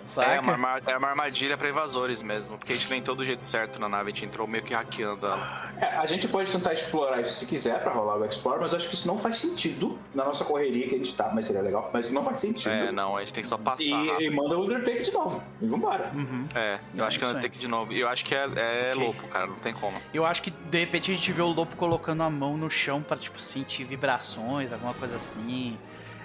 Saca? 0.08 0.32
É 0.32 0.40
uma, 0.40 0.54
arma- 0.54 0.82
é 0.88 0.98
uma 0.98 1.08
armadilha 1.10 1.58
pra 1.58 1.70
invasores 1.70 2.22
mesmo, 2.24 2.58
porque 2.58 2.74
a 2.74 2.76
gente 2.76 2.90
nem 2.90 3.02
todo 3.02 3.24
jeito 3.26 3.44
certo 3.44 3.80
na 3.80 3.90
nave, 3.90 4.04
a 4.12 4.14
gente 4.14 4.26
entrou 4.26 4.48
meio 4.48 4.64
que 4.64 4.74
hackeando 4.74 5.26
ela. 5.28 5.72
É, 5.80 5.86
a 5.98 6.06
gente 6.06 6.28
pode 6.28 6.52
tentar 6.52 6.74
explorar 6.74 7.22
isso 7.22 7.34
se 7.34 7.46
quiser 7.46 7.82
pra 7.84 7.92
rolar 7.92 8.18
o 8.18 8.26
Explore, 8.26 8.60
mas 8.62 8.72
eu 8.72 8.78
acho 8.78 8.88
que 8.90 8.96
isso 8.96 9.08
não 9.08 9.20
faz 9.20 9.38
sentido 9.38 10.00
na 10.16 10.24
nossa 10.26 10.44
correria 10.46 10.88
que 10.88 10.96
a 10.96 10.98
gente 10.98 11.14
tá, 11.16 11.30
mas 11.34 11.46
seria 11.46 11.62
legal. 11.62 11.90
Mas 11.94 12.06
isso 12.08 12.16
não 12.16 12.24
faz 12.24 12.40
sentido. 12.40 12.72
É, 12.72 12.92
não, 12.92 13.16
a 13.18 13.20
gente 13.20 13.34
tem 13.34 13.42
que 13.44 13.48
só 13.50 13.58
passar. 13.58 13.84
rápido. 13.96 14.22
E, 14.22 14.26
e 14.26 14.30
manda 14.30 14.58
o 14.58 14.64
Undertake 14.64 15.04
de 15.04 15.12
novo. 15.12 15.44
E 15.62 15.68
vambora. 15.68 16.12
Uhum. 16.16 16.48
É, 16.56 16.80
eu 16.96 17.04
É, 17.04 17.08
acho 17.08 17.20
que 17.20 17.26
é 17.26 17.28
isso 17.28 17.36
um 17.36 17.38
aí. 17.38 17.44
take 17.44 17.60
de 17.60 17.68
novo. 17.68 17.92
E 17.94 18.00
eu 18.00 18.08
acho 18.10 18.24
que 18.26 18.34
é, 18.34 18.44
é 18.56 18.92
Ok. 18.96 19.04
louco, 19.04 19.28
cara, 19.28 19.46
não 19.48 19.56
tem 19.56 19.74
como. 19.74 19.98
Eu 20.14 20.26
acho 20.26 20.42
que 20.42 20.50
de 20.52 20.80
repente 20.80 21.12
a 21.12 21.14
gente 21.14 21.32
vê 21.32 21.42
o 21.42 21.48
lobo 21.52 21.76
colocando 21.76 22.24
a 22.24 22.30
mão 22.30 22.56
no 22.58 22.70
chão 22.70 23.02
pra, 23.04 23.18
tipo, 23.18 23.40
sentir 23.42 23.84
vibrações, 23.84 24.72
alguma 24.72 24.94
coisa 24.94 25.18
assim. 25.18 25.78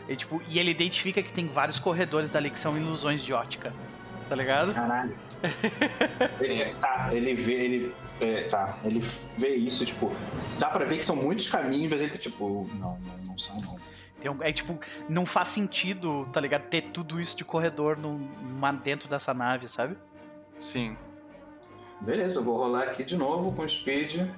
E, 0.09 0.17
tipo, 0.17 0.43
e 0.49 0.59
ele 0.59 0.71
identifica 0.71 1.23
que 1.23 1.33
tem 1.33 1.47
vários 1.47 1.79
corredores 1.79 2.31
dali 2.31 2.51
que 2.51 2.59
são 2.59 2.77
ilusões 2.77 3.25
de 3.25 3.33
ótica. 3.33 3.73
Tá 4.29 4.35
ligado? 4.37 4.73
Caralho. 4.73 5.15
ele, 6.41 6.73
tá, 6.75 7.09
ele 7.13 7.35
vê, 7.35 7.53
ele. 7.53 7.95
é, 8.21 8.43
tá, 8.45 8.79
ele 8.85 9.03
vê 9.37 9.55
isso, 9.57 9.85
tipo. 9.85 10.13
Dá 10.59 10.69
pra 10.69 10.85
ver 10.85 10.99
que 10.99 11.07
são 11.07 11.17
muitos 11.17 11.49
caminhos, 11.51 11.91
mas 11.91 12.01
ele 12.01 12.11
tá 12.11 12.19
tipo. 12.19 12.69
Não, 12.75 12.99
não, 12.99 13.17
não 13.29 13.39
são, 13.39 13.61
não. 13.61 13.77
Tem 14.21 14.31
um- 14.31 14.43
é 14.43 14.53
tipo, 14.53 14.79
não 15.09 15.27
faz 15.27 15.49
sentido, 15.49 16.27
tá 16.33 16.41
ligado? 16.41 16.63
Ter 16.69 16.83
tudo 16.83 17.21
isso 17.21 17.37
de 17.37 17.45
corredor 17.45 17.97
num- 17.99 18.19
numa- 18.41 18.73
dentro 18.73 19.09
dessa 19.09 19.35
nave, 19.35 19.69
sabe? 19.69 19.97
Sim. 20.61 20.97
Beleza, 22.01 22.39
eu 22.41 22.45
vou 22.45 22.57
rolar 22.57 22.85
aqui 22.85 23.05
de 23.05 23.17
novo 23.17 23.53
com 23.53 23.67
Speed. 23.67 24.29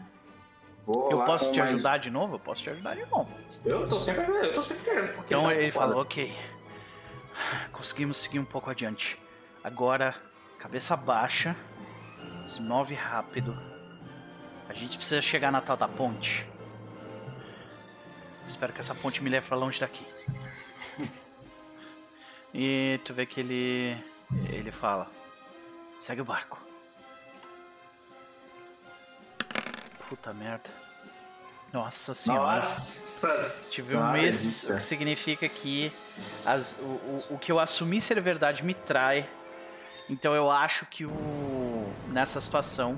Vou 0.86 1.10
Eu 1.10 1.24
posso 1.24 1.50
te 1.52 1.58
mais- 1.58 1.70
ajudar 1.72 1.98
de 1.98 2.10
novo? 2.10 2.34
Eu 2.34 2.38
posso 2.38 2.62
te 2.62 2.70
ajudar 2.70 2.94
de 2.94 3.06
novo. 3.06 3.28
Eu 3.64 3.88
tô 3.88 3.98
sempre, 3.98 4.24
eu 4.30 4.52
tô 4.52 4.60
sempre 4.62 4.84
querendo. 4.84 5.14
porque 5.14 5.34
Então 5.34 5.44
tá 5.46 5.54
ele 5.54 5.72
foda. 5.72 5.86
falou, 5.86 6.02
ok. 6.02 6.34
Conseguimos 7.72 8.18
seguir 8.18 8.38
um 8.38 8.44
pouco 8.44 8.70
adiante. 8.70 9.18
Agora, 9.62 10.14
cabeça 10.58 10.96
baixa. 10.96 11.56
Se 12.46 12.60
move 12.60 12.94
rápido. 12.94 13.56
A 14.68 14.74
gente 14.74 14.96
precisa 14.98 15.22
chegar 15.22 15.50
na 15.50 15.60
tal 15.62 15.76
da 15.76 15.88
ponte. 15.88 16.46
Espero 18.46 18.72
que 18.72 18.80
essa 18.80 18.94
ponte 18.94 19.22
me 19.22 19.30
leve 19.30 19.46
pra 19.48 19.56
longe 19.56 19.80
daqui. 19.80 20.04
E 22.56 23.00
tu 23.04 23.12
vê 23.12 23.26
que 23.26 23.40
ele. 23.40 23.98
Ele 24.48 24.70
fala. 24.70 25.10
Segue 25.98 26.20
o 26.20 26.24
barco. 26.24 26.63
Puta 30.14 30.32
merda. 30.32 30.70
Nossa 31.72 32.14
senhora. 32.14 32.56
Nossa 32.56 33.70
Tive 33.72 33.96
um 33.96 34.12
mês, 34.12 34.70
o 34.70 34.74
que 34.76 34.80
significa 34.80 35.48
que 35.48 35.90
as- 36.46 36.76
o, 36.78 36.84
o, 36.84 37.24
o 37.30 37.38
que 37.38 37.50
eu 37.50 37.58
assumi 37.58 38.00
ser 38.00 38.20
verdade 38.20 38.62
me 38.64 38.74
trai. 38.74 39.28
Então 40.08 40.32
eu 40.32 40.48
acho 40.52 40.86
que 40.86 41.04
o 41.04 41.92
nessa 42.12 42.40
situação 42.40 42.96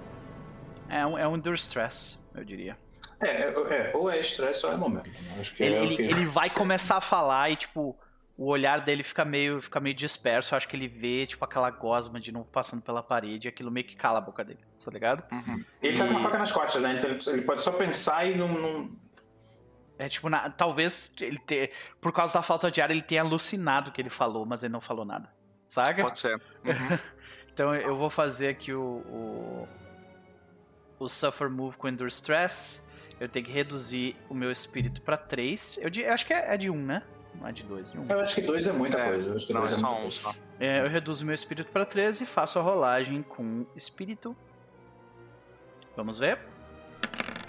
é 0.91 1.07
um, 1.07 1.17
é 1.17 1.27
um 1.27 1.37
endure 1.37 1.57
stress, 1.57 2.19
eu 2.35 2.45
diria. 2.45 2.77
É, 3.19 3.45
é, 3.45 3.45
é, 3.49 3.93
ou 3.97 4.11
é 4.11 4.21
estresse 4.21 4.67
ou 4.67 4.73
é 4.73 4.77
momento. 4.77 5.09
Que 5.57 5.63
Ele, 5.63 5.75
é 5.75 5.83
ele, 5.85 6.03
ele 6.03 6.27
vai 6.27 6.51
começar 6.51 6.99
a 6.99 7.01
falar 7.01 7.49
e, 7.49 7.57
tipo, 7.57 7.99
o 8.39 8.47
olhar 8.47 8.81
dele 8.81 9.03
fica 9.03 9.25
meio, 9.25 9.63
fica 9.63 9.81
meio 9.81 9.95
disperso. 9.95 10.53
Eu 10.53 10.57
acho 10.59 10.69
que 10.69 10.77
ele 10.77 10.89
vê, 10.89 11.27
tipo, 11.27 11.45
aquela 11.45 11.71
gosma 11.71 12.21
de 12.21 12.31
novo 12.31 12.51
passando 12.51 12.83
pela 12.83 13.03
parede 13.03 13.47
e 13.47 13.51
aquilo 13.51 13.71
meio 13.71 13.87
que 13.87 13.97
cala 13.97 14.19
a 14.19 14.21
boca 14.21 14.45
dele, 14.45 14.61
tá 14.85 14.91
ligado? 14.91 15.25
Uhum. 15.33 15.65
Ele 15.83 15.97
tá 15.97 16.05
com 16.05 16.11
uma 16.11 16.21
E- 16.21 16.23
faca 16.23 16.39
nas 16.39 16.53
costas, 16.53 16.83
né? 16.83 16.95
Então 16.99 17.33
ele, 17.33 17.43
pode 17.43 17.63
só 17.63 17.73
pensar 17.73 18.27
e 18.27 18.37
não. 18.37 18.49
não... 18.49 18.91
É 19.99 20.09
tipo, 20.11 20.29
na- 20.29 20.51
talvez 20.51 21.15
ele 21.21 21.39
ter, 21.39 21.73
por 22.01 22.13
causa 22.13 22.35
da 22.35 22.43
falta 22.43 22.71
de 22.71 22.83
ar, 22.83 22.91
ele 22.91 23.01
tenha 23.01 23.23
alucinado 23.23 23.89
o 23.89 23.93
que 23.93 24.03
ele 24.03 24.11
falou, 24.11 24.45
mas 24.45 24.63
ele 24.63 24.73
não 24.73 24.81
falou 24.83 25.07
nada. 25.07 25.33
Saga? 25.67 26.03
Pode 26.03 26.19
ser. 26.19 26.35
Uhum. 26.37 26.43
Então 27.57 27.75
eu 27.75 27.97
vou 27.97 28.11
fazer 28.11 28.49
aqui 28.49 28.75
o, 28.75 28.83
o, 29.09 29.69
o 30.99 31.09
Suffer 31.09 31.49
Move 31.49 31.79
com 31.79 31.89
Endure 31.89 32.11
Stress. 32.11 32.87
Eu 33.19 33.31
tenho 33.31 33.47
que 33.47 33.51
reduzir 33.51 34.15
o 34.29 34.35
meu 34.35 34.53
espírito 34.53 35.01
pra 35.01 35.17
3. 35.17 35.79
Eu, 35.79 35.91
eu 36.05 36.13
acho 36.13 36.27
que 36.27 36.35
é, 36.35 36.53
é 36.53 36.57
de 36.59 36.69
1, 36.69 36.77
né? 36.77 37.03
Não 37.41 37.49
é 37.49 37.53
de 37.53 37.63
2, 37.65 37.93
de 37.93 37.99
1. 37.99 38.07
Eu 38.11 38.21
acho 38.21 38.35
que 38.35 38.41
dois 38.43 38.67
é 38.67 38.73
muita 38.73 38.99
É, 38.99 39.09
coisa. 39.09 39.31
Eu 39.31 39.37
acho 39.37 39.47
que 39.47 39.53
Não, 39.53 39.61
é 39.61 39.65
dois 39.67 39.77
é 39.77 39.81
só 39.81 39.87
muita 39.87 39.99
um 39.99 40.03
coisa. 40.03 40.21
só. 40.21 40.35
É, 40.59 40.81
eu 40.81 40.89
reduzo 40.89 41.25
meu 41.25 41.35
espírito 41.35 41.71
pra 41.71 41.85
13 41.85 42.25
e 42.25 42.27
faço 42.27 42.59
a 42.59 42.63
rolagem 42.63 43.23
com 43.23 43.67
espírito. 43.77 44.37
Vamos 45.97 46.19
ver. 46.19 46.39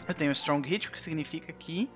Eu 0.08 0.14
tenho 0.14 0.32
Strong 0.32 0.68
Hit, 0.68 0.88
o 0.88 0.92
que 0.92 1.02
significa 1.02 1.52
que 1.52 1.90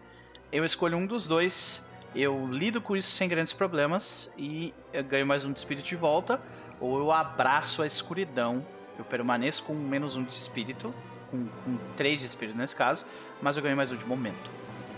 eu 0.51 0.65
escolho 0.65 0.97
um 0.97 1.05
dos 1.05 1.27
dois. 1.27 1.87
Eu 2.13 2.45
lido 2.51 2.81
com 2.81 2.95
isso 2.97 3.09
sem 3.11 3.29
grandes 3.29 3.53
problemas 3.53 4.33
e 4.37 4.73
eu 4.91 5.01
ganho 5.03 5.25
mais 5.25 5.45
um 5.45 5.51
de 5.53 5.59
espírito 5.59 5.85
de 5.87 5.95
volta. 5.95 6.41
Ou 6.79 6.97
eu 6.99 7.11
abraço 7.11 7.81
a 7.81 7.87
escuridão. 7.87 8.65
Eu 8.97 9.05
permaneço 9.05 9.63
com 9.63 9.73
menos 9.73 10.15
um 10.15 10.23
de 10.23 10.33
espírito. 10.33 10.93
Com, 11.29 11.45
com 11.63 11.77
3 11.95 12.19
de 12.19 12.27
espírito 12.27 12.57
nesse 12.57 12.75
caso. 12.75 13.05
Mas 13.41 13.55
eu 13.55 13.63
ganho 13.63 13.77
mais 13.77 13.91
um 13.91 13.95
de 13.95 14.05
momento. 14.05 14.49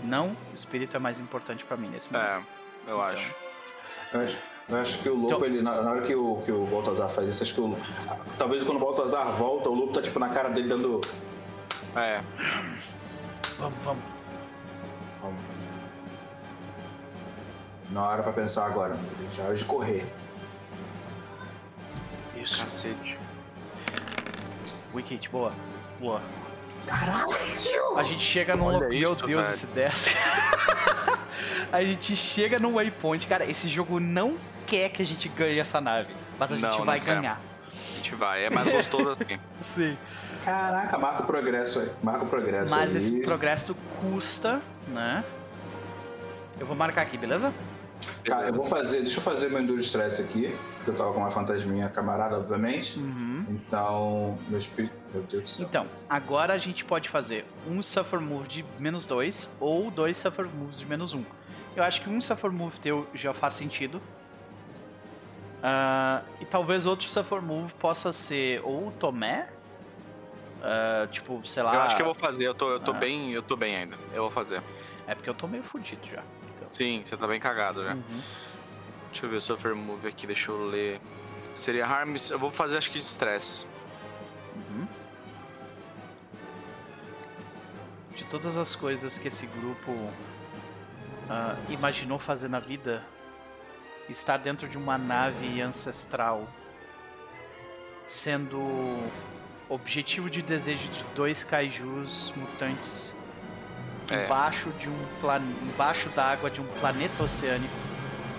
Não, 0.02 0.36
espírito 0.52 0.96
é 0.96 1.00
mais 1.00 1.20
importante 1.20 1.64
pra 1.64 1.76
mim 1.76 1.88
nesse 1.88 2.12
momento. 2.12 2.28
É, 2.28 2.42
eu 2.86 2.94
Então. 2.94 3.00
acho. 3.02 3.34
Eu 4.12 4.20
acho, 4.20 4.38
eu 4.68 4.76
acho 4.80 4.98
que 5.00 5.08
o 5.08 5.14
lobo, 5.14 5.26
Então- 5.26 5.44
ele, 5.46 5.62
na, 5.62 5.82
na 5.82 5.90
hora 5.90 6.02
que 6.02 6.14
o, 6.14 6.40
que 6.44 6.52
o 6.52 6.64
Baltazar 6.66 7.08
faz 7.10 7.28
isso, 7.28 7.42
acho 7.42 7.54
que 7.54 7.60
o, 7.60 7.76
talvez 8.38 8.62
quando 8.62 8.76
o 8.76 8.80
Baltazar 8.80 9.26
volta, 9.32 9.68
o 9.68 9.74
lobo 9.74 9.92
tá 9.92 10.00
tipo 10.02 10.18
na 10.18 10.28
cara 10.28 10.48
dele 10.50 10.68
dando. 10.68 11.00
É, 11.96 12.20
Vamos, 13.58 13.78
vamos. 13.84 14.02
Vamos. 15.22 15.40
Na 17.90 18.02
hora 18.08 18.22
pra 18.22 18.32
pensar 18.32 18.66
agora, 18.66 18.96
já 19.36 19.42
é 19.44 19.46
hora 19.46 19.56
de 19.56 19.64
correr. 19.64 20.04
Isso. 22.36 22.60
cacete. 22.62 23.18
Wicked, 24.92 25.28
boa. 25.30 25.50
Boa. 26.00 26.20
Caralho! 26.86 27.28
A 27.96 28.02
gente 28.02 28.22
chega 28.22 28.54
num. 28.56 28.78
Meu 28.78 28.88
Deus, 28.90 29.20
velho. 29.22 29.40
esse 29.40 29.66
desce. 29.68 30.10
a 31.72 31.82
gente 31.82 32.14
chega 32.16 32.58
num 32.58 32.74
waypoint. 32.74 33.26
Cara, 33.26 33.44
esse 33.44 33.68
jogo 33.68 33.98
não 34.00 34.36
quer 34.66 34.88
que 34.90 35.02
a 35.02 35.06
gente 35.06 35.28
ganhe 35.28 35.58
essa 35.58 35.80
nave. 35.80 36.12
Mas 36.38 36.52
a 36.52 36.56
Não, 36.56 36.72
gente 36.72 36.84
vai 36.84 36.98
ganhar. 37.00 37.40
A 37.72 37.96
gente 37.96 38.14
vai. 38.14 38.44
É 38.44 38.50
mais 38.50 38.68
gostoso 38.70 39.10
assim. 39.20 39.38
Sim. 39.60 39.96
Caraca, 40.44 40.98
marca 40.98 41.22
o 41.22 41.26
progresso 41.26 41.80
aí. 41.80 41.90
Marca 42.02 42.24
o 42.24 42.28
progresso 42.28 42.70
Mas 42.70 42.92
aí. 42.92 42.98
esse 42.98 43.20
progresso 43.22 43.74
custa, 44.00 44.60
né? 44.88 45.24
Eu 46.60 46.66
vou 46.66 46.76
marcar 46.76 47.02
aqui, 47.02 47.16
beleza? 47.16 47.52
Tá, 48.28 48.42
eu 48.42 48.52
vou 48.52 48.64
fazer. 48.66 49.00
Deixa 49.02 49.18
eu 49.18 49.22
fazer 49.22 49.48
meu 49.48 49.60
Enduro 49.60 49.80
Stress 49.80 50.20
aqui. 50.20 50.54
Porque 50.84 50.90
eu 50.90 50.96
tava 50.96 51.12
com 51.14 51.20
uma 51.20 51.30
fantasminha 51.30 51.88
camarada, 51.88 52.36
obviamente. 52.36 52.98
Uhum. 52.98 53.46
Então, 53.48 54.38
meu 54.48 54.58
espírito. 54.58 54.92
Meu 55.14 55.22
Deus 55.22 55.44
do 55.44 55.48
céu. 55.50 55.66
Então, 55.66 55.86
agora 56.10 56.52
a 56.52 56.58
gente 56.58 56.84
pode 56.84 57.08
fazer 57.08 57.46
um 57.66 57.82
Suffer 57.82 58.20
Move 58.20 58.46
de 58.48 58.64
menos 58.78 59.06
2 59.06 59.48
ou 59.60 59.90
dois 59.90 60.18
Suffer 60.18 60.44
Moves 60.46 60.80
de 60.80 60.86
menos 60.86 61.14
1. 61.14 61.18
Um. 61.18 61.24
Eu 61.74 61.82
acho 61.84 62.02
que 62.02 62.10
um 62.10 62.20
Suffer 62.20 62.50
Move 62.52 62.78
teu 62.80 63.06
já 63.14 63.32
faz 63.32 63.54
sentido. 63.54 63.98
Ah, 65.62 66.20
e 66.40 66.44
talvez 66.44 66.84
outro 66.84 67.08
Suffer 67.08 67.40
Move 67.40 67.72
possa 67.74 68.12
ser 68.12 68.60
ou 68.62 68.88
o 68.88 68.92
Tomé. 68.92 69.48
ah, 70.62 71.06
tipo, 71.10 71.40
sei 71.46 71.62
lá. 71.62 71.74
Eu 71.76 71.80
acho 71.82 71.96
que 71.96 72.02
eu 72.02 72.06
vou 72.06 72.14
fazer, 72.14 72.44
eu 72.46 72.54
tô, 72.54 72.70
eu 72.72 72.80
tô 72.80 72.90
Ah. 72.90 72.94
bem, 72.94 73.32
eu 73.32 73.42
tô 73.42 73.56
bem 73.56 73.74
ainda. 73.76 73.96
Eu 74.12 74.22
vou 74.22 74.30
fazer. 74.30 74.62
É 75.06 75.14
porque 75.14 75.30
eu 75.30 75.34
tô 75.34 75.46
meio 75.46 75.62
fudido 75.62 76.06
já. 76.06 76.22
Então. 76.54 76.68
Sim, 76.70 77.02
você 77.04 77.16
tá 77.16 77.26
bem 77.26 77.40
cagado 77.40 77.82
já. 77.84 77.94
Uhum. 77.94 78.20
Deixa 79.14 79.26
eu 79.26 79.30
ver 79.30 79.36
o 79.36 79.40
Suffer 79.40 79.76
Move 79.76 80.08
aqui, 80.08 80.26
deixa 80.26 80.50
eu 80.50 80.66
ler. 80.66 81.00
Seria 81.54 81.86
Harm, 81.86 82.16
eu 82.32 82.36
vou 82.36 82.50
fazer 82.50 82.78
acho 82.78 82.90
que 82.90 82.98
de 82.98 83.04
Stress. 83.04 83.64
Uhum. 84.56 84.88
De 88.16 88.26
todas 88.26 88.56
as 88.56 88.74
coisas 88.74 89.16
que 89.16 89.28
esse 89.28 89.46
grupo 89.46 89.96
ah, 91.30 91.54
imaginou 91.70 92.18
fazer 92.18 92.48
na 92.48 92.58
vida, 92.58 93.04
estar 94.08 94.36
dentro 94.36 94.68
de 94.68 94.76
uma 94.76 94.98
nave 94.98 95.62
ancestral, 95.62 96.48
sendo 98.04 98.98
objetivo 99.68 100.28
de 100.28 100.42
desejo 100.42 100.88
de 100.88 101.04
dois 101.14 101.44
kaijus 101.44 102.34
mutantes 102.36 103.14
É. 104.10 104.24
embaixo 104.24 104.70
de 104.70 104.88
um 104.88 105.06
plan... 105.20 105.40
embaixo 105.62 106.08
da 106.10 106.24
água 106.24 106.50
de 106.50 106.60
um 106.60 106.66
planeta 106.80 107.22
oceânico, 107.22 107.93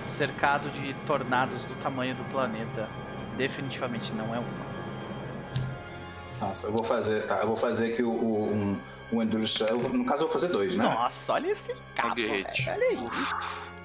cercado 0.09 0.69
de 0.69 0.93
tornados 1.05 1.65
do 1.65 1.75
tamanho 1.75 2.15
do 2.15 2.23
planeta, 2.25 2.87
definitivamente 3.37 4.11
não 4.13 4.33
é 4.33 4.39
uma. 4.39 4.65
Nossa, 6.39 6.67
eu 6.67 6.71
vou 6.73 6.83
fazer. 6.83 7.25
Tá, 7.27 7.39
eu 7.41 7.47
vou 7.47 7.57
fazer 7.57 7.93
aqui 7.93 8.03
o, 8.03 8.09
o- 8.11 8.51
um, 8.53 8.79
um 9.13 9.21
Enduro 9.21 9.43
Stress. 9.43 9.71
eu 9.71 9.79
No 9.89 10.05
caso, 10.05 10.23
eu 10.23 10.27
vou 10.27 10.33
fazer 10.33 10.47
dois, 10.49 10.75
né? 10.75 10.83
Nossa, 10.83 11.33
olha 11.33 11.47
esse 11.51 11.73
cabo, 11.95 12.15
velho, 12.15 12.45
olha 12.67 12.85
aí. 12.87 12.97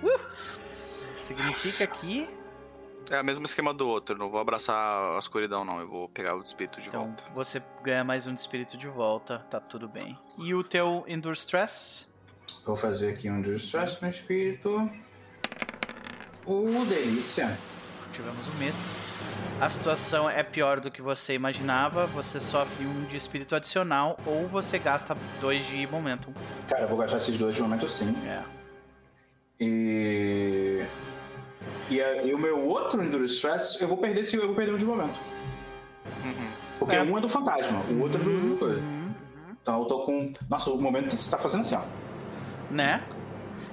Uh. 0.02 0.20
Significa 1.16 1.86
que 1.86 2.28
É 3.10 3.20
o 3.20 3.24
mesmo 3.24 3.44
esquema 3.44 3.74
do 3.74 3.86
outro, 3.88 4.16
não 4.16 4.30
vou 4.30 4.40
abraçar 4.40 5.14
a 5.14 5.18
escuridão 5.18 5.64
não, 5.64 5.80
eu 5.80 5.86
vou 5.88 6.08
pegar 6.08 6.34
o 6.36 6.42
espírito 6.42 6.80
de 6.80 6.88
então 6.88 7.06
volta. 7.06 7.24
você 7.34 7.62
ganha 7.82 8.02
mais 8.04 8.26
um 8.26 8.32
de 8.34 8.40
espírito 8.40 8.76
de 8.78 8.86
volta, 8.88 9.38
tá 9.50 9.60
tudo 9.60 9.86
bem. 9.88 10.18
E 10.38 10.54
o 10.54 10.64
teu 10.64 11.04
Endure 11.06 11.36
Stress? 11.36 12.06
Vou 12.64 12.74
fazer 12.76 13.10
aqui 13.10 13.28
um 13.30 13.38
Enduro 13.38 13.56
Stress 13.56 14.00
no 14.02 14.08
espírito. 14.08 14.90
Uh, 16.46 16.84
delícia. 16.86 17.56
tivemos 18.12 18.48
um 18.48 18.54
mês. 18.58 18.96
A 19.60 19.68
situação 19.68 20.28
é 20.28 20.42
pior 20.42 20.80
do 20.80 20.90
que 20.90 21.00
você 21.02 21.34
imaginava. 21.34 22.06
Você 22.06 22.40
sofre 22.40 22.84
um 22.86 23.04
de 23.04 23.16
espírito 23.16 23.54
adicional 23.54 24.18
ou 24.26 24.48
você 24.48 24.78
gasta 24.78 25.16
dois 25.40 25.64
de 25.66 25.86
momentum. 25.86 26.32
Cara, 26.68 26.82
eu 26.82 26.88
vou 26.88 26.98
gastar 26.98 27.18
esses 27.18 27.36
dois 27.38 27.54
de 27.54 27.62
momento 27.62 27.86
sim. 27.86 28.14
É. 28.26 28.42
E. 29.60 30.82
E, 31.90 32.00
a- 32.00 32.22
e 32.22 32.32
o 32.32 32.38
meu 32.38 32.64
outro 32.66 33.02
Endure 33.02 33.24
Stress, 33.26 33.80
eu 33.80 33.86
vou 33.88 33.98
perder 33.98 34.20
esse, 34.22 34.36
eu 34.36 34.46
vou 34.46 34.54
perder 34.56 34.74
um 34.74 34.78
de 34.78 34.84
momento. 34.86 35.20
Porque 36.78 36.96
É. 36.96 37.02
um 37.02 37.18
é 37.18 37.20
do 37.20 37.28
fantasma, 37.28 37.80
o 37.90 38.00
outro 38.00 38.20
é 38.20 38.24
do. 38.24 38.50
do 38.54 38.56
coisa. 38.58 38.82
Então 39.62 39.80
eu 39.80 39.84
tô 39.84 40.00
com. 40.04 40.32
Nossa, 40.48 40.70
o 40.70 40.80
momento 40.80 41.14
você 41.14 41.30
tá 41.30 41.36
fazendo 41.36 41.60
assim, 41.60 41.74
ó. 41.76 41.82
Né? 42.70 43.02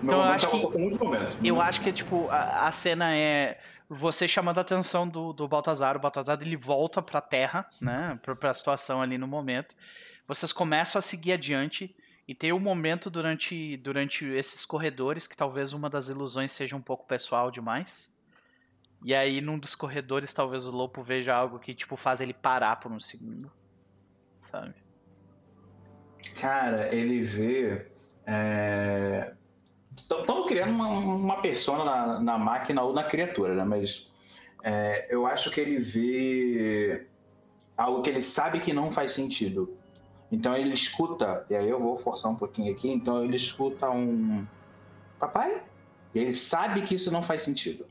Então, 0.04 0.18
eu 0.20 0.24
acho 0.24 0.46
eu 0.46 0.72
que- 0.72 1.00
momento. 1.04 1.38
Eu 1.44 1.62
acho 1.62 1.82
que, 1.82 1.92
tipo, 1.92 2.28
a, 2.30 2.68
a 2.68 2.72
cena 2.72 3.16
é 3.16 3.60
você 3.90 4.28
chamando 4.28 4.58
a 4.58 4.62
atenção 4.62 5.08
do, 5.08 5.34
do 5.34 5.48
Baltazar. 5.48 5.96
O 5.96 6.00
Baltazar, 6.00 6.38
ele 6.42 6.56
volta 6.58 7.02
pra 7.02 7.22
terra, 7.22 7.68
né? 7.82 8.20
Pra, 8.22 8.36
pra 8.36 8.54
situação 8.54 9.02
ali 9.02 9.18
no 9.18 9.28
momento. 9.28 9.76
Vocês 10.28 10.52
começam 10.54 11.00
a 11.00 11.02
seguir 11.02 11.34
adiante. 11.34 11.96
E 12.28 12.36
tem 12.36 12.52
um 12.52 12.60
momento 12.60 13.10
durante, 13.10 13.78
durante 13.78 14.26
esses 14.26 14.66
corredores 14.66 15.26
que 15.28 15.38
talvez 15.38 15.72
uma 15.72 15.90
das 15.90 16.10
ilusões 16.10 16.52
seja 16.52 16.76
um 16.76 16.82
pouco 16.82 17.08
pessoal 17.08 17.50
demais. 17.50 18.14
E 19.06 19.16
aí, 19.16 19.40
num 19.40 19.58
dos 19.58 19.76
corredores, 19.76 20.34
talvez 20.34 20.66
o 20.66 20.72
Lopo 20.76 21.02
veja 21.02 21.34
algo 21.34 21.58
que, 21.58 21.74
tipo, 21.74 21.96
faz 21.96 22.20
ele 22.20 22.34
parar 22.34 22.76
por 22.78 22.92
um 22.92 23.00
segundo. 23.00 23.50
Sabe? 24.42 24.74
Cara, 26.42 26.94
ele 26.94 27.22
vê. 27.22 27.88
Estamos 29.98 30.48
criando 30.48 30.72
uma, 30.72 30.88
uma 30.90 31.42
persona 31.42 31.84
na, 31.84 32.20
na 32.20 32.38
máquina 32.38 32.82
ou 32.84 32.94
na 32.94 33.04
criatura, 33.04 33.56
né? 33.56 33.64
Mas 33.64 34.10
é, 34.64 35.08
eu 35.10 35.26
acho 35.26 35.52
que 35.52 35.60
ele 35.60 35.78
vê 35.80 37.08
algo 37.76 38.02
que 38.02 38.10
ele 38.10 38.22
sabe 38.22 38.60
que 38.60 38.72
não 38.74 38.92
faz 38.92 39.12
sentido. 39.12 39.76
Então 40.32 40.56
ele 40.56 40.74
escuta, 40.74 41.46
e 41.50 41.56
aí 41.56 41.70
eu 41.70 41.80
vou 41.80 41.98
forçar 41.98 42.32
um 42.32 42.36
pouquinho 42.36 42.72
aqui, 42.72 42.90
então 42.90 43.24
ele 43.24 43.36
escuta 43.36 43.90
um. 43.90 44.46
Papai? 45.20 45.62
E 46.14 46.20
ele 46.20 46.34
sabe 46.34 46.82
que 46.82 46.96
isso 46.96 47.12
não 47.12 47.22
faz 47.22 47.42
sentido. 47.42 47.86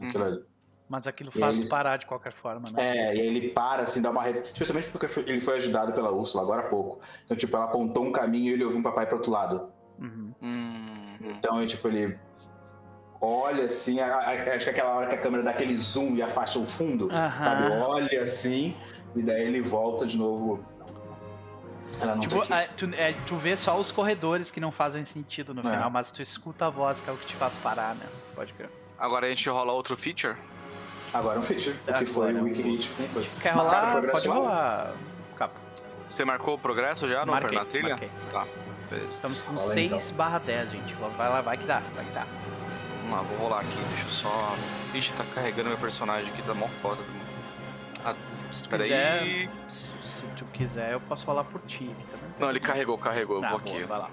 Aquilo 0.00 0.24
ali. 0.24 0.44
Mas 0.88 1.06
aquilo 1.06 1.32
faz 1.32 1.56
eles- 1.56 1.68
parar 1.68 1.96
de 1.96 2.06
qualquer 2.06 2.32
forma, 2.32 2.70
né? 2.70 2.96
É, 2.98 3.16
e 3.16 3.20
aí 3.20 3.26
ele 3.26 3.48
para, 3.48 3.82
assim, 3.82 4.00
dá 4.00 4.10
uma 4.10 4.22
reta. 4.22 4.44
Especialmente 4.44 4.88
porque 4.90 5.06
ele 5.20 5.40
foi 5.40 5.56
ajudado 5.56 5.92
pela 5.92 6.12
Úrsula 6.12 6.42
agora 6.42 6.62
há 6.62 6.68
pouco. 6.68 7.00
Então, 7.24 7.36
tipo, 7.36 7.56
ela 7.56 7.64
apontou 7.64 8.04
um 8.04 8.12
caminho 8.12 8.50
e 8.50 8.52
ele 8.54 8.64
ouviu 8.64 8.78
um 8.78 8.82
papai 8.82 9.06
pro 9.06 9.16
outro 9.16 9.32
lado. 9.32 9.72
Uhum. 9.98 10.32
Hum, 10.42 10.65
Então, 11.38 11.60
é, 11.60 11.66
tipo, 11.66 11.88
ele 11.88 12.18
olha 13.20 13.64
assim, 13.64 14.00
a- 14.00 14.16
a- 14.16 14.54
acho 14.54 14.64
que 14.64 14.70
aquela 14.70 14.90
hora 14.94 15.06
que 15.08 15.14
a 15.14 15.18
câmera 15.18 15.42
dá 15.42 15.50
aquele 15.50 15.76
zoom 15.78 16.14
e 16.16 16.22
afasta 16.22 16.58
o 16.58 16.66
fundo, 16.66 17.10
Aham. 17.10 17.42
sabe? 17.42 17.70
Olha 17.72 18.22
assim, 18.22 18.74
e 19.14 19.22
daí 19.22 19.42
ele 19.42 19.60
volta 19.62 20.06
de 20.06 20.16
novo. 20.18 20.64
Ela 22.00 22.14
não 22.14 22.20
Tipo, 22.20 22.46
tá 22.46 22.60
aqui. 22.60 22.64
é, 22.64 22.74
tu, 22.76 22.90
é, 22.94 23.12
tu 23.26 23.36
vê 23.36 23.56
só 23.56 23.78
os 23.78 23.90
corredores 23.90 24.50
que 24.50 24.60
não 24.60 24.70
fazem 24.70 25.04
sentido 25.04 25.54
no 25.54 25.60
É. 25.60 25.70
final, 25.70 25.88
mas 25.90 26.12
tu 26.12 26.20
escuta 26.20 26.66
a 26.66 26.70
voz 26.70 27.00
que 27.00 27.08
é 27.08 27.12
o 27.12 27.16
que 27.16 27.26
te 27.26 27.34
faz 27.36 27.56
parar, 27.56 27.94
né? 27.94 28.04
Pode 28.34 28.52
crer. 28.52 28.68
Agora 28.98 29.26
a 29.26 29.28
gente 29.30 29.48
rola 29.48 29.72
outro 29.72 29.96
feature? 29.96 30.36
Agora 31.14 31.38
um 31.38 31.42
feature, 31.42 31.74
o 31.88 31.94
que 31.94 32.06
foi 32.06 32.34
o 32.34 32.44
Wiki 32.44 32.60
Hit. 32.62 32.90
coisa. 33.14 33.28
Quer 33.40 33.50
rolar? 33.54 34.02
Pode 34.10 34.28
rolar, 34.28 34.92
capa. 35.36 35.54
Você 36.08 36.24
marcou 36.24 36.54
o 36.54 36.58
progresso 36.58 37.08
já 37.08 37.24
no, 37.24 37.32
Marquei, 37.32 37.58
na 37.58 37.64
trilha? 37.64 37.88
marquei. 37.90 38.10
Tá. 38.30 38.44
Estamos 39.04 39.42
com 39.42 39.52
aí, 39.52 39.88
6 39.90 40.10
barra 40.12 40.38
10, 40.38 40.70
gente. 40.70 40.94
Vai 40.94 41.28
lá, 41.28 41.40
vai 41.40 41.56
que 41.56 41.66
dá, 41.66 41.80
vai 41.94 42.04
que 42.04 42.12
dá. 42.12 42.26
Vamos 43.02 43.10
lá, 43.16 43.22
vou 43.22 43.38
rolar 43.38 43.60
aqui, 43.60 43.76
deixa 43.90 44.04
eu 44.04 44.10
só... 44.10 44.56
Ixi, 44.94 45.12
tá 45.12 45.24
carregando 45.34 45.68
meu 45.68 45.78
personagem 45.78 46.30
aqui, 46.32 46.42
tá 46.42 46.54
mó 46.54 46.66
foda. 46.82 47.02
Ah, 48.04 48.14
Se 48.52 48.62
tu 48.62 48.68
quiser, 48.70 49.20
aí. 49.20 49.50
se, 49.68 49.92
se 50.02 50.26
tu 50.28 50.44
quiser, 50.46 50.92
eu 50.92 51.00
posso 51.00 51.26
rolar 51.26 51.44
por 51.44 51.60
ti 51.62 51.84
aqui 51.84 52.06
também. 52.10 52.30
Não, 52.38 52.50
ele 52.50 52.60
carregou, 52.60 52.96
carregou, 52.98 53.36
eu 53.36 53.42
Tá, 53.42 53.50
vou 53.50 53.58
boa, 53.60 53.76
aqui. 53.76 53.84
vai 53.84 53.98
lá. 53.98 54.10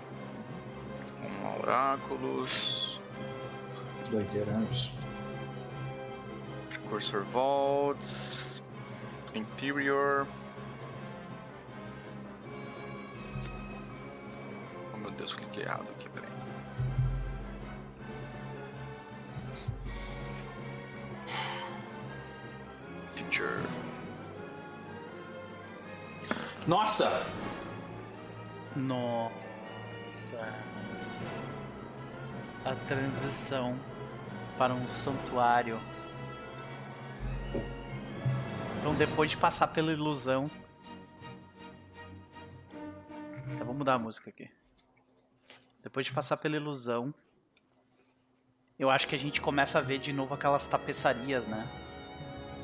Um 1.24 1.60
oráculos... 1.60 3.00
Doideira, 4.10 4.52
né? 4.52 4.68
Cursor 6.90 7.24
Vaults... 7.26 8.62
Interior... 9.34 10.28
Deus, 15.18 15.34
cliquei 15.34 15.64
errado 15.64 15.88
aqui, 15.92 16.10
peraí. 16.10 16.30
Feature... 23.14 23.64
Nossa! 26.68 27.26
Nossa. 28.76 29.34
A 32.66 32.76
transição 32.88 33.78
para 34.58 34.74
um 34.74 34.88
santuário. 34.88 35.80
Então, 38.80 38.96
depois 38.96 39.32
de 39.32 39.38
passar 39.38 39.68
pela 39.68 39.92
ilusão. 39.92 40.50
Então, 43.48 43.66
vou 43.66 43.76
mudar 43.76 43.96
a 43.96 44.00
música 44.00 44.30
aqui. 44.30 44.50
Depois 45.84 46.06
de 46.06 46.14
passar 46.14 46.38
pela 46.38 46.56
ilusão. 46.56 47.14
Eu 48.80 48.90
acho 48.90 49.08
que 49.08 49.16
a 49.16 49.20
gente 49.20 49.40
começa 49.40 49.78
a 49.78 49.82
ver 49.82 50.00
de 50.00 50.12
novo 50.12 50.34
aquelas 50.34 50.68
tapeçarias, 50.68 51.48
né? 51.48 51.70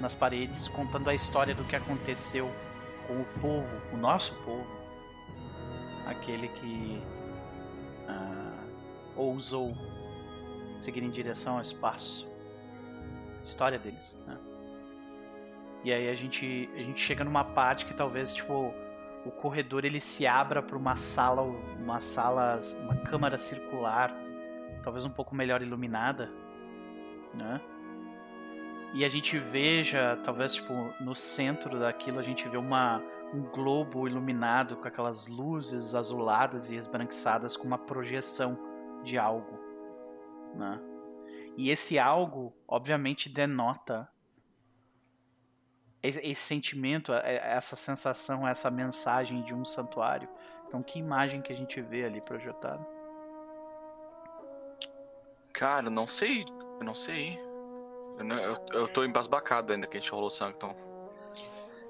Nas 0.01 0.15
paredes, 0.15 0.67
contando 0.67 1.09
a 1.09 1.13
história 1.13 1.53
do 1.53 1.63
que 1.65 1.75
aconteceu 1.75 2.49
com 3.05 3.21
o 3.21 3.25
povo, 3.39 3.67
o 3.93 3.97
nosso 3.97 4.33
povo 4.43 4.79
aquele 6.09 6.47
que 6.47 7.01
ah, 8.07 8.63
ousou 9.15 9.75
seguir 10.77 11.03
em 11.03 11.09
direção 11.09 11.57
ao 11.57 11.61
espaço. 11.61 12.27
História 13.43 13.77
deles, 13.77 14.17
né? 14.25 14.37
E 15.83 15.93
aí 15.93 16.09
a 16.09 16.15
gente 16.15 16.69
a 16.73 16.79
gente 16.79 16.99
chega 16.99 17.23
numa 17.23 17.43
parte 17.43 17.85
que 17.85 17.93
talvez 17.93 18.33
tipo 18.33 18.73
o 19.25 19.31
corredor 19.31 19.85
ele 19.85 19.99
se 19.99 20.25
abra 20.25 20.61
para 20.61 20.77
uma 20.77 20.95
sala, 20.95 21.41
uma 21.41 21.99
sala, 21.99 22.59
uma 22.81 22.95
câmara 22.97 23.37
circular, 23.37 24.13
talvez 24.83 25.05
um 25.05 25.09
pouco 25.09 25.35
melhor 25.35 25.61
iluminada, 25.61 26.31
né? 27.33 27.61
E 28.93 29.05
a 29.05 29.09
gente 29.09 29.37
veja, 29.37 30.17
talvez 30.23 30.55
tipo 30.55 30.73
no 30.99 31.13
centro 31.13 31.79
daquilo 31.79 32.19
a 32.19 32.23
gente 32.23 32.47
vê 32.49 32.57
uma 32.57 33.01
um 33.31 33.43
globo 33.43 34.07
iluminado 34.07 34.75
com 34.77 34.87
aquelas 34.87 35.27
luzes 35.27 35.93
azuladas 35.93 36.71
e 36.71 36.75
esbranquiçadas 36.75 37.55
com 37.55 37.67
uma 37.67 37.77
projeção 37.77 38.57
de 39.03 39.17
algo, 39.17 39.59
né? 40.55 40.81
E 41.55 41.69
esse 41.69 41.99
algo, 41.99 42.53
obviamente, 42.67 43.29
denota 43.29 44.09
esse 46.01 46.41
sentimento, 46.41 47.13
é- 47.13 47.35
essa 47.55 47.75
sensação, 47.75 48.47
essa 48.47 48.69
mensagem 48.71 49.41
de 49.43 49.53
um 49.53 49.65
santuário. 49.65 50.27
Então, 50.67 50.81
que 50.83 50.99
imagem 50.99 51.41
que 51.41 51.51
a 51.51 51.55
gente 51.55 51.81
vê 51.81 52.05
ali 52.05 52.21
projetada? 52.21 52.85
Cara, 55.51 55.87
eu 55.87 55.91
não 55.91 56.07
sei. 56.07 56.45
Eu 56.79 56.85
não 56.85 56.95
sei. 56.95 57.37
Eu, 58.17 58.23
não- 58.23 58.35
eu, 58.35 58.57
eu 58.73 58.87
tô 58.87 59.03
embasbacado 59.03 59.73
ainda 59.73 59.87
que 59.87 59.97
a 59.97 59.99
gente 59.99 60.11
rolou 60.11 60.27
o 60.27 60.31
Sanctum. 60.31 60.73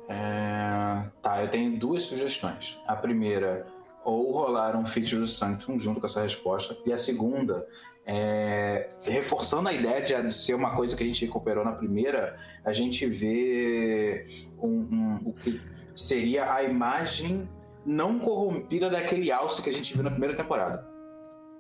É, 0.08 1.04
Tá, 1.22 1.42
eu 1.42 1.50
tenho 1.50 1.78
duas 1.78 2.04
sugestões. 2.04 2.80
A 2.88 2.96
primeira, 2.96 3.68
ou 4.04 4.32
rolar 4.32 4.76
um 4.76 4.86
feature 4.88 5.20
do 5.20 5.28
Sanctum 5.28 5.80
junto 5.80 6.00
com 6.00 6.08
essa 6.08 6.22
resposta. 6.22 6.76
E 6.86 6.92
a 6.94 6.98
segunda, 6.98 7.68
é, 8.12 8.90
reforçando 9.04 9.70
a 9.70 9.74
ideia 9.74 10.02
de 10.24 10.34
ser 10.34 10.56
uma 10.56 10.76
coisa 10.76 10.98
que 10.98 11.04
a 11.04 11.06
gente 11.06 11.24
recuperou 11.24 11.64
na 11.64 11.74
primeira, 11.74 12.38
a 12.66 12.74
gente 12.74 13.06
vê 13.06 14.26
um- 14.58 14.68
um- 14.92 15.20
o 15.26 15.34
que 15.34 15.62
seria 15.96 16.52
a 16.52 16.64
imagem 16.64 17.48
não 17.86 18.18
corrompida 18.18 18.90
daquele 18.90 19.32
alce 19.32 19.62
que 19.62 19.70
a 19.70 19.74
gente 19.74 19.94
viu 19.94 20.04
na 20.04 20.10
primeira 20.10 20.36
temporada. 20.36 20.90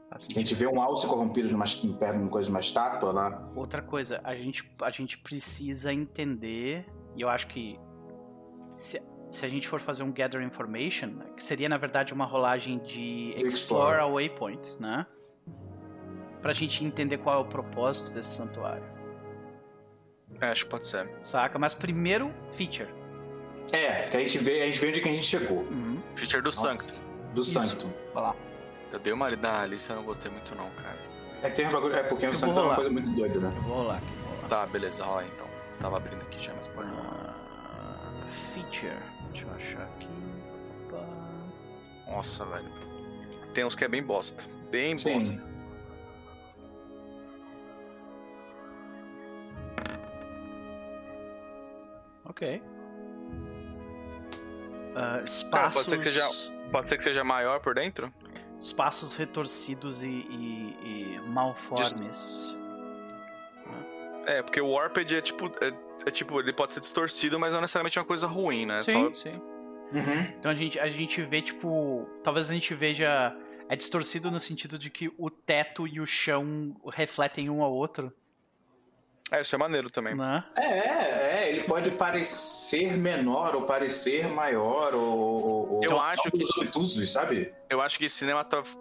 Assim, 0.09 0.34
A 0.35 0.39
gente 0.39 0.55
vê 0.55 0.65
um 0.65 0.81
alce 0.81 1.05
corrompido 1.05 1.51
numa, 1.51 1.65
em 1.65 1.93
de 1.93 2.17
uma 2.17 2.30
coisa, 2.30 2.49
uma 2.49 2.59
estátua 2.59 3.11
lá. 3.11 3.51
Outra 3.55 3.80
coisa, 3.84 4.19
a 4.23 4.35
gente, 4.35 4.67
a 4.81 4.89
gente 4.89 5.19
precisa 5.19 5.93
entender, 5.93 6.84
e 7.15 7.21
eu 7.21 7.30
acho 7.30 7.45
que 7.45 7.80
se, 8.76 8.99
se 9.30 9.45
a 9.45 9.49
gente 9.49 9.67
for 9.67 9.80
fazer 9.80 10.01
um 10.01 10.11
Gather 10.11 10.41
Information, 10.41 11.19
que 11.38 11.43
seria 11.43 11.69
na 11.69 11.77
verdade 11.77 12.11
uma 12.11 12.26
rolagem 12.26 12.80
de 12.80 13.34
Explore. 13.35 13.47
Explore 13.47 13.97
a 13.99 14.07
Waypoint, 14.07 14.81
né? 14.81 15.05
Pra 16.41 16.53
gente 16.53 16.84
entender 16.86 17.18
qual 17.18 17.40
é 17.40 17.41
o 17.41 17.45
propósito 17.45 18.11
desse 18.14 18.36
santuário, 18.36 18.84
É, 20.40 20.48
acho 20.48 20.64
que 20.66 20.72
pode 20.72 20.88
ser. 20.88 21.10
saca? 21.22 21.60
Mas 21.60 21.74
primeiro, 21.74 22.34
feature. 22.52 22.88
É, 23.72 24.03
que 24.10 24.18
a 24.18 24.20
gente 24.22 24.38
vê, 24.38 24.61
a 24.64 24.66
gente 24.68 24.80
vê 24.80 24.88
onde 24.88 25.02
que 25.02 25.10
a 25.10 25.11
gente 25.11 25.26
chegou. 25.26 25.60
Uhum. 25.64 26.02
Feature 26.16 26.41
do 26.41 26.45
Nossa, 26.45 26.74
Sanctum. 26.74 27.03
Do 27.34 27.41
Isso. 27.41 27.52
Sanctum. 27.61 27.90
Vai 28.14 28.24
lá. 28.24 28.36
Eu 28.91 28.99
dei 28.99 29.14
uma 29.14 29.30
lida 29.30 29.52
na 29.52 29.66
lista 29.66 29.91
e 29.91 29.95
eu 29.95 29.98
não 29.98 30.06
gostei 30.06 30.32
muito 30.32 30.56
não, 30.56 30.70
cara. 30.72 30.98
É, 31.44 31.49
tem 31.49 31.68
um 31.68 31.72
bagulho, 31.72 31.95
é 31.95 32.03
porque 32.03 32.26
o 32.26 32.30
Eu 32.30 32.32
vou 32.34 32.40
Sanctum 32.40 32.60
é 32.60 32.64
uma 32.64 32.76
coisa 32.76 32.90
muito 32.90 33.10
doida, 33.11 33.40
né? 33.40 33.53
Eu 33.56 33.61
vou 33.64 33.76
rolar 33.76 33.98
aqui. 33.98 34.06
Vou 34.06 34.36
rolar. 34.36 34.48
Tá, 34.49 34.66
beleza, 34.66 35.03
rola 35.03 35.26
então. 35.26 35.48
tava 35.80 35.98
abrindo 35.98 36.22
aqui 36.24 36.41
já, 36.41 36.53
mas 36.56 36.68
pode 36.70 36.90
rolar. 36.90 37.36
Ah, 37.78 38.28
feature. 38.53 38.98
Deixa 39.32 39.45
eu 39.45 39.53
achar 39.56 39.84
aqui. 39.84 40.10
Opa. 40.88 41.06
Nossa, 42.11 42.45
velho. 42.45 42.66
Tem 43.53 43.64
uns 43.66 43.76
que 43.76 43.84
é 43.84 43.88
bem 43.88 44.02
bosta. 44.02 44.44
Bem 44.72 44.98
Sim. 44.98 45.14
bosta. 45.14 45.48
Ok. 52.30 52.61
Ah, 54.95 55.01
Cara, 55.01 55.23
espaços, 55.23 55.73
pode 55.76 55.89
ser 55.89 55.97
que 55.97 56.03
seja, 56.06 56.27
pode 56.72 56.88
ser 56.88 56.97
que 56.97 57.03
seja 57.03 57.23
maior 57.23 57.60
por 57.60 57.73
dentro? 57.76 58.11
espaços 58.61 59.15
retorcidos 59.15 60.03
e, 60.03 60.07
e- 60.07 60.76
e 61.15 61.19
malformes. 61.30 62.53
É, 64.26 64.41
porque 64.43 64.60
o 64.60 64.72
Warped 64.72 65.15
é 65.15 65.22
tipo. 65.22 65.47
É, 65.64 65.73
é 66.07 66.11
tipo, 66.11 66.39
ele 66.39 66.51
pode 66.53 66.73
ser 66.73 66.81
distorcido, 66.81 67.39
mas 67.39 67.53
não 67.53 67.61
necessariamente 67.61 67.97
é 67.97 68.01
uma 68.01 68.07
coisa 68.07 68.27
ruim, 68.27 68.65
né? 68.65 68.84
Sim, 68.84 68.93
Só... 68.93 69.14
sim. 69.14 69.31
Uhum. 69.93 70.22
Então 70.38 70.51
a 70.51 70.56
gente, 70.56 70.77
a 70.80 70.89
gente 70.89 71.22
vê, 71.23 71.41
tipo. 71.41 72.06
Talvez 72.23 72.49
a 72.49 72.53
gente 72.53 72.73
veja. 72.73 73.35
É 73.69 73.76
distorcido 73.76 74.30
no 74.31 74.39
sentido 74.39 74.77
de 74.80 74.89
que 74.89 75.11
o 75.18 75.30
teto 75.30 75.88
e 75.88 76.01
o 76.01 76.06
chão 76.06 76.76
refletem 76.91 77.49
um 77.51 77.61
ao 77.64 77.72
outro, 77.72 78.11
É, 79.31 79.41
isso 79.41 79.53
é 79.53 79.57
maneiro 79.57 79.89
também. 79.89 80.15
né? 80.15 80.43
É, 80.57 80.64
é, 81.45 81.49
ele 81.51 81.64
pode 81.64 81.91
parecer 81.91 82.97
menor 82.97 83.56
ou 83.56 83.61
parecer 83.64 84.27
maior 84.27 84.93
ou. 84.95 85.69
ou 85.73 85.84
Eu 85.84 85.91
ou- 85.93 85.99
acho 85.99 86.30
os 86.34 86.57
obtusos, 86.57 87.11
sabe? 87.11 87.53
Eu 87.69 87.80
acho 87.81 87.99
que 87.99 88.10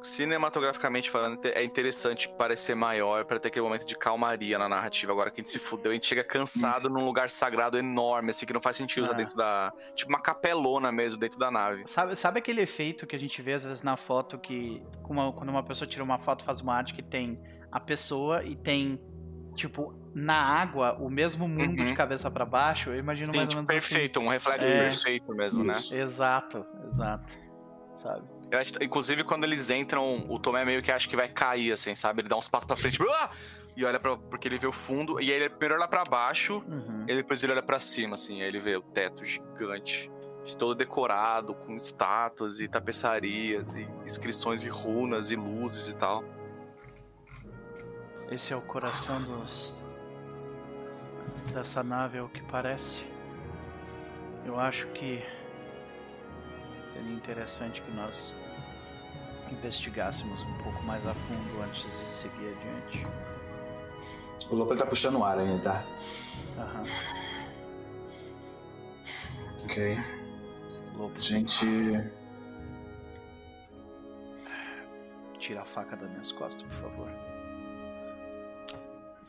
cinematograficamente 0.03 1.11
falando, 1.11 1.39
é 1.45 1.63
interessante 1.63 2.29
parecer 2.29 2.75
maior 2.75 3.25
pra 3.25 3.39
ter 3.39 3.49
aquele 3.49 3.65
momento 3.65 3.85
de 3.87 3.95
calmaria 3.97 4.59
na 4.59 4.69
narrativa. 4.69 5.13
Agora 5.13 5.31
que 5.31 5.41
a 5.41 5.45
gente 5.45 5.51
se 5.51 5.59
fudeu, 5.59 5.91
a 5.91 5.95
gente 5.95 6.07
chega 6.07 6.25
cansado 6.25 6.89
num 6.89 7.05
lugar 7.05 7.29
sagrado 7.31 7.77
enorme, 7.79 8.31
assim, 8.31 8.47
que 8.47 8.53
não 8.53 8.61
faz 8.61 8.77
sentido 8.77 9.05
Ah. 9.05 9.07
estar 9.09 9.17
dentro 9.17 9.37
da. 9.37 9.73
Tipo 9.95 10.11
uma 10.11 10.21
capelona 10.21 10.91
mesmo 10.91 11.21
dentro 11.21 11.39
da 11.39 11.51
nave. 11.51 11.83
Sabe, 11.87 12.17
sabe 12.17 12.39
aquele 12.39 12.63
efeito 12.63 13.07
que 13.07 13.15
a 13.15 13.19
gente 13.19 13.41
vê 13.43 13.53
às 13.55 13.65
vezes 13.65 13.83
na 13.83 13.97
foto 13.97 14.39
que. 14.39 14.83
uma- 15.09 15.33
quando 15.33 15.49
uma 15.51 15.63
pessoa 15.63 15.89
tira 15.89 16.03
uma 16.05 16.19
foto, 16.19 16.45
faz 16.45 16.61
uma 16.61 16.75
arte 16.75 16.93
que 16.95 17.03
tem 17.03 17.39
a 17.71 17.81
pessoa 17.81 18.43
e 18.45 18.55
tem. 18.57 18.99
Tipo, 19.59 19.93
na 20.15 20.37
água, 20.41 20.97
o 21.01 21.11
mesmo 21.11 21.49
mundo 21.49 21.81
Uhum. 21.81 21.85
de 21.85 21.93
cabeça 21.93 22.31
pra 22.31 22.45
baixo, 22.45 22.91
eu 22.91 22.97
imagino 22.97 23.27
Sim, 23.33 23.39
mais 23.39 23.49
tipo, 23.49 23.61
ou 23.61 23.67
menos 23.67 23.71
assim. 23.85 23.89
perfeito, 23.91 24.21
um 24.21 24.29
reflexo 24.29 24.71
É. 24.71 24.85
perfeito 24.85 25.35
mesmo, 25.35 25.65
né? 25.65 25.75
Exato, 25.91 26.63
exato. 26.87 27.35
Sabe? 27.93 28.23
Eu 28.53 28.59
acho, 28.61 28.73
inclusive, 28.81 29.25
quando 29.25 29.43
eles 29.43 29.69
entram, 29.69 30.25
o 30.29 30.39
Tomé 30.39 30.65
meio 30.65 30.81
que 30.81 30.93
acha 30.93 31.09
que 31.09 31.17
vai 31.17 31.29
cair, 31.29 31.73
assim, 31.73 31.93
sabe? 31.97 32.21
Ele 32.23 32.29
dá 32.29 32.37
uns 32.37 32.47
passos 32.47 32.69
pra 32.69 32.77
frente 32.77 33.01
ah! 33.03 33.31
e 33.77 33.85
olha 33.85 33.99
pra, 33.99 34.17
porque 34.17 34.47
ele 34.47 34.59
vê 34.59 34.69
o 34.69 34.73
fundo, 34.73 35.21
e 35.21 35.25
aí 35.33 35.41
ele 35.41 35.49
primeiro 35.49 35.75
olha 35.75 35.89
pra 35.89 36.05
baixo, 36.05 36.63
Uhum. 36.69 37.05
E 37.09 37.17
depois 37.17 37.43
ele 37.43 37.51
olha 37.53 37.63
pra 37.63 37.81
cima, 37.81 38.15
assim, 38.15 38.41
aí 38.41 38.47
ele 38.47 38.61
vê 38.61 38.77
o 38.77 38.81
teto 38.83 39.25
gigante, 39.25 40.09
todo 40.57 40.77
decorado, 40.77 41.53
com 41.53 41.75
estátuas 41.75 42.61
e 42.61 42.69
tapeçarias, 42.69 43.75
e 43.77 43.83
inscrições 44.05 44.63
e 44.63 44.69
runas 44.69 45.31
e 45.31 45.35
luzes 45.35 45.89
e 45.89 45.97
tal. 45.97 46.23
Esse 48.31 48.53
é 48.53 48.57
o 48.57 48.61
coração 48.63 49.23
dos. 49.23 49.75
dessa 51.53 51.83
nave, 51.83 52.19
é 52.19 52.23
o 52.23 52.29
que 52.29 52.43
parece. 52.43 53.05
Eu 54.45 54.59
acho 54.59 54.87
que 54.89 55.23
seria 56.85 57.13
interessante 57.13 57.83
que 57.83 57.91
nós 57.91 58.35
investigássemos 59.51 60.43
um 60.43 60.63
pouco 60.63 60.83
mais 60.83 61.07
a 61.07 61.15
fundo 61.15 61.63
antes 61.63 61.83
de 61.99 62.09
seguir 62.09 62.55
adiante. 62.57 63.07
O 64.51 64.55
Lopo 64.55 64.75
tá 64.77 64.87
puxando 64.87 65.17
o 65.17 65.25
ar 65.25 65.39
ainda, 65.39 65.63
tá? 65.63 65.85
Aham. 66.59 66.85
Ok. 69.65 69.99
Lobo, 70.97 71.21
Gente. 71.21 71.67
tira 75.39 75.63
a 75.63 75.65
faca 75.65 75.97
das 75.97 76.11
minhas 76.11 76.33
costas, 76.33 76.63
por 76.65 76.73
favor. 76.83 77.28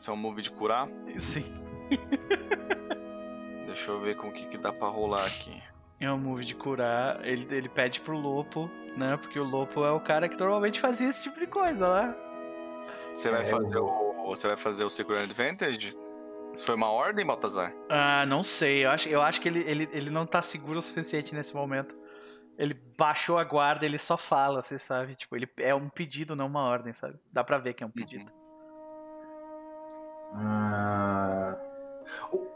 Isso 0.00 0.10
é 0.10 0.14
um 0.14 0.16
move 0.16 0.40
de 0.40 0.50
curar. 0.50 0.88
Sim. 1.18 1.44
Deixa 3.66 3.90
eu 3.90 4.00
ver 4.00 4.16
com 4.16 4.28
o 4.28 4.32
que, 4.32 4.46
que 4.48 4.56
dá 4.56 4.72
pra 4.72 4.88
rolar 4.88 5.26
aqui. 5.26 5.62
É 6.00 6.10
um 6.10 6.16
move 6.16 6.42
de 6.42 6.54
curar. 6.54 7.22
Ele, 7.22 7.46
ele 7.54 7.68
pede 7.68 8.00
pro 8.00 8.16
Lopo, 8.16 8.70
né? 8.96 9.18
Porque 9.18 9.38
o 9.38 9.44
Lopo 9.44 9.84
é 9.84 9.90
o 9.92 10.00
cara 10.00 10.26
que 10.26 10.38
normalmente 10.38 10.80
fazia 10.80 11.06
esse 11.06 11.22
tipo 11.22 11.38
de 11.38 11.46
coisa, 11.46 12.02
né? 12.02 12.16
Você 13.12 13.30
vai 13.30 13.42
É, 13.42 13.46
fazer 13.46 13.78
o. 13.78 14.24
Você 14.28 14.48
vai 14.48 14.56
fazer 14.56 14.84
o 14.84 14.88
Secure 14.90 15.18
Advantage? 15.18 15.94
Isso 16.56 16.64
foi 16.64 16.76
uma 16.76 16.90
ordem, 16.90 17.26
Baltazar? 17.26 17.70
Ah, 17.90 18.24
não 18.24 18.42
sei. 18.42 18.86
Eu 18.86 18.90
acho, 18.92 19.06
eu 19.06 19.20
acho 19.20 19.38
que 19.38 19.48
ele, 19.50 19.60
ele, 19.68 19.88
ele 19.92 20.08
não 20.08 20.24
tá 20.24 20.40
seguro 20.40 20.78
o 20.78 20.82
suficiente 20.82 21.34
nesse 21.34 21.54
momento. 21.54 21.94
Ele 22.56 22.72
baixou 22.96 23.38
a 23.38 23.44
guarda, 23.44 23.84
ele 23.84 23.98
só 23.98 24.16
fala, 24.16 24.62
você 24.62 24.78
sabe? 24.78 25.14
Tipo, 25.14 25.36
ele 25.36 25.46
é 25.58 25.74
um 25.74 25.90
pedido, 25.90 26.34
não 26.34 26.46
uma 26.46 26.62
ordem, 26.62 26.94
sabe? 26.94 27.18
Dá 27.30 27.44
pra 27.44 27.58
ver 27.58 27.74
que 27.74 27.84
é 27.84 27.86
um 27.86 27.90
pedido. 27.90 28.39
Ah, 30.34 31.56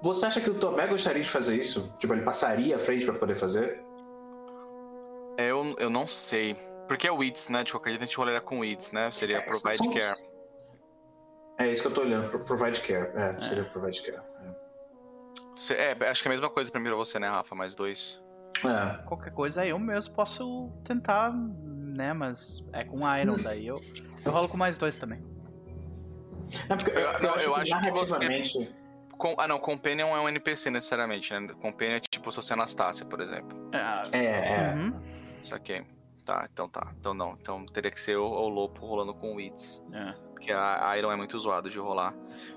Você 0.03 0.27
acha 0.27 0.41
que 0.41 0.51
o 0.51 0.55
Tomé 0.59 0.87
gostaria 0.87 1.23
de 1.23 1.29
fazer 1.31 1.57
isso? 1.57 1.95
Tipo, 1.99 2.15
ele 2.15 2.23
passaria 2.23 2.77
à 2.77 2.79
frente 2.79 3.05
pra 3.05 3.15
poder 3.15 3.35
fazer? 3.35 3.83
É, 5.37 5.51
eu, 5.51 5.75
eu 5.79 5.91
não 5.91 6.07
sei. 6.07 6.55
Porque 6.87 7.09
é 7.09 7.13
o 7.13 7.23
ITS, 7.25 7.49
né? 7.51 7.65
De 7.65 7.73
qualquer 7.73 7.91
jeito 7.91 8.03
a 8.03 8.07
gente 8.07 8.17
rolaria 8.17 8.41
com 8.41 8.61
o 8.61 8.65
ITS, 8.65 8.93
né? 8.93 9.11
Seria 9.13 9.39
É, 9.39 9.41
Provide 9.41 9.79
são- 9.79 9.93
Care. 9.93 10.35
É 11.59 11.71
isso 11.73 11.83
que 11.83 11.89
eu 11.89 11.95
tô 11.95 12.01
olhando. 12.03 12.29
pro- 12.31 12.41
Provide 12.41 12.81
care. 12.81 13.11
É, 13.17 13.41
seria 13.41 13.65
provide 13.65 14.03
care. 14.03 14.21
Você- 15.57 15.75
É, 15.75 15.93
acho 16.11 16.21
que 16.23 16.29
é 16.29 16.31
a 16.31 16.35
mesma 16.35 16.51
coisa 16.51 16.71
primeiro 16.71 16.97
você, 16.97 17.19
né, 17.19 17.29
Rafa? 17.29 17.55
Mais 17.55 17.75
dois. 17.75 18.23
É. 18.65 19.03
Qualquer 19.05 19.33
coisa 19.33 19.65
eu 19.67 19.79
mesmo 19.79 20.15
posso 20.15 20.71
tentar, 20.85 21.33
né? 21.33 22.13
Mas 22.13 22.69
é 22.73 22.85
com 22.85 22.99
Iron, 23.17 23.37
daí 23.43 23.67
eu, 23.67 23.81
eu 24.25 24.33
rolo 24.33 24.49
com 24.49 24.57
mais 24.57 24.77
dois 24.79 24.99
também. 24.99 25.23
É 26.69 26.77
porque 26.77 26.91
eu, 26.91 26.99
Eu- 27.01 27.11
eu 27.13 27.21
não, 27.23 27.35
acho 27.35 27.45
eu 27.49 27.55
que 27.55 27.61
acho 27.61 27.81
que 27.81 27.91
você- 27.91 28.19
narrativamente. 28.19 28.75
Com- 29.17 29.35
ah, 29.39 29.47
não, 29.47 29.59
Companion 29.61 30.09
é 30.17 30.21
um 30.21 30.29
NPC 30.29 30.71
necessariamente, 30.71 31.33
né? 31.33 31.49
Companion 31.63 31.97
é 31.97 32.01
tipo 32.01 32.31
se 32.31 32.37
fosse 32.37 32.53
Anastácia, 32.53 33.07
por 33.07 33.21
exemplo. 33.21 33.57
É, 34.13 34.19
É, 34.19 34.25
é. 34.25 34.75
uhum. 34.75 34.93
Isso 35.41 35.55
aqui. 35.55 35.85
Tá, 36.25 36.49
então 36.53 36.69
tá. 36.69 36.93
Então 36.99 37.15
não. 37.15 37.37
Então 37.41 37.65
teria 37.67 37.91
que 37.91 38.01
ser 38.01 38.17
o, 38.17 38.25
o 38.27 38.49
Lopo 38.49 38.85
rolando 38.87 39.15
com 39.15 39.33
o 39.33 39.37
Wits. 39.37 39.83
É. 39.93 40.13
Porque 40.33 40.51
a 40.51 40.89
a 40.91 40.99
Iron 40.99 41.13
é 41.13 41.17
muito 41.17 41.39
zoado 41.39 41.71
de 41.71 41.79
rolar. 41.79 42.13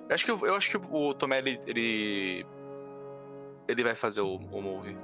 Eu 0.09 0.15
acho 0.15 0.25
que, 0.25 0.31
eu 0.31 0.55
acho 0.55 0.69
que 0.69 0.77
o 0.77 1.13
Tomé, 1.13 1.37
ele, 1.39 1.61
ele. 1.67 2.45
ele 3.67 3.83
vai 3.83 3.93
fazer 3.95 4.21
o, 4.21 4.35
o 4.37 4.61
move. 4.61 4.97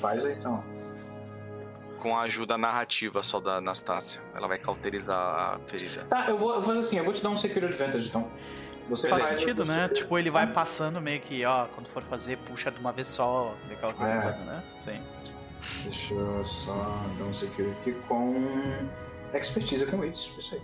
Faz 0.00 0.24
aí 0.24 0.34
então. 0.34 0.64
Com 2.06 2.16
a 2.16 2.20
ajuda 2.20 2.56
narrativa 2.56 3.20
só 3.20 3.40
da 3.40 3.56
Anastácia. 3.56 4.20
Ela 4.32 4.46
vai 4.46 4.58
cauterizar 4.58 5.18
a 5.18 5.58
ferida. 5.66 6.04
Tá, 6.04 6.26
eu 6.28 6.38
vou, 6.38 6.50
eu 6.50 6.60
vou 6.60 6.66
fazer 6.66 6.78
assim, 6.78 6.98
eu 6.98 7.04
vou 7.04 7.12
te 7.12 7.20
dar 7.20 7.30
um 7.30 7.36
Secure 7.36 7.66
Advantage 7.66 8.06
então. 8.06 8.30
Você 8.88 9.08
Faz 9.08 9.24
faz- 9.26 9.40
sentido, 9.40 9.64
né? 9.64 9.88
você- 9.88 9.94
Tipo, 9.94 10.16
ele 10.16 10.30
vai 10.30 10.46
passando 10.46 11.00
meio 11.00 11.20
que, 11.20 11.44
ó, 11.44 11.64
quando 11.74 11.88
for 11.88 12.04
fazer, 12.04 12.38
puxa 12.46 12.70
de 12.70 12.78
uma 12.78 12.92
vez 12.92 13.08
só, 13.08 13.52
legal, 13.68 13.90
É. 13.98 14.04
né? 14.44 14.62
Sim. 14.78 15.02
Deixa 15.82 16.14
eu 16.14 16.44
só 16.44 16.74
dar 17.18 17.24
um 17.24 17.32
Secure 17.32 17.72
aqui 17.80 17.92
com. 18.06 18.86
Expertise 19.34 19.84
com 19.86 20.04
isso, 20.04 20.32
isso 20.38 20.54
aí. 20.54 20.60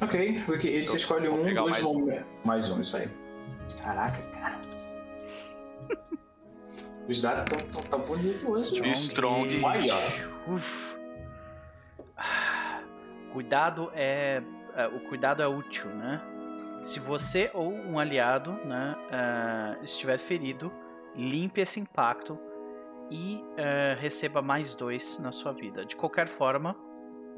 Ok, 0.00 0.44
o 0.48 0.58
que 0.58 0.86
você 0.86 0.96
escolhe 0.96 1.28
um, 1.28 1.42
dois 1.42 1.70
mais 1.70 1.84
um. 1.84 2.06
Mais 2.44 2.70
um, 2.70 2.80
isso 2.80 2.96
aí. 2.96 3.08
Caraca, 3.82 4.22
cara. 4.32 4.60
Os 7.08 7.20
dados 7.22 7.44
estão 7.44 7.82
tão, 7.82 7.90
tão 7.90 8.00
bonitos 8.00 8.72
hoje. 8.72 8.90
Strong. 8.90 9.54
Strong. 9.54 9.90
Ah, 12.16 12.82
Cuidado 13.32 13.90
é, 13.94 14.42
é, 14.76 14.86
o 14.86 15.00
cuidado 15.00 15.42
é 15.42 15.46
útil, 15.46 15.90
né? 15.90 16.20
Se 16.82 17.00
você 17.00 17.50
ou 17.54 17.72
um 17.72 17.98
aliado, 17.98 18.52
né, 18.64 18.94
ah, 19.10 19.76
estiver 19.82 20.18
ferido, 20.18 20.72
limpe 21.16 21.60
esse 21.60 21.80
impacto 21.80 22.38
e 23.10 23.42
ah, 23.56 23.96
receba 23.98 24.42
mais 24.42 24.74
dois 24.74 25.18
na 25.18 25.32
sua 25.32 25.52
vida. 25.52 25.84
De 25.84 25.96
qualquer 25.96 26.28
forma, 26.28 26.76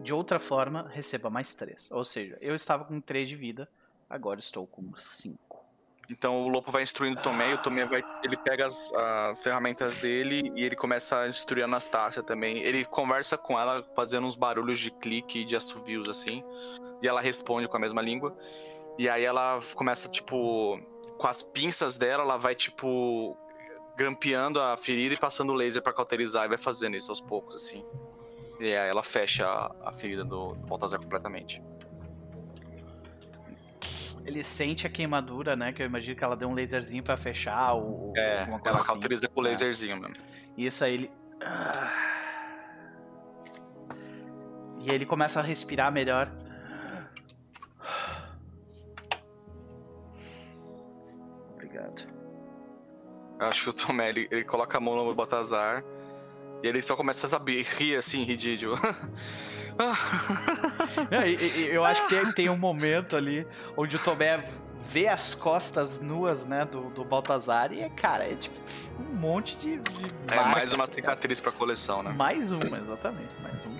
de 0.01 0.13
outra 0.13 0.39
forma, 0.39 0.89
receba 0.93 1.31
mais 1.31 1.55
três. 1.55 1.91
Ou 1.91 2.05
seja, 2.05 2.39
eu 2.41 2.55
estava 2.55 2.85
com 2.85 3.01
três 3.01 3.29
de 3.29 3.37
vida, 3.37 3.69
agora 4.09 4.41
estou 4.41 4.67
com 4.67 4.95
cinco. 4.97 5.65
Então 6.09 6.45
o 6.45 6.49
Lopo 6.49 6.71
vai 6.71 6.83
instruindo 6.83 7.19
o 7.19 7.23
Tomé 7.23 7.51
e 7.51 7.55
o 7.55 7.59
Tomé 7.59 7.85
vai. 7.85 8.03
Ele 8.25 8.37
pega 8.37 8.67
as, 8.67 8.93
as 8.93 9.43
ferramentas 9.43 9.97
dele 9.97 10.53
e 10.55 10.63
ele 10.63 10.77
começa 10.77 11.21
a 11.21 11.29
instruir 11.29 11.63
a 11.63 11.67
Anastácia 11.67 12.23
também. 12.23 12.59
Ele 12.59 12.85
conversa 12.85 13.37
com 13.37 13.59
ela 13.59 13.83
fazendo 13.95 14.27
uns 14.27 14.37
barulhos 14.37 14.79
de 14.79 14.91
clique 14.91 15.41
e 15.41 15.45
de 15.45 15.57
assovios 15.57 16.09
assim. 16.09 16.45
E 17.03 17.09
ela 17.09 17.21
responde 17.21 17.67
com 17.69 17.77
a 17.77 17.81
mesma 17.81 18.01
língua. 18.01 18.37
E 18.99 19.09
aí 19.09 19.25
ela 19.25 19.59
começa, 19.75 20.09
tipo, 20.09 20.81
com 21.19 21.27
as 21.27 21.43
pinças 21.43 21.97
dela, 21.97 22.23
ela 22.23 22.37
vai, 22.37 22.55
tipo, 22.55 23.37
grampeando 23.97 24.61
a 24.61 24.77
ferida 24.77 25.15
e 25.15 25.19
passando 25.19 25.53
laser 25.53 25.83
pra 25.83 25.93
cauterizar 25.93 26.47
e 26.47 26.49
vai 26.49 26.59
fazendo 26.59 26.97
isso 26.97 27.11
aos 27.11 27.21
poucos, 27.21 27.57
assim. 27.57 27.85
E 28.59 28.69
ela 28.71 29.03
fecha 29.03 29.47
a, 29.47 29.89
a 29.89 29.93
ferida 29.93 30.25
do, 30.25 30.55
do 30.55 30.67
Baltazar 30.67 30.99
completamente. 31.01 31.63
Ele 34.25 34.43
sente 34.43 34.87
a 34.87 34.91
queimadura, 34.91 35.55
né? 35.55 35.73
Que 35.73 35.83
eu 35.83 35.87
imagino 35.87 36.17
que 36.17 36.25
ela 36.25 36.37
deu 36.37 36.49
um 36.49 36.55
laserzinho 36.55 37.03
pra 37.03 37.17
fechar 37.17 37.75
o. 37.75 38.13
É, 38.17 38.41
alguma 38.41 38.59
coisa 38.59 38.71
ela 38.71 38.79
assim. 38.79 38.87
cauteriza 38.89 39.29
com 39.29 39.41
o 39.41 39.47
É. 39.47 39.51
laserzinho 39.51 39.97
mesmo. 40.01 40.17
E 40.57 40.67
isso 40.67 40.85
aí 40.85 40.95
ele. 40.95 41.11
Ah. 41.41 41.93
E 44.81 44.91
ele 44.91 45.07
começa 45.07 45.39
a 45.41 45.43
respirar 45.43 45.93
melhor. 45.93 46.31
Obrigado. 51.53 52.03
Eu 53.39 53.47
acho 53.47 53.65
que 53.65 53.71
o 53.71 53.73
Tomé, 53.73 54.09
ele, 54.09 54.29
ele 54.31 54.45
coloca 54.45 54.79
a 54.79 54.81
mão 54.81 54.97
no 54.97 55.15
Baltazar 55.15 55.85
e 56.63 56.67
ele 56.69 56.81
só 56.83 56.97
começa 56.97 57.27
a 57.27 57.31
saber, 57.31 57.63
rir 57.79 57.97
assim, 57.97 58.23
ridículo. 58.25 58.77
É, 61.11 61.29
e- 61.29 61.35
e- 61.37 61.69
eu 61.69 61.85
acho 61.85 62.07
que 62.09 62.15
tem, 62.15 62.33
tem 62.33 62.49
um 62.49 62.57
momento 62.57 63.15
ali 63.15 63.47
onde 63.77 63.97
o 63.97 63.99
Tomé 63.99 64.43
vê 64.89 65.07
as 65.07 65.35
costas 65.35 66.01
nuas, 66.01 66.47
né, 66.47 66.65
do, 66.65 66.89
do 66.89 67.05
Baltazar 67.05 67.71
e, 67.75 67.87
cara, 67.91 68.25
é 68.27 68.35
tipo 68.35 68.59
um 68.99 69.15
monte 69.15 69.55
de. 69.59 69.79
de 69.79 70.05
é 70.29 70.35
marca, 70.37 70.51
mais 70.53 70.73
uma 70.73 70.85
ligado? 70.85 70.95
cicatriz 70.95 71.41
pra 71.41 71.53
coleção, 71.53 72.03
né? 72.03 72.11
Mais 72.13 72.53
uma, 72.53 72.79
exatamente, 72.79 73.29
mais 73.43 73.63
uma. 73.67 73.79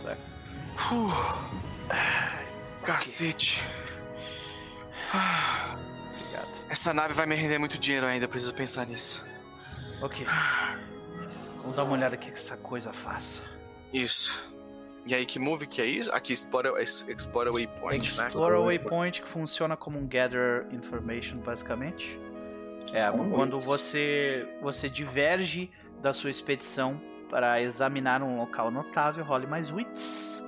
Certo. 0.00 0.22
Cacete. 2.84 3.64
Ah, 5.12 5.76
Obrigado. 6.14 6.64
Essa 6.70 6.94
nave 6.94 7.14
vai 7.14 7.26
me 7.26 7.34
render 7.34 7.58
muito 7.58 7.76
dinheiro 7.78 8.06
ainda, 8.06 8.28
preciso 8.28 8.54
pensar 8.54 8.86
nisso. 8.86 9.26
Ok. 10.00 10.24
Vamos 11.68 11.76
dar 11.76 11.84
uma 11.84 11.92
olhada 11.92 12.14
aqui 12.14 12.30
que 12.30 12.38
essa 12.38 12.56
coisa 12.56 12.94
faça. 12.94 13.42
Isso. 13.92 14.50
E 15.06 15.14
aí, 15.14 15.26
que 15.26 15.38
move 15.38 15.66
que 15.66 15.82
é 15.82 15.84
isso? 15.84 16.10
Aqui, 16.14 16.32
Explore, 16.32 16.70
explore 16.82 17.50
Waypoint, 17.50 18.16
né? 18.16 18.26
Explore 18.28 18.54
a 18.54 18.58
Waypoint 18.58 19.20
que 19.20 19.28
funciona 19.28 19.76
como 19.76 19.98
um 19.98 20.06
Gather 20.06 20.66
Information, 20.72 21.36
basicamente. 21.40 22.18
É, 22.94 23.10
Com 23.10 23.28
quando 23.28 23.60
você, 23.60 24.48
você 24.62 24.88
diverge 24.88 25.70
da 26.00 26.14
sua 26.14 26.30
expedição 26.30 26.98
para 27.28 27.60
examinar 27.60 28.22
um 28.22 28.38
local 28.38 28.70
notável, 28.70 29.22
role 29.22 29.46
mais 29.46 29.70
wits. 29.70 30.42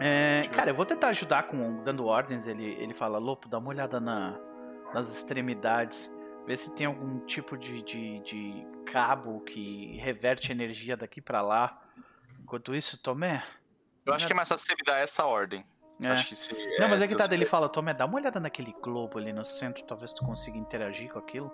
É, 0.00 0.48
cara, 0.50 0.70
eu 0.70 0.74
vou 0.74 0.84
tentar 0.84 1.10
ajudar 1.10 1.44
com 1.44 1.80
dando 1.84 2.06
ordens. 2.06 2.48
Ele, 2.48 2.76
ele 2.80 2.92
fala, 2.92 3.18
Lopo, 3.18 3.48
dá 3.48 3.58
uma 3.58 3.68
olhada 3.68 4.00
na, 4.00 4.36
nas 4.92 5.14
extremidades. 5.14 6.10
Vê 6.46 6.56
se 6.56 6.74
tem 6.74 6.86
algum 6.86 7.20
tipo 7.20 7.56
de, 7.56 7.82
de, 7.82 8.20
de 8.20 8.66
cabo 8.86 9.40
que 9.40 9.96
reverte 9.98 10.50
energia 10.50 10.96
daqui 10.96 11.20
para 11.20 11.40
lá. 11.42 11.80
Enquanto 12.42 12.74
isso, 12.74 13.00
Tomé. 13.02 13.42
Eu 14.04 14.12
acho 14.12 14.26
que 14.26 14.32
é 14.32 14.36
mais 14.36 14.48
fácil 14.48 14.66
você 14.66 14.74
me 14.74 14.82
dar 14.84 14.98
essa 14.98 15.24
ordem. 15.24 15.64
É. 16.00 16.08
Acho 16.08 16.26
que 16.26 16.34
se. 16.34 16.52
Não, 16.78 16.88
mas 16.88 17.02
é 17.02 17.06
se 17.06 17.08
que 17.08 17.16
tá, 17.16 17.24
você- 17.24 17.30
dele 17.30 17.44
fala, 17.44 17.68
Tomé, 17.68 17.92
dá 17.92 18.06
uma 18.06 18.16
olhada 18.16 18.40
naquele 18.40 18.72
globo 18.82 19.18
ali 19.18 19.32
no 19.32 19.44
centro, 19.44 19.84
talvez 19.84 20.12
tu 20.12 20.24
consiga 20.24 20.56
interagir 20.56 21.12
com 21.12 21.18
aquilo, 21.18 21.52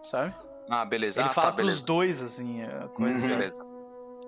sabe? 0.00 0.34
Ah, 0.70 0.84
beleza. 0.84 1.20
ele 1.20 1.28
ah, 1.28 1.32
fala 1.32 1.48
tá, 1.48 1.52
pros 1.56 1.66
beleza. 1.66 1.86
dois, 1.86 2.22
assim, 2.22 2.62
a 2.62 2.88
coisa. 2.88 3.26
Uhum. 3.26 3.38
Beleza. 3.38 3.66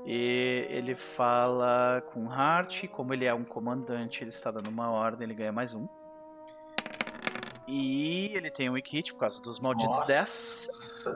E 0.07 0.67
ele 0.69 0.95
fala 0.95 2.03
com 2.13 2.31
Hart, 2.31 2.87
como 2.89 3.15
ele 3.15 3.25
é 3.25 3.33
um 3.33 3.45
comandante, 3.45 4.23
ele 4.23 4.31
está 4.31 4.51
dando 4.51 4.69
uma 4.69 4.91
ordem, 4.91 5.25
ele 5.25 5.35
ganha 5.35 5.53
mais 5.53 5.75
um. 5.75 5.89
E 7.67 8.31
ele 8.35 8.51
tem 8.51 8.69
um 8.69 8.75
kit 8.81 9.13
por 9.13 9.21
causa 9.21 9.43
dos 9.43 9.59
malditos 9.59 9.97
Nossa 10.01 10.07
10. 10.07 10.69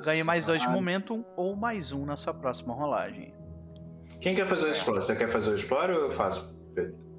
Ganha 0.05 0.25
mais 0.25 0.47
dois 0.47 0.63
de 0.63 0.69
momentum 0.69 1.25
ou 1.37 1.55
mais 1.55 1.93
um 1.93 2.07
na 2.07 2.17
sua 2.17 2.33
próxima 2.33 2.75
rolagem. 2.75 3.35
Quem 4.21 4.35
quer 4.35 4.47
fazer 4.47 4.69
o 4.69 4.71
Explore? 4.71 5.03
Você 5.03 5.15
quer 5.15 5.29
fazer 5.29 5.51
o 5.51 5.55
Explore 5.55 5.93
ou 5.93 6.01
eu 6.05 6.11
faço? 6.11 6.57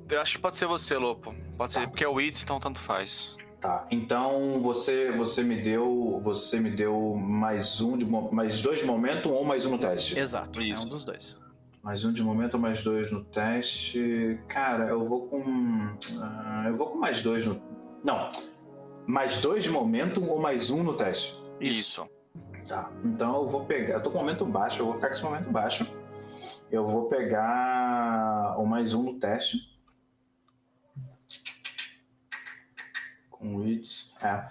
Eu 0.10 0.22
acho 0.22 0.36
que 0.36 0.42
pode 0.42 0.58
ser 0.58 0.66
você, 0.66 0.98
Lopo. 0.98 1.34
Pode 1.58 1.72
ser, 1.72 1.88
porque 1.88 2.04
é 2.04 2.08
o 2.08 2.14
Wits, 2.14 2.44
então 2.44 2.60
tanto 2.60 2.80
faz. 2.80 3.38
Tá. 3.62 3.86
Então 3.92 4.62
você 4.62 5.12
você 5.12 5.44
me 5.44 5.62
deu 5.62 6.20
você 6.24 6.60
me 6.60 6.72
deu 6.72 7.16
mais 7.16 7.82
um 7.82 7.98
de 7.98 8.06
mais 8.06 8.62
dois 8.62 8.80
de 8.80 8.86
momento 8.86 9.30
ou 9.32 9.44
mais 9.44 9.66
um 9.66 9.72
no 9.72 9.78
teste. 9.78 10.18
Exato, 10.18 10.62
Isso. 10.62 10.84
é 10.84 10.86
um 10.88 10.90
dos 10.90 11.06
dois. 11.06 11.50
Mais 11.84 12.04
um 12.04 12.12
de 12.12 12.22
momento, 12.22 12.58
mais 12.58 12.84
dois 12.84 13.12
no 13.12 13.24
teste. 13.24 14.40
Cara, 14.48 14.90
eu 14.90 15.08
vou 15.08 15.28
com. 15.28 15.44
ah, 16.22 16.66
eu 16.68 16.76
vou 16.76 16.88
com 16.88 16.98
mais 16.98 17.22
dois 17.22 17.46
no. 17.46 17.62
Não. 18.04 18.30
Mais 19.10 19.42
dois 19.42 19.64
de 19.64 19.72
momento 19.72 20.24
ou 20.24 20.40
mais 20.40 20.70
um 20.70 20.84
no 20.84 20.96
teste? 20.96 21.36
Isso. 21.60 22.08
Tá. 22.68 22.92
Então 23.04 23.42
eu 23.42 23.50
vou 23.50 23.66
pegar. 23.66 23.96
Eu 23.96 24.04
tô 24.04 24.12
com 24.12 24.20
momento 24.20 24.46
baixo, 24.46 24.84
eu 24.84 24.86
vou 24.86 24.94
ficar 24.94 25.08
com 25.08 25.14
esse 25.16 25.24
momento 25.24 25.50
baixo. 25.50 25.92
Eu 26.70 26.88
vou 26.88 27.08
pegar 27.08 28.56
o 28.60 28.68
mais 28.68 28.94
um 28.94 29.02
no 29.02 29.20
teste. 29.20 29.76
Com 33.32 33.56
o. 33.56 33.64
É. 34.22 34.48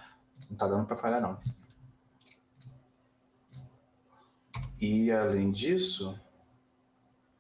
Não 0.50 0.56
tá 0.56 0.66
dando 0.66 0.86
pra 0.86 0.96
falhar, 0.96 1.20
não. 1.20 1.38
E 4.80 5.12
além 5.12 5.52
disso. 5.52 6.20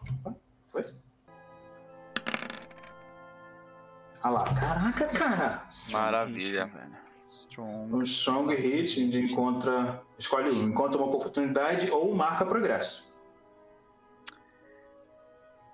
Opa, 0.00 0.36
Foi? 0.70 0.86
Ah 4.22 4.30
lá, 4.30 4.44
caraca, 4.44 5.08
cara! 5.08 5.68
Maravilha. 5.90 6.70
Strong. 7.30 7.94
Um 7.94 8.02
strong 8.02 8.54
hit 8.54 9.08
de 9.08 9.20
encontra. 9.20 10.02
Escolhe 10.18 10.50
um. 10.50 10.68
Encontra 10.68 10.98
uma 11.00 11.08
oportunidade 11.14 11.90
ou 11.90 12.14
marca 12.14 12.44
progresso. 12.44 13.14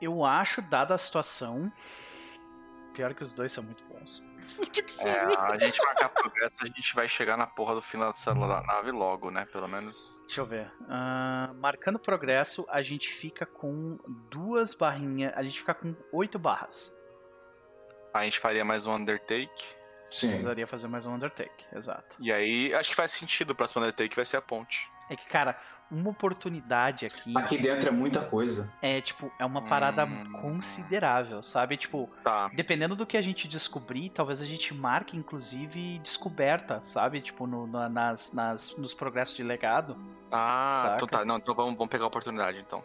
Eu 0.01 0.25
acho, 0.25 0.61
dada 0.63 0.95
a 0.95 0.99
situação. 0.99 1.73
Pior 2.93 3.13
que 3.15 3.23
os 3.23 3.35
dois 3.35 3.51
são 3.51 3.65
muito 3.65 3.83
bons. 3.85 4.23
É, 5.01 5.21
a 5.37 5.59
gente 5.59 5.83
marcar 5.85 6.09
progresso, 6.11 6.57
a 6.61 6.67
gente 6.67 6.95
vai 6.95 7.09
chegar 7.09 7.37
na 7.37 7.47
porra 7.47 7.75
do 7.75 7.83
final 7.83 8.13
dessa 8.13 8.33
la- 8.33 8.63
nave 8.63 8.93
logo, 8.93 9.31
né? 9.31 9.47
Pelo 9.47 9.67
menos. 9.67 10.21
Deixa 10.27 10.41
eu 10.43 10.47
ver. 10.47 10.71
Ah, 10.89 11.53
marcando 11.57 11.99
progresso, 11.99 12.65
a 12.69 12.83
gente 12.83 13.09
fica 13.13 13.45
com 13.47 13.99
duas 14.31 14.75
barrinhas. 14.75 15.33
A 15.35 15.43
gente 15.43 15.59
fica 15.59 15.75
com 15.75 15.95
oito 16.13 16.39
barras. 16.39 16.93
A 18.13 18.23
gente 18.25 18.39
faria 18.39 18.65
mais 18.65 18.87
um 18.87 18.95
Undertake. 18.95 19.75
Sim. 20.15 20.29
Precisaria 20.29 20.67
fazer 20.67 20.87
mais 20.87 21.07
um 21.07 21.15
Undertake, 21.15 21.65
exato. 21.75 22.17
E 22.21 22.33
aí, 22.33 22.73
acho 22.75 22.89
que 22.91 22.95
faz 22.95 23.11
sentido 23.11 23.51
o 23.51 23.55
próximo 23.55 23.83
Undertake 23.83 24.15
vai 24.15 24.25
ser 24.25 24.37
a 24.37 24.43
ponte. 24.43 24.89
É 25.11 25.17
que, 25.17 25.27
cara, 25.27 25.57
uma 25.91 26.11
oportunidade 26.11 27.05
aqui 27.05 27.33
Aqui 27.37 27.59
dentro 27.59 27.89
é 27.89 27.93
muita 27.93 28.21
coisa. 28.21 28.73
é, 28.81 29.01
tipo, 29.01 29.31
é 29.39 29.45
uma 29.45 29.63
parada 29.63 30.05
Hum. 30.07 30.33
considerável, 30.41 31.43
sabe? 31.43 31.77
Tipo, 31.77 32.09
Tá. 32.23 32.49
dependendo 32.55 32.95
do 32.95 33.05
que 33.05 33.17
a 33.17 33.23
gente 33.23 33.49
descobrir, 33.49 34.09
talvez 34.11 34.41
a 34.41 34.47
gente 34.47 34.73
marque, 34.73 35.17
inclusive, 35.17 35.99
descoberta, 35.99 36.81
sabe? 36.81 37.21
Tipo, 37.21 37.47
no- 37.47 37.67
na- 37.67 37.89
nas, 37.89 38.33
nas, 38.33 38.77
nos 38.79 38.95
progressos 38.95 39.37
de 39.37 39.43
legado. 39.43 39.97
Ah, 40.31 40.71
Saca? 40.83 40.95
então 40.95 41.09
tá. 41.09 41.25
Não, 41.25 41.37
então 41.39 41.55
vamos, 41.55 41.75
vamos 41.77 41.91
pegar 41.91 42.05
a 42.05 42.09
oportunidade, 42.09 42.59
então. 42.61 42.83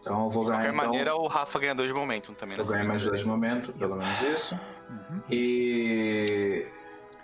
Então 0.00 0.24
eu 0.24 0.30
vou 0.30 0.44
De 0.44 0.50
ganhar. 0.50 0.62
qualquer 0.64 0.74
então, 0.76 0.86
maneira, 0.86 1.16
o 1.16 1.26
Rafa 1.26 1.58
ganha 1.58 1.74
dois 1.74 1.88
de 1.88 1.94
momentum 1.94 2.32
também. 2.34 2.56
eu 2.58 2.64
ganho 2.64 2.86
mais 2.86 3.04
dois 3.04 3.20
de 3.20 3.26
momento, 3.26 3.72
pelo 3.72 3.96
menos 3.96 4.20
isso. 4.22 4.58
Uhum. 4.90 5.20
E. 5.30 6.66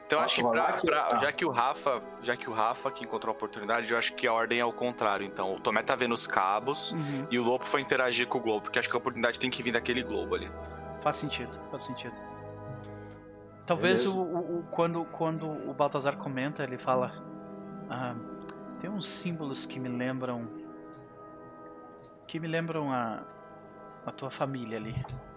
Então 0.06 0.22
Posso 0.22 0.40
acho 0.40 0.42
que, 0.42 0.50
pra- 0.50 0.72
pra- 0.78 1.04
Tá. 1.04 1.18
já 1.18 1.30
que 1.32 1.44
o 1.44 1.50
Rafa, 1.50 2.02
já 2.20 2.36
que 2.36 2.50
o 2.50 2.52
Rafa 2.52 2.90
que 2.90 3.04
encontrou 3.04 3.32
a 3.32 3.36
oportunidade, 3.36 3.92
eu 3.92 3.96
acho 3.96 4.12
que 4.16 4.26
a 4.26 4.32
ordem 4.32 4.58
é 4.58 4.64
o 4.64 4.72
contrário. 4.72 5.24
Então, 5.24 5.54
o 5.54 5.60
Tomé 5.60 5.82
tá 5.84 5.94
vendo 5.94 6.12
os 6.12 6.26
cabos 6.26 6.90
Uhum. 6.92 7.26
e 7.30 7.38
o 7.38 7.44
Lopo 7.44 7.64
foi 7.66 7.80
interagir 7.80 8.26
com 8.26 8.38
o 8.38 8.40
globo, 8.40 8.62
porque 8.62 8.78
acho 8.80 8.88
que 8.90 8.96
a 8.96 8.98
oportunidade 8.98 9.38
tem 9.38 9.48
que 9.48 9.62
vir 9.62 9.70
daquele 9.72 10.02
globo 10.02 10.34
ali. 10.34 10.50
Faz 11.00 11.14
sentido, 11.16 11.56
faz 11.70 11.84
sentido. 11.84 12.14
Talvez 13.64 14.04
o- 14.04 14.20
o- 14.20 14.64
quando, 14.70 15.04
quando 15.06 15.46
o 15.48 15.72
Baltazar 15.72 16.16
comenta, 16.16 16.64
ele 16.64 16.76
fala. 16.76 17.12
"Ah, 17.88 18.14
tem 18.80 18.90
uns 18.90 19.06
símbolos 19.06 19.64
que 19.64 19.78
me 19.78 19.88
lembram. 19.88 20.44
Que 22.26 22.40
me 22.40 22.48
lembram 22.48 22.92
a. 22.92 23.22
a 24.06 24.10
tua 24.10 24.30
família 24.30 24.78
ali, 24.78 24.94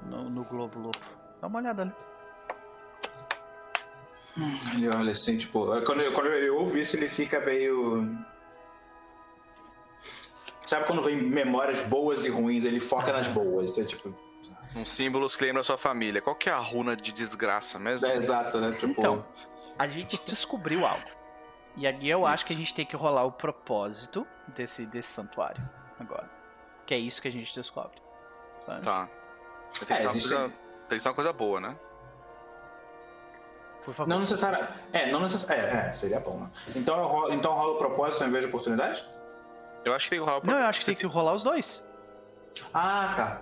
no, 0.10 0.30
no 0.30 0.44
Globo 0.46 0.80
Lopo. 0.80 1.06
Dá 1.42 1.48
uma 1.48 1.60
olhada 1.60 1.82
ali. 1.84 1.94
Ele 4.74 4.90
olha 4.90 5.12
assim, 5.12 5.38
tipo. 5.38 5.66
Quando, 5.86 6.02
eu- 6.02 6.14
quando 6.14 6.28
ele 6.28 6.50
ouve 6.50 6.80
isso, 6.80 6.96
ele 6.96 7.08
fica 7.10 7.40
meio. 7.40 8.08
Sabe 10.66 10.86
quando 10.86 11.04
vem 11.04 11.18
memórias 11.22 11.82
boas 11.82 12.26
e 12.26 12.30
ruins, 12.30 12.66
ele 12.66 12.80
foca 12.80 13.12
nas 13.12 13.28
boas. 13.28 13.72
Então, 13.72 13.86
tipo, 13.86 14.16
Uns 14.76 14.90
símbolos 14.90 15.36
que 15.36 15.44
lembram 15.46 15.62
a 15.62 15.64
sua 15.64 15.78
família. 15.78 16.20
Qual 16.22 16.36
que 16.36 16.50
é 16.50 16.52
a 16.54 16.58
runa 16.58 16.96
de 16.96 17.12
desgraça 17.12 17.78
mesmo? 17.78 18.08
é 18.08 18.16
exato, 18.16 18.60
né? 18.60 18.72
Tipo, 18.72 18.88
Então. 18.88 19.26
A 19.78 19.88
gente 19.88 20.20
descobriu 20.26 20.86
algo. 20.86 21.06
E 21.76 21.86
aqui 21.86 22.08
eu 22.10 22.26
acho 22.26 22.46
que 22.46 22.54
a 22.54 22.56
gente 22.56 22.74
tem 22.74 22.86
que 22.86 22.96
rolar 22.96 23.24
o 23.26 23.32
propósito 23.32 24.26
desse, 24.48 24.86
desse 24.86 25.10
santuário 25.10 25.62
agora. 26.00 26.30
Que 26.86 26.94
é 26.94 26.98
isso 26.98 27.22
que 27.22 27.28
a 27.28 27.32
gente 27.32 27.54
descobre. 27.54 28.02
Sabe? 28.58 28.82
Tá. 28.84 29.08
Tem 29.80 29.86
que, 29.88 29.94
É, 29.94 29.98
ser 29.98 30.04
uma 30.04 30.12
existe- 30.12 30.30
coisa, 30.30 30.54
tem 30.90 30.98
que 30.98 31.00
ser 31.04 31.10
uma 31.10 31.16
coisa 31.16 31.34
boa, 31.34 31.60
né? 31.60 31.76
Por 33.84 33.94
favor. 33.94 34.10
não 34.10 34.20
necessariamente. 34.20 34.74
É, 34.92 35.12
não 35.12 35.20
necessariamente. 35.20 35.76
É, 35.76 35.90
é, 35.90 35.96
seria 35.96 36.20
bom, 36.20 36.40
né? 36.40 36.50
Então, 36.76 37.06
rolo, 37.06 37.34
então 37.34 37.54
rola 37.54 37.74
o 37.74 37.78
propósito 37.78 38.24
ao 38.24 38.30
invés 38.30 38.44
de 38.44 38.50
oportunidade? 38.50 39.06
Eu 39.84 39.94
acho 39.94 40.06
que 40.06 40.12
tem 40.12 40.20
que 40.20 40.26
rolar 40.26 40.42
o 40.42 40.48
Não, 40.48 40.58
eu 40.58 40.66
acho 40.66 40.80
que 40.80 40.86
você 40.86 40.92
tem 40.92 41.00
que 41.00 41.06
rolar 41.06 41.34
os 41.34 41.44
dois. 41.44 41.86
Ah, 42.74 43.14
tá. 43.16 43.42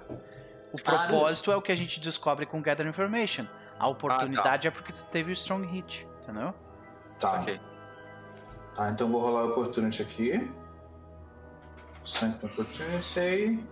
O 0.72 0.82
propósito 0.82 1.52
é 1.52 1.56
o 1.56 1.62
que 1.62 1.72
a 1.72 1.76
gente 1.76 2.00
descobre 2.00 2.46
com 2.46 2.62
Gather 2.62 2.88
Information. 2.88 3.46
A 3.78 3.88
oportunidade 3.88 4.68
é 4.68 4.72
porque 4.72 4.94
tu 4.94 5.06
teve 5.06 5.32
o 5.32 5.34
Strong 5.34 5.68
Hit, 5.68 6.08
entendeu? 6.24 6.54
Tá. 7.20 7.40
Ok. 7.40 7.60
Tá, 8.76 8.90
então 8.90 9.08
eu 9.08 9.12
vou 9.12 9.22
rolar 9.22 9.46
o 9.46 9.52
Opportunity 9.52 10.02
aqui. 10.02 10.52
Sanct 12.04 12.46
Opportunity. 12.46 13.64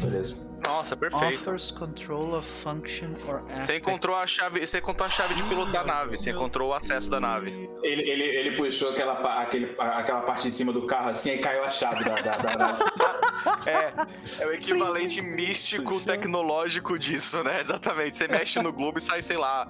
Beleza. 0.00 0.49
Nossa, 0.70 0.96
perfeito. 0.96 1.40
Offers 1.40 1.70
control 1.70 2.34
of 2.38 2.48
function 2.48 3.08
or 3.28 3.42
Você 3.58 3.76
encontrou 3.78 4.14
a 4.16 4.26
chave, 4.26 4.64
você 4.64 4.78
encontrou 4.78 5.06
a 5.06 5.10
chave 5.10 5.34
de 5.34 5.42
piloto 5.44 5.72
da 5.72 5.82
nave, 5.84 6.16
você 6.16 6.30
encontrou 6.30 6.70
o 6.70 6.74
acesso 6.74 7.10
da 7.10 7.18
nave. 7.20 7.50
Ele, 7.82 8.02
ele, 8.08 8.22
ele 8.22 8.56
puxou 8.56 8.90
aquela, 8.90 9.14
aquele, 9.42 9.74
aquela 9.78 10.20
parte 10.20 10.42
de 10.44 10.50
cima 10.52 10.72
do 10.72 10.86
carro 10.86 11.10
assim, 11.10 11.30
aí 11.32 11.38
caiu 11.38 11.64
a 11.64 11.70
chave 11.70 12.04
da, 12.04 12.14
da, 12.14 12.36
da 12.36 12.56
nave. 12.56 12.82
É, 13.66 14.42
é 14.42 14.46
o 14.46 14.52
equivalente 14.52 15.22
místico 15.22 15.98
tecnológico 16.00 16.98
disso, 16.98 17.42
né? 17.42 17.58
Exatamente. 17.60 18.18
Você 18.18 18.28
mexe 18.28 18.60
no 18.60 18.70
globo 18.72 18.98
e 18.98 19.00
sai, 19.00 19.22
sei 19.22 19.38
lá, 19.38 19.66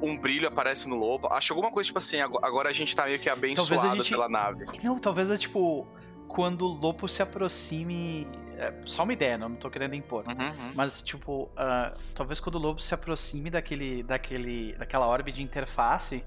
um 0.00 0.16
brilho 0.16 0.46
aparece 0.46 0.88
no 0.88 0.94
lobo. 0.96 1.26
Acho 1.32 1.52
alguma 1.52 1.72
coisa 1.72 1.88
tipo 1.88 1.98
assim, 1.98 2.20
ago- 2.20 2.38
agora 2.42 2.68
a 2.68 2.72
gente 2.72 2.94
tá 2.94 3.04
meio 3.06 3.18
que 3.18 3.28
abençoado 3.28 3.96
gente- 3.96 4.10
pela 4.10 4.28
nave. 4.28 4.64
Não, 4.82 4.96
talvez 4.98 5.28
é 5.30 5.36
tipo 5.36 5.86
quando 6.28 6.62
o 6.62 6.68
Lopo 6.68 7.08
se 7.08 7.22
aproxime. 7.22 8.28
é, 8.56 8.72
só 8.84 9.02
uma 9.04 9.12
ideia, 9.12 9.38
não, 9.38 9.48
não 9.50 9.56
tô 9.56 9.70
querendo 9.70 9.94
impor. 9.94 10.24
Uhum, 10.26 10.32
uhum. 10.34 10.72
Mas, 10.74 11.00
tipo, 11.02 11.48
ah, 11.56 11.92
talvez 12.14 12.38
quando 12.40 12.56
o 12.56 12.58
lobo 12.58 12.80
se 12.80 12.92
aproxime 12.92 13.50
daquele, 13.50 14.02
daquele, 14.02 14.74
daquela 14.76 15.06
orbe 15.06 15.30
de 15.32 15.42
interface, 15.42 16.24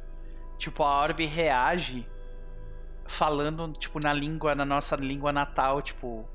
tipo, 0.58 0.82
a 0.84 0.98
orbe 1.02 1.26
reage 1.26 2.08
falando, 3.06 3.74
tipo, 3.74 4.00
na 4.02 4.14
língua, 4.14 4.56
na 4.56 4.64
nossa 4.66 4.96
língua 4.96 5.32
natal, 5.34 5.82
tipo, 5.82 6.26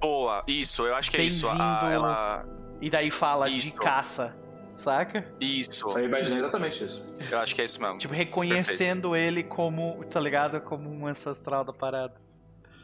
Boa, 0.00 0.42
isso, 0.48 0.84
eu 0.86 0.94
acho 0.96 1.10
que 1.10 1.16
é 1.16 1.22
isso. 1.22 1.48
A- 1.48 1.54
Bem-vindo. 1.54 1.92
ela. 1.92 2.44
e 2.80 2.90
daí 2.90 3.10
fala 3.10 3.48
de 3.48 3.56
Isso. 3.56 3.72
caça, 3.74 4.36
saca? 4.74 5.24
Isso, 5.40 5.88
Eu 5.96 6.04
imaginei 6.04 6.38
exatamente 6.40 6.84
isso. 6.84 7.02
eu 7.30 7.38
acho 7.38 7.54
que 7.54 7.62
é 7.62 7.64
isso 7.64 7.80
mesmo. 7.80 7.98
Tipo, 7.98 8.12
reconhecendo 8.12 9.14
ele 9.16 9.42
como, 9.44 10.04
tá 10.10 10.18
ligado? 10.20 10.60
Como 10.60 10.90
um 10.90 11.06
ancestral 11.06 11.64
da 11.64 11.72
parada. 11.72 12.20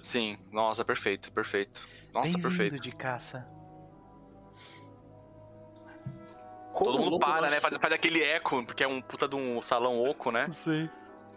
Sim, 0.03 0.39
nossa, 0.53 0.85
perfeito, 0.85 1.33
perfeito. 1.33 1.81
Nossa, 2.13 2.33
Bem-vindo 2.39 2.49
perfeito. 2.57 2.83
de 2.83 2.93
caça. 2.93 3.49
Como 6.73 6.93
Todo 6.93 6.99
mundo 7.03 7.19
para, 7.19 7.51
né? 7.51 7.61
Faz, 7.61 7.77
faz 7.77 7.93
aquele 7.93 8.23
eco, 8.23 8.65
porque 8.65 8.85
é 8.85 8.89
um 8.89 9.01
puta 9.01 9.27
de 9.27 9.35
um 9.35 9.61
salão 9.61 10.03
oco, 10.03 10.31
né? 10.31 10.49
Sim. 10.51 10.89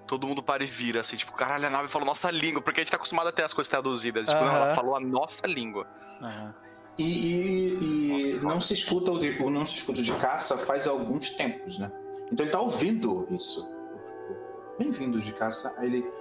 Todo 0.08 0.28
mundo 0.28 0.44
para 0.44 0.64
e 0.64 0.68
vira, 0.68 1.00
assim, 1.00 1.16
tipo, 1.16 1.32
caralho, 1.32 1.66
a 1.66 1.70
nave 1.70 1.88
falou 1.88 2.06
nossa 2.06 2.30
língua, 2.30 2.62
porque 2.62 2.82
a 2.82 2.84
gente 2.84 2.92
tá 2.92 2.98
acostumado 2.98 3.28
a 3.28 3.32
ter 3.32 3.44
as 3.44 3.54
coisas 3.54 3.70
traduzidas. 3.70 4.30
Tipo, 4.30 4.44
não, 4.44 4.56
ela 4.56 4.76
falou 4.76 4.96
a 4.96 5.00
nossa 5.00 5.48
língua. 5.48 5.88
Aham. 6.22 6.54
E, 6.98 7.04
e- 7.04 7.78
e 7.82 8.34
Nossa, 8.34 8.48
não 8.48 8.62
se 8.62 8.74
escuta 8.74 9.12
o, 9.12 9.18
de, 9.18 9.30
o 9.42 9.50
não 9.50 9.66
se 9.66 9.78
escuta 9.78 10.04
de 10.04 10.12
caça 10.14 10.58
faz 10.58 10.88
alguns 10.88 11.32
tempos, 11.32 11.80
né? 11.80 11.92
Então 12.32 12.46
ele 12.46 12.52
tá 12.52 12.60
ouvindo 12.60 13.26
isso. 13.32 13.74
Bem-vindo 14.78 15.20
de 15.22 15.34
caça. 15.34 15.74
Aí 15.78 15.88
ele. 15.88 16.12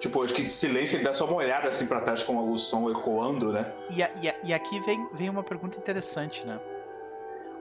Tipo, 0.00 0.24
acho 0.24 0.34
que 0.34 0.42
de 0.44 0.50
silêncio 0.50 0.96
ele 0.96 1.04
dá 1.04 1.12
só 1.12 1.26
uma 1.26 1.36
olhada 1.36 1.68
assim 1.68 1.86
pra 1.86 2.00
trás 2.00 2.22
com 2.22 2.50
o 2.50 2.58
som 2.58 2.90
ecoando, 2.90 3.52
né? 3.52 3.70
E, 3.90 4.02
a- 4.02 4.10
e 4.22 4.28
a- 4.30 4.34
e 4.42 4.54
aqui 4.54 4.80
vem, 4.80 5.06
vem 5.12 5.28
uma 5.28 5.42
pergunta 5.44 5.78
interessante, 5.78 6.44
né? 6.46 6.58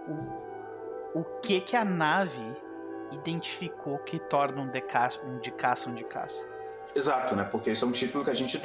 O, 0.07 1.20
o 1.20 1.24
que 1.41 1.60
que 1.60 1.76
a 1.76 1.84
nave 1.84 2.41
identificou 3.11 3.98
que 3.99 4.20
torna 4.20 4.61
um 4.61 4.70
de 4.70 4.82
caça 4.82 5.20
um 5.22 5.40
de 5.40 5.52
caça 5.52 5.90
um 5.90 5.95
de 5.95 6.03
caça? 6.06 6.48
Exato, 6.95 7.36
né? 7.36 7.44
Porque 7.44 7.72
isso 7.72 7.84
é 7.86 7.88
um 7.88 7.91
título 7.91 8.24
que 8.24 8.30
a 8.32 8.36
gente 8.36 8.61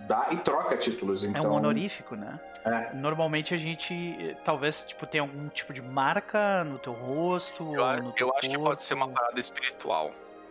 dá 0.00 0.26
e 0.32 0.36
troca 0.38 0.76
títulos. 0.76 1.24
É 1.24 1.28
Então, 1.28 1.52
um 1.52 1.54
honorífico, 1.54 2.16
né? 2.16 2.38
É. 2.64 2.92
Normalmente 2.94 3.54
a 3.54 3.56
gente, 3.56 3.94
eh, 4.20 4.34
talvez, 4.44 4.82
tipo, 4.84 5.06
tem 5.06 5.20
algum 5.20 5.48
tipo 5.48 5.72
de 5.72 5.80
marca 5.80 6.64
no 6.64 6.78
teu 6.78 6.92
rosto, 6.92 7.72
Eu, 7.72 8.02
no 8.02 8.12
teu 8.12 8.26
eu 8.28 8.34
acho 8.36 8.48
que 8.50 8.58
pode 8.58 8.82
ser 8.82 8.94
uma 8.94 9.08
parada 9.08 9.38
espiritual. 9.38 10.10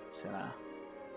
Será? 0.09 0.51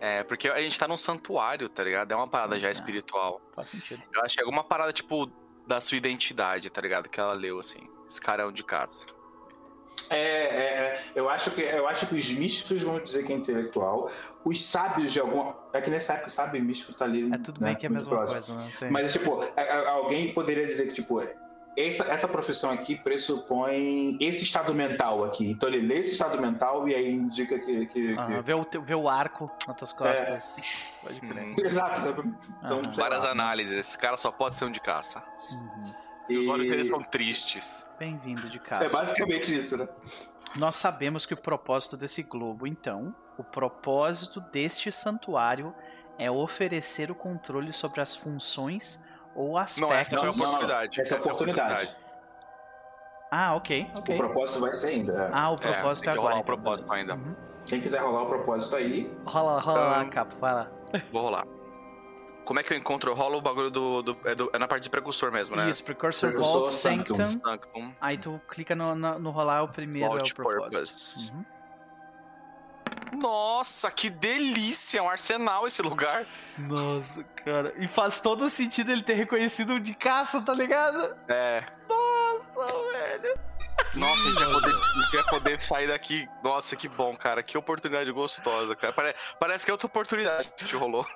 É, 0.01 0.23
porque 0.23 0.49
a 0.49 0.61
gente 0.61 0.79
tá 0.79 0.87
num 0.87 0.97
santuário, 0.97 1.69
tá 1.69 1.83
ligado? 1.83 2.13
É 2.13 2.17
uma 2.17 2.29
parada 2.29 2.55
já 2.55 2.69
Pois 2.69 2.79
é. 2.79 2.81
espiritual. 2.81 3.41
Faz 3.55 3.69
sentido. 3.69 4.03
Eu 4.15 4.23
acho 4.23 4.35
que 4.35 4.41
é 4.41 4.45
alguma 4.45 4.65
parada, 4.65 4.93
tipo, 4.93 5.31
da 5.67 5.81
sua 5.81 5.99
identidade, 5.99 6.71
tá 6.71 6.81
ligado? 6.81 7.09
Que 7.09 7.19
ela 7.21 7.33
leu, 7.33 7.59
assim. 7.59 7.89
Esse 8.09 8.21
cara 8.21 8.43
é 8.43 8.47
um 8.47 8.53
de 8.53 8.63
caça. 8.63 9.07
É, 10.09 10.17
é, 10.17 10.21
é. 10.21 11.13
eu, 11.15 11.29
acho 11.29 11.51
que, 11.51 11.61
eu 11.61 11.87
acho 11.89 12.07
que 12.07 12.15
os 12.15 12.31
místicos 12.31 12.83
vão 12.83 13.01
dizer 13.01 13.27
que 13.27 13.33
é 13.33 13.37
intelectual. 13.37 14.11
Os 14.45 14.65
sábios 14.65 15.13
de 15.13 15.21
alguma. 15.21 15.57
É 15.73 15.81
que 15.81 15.91
nessa 15.91 16.15
época, 16.15 16.31
sabe, 16.31 16.61
místico 16.61 16.95
tá 16.95 17.05
ali. 17.05 17.29
É 17.33 17.39
tudo 17.39 17.61
né, 17.61 17.69
bem 17.69 17.77
que 17.77 17.85
é 17.85 17.89
a 17.89 17.93
mesma 17.93 18.11
próximo. 18.11 18.39
coisa, 18.39 18.55
né? 18.55 18.71
Sei. 18.71 18.91
Mas, 18.91 19.13
tipo, 19.13 19.41
alguém 19.89 20.33
poderia 20.33 20.67
dizer 20.67 20.87
que, 20.87 20.95
tipo, 20.95 21.21
essa, 21.87 22.05
essa 22.05 22.27
profissão 22.27 22.71
aqui 22.71 22.97
pressupõe 22.97 24.17
esse 24.21 24.43
estado 24.45 24.75
mental 24.75 25.25
aqui. 25.25 25.51
Então 25.51 25.69
ele 25.69 25.87
lê 25.87 26.01
esse 26.01 26.13
estado 26.13 26.41
mental 26.41 26.89
e 26.89 26.95
aí 26.95 27.11
indica 27.13 27.59
que. 27.59 27.87
que, 27.87 27.87
que- 27.87 28.13
Aham, 28.15 28.43
vê, 28.43 28.55
o 28.55 28.65
teu- 28.65 28.83
vê 28.83 28.95
o 28.95 29.09
arco 29.09 29.51
nas 29.67 29.77
tuas 29.77 29.93
costas. 29.93 30.59
É. 30.59 31.07
Pode 31.07 31.21
crer. 31.21 31.45
Hum, 31.45 31.55
Exato. 31.59 32.01
né? 32.01 32.15
São, 32.67 32.79
Aham. 32.79 32.93
sei 32.93 33.03
várias 33.03 33.25
lá, 33.25 33.31
análises. 33.31 33.77
Esse 33.79 33.97
cara 33.99 34.17
só 34.17 34.31
pode 34.33 34.57
ser 34.57 34.65
um 34.65 34.71
de 34.71 34.81
caça. 34.81 35.23
Uhum. 35.53 35.85
E 36.29 36.37
os 36.37 36.49
olhos 36.49 36.67
dele 36.69 36.85
são 36.85 37.01
tristes. 37.01 37.87
Bem-vindo 37.99 38.51
de 38.51 38.57
É 38.59 38.61
caça. 38.61 38.97
basicamente 38.97 39.55
isso, 39.57 39.77
né? 39.77 39.89
Nós 40.57 40.77
sabemos 40.77 41.25
que 41.27 41.35
o 41.35 41.37
propósito 41.37 41.97
desse 41.97 42.23
globo, 42.23 42.67
então, 42.67 43.15
o 43.37 43.45
propósito 43.45 44.41
deste 44.41 44.91
santuário 44.91 45.75
é 46.19 46.31
oferecer 46.31 47.11
o 47.11 47.15
controle 47.15 47.73
sobre 47.73 48.01
as 48.01 48.17
funções 48.17 49.03
ou 49.39 49.57
aspectos. 49.57 49.89
Não, 49.89 49.93
essa 49.97 50.17
não 50.17 50.25
é 50.25 50.27
a 50.27 50.31
oportunidade. 50.31 51.01
essa 51.01 51.15
é 51.15 51.19
a 51.19 51.21
oportunidade. 51.21 51.97
Ah, 53.31 53.55
ok, 53.55 53.91
ok. 53.95 54.15
O 54.15 54.19
propósito 54.19 54.61
vai 54.61 54.73
ser 54.75 54.89
ainda. 54.89 55.13
é. 55.13 55.31
Ah, 55.33 55.51
o 55.51 55.57
propósito 55.57 56.05
tem 56.05 56.11
é 56.11 56.15
que 56.15 56.19
agora. 56.19 56.35
rolar 56.35 56.37
o 56.37 56.41
então, 56.41 56.45
propósito 56.45 56.93
ainda. 56.93 57.15
Uhum. 57.15 57.37
Quem 57.67 57.81
quiser 57.81 58.01
rolar 58.01 58.23
o 58.23 58.27
propósito 58.27 58.77
aí. 58.77 59.15
Rola, 59.27 59.61
rola 59.61 59.81
lá, 59.85 59.99
Então- 60.01 60.11
Capo, 60.11 60.37
vai 60.41 60.55
lá. 60.55 60.71
Vou 61.13 61.23
rolar. 61.23 61.45
Como 62.47 62.59
é 62.59 62.63
que 62.63 62.73
eu 62.73 62.79
encontro? 62.79 63.13
Rola 63.13 63.37
o 63.37 63.43
bagulho 63.43 63.71
do. 63.71 64.03
do- 64.03 64.17
é, 64.25 64.35
do- 64.35 64.51
é 64.55 64.59
na 64.59 64.67
parte 64.67 64.85
de 64.85 64.91
precursor 64.91 65.31
mesmo, 65.31 65.55
né? 65.55 65.69
Isso, 65.69 65.85
Precursor, 65.85 66.31
Precursor 66.31 66.61
Vault, 66.61 66.71
Sanctum. 66.75 67.15
Sanctum. 67.17 67.51
Sanctum, 67.51 67.95
Aí 68.01 68.17
tu 68.17 68.41
clica 68.49 68.75
no, 68.75 68.95
no, 68.95 69.19
no 69.19 69.31
rolar, 69.31 69.63
o 69.63 69.69
primeiro 69.69 70.09
Vault 70.09 70.31
é 70.31 70.33
o 70.33 70.35
propósito. 70.35 70.71
Purpose. 70.73 71.33
Uhum. 71.33 71.45
Nossa, 73.13 73.91
que 73.91 74.11
delícia! 74.11 74.99
É 74.99 75.03
um 75.03 75.09
arsenal 75.09 75.67
esse 75.67 75.83
lugar. 75.83 76.27
Nossa, 76.57 77.23
cara. 77.45 77.73
E 77.79 77.87
faz 77.89 78.21
todo 78.21 78.49
sentido 78.51 78.91
ele 78.93 79.03
ter 79.03 79.15
reconhecido 79.15 79.79
de 79.81 79.95
caça, 79.95 80.41
tá 80.43 80.53
ligado? 80.55 81.17
É. 81.29 81.65
Nossa, 81.89 82.67
velho. 82.93 83.39
Nossa, 83.95 84.27
a 84.27 84.31
gente, 84.31 84.45
vai 84.45 84.53
poder, 84.53 84.75
a 84.75 85.07
gente 85.17 85.31
poder 85.31 85.61
sair 85.61 85.87
daqui. 85.89 86.29
Nossa, 86.43 86.77
que 86.77 86.89
bom, 86.89 87.17
cara. 87.17 87.43
Que 87.43 87.57
oportunidade 87.57 88.11
gostosa, 88.13 88.77
cara. 88.77 88.93
Pare- 88.93 89.15
parece 89.41 89.65
que 89.65 89.71
é 89.71 89.75
outra 89.75 89.87
oportunidade 89.87 90.51
que 90.51 90.65
te 90.65 90.77
rolou. 90.77 91.07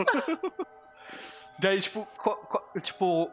Daí, 1.58 1.80
tipo, 1.80 2.06
co- 2.16 2.36
co- 2.36 2.80
tipo. 2.80 3.30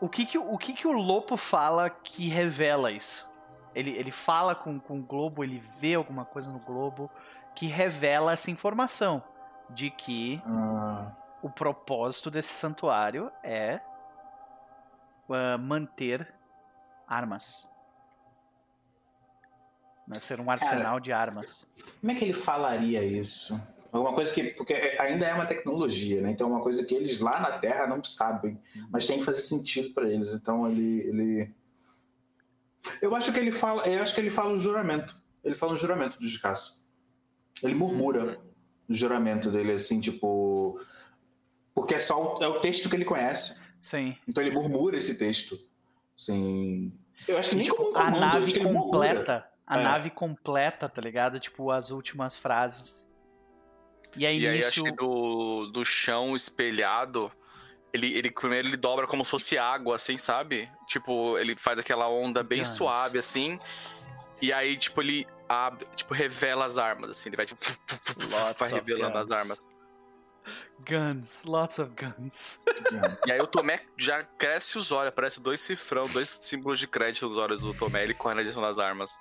O 0.00 0.08
que 0.08 0.24
que, 0.24 0.38
o 0.38 0.56
que 0.56 0.72
que 0.74 0.86
o 0.86 0.92
Lopo 0.92 1.36
fala 1.36 1.90
que 1.90 2.28
revela 2.28 2.92
isso? 2.92 3.27
Ele, 3.74 3.90
ele 3.90 4.10
fala 4.10 4.54
com, 4.54 4.78
com 4.78 4.98
o 4.98 5.02
Globo, 5.02 5.44
ele 5.44 5.62
vê 5.78 5.94
alguma 5.94 6.24
coisa 6.24 6.50
no 6.50 6.58
Globo 6.58 7.10
que 7.54 7.66
revela 7.66 8.32
essa 8.32 8.50
informação 8.50 9.22
de 9.70 9.90
que 9.90 10.40
ah, 10.46 11.12
o 11.42 11.50
propósito 11.50 12.30
desse 12.30 12.52
santuário 12.52 13.30
é 13.42 13.80
ah, 15.30 15.58
manter 15.58 16.32
armas. 17.06 17.68
Né? 20.06 20.14
Ser 20.20 20.40
um 20.40 20.50
arsenal 20.50 20.98
de 20.98 21.12
armas. 21.12 21.70
como 22.00 22.12
é 22.12 22.14
que 22.14 22.24
ele 22.24 22.34
falaria 22.34 23.04
isso? 23.04 23.60
Alguma 23.90 24.14
coisa 24.14 24.34
que. 24.34 24.42
Porque 24.44 24.74
ainda 24.98 25.26
é 25.26 25.34
uma 25.34 25.46
tecnologia, 25.46 26.20
né? 26.20 26.30
Então 26.30 26.48
é 26.48 26.50
uma 26.50 26.62
coisa 26.62 26.84
que 26.84 26.94
eles 26.94 27.20
lá 27.20 27.40
na 27.40 27.58
Terra 27.58 27.86
não 27.86 28.04
sabem. 28.04 28.58
Mas 28.90 29.06
tem 29.06 29.18
que 29.18 29.24
fazer 29.24 29.40
sentido 29.40 29.94
para 29.94 30.08
eles. 30.08 30.28
Então 30.28 30.68
ele. 30.68 31.00
ele... 31.08 31.54
Eu 33.02 33.14
acho 33.14 33.32
que 33.32 33.38
ele 33.38 33.52
fala. 33.52 33.86
Eu 33.86 34.02
acho 34.02 34.14
que 34.14 34.20
ele 34.20 34.30
fala 34.30 34.52
o 34.54 34.58
juramento. 34.58 35.14
Ele 35.44 35.54
fala 35.54 35.72
o 35.72 35.76
juramento 35.76 36.18
do 36.18 36.26
descasso. 36.26 36.82
Ele 37.62 37.74
murmura 37.74 38.38
o 38.88 38.94
juramento 38.94 39.50
dele, 39.50 39.72
assim, 39.72 40.00
tipo. 40.00 40.80
Porque 41.74 41.94
é 41.94 41.98
só 41.98 42.36
o, 42.38 42.42
é 42.42 42.48
o 42.48 42.58
texto 42.58 42.88
que 42.88 42.96
ele 42.96 43.04
conhece. 43.04 43.60
Sim. 43.80 44.16
Então 44.26 44.42
ele 44.42 44.52
murmura 44.54 44.96
esse 44.96 45.16
texto. 45.16 45.58
Assim. 46.18 46.92
Eu 47.26 47.38
acho 47.38 47.50
que 47.50 47.56
nem 47.56 47.64
Tipo, 47.64 47.76
como 47.76 47.90
um 47.90 47.96
a 47.96 48.04
comando, 48.04 48.16
acho 48.24 48.30
nave 48.40 48.60
completa. 48.72 49.48
A 49.66 49.78
É. 49.80 49.82
nave 49.82 50.10
completa, 50.10 50.88
tá 50.88 51.00
ligado? 51.00 51.38
Tipo, 51.38 51.70
as 51.70 51.90
últimas 51.90 52.36
frases. 52.36 53.08
E 54.16 54.26
aí, 54.26 54.40
E 54.40 54.46
aí, 54.48 54.56
nisso. 54.56 54.68
acho 54.68 54.82
que 54.84 54.92
do, 54.92 55.66
do 55.66 55.84
chão 55.84 56.34
espelhado, 56.34 57.30
ele, 57.98 58.16
ele 58.16 58.30
primeiro 58.30 58.68
ele 58.68 58.76
dobra 58.76 59.06
como 59.06 59.24
se 59.24 59.30
fosse 59.30 59.58
água, 59.58 59.96
assim, 59.96 60.16
sabe? 60.16 60.70
Tipo, 60.86 61.36
ele 61.38 61.56
faz 61.56 61.78
aquela 61.78 62.08
onda 62.08 62.42
bem 62.42 62.60
Guns. 62.60 62.68
suave, 62.68 63.18
assim. 63.18 63.58
E 64.40 64.52
aí, 64.52 64.76
tipo, 64.76 65.02
ele 65.02 65.26
abre, 65.48 65.86
tipo, 65.94 66.14
revela 66.14 66.64
as 66.64 66.78
armas, 66.78 67.10
assim. 67.10 67.28
Ele 67.28 67.36
vai, 67.36 67.46
tipo, 67.46 67.60
Lots 68.30 68.58
vai 68.58 68.68
of 68.68 68.74
revelando 68.74 69.18
as 69.18 69.26
guns. 69.26 69.36
armas. 69.36 69.68
guns, 70.88 71.44
lots 71.44 71.78
of 71.78 71.92
guns. 71.94 72.60
E 73.26 73.32
aí 73.32 73.40
o 73.40 73.46
Tomé 73.46 73.84
já 73.96 74.22
cresce 74.22 74.78
os 74.78 74.92
olhos, 74.92 75.12
parece 75.14 75.40
dois 75.40 75.60
cifrão, 75.60 76.06
dois 76.06 76.38
símbolos 76.40 76.78
de 76.78 76.86
crédito 76.86 77.28
nos 77.28 77.36
olhos 77.36 77.60
do 77.62 77.74
Tomé, 77.74 78.04
ele 78.04 78.14
corre 78.14 78.34
na 78.36 78.42
direção 78.42 78.62
das 78.62 78.78
armas. 78.78 79.18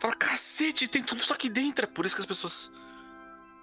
Fala, 0.00 0.16
cacete, 0.16 0.88
tem 0.88 1.02
tudo 1.02 1.20
isso 1.20 1.32
aqui 1.32 1.48
dentro. 1.50 1.84
É 1.84 1.86
por 1.86 2.06
isso 2.06 2.16
que 2.16 2.22
as 2.22 2.26
pessoas 2.26 2.72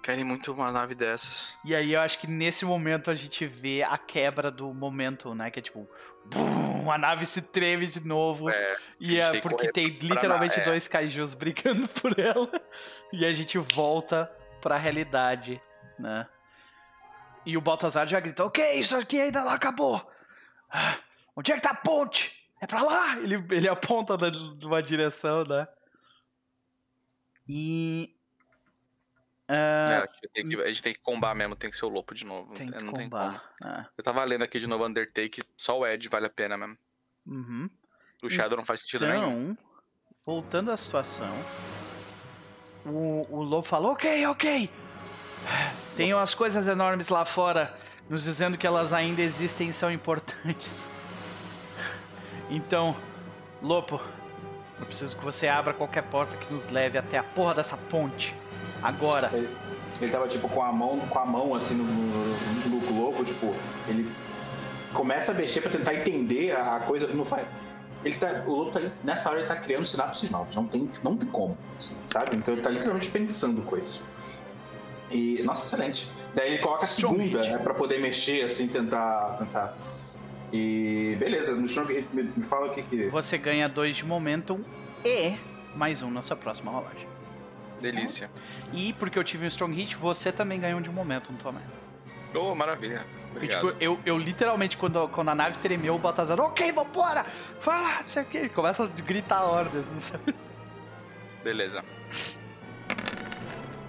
querem 0.02 0.24
muito 0.24 0.52
uma 0.52 0.70
nave 0.70 0.94
dessas. 0.94 1.56
E 1.64 1.74
aí 1.74 1.92
eu 1.92 2.00
acho 2.00 2.18
que 2.18 2.26
nesse 2.26 2.64
momento 2.64 3.10
a 3.10 3.14
gente 3.14 3.46
vê 3.46 3.82
a 3.82 3.98
quebra 3.98 4.50
do 4.50 4.72
momento, 4.72 5.34
né? 5.34 5.50
Que 5.50 5.58
é 5.58 5.62
tipo, 5.62 5.88
bum, 6.26 6.90
a 6.90 6.98
nave 6.98 7.26
se 7.26 7.42
treme 7.42 7.86
de 7.86 8.06
novo. 8.06 8.50
É, 8.50 8.76
e 9.00 9.18
é 9.18 9.30
tem 9.30 9.40
que 9.40 9.48
porque 9.48 9.70
tem 9.70 9.86
literalmente 9.88 10.60
é. 10.60 10.64
dois 10.64 10.88
kaijus 10.88 11.34
brigando 11.34 11.88
por 11.88 12.18
ela. 12.18 12.50
E 13.12 13.24
a 13.24 13.32
gente 13.32 13.58
volta 13.58 14.30
pra 14.60 14.76
realidade, 14.76 15.60
né? 15.98 16.26
E 17.44 17.56
o 17.56 17.60
Baltazar 17.60 18.06
já 18.06 18.20
grita: 18.20 18.44
Ok, 18.44 18.72
isso 18.78 18.96
aqui 18.96 19.20
ainda 19.20 19.42
não 19.42 19.50
acabou. 19.50 20.06
Ah, 20.70 20.98
Onde 21.38 21.52
é 21.52 21.54
que 21.54 21.60
tá 21.60 21.70
a 21.70 21.74
ponte? 21.74 22.50
É 22.60 22.66
pra 22.66 22.82
lá! 22.82 23.16
Ele, 23.18 23.36
ele 23.52 23.68
aponta 23.68 24.16
numa 24.60 24.82
direção, 24.82 25.44
né? 25.44 25.68
E. 27.48 28.12
é, 29.48 29.54
ah, 29.56 30.04
a, 30.04 30.12
gente 30.12 30.28
tem 30.32 30.48
que, 30.48 30.56
a 30.56 30.68
gente 30.68 30.82
tem 30.82 30.92
que 30.92 31.00
combar 31.00 31.34
mesmo, 31.34 31.56
tem 31.56 31.70
que 31.70 31.76
ser 31.76 31.86
o 31.86 31.88
Lopo 31.88 32.14
de 32.14 32.26
novo. 32.26 32.52
tem 32.52 32.70
que 32.70 32.78
não 32.80 32.92
tem 32.92 33.08
como. 33.08 33.40
Ah, 33.64 33.86
Eu 33.96 34.04
tava 34.04 34.22
lendo 34.24 34.44
aqui 34.44 34.60
de 34.60 34.66
novo 34.66 34.86
Undertake, 34.86 35.42
só 35.56 35.78
o 35.78 35.86
Ed 35.86 36.06
vale 36.08 36.26
a 36.26 36.30
pena 36.30 36.56
mesmo. 36.58 36.76
uhum. 37.26 37.70
O 38.22 38.28
Shadow 38.28 38.58
não 38.58 38.64
faz 38.64 38.80
sentido 38.80 39.06
nenhum. 39.06 39.52
Então, 39.52 39.58
voltando 40.26 40.70
à 40.70 40.76
situação, 40.76 41.32
o, 42.84 43.26
o 43.30 43.42
lobo 43.42 43.66
falou: 43.66 43.92
Ok, 43.92 44.26
ok. 44.26 44.70
Tem 45.96 46.12
umas 46.12 46.34
coisas 46.34 46.66
enormes 46.66 47.08
lá 47.08 47.24
fora 47.24 47.74
nos 48.08 48.24
dizendo 48.24 48.58
que 48.58 48.66
elas 48.66 48.92
ainda 48.92 49.22
existem 49.22 49.70
e 49.70 49.72
são 49.72 49.90
importantes. 49.90 50.88
Então, 52.50 52.96
Lopo, 53.62 54.00
eu 54.80 54.86
preciso 54.86 55.16
que 55.16 55.24
você 55.24 55.48
abra 55.48 55.74
qualquer 55.74 56.02
porta 56.04 56.36
que 56.36 56.52
nos 56.52 56.68
leve 56.68 56.96
até 56.96 57.18
a 57.18 57.22
porra 57.22 57.54
dessa 57.54 57.76
ponte. 57.76 58.34
Agora. 58.82 59.30
Ele, 59.32 59.48
ele 60.00 60.10
tava, 60.12 60.28
tipo, 60.28 60.48
com 60.48 60.62
a 60.62 60.72
mão, 60.72 60.98
com 61.00 61.18
a 61.18 61.26
mão 61.26 61.54
assim, 61.54 61.74
no, 61.74 61.84
no, 61.84 62.68
no 62.68 62.80
globo, 62.86 63.24
tipo, 63.24 63.54
ele 63.88 64.08
começa 64.92 65.32
a 65.32 65.34
mexer 65.34 65.60
pra 65.60 65.70
tentar 65.70 65.94
entender 65.94 66.56
a 66.56 66.80
coisa, 66.80 67.06
não 67.08 67.24
faz. 67.24 67.46
Ele 68.04 68.14
tá, 68.14 68.44
o 68.46 68.52
lobo 68.52 68.70
tá, 68.70 68.78
ali- 68.78 68.92
nessa 69.02 69.28
hora 69.28 69.40
ele 69.40 69.48
tá 69.48 69.56
criando 69.56 69.84
sinapses 69.84 70.30
novas, 70.30 70.54
não 70.54 70.66
tem, 70.66 70.88
não 71.02 71.16
tem 71.16 71.28
como, 71.28 71.58
assim, 71.76 71.96
sabe? 72.08 72.36
Então 72.36 72.54
ele 72.54 72.62
tá 72.62 72.70
literalmente 72.70 73.10
pensando 73.10 73.60
coisas. 73.62 74.00
E, 75.10 75.42
nossa, 75.42 75.64
excelente. 75.74 76.08
Daí 76.32 76.52
ele 76.52 76.58
coloca 76.58 76.84
a 76.84 76.88
segunda, 76.88 77.40
né, 77.42 77.58
pra 77.58 77.74
poder 77.74 77.98
mexer, 78.00 78.44
assim, 78.44 78.68
tentar, 78.68 79.36
tentar. 79.38 79.76
E, 80.52 81.16
beleza, 81.18 81.54
no 81.54 81.66
Hit, 81.66 82.06
me, 82.12 82.22
me 82.22 82.44
fala 82.44 82.68
o 82.68 82.70
que 82.70 82.82
que... 82.82 83.06
Você 83.08 83.36
ganha 83.36 83.68
dois 83.68 83.96
de 83.96 84.04
momentum 84.06 84.60
e 85.04 85.34
mais 85.74 86.00
um 86.00 86.10
na 86.10 86.22
sua 86.22 86.36
próxima 86.36 86.70
rolagem. 86.70 87.07
Delícia. 87.80 88.30
E 88.72 88.92
porque 88.94 89.18
eu 89.18 89.24
tive 89.24 89.44
um 89.44 89.48
strong 89.48 89.74
hit, 89.74 89.96
você 89.96 90.32
também 90.32 90.60
ganhou 90.60 90.78
um 90.78 90.82
de 90.82 90.90
momentum 90.90 91.34
também. 91.34 91.62
Oh, 92.34 92.54
maravilha. 92.54 93.06
Porque, 93.32 93.46
Obrigado. 93.46 93.72
tipo, 93.72 93.82
eu, 93.82 93.98
eu 94.04 94.18
literalmente, 94.18 94.76
quando, 94.76 95.08
quando 95.08 95.28
a 95.28 95.34
nave 95.34 95.58
tremeu, 95.58 95.94
o 95.94 95.98
Baltazar, 95.98 96.38
ok, 96.40 96.72
vambora! 96.72 97.24
Fala, 97.60 98.00
não 98.00 98.06
sei 98.06 98.22
o 98.22 98.26
que. 98.26 98.48
Começa 98.48 98.84
a 98.84 98.86
gritar 98.86 99.44
ordens, 99.44 99.90
não 99.90 99.98
sabe? 99.98 100.34
Beleza. 101.42 101.84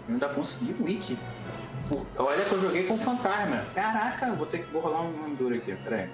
Ainda 0.07 0.29
consegui 0.29 0.75
o 0.79 0.85
wiki. 0.85 1.17
Olha 2.17 2.45
que 2.45 2.51
eu 2.51 2.61
joguei 2.61 2.83
com 2.85 2.97
fantasma. 2.97 3.65
Caraca, 3.73 4.31
vou 4.33 4.45
ter 4.45 4.59
que 4.59 4.71
vou 4.71 4.81
rolar 4.81 5.01
um 5.01 5.27
enduro 5.27 5.55
aqui, 5.55 5.75
peraí. 5.83 6.09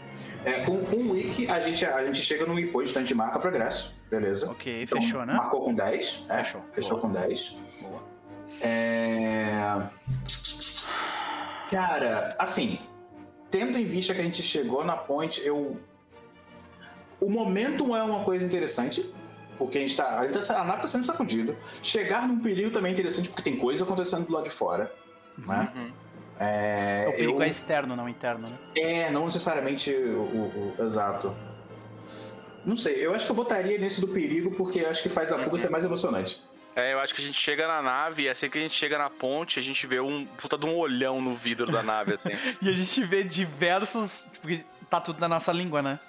É, 0.45 0.63
com, 0.63 0.73
o 0.73 1.11
wiki, 1.13 1.49
a 1.49 1.59
gente, 1.59 1.83
a 1.85 2.05
gente 2.05 2.21
chega 2.21 2.45
no 2.45 2.53
waypoint, 2.53 2.91
então 2.91 3.01
a 3.01 3.05
gente 3.05 3.15
marca 3.15 3.39
progresso, 3.39 3.99
beleza? 4.09 4.51
Ok, 4.51 4.83
Então, 4.83 5.01
fechou, 5.01 5.25
né? 5.25 5.33
Marcou 5.33 5.63
com 5.65 5.73
10. 5.73 6.25
é, 6.29 6.37
Fechou. 6.43 6.61
Fechou 6.71 6.91
Boa. 6.99 7.01
com 7.01 7.11
10. 7.11 7.57
Boa. 7.81 8.03
É... 8.61 9.81
Cara, 11.71 12.35
assim, 12.37 12.79
tendo 13.49 13.77
em 13.77 13.85
vista 13.85 14.13
que 14.13 14.21
a 14.21 14.23
gente 14.23 14.43
chegou 14.43 14.85
na 14.85 14.95
ponte, 14.95 15.41
eu. 15.45 15.77
O 17.19 17.29
momentum 17.29 17.95
é 17.95 18.03
uma 18.03 18.23
coisa 18.23 18.45
interessante, 18.45 19.03
porque 19.57 19.79
a 19.79 19.81
gente 19.81 19.97
tá. 19.97 20.19
A, 20.19 20.25
gente 20.25 20.45
tá- 20.47 20.61
a 20.61 20.63
nave 20.63 20.83
tá 20.83 20.87
sendo 20.87 21.05
sacudida. 21.05 21.55
Chegar 21.81 22.27
num 22.27 22.39
perigo 22.39 22.69
também 22.69 22.91
é 22.91 22.93
interessante, 22.93 23.29
porque 23.29 23.41
tem 23.41 23.57
coisa 23.57 23.83
acontecendo 23.83 24.25
do 24.27 24.33
lado 24.33 24.43
de 24.43 24.51
fora. 24.51 24.93
Né? 25.37 25.71
Uhum. 25.75 25.91
É, 26.39 27.05
o 27.07 27.11
perigo 27.13 27.37
eu- 27.39 27.43
é 27.43 27.47
externo, 27.49 27.95
não 27.95 28.09
interno, 28.09 28.47
né? 28.49 28.57
é, 28.75 29.09
não 29.11 29.25
necessariamente 29.25 29.89
o, 29.91 30.19
o- 30.19 30.75
o- 30.79 30.83
exato. 30.83 31.33
Não 32.65 32.75
sei, 32.75 33.05
eu 33.05 33.13
acho 33.13 33.25
que 33.25 33.31
eu 33.31 33.35
votaria 33.35 33.77
nesse 33.77 34.01
do 34.01 34.07
perigo 34.07 34.51
porque 34.51 34.79
eu 34.79 34.89
acho 34.89 35.03
que 35.03 35.09
faz 35.09 35.31
a 35.31 35.37
fuga 35.37 35.57
ser 35.57 35.69
mais 35.69 35.85
emocionante. 35.85 36.43
É, 36.75 36.91
eu 36.93 36.99
acho 36.99 37.13
que 37.15 37.21
a 37.21 37.23
gente 37.23 37.39
chega 37.39 37.65
na 37.67 37.81
nave 37.81 38.23
e 38.23 38.29
assim 38.29 38.49
que 38.49 38.57
a 38.57 38.61
gente 38.61 38.73
chega 38.75 38.97
na 38.97 39.09
ponte, 39.09 39.57
a 39.59 39.61
gente 39.61 39.87
vê 39.87 39.99
um 40.01 40.25
puta 40.25 40.57
de 40.57 40.65
um 40.65 40.75
olhão 40.75 41.21
no 41.21 41.33
vidro 41.33 41.71
da 41.71 41.81
nave, 41.81 42.15
assim. 42.15 42.29
E 42.61 42.67
a 42.69 42.73
gente 42.73 43.01
vê 43.03 43.23
diversos. 43.23 44.27
Porque 44.41 44.61
tá 44.89 44.99
tudo 44.99 45.19
na 45.19 45.29
nossa 45.29 45.53
língua, 45.53 45.81
né? 45.81 45.99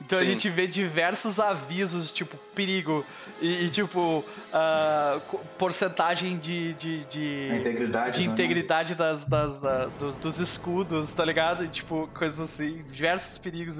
Então 0.00 0.18
a 0.18 0.22
Sim. 0.22 0.26
gente 0.26 0.48
vê 0.48 0.66
diversos 0.66 1.38
avisos, 1.38 2.10
tipo, 2.10 2.36
perigo. 2.54 3.04
E, 3.40 3.66
e, 3.66 3.70
tipo, 3.70 4.24
co- 5.28 5.38
porcentagem 5.58 6.38
de. 6.38 6.74
de, 6.74 7.04
de... 7.06 7.48
A 7.52 7.56
integridade. 7.56 8.20
de 8.20 8.26
né? 8.26 8.32
integridade 8.32 8.94
das, 8.94 9.24
das, 9.26 9.60
da- 9.60 9.86
dos, 9.86 10.16
dos 10.16 10.38
escudos, 10.38 11.12
tá 11.14 11.24
ligado? 11.24 11.64
E, 11.64 11.68
tipo, 11.68 12.08
coisas 12.14 12.40
assim, 12.40 12.82
diversos 12.90 13.38
perigos. 13.38 13.78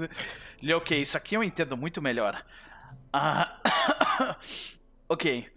Ele, 0.61 0.73
ok, 0.73 0.99
isso 1.01 1.17
aqui 1.17 1.35
eu 1.35 1.43
entendo 1.43 1.75
muito 1.75 2.01
melhor. 2.01 2.43
Ah, 3.13 3.59
ok. 5.09 5.47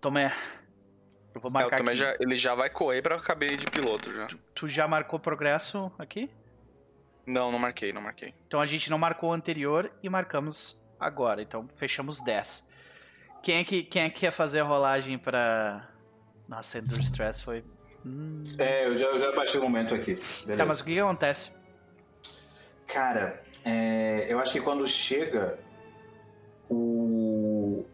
Tomé. 0.00 0.32
Eu 1.34 1.40
vou 1.40 1.48
É, 1.48 1.50
o 1.50 1.52
marcar 1.54 1.78
Tomé 1.78 1.92
aqui. 1.92 2.00
já, 2.00 2.16
ele 2.20 2.36
já 2.36 2.54
vai 2.54 2.70
correr 2.70 3.02
pra 3.02 3.18
cabine 3.18 3.56
de 3.56 3.66
piloto 3.66 4.12
já. 4.14 4.28
Tu 4.54 4.68
já 4.68 4.86
marcou 4.86 5.18
progresso 5.18 5.90
aqui? 5.98 6.30
Não, 7.26 7.50
não 7.50 7.58
marquei, 7.58 7.92
não 7.92 8.00
marquei. 8.00 8.32
Então 8.46 8.60
a 8.60 8.66
gente 8.66 8.88
não 8.88 8.98
marcou 8.98 9.30
o 9.30 9.32
anterior 9.32 9.90
e 10.02 10.08
marcamos 10.08 10.86
agora. 10.98 11.42
Então 11.42 11.66
fechamos 11.76 12.22
10. 12.22 12.70
Quem 13.42 13.58
é 13.58 13.64
que, 13.64 13.82
quem 13.82 14.02
é 14.02 14.10
que 14.10 14.20
quer 14.20 14.30
fazer 14.30 14.60
a 14.60 14.64
rolagem 14.64 15.18
pra. 15.18 15.88
Nossa, 16.48 16.78
Endure 16.78 17.02
Stress 17.02 17.42
foi. 17.42 17.64
Hum. 18.04 18.42
É, 18.58 18.86
eu 18.86 18.96
já, 18.96 19.06
eu 19.06 19.18
já 19.18 19.32
baixei 19.32 19.60
o 19.60 19.62
momento 19.64 19.94
aqui. 19.94 20.14
Beleza. 20.14 20.56
Tá, 20.56 20.64
mas 20.64 20.80
o 20.80 20.84
que, 20.84 20.94
que 20.94 21.00
acontece? 21.00 21.50
Cara, 22.86 23.42
é, 23.64 24.26
eu 24.28 24.38
acho 24.38 24.52
que 24.52 24.60
quando 24.60 24.86
chega 24.86 25.58
o. 26.70 27.84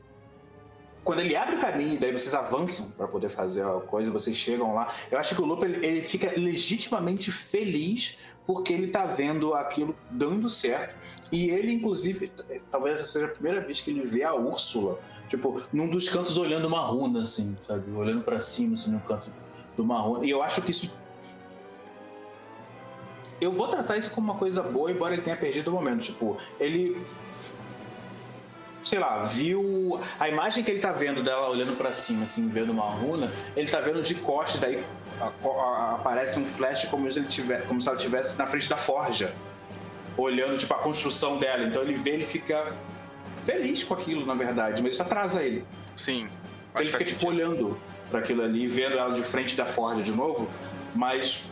Quando 1.03 1.21
ele 1.21 1.35
abre 1.35 1.57
o 1.57 1.61
caminho, 1.61 1.99
daí 1.99 2.13
vocês 2.13 2.33
avançam 2.33 2.91
pra 2.93 3.09
poder 3.09 3.29
fazer 3.29 3.65
a 3.65 3.81
coisa, 3.81 4.11
vocês 4.11 4.37
chegam 4.37 4.75
lá. 4.75 4.95
Eu 5.11 5.19
acho 5.19 5.35
que 5.35 5.43
o 5.43 5.45
Lupo 5.45 5.65
ele, 5.65 5.85
ele 5.85 6.03
fica 6.03 6.31
legitimamente 6.39 7.33
feliz 7.33 8.19
porque 8.47 8.73
ele 8.73 8.89
tá 8.89 9.07
vendo 9.07 9.55
aquilo 9.55 9.95
dando 10.11 10.49
certo. 10.49 10.95
E 11.31 11.51
ele, 11.51 11.73
inclusive, 11.73 12.33
talvez 12.71 13.01
essa 13.01 13.11
seja 13.11 13.27
a 13.27 13.31
primeira 13.31 13.61
vez 13.61 13.81
que 13.81 13.91
ele 13.91 14.03
vê 14.03 14.23
a 14.25 14.35
Úrsula, 14.35 14.99
tipo, 15.29 15.63
num 15.73 15.89
dos 15.89 16.09
cantos 16.09 16.37
olhando 16.37 16.67
uma 16.67 16.81
runa, 16.81 17.23
assim, 17.23 17.57
sabe? 17.61 17.91
Olhando 17.93 18.23
pra 18.23 18.39
cima, 18.39 18.75
assim, 18.75 18.93
no 18.93 19.01
canto 19.01 19.31
de 19.75 19.81
uma 19.81 19.99
runa. 20.01 20.27
E 20.27 20.31
eu 20.31 20.43
acho 20.43 20.61
que 20.63 20.71
isso 20.71 21.03
eu 23.43 23.51
vou 23.51 23.67
tratar 23.67 23.97
isso 23.97 24.13
como 24.13 24.31
uma 24.31 24.39
coisa 24.39 24.63
boa, 24.63 24.89
embora 24.89 25.15
ele 25.15 25.23
tenha 25.23 25.37
perdido 25.37 25.67
o 25.67 25.73
momento. 25.73 26.03
Tipo, 26.03 26.39
ele. 26.61 26.97
Sei 28.85 29.01
lá, 29.01 29.25
viu. 29.25 29.99
A 30.19 30.29
imagem 30.29 30.63
que 30.63 30.71
ele 30.71 30.79
tá 30.79 30.93
vendo 30.93 31.25
dela 31.25 31.49
olhando 31.49 31.77
pra 31.77 31.93
cima, 31.93 32.23
assim, 32.23 32.49
vendo 32.49 32.71
uma 32.71 32.89
runa, 32.89 33.33
ele 33.57 33.69
tá 33.69 33.81
vendo 33.81 34.01
de 34.01 34.15
costas, 34.15 34.61
daí 34.61 34.85
aparece 35.95 36.39
um 36.39 36.45
flash 36.45 36.87
como 36.87 37.11
se, 37.11 37.19
ele 37.19 37.29
tiver, 37.29 37.67
como 37.67 37.81
se 37.81 37.89
ela 37.89 37.97
estivesse 37.97 38.39
na 38.39 38.47
frente 38.47 38.69
da 38.69 38.77
forja, 38.77 39.33
olhando, 40.17 40.59
tipo, 40.59 40.73
a 40.75 40.79
construção 40.79 41.39
dela. 41.39 41.65
Então 41.65 41.83
ele 41.83 41.95
vê, 41.95 42.11
ele 42.11 42.27
fica 42.27 42.73
feliz 43.45 43.85
com 43.85 43.95
aquilo, 43.95 44.25
na 44.27 44.35
verdade, 44.35 44.83
mas 44.83 44.95
isso 44.95 45.03
atrasa 45.03 45.43
ele. 45.43 45.65
Sim. 45.97 46.29
Então 46.71 46.83
ele 46.83 46.93
fica, 46.93 47.05
tipo, 47.05 47.29
olhando 47.29 47.79
para 48.11 48.21
aquilo 48.21 48.43
ali, 48.43 48.67
vendo 48.67 48.99
ela 48.99 49.15
de 49.15 49.23
frente 49.23 49.57
da 49.57 49.65
Forja 49.65 50.03
de 50.03 50.13
novo, 50.13 50.49
mas 50.95 51.45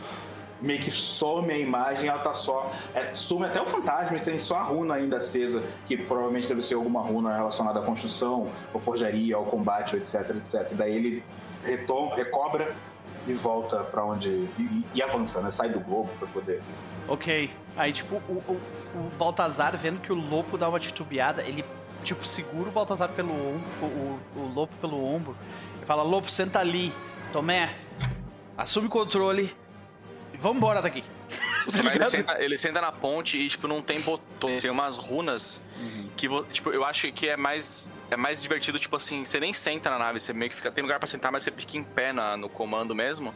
meio 0.61 0.79
que 0.79 0.91
some 0.91 1.51
a 1.51 1.57
imagem, 1.57 2.07
ela 2.07 2.19
tá 2.19 2.33
só. 2.33 2.71
É, 2.93 3.13
some 3.15 3.45
até 3.45 3.59
o 3.59 3.65
fantasma 3.65 4.17
e 4.17 4.19
tem 4.21 4.39
só 4.39 4.57
a 4.57 4.63
runa 4.63 4.95
ainda 4.95 5.17
acesa, 5.17 5.63
que 5.87 5.97
provavelmente 5.97 6.47
deve 6.47 6.61
ser 6.61 6.75
alguma 6.75 7.01
runa 7.01 7.35
relacionada 7.35 7.79
à 7.79 7.83
construção, 7.83 8.47
ou 8.73 8.79
forjaria, 8.79 9.35
ao 9.35 9.45
combate, 9.45 9.95
etc, 9.95 10.29
etc. 10.37 10.67
Daí 10.73 10.95
ele 10.95 11.23
retoma, 11.65 12.15
recobra 12.15 12.71
e 13.27 13.33
volta 13.33 13.77
para 13.83 14.03
onde. 14.03 14.29
E, 14.29 14.83
e 14.95 15.01
avança, 15.03 15.41
né? 15.41 15.51
Sai 15.51 15.69
do 15.69 15.79
globo 15.79 16.09
para 16.19 16.27
poder. 16.27 16.61
Ok. 17.07 17.51
Aí, 17.75 17.93
tipo, 17.93 18.15
o, 18.27 18.43
o, 18.47 18.61
o 18.95 19.09
Baltazar, 19.17 19.75
vendo 19.77 19.99
que 20.01 20.11
o 20.11 20.15
Lopo 20.15 20.57
dá 20.57 20.67
uma 20.69 20.79
titubeada, 20.79 21.41
ele, 21.43 21.63
tipo, 22.03 22.25
segura 22.25 22.69
o 22.69 22.71
Baltazar 22.71 23.09
pelo 23.09 23.31
ombro, 23.31 23.63
o, 23.81 24.19
o 24.35 24.51
Lopo 24.53 24.73
pelo 24.81 25.03
ombro, 25.03 25.35
e 25.81 25.85
fala, 25.85 26.03
Lopo, 26.03 26.29
senta 26.29 26.59
ali. 26.59 26.93
Tomé, 27.31 27.73
assume 28.57 28.87
o 28.87 28.89
controle 28.89 29.55
vambora 30.37 30.81
daqui. 30.81 31.03
Tomé, 31.71 31.95
ele, 31.95 32.07
senta, 32.07 32.43
ele 32.43 32.57
senta 32.57 32.81
na 32.81 32.91
ponte 32.91 33.37
e, 33.37 33.47
tipo, 33.47 33.67
não 33.67 33.81
tem 33.81 34.01
botões, 34.01 34.61
tem 34.61 34.71
umas 34.71 34.97
runas 34.97 35.61
que, 36.17 36.27
vo- 36.27 36.43
tipo, 36.43 36.71
eu 36.71 36.83
acho 36.83 37.09
que 37.13 37.29
é 37.29 37.37
mais 37.37 37.89
é 38.11 38.17
mais 38.17 38.41
divertido, 38.41 38.77
tipo 38.77 38.95
assim, 38.95 39.25
você 39.25 39.39
nem 39.39 39.53
senta 39.53 39.89
na 39.89 39.97
nave, 39.97 40.19
você 40.19 40.31
meio 40.33 40.49
que 40.51 40.55
fica, 40.55 40.71
tem 40.71 40.83
lugar 40.83 40.99
pra 40.99 41.07
sentar, 41.07 41.31
mas 41.31 41.41
você 41.43 41.51
fica 41.51 41.77
em 41.77 41.83
pé 41.83 42.11
na- 42.13 42.37
no 42.37 42.47
comando 42.49 42.93
mesmo. 42.93 43.33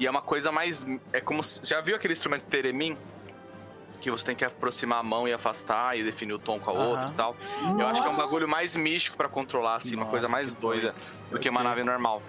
E 0.00 0.06
é 0.06 0.10
uma 0.10 0.22
coisa 0.22 0.50
mais, 0.50 0.84
é 1.12 1.20
como, 1.20 1.44
se- 1.44 1.60
já 1.64 1.80
viu 1.80 1.94
aquele 1.94 2.14
instrumento 2.14 2.42
Teremin? 2.46 2.98
Que 4.00 4.10
você 4.10 4.24
tem 4.24 4.34
que 4.34 4.44
aproximar 4.44 4.98
a 4.98 5.02
mão 5.02 5.26
e 5.28 5.32
afastar 5.32 5.96
e 5.96 6.02
definir 6.02 6.32
o 6.34 6.38
tom 6.38 6.58
com 6.58 6.70
a 6.70 6.72
outra 6.74 7.08
e 7.08 7.12
tal. 7.12 7.36
Eu 7.78 7.86
acho 7.86 8.00
que 8.02 8.08
é 8.08 8.10
um 8.10 8.12
Nossa. 8.14 8.22
bagulho 8.24 8.48
mais 8.48 8.74
místico 8.76 9.16
pra 9.16 9.28
controlar, 9.28 9.76
assim, 9.76 9.94
uma 9.94 10.00
Nossa, 10.00 10.10
coisa 10.10 10.28
mais 10.28 10.52
doida 10.52 10.94
do 11.30 11.38
que 11.38 11.48
uma 11.48 11.62
nave 11.62 11.82
normal. 11.84 12.22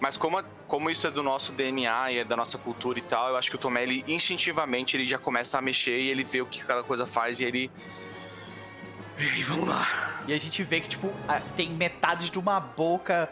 Mas 0.00 0.16
como, 0.16 0.42
como 0.68 0.88
isso 0.88 1.06
é 1.06 1.10
do 1.10 1.22
nosso 1.22 1.50
DNA 1.52 2.12
e 2.12 2.18
é 2.18 2.24
da 2.24 2.36
nossa 2.36 2.56
cultura 2.56 2.98
e 2.98 3.02
tal, 3.02 3.30
eu 3.30 3.36
acho 3.36 3.50
que 3.50 3.56
o 3.56 3.58
Tomé, 3.58 3.82
ele 3.82 4.04
instintivamente, 4.06 4.96
ele 4.96 5.06
já 5.06 5.18
começa 5.18 5.58
a 5.58 5.60
mexer 5.60 5.98
e 5.98 6.08
ele 6.08 6.22
vê 6.24 6.40
o 6.40 6.46
que 6.46 6.64
cada 6.64 6.82
coisa 6.82 7.06
faz 7.06 7.40
e 7.40 7.44
ele... 7.44 7.70
E 9.18 9.42
vamos 9.42 9.68
lá. 9.68 9.86
E 10.26 10.32
a 10.32 10.38
gente 10.38 10.62
vê 10.62 10.80
que, 10.80 10.88
tipo, 10.88 11.12
tem 11.56 11.72
metade 11.72 12.30
de 12.30 12.38
uma 12.38 12.60
boca 12.60 13.28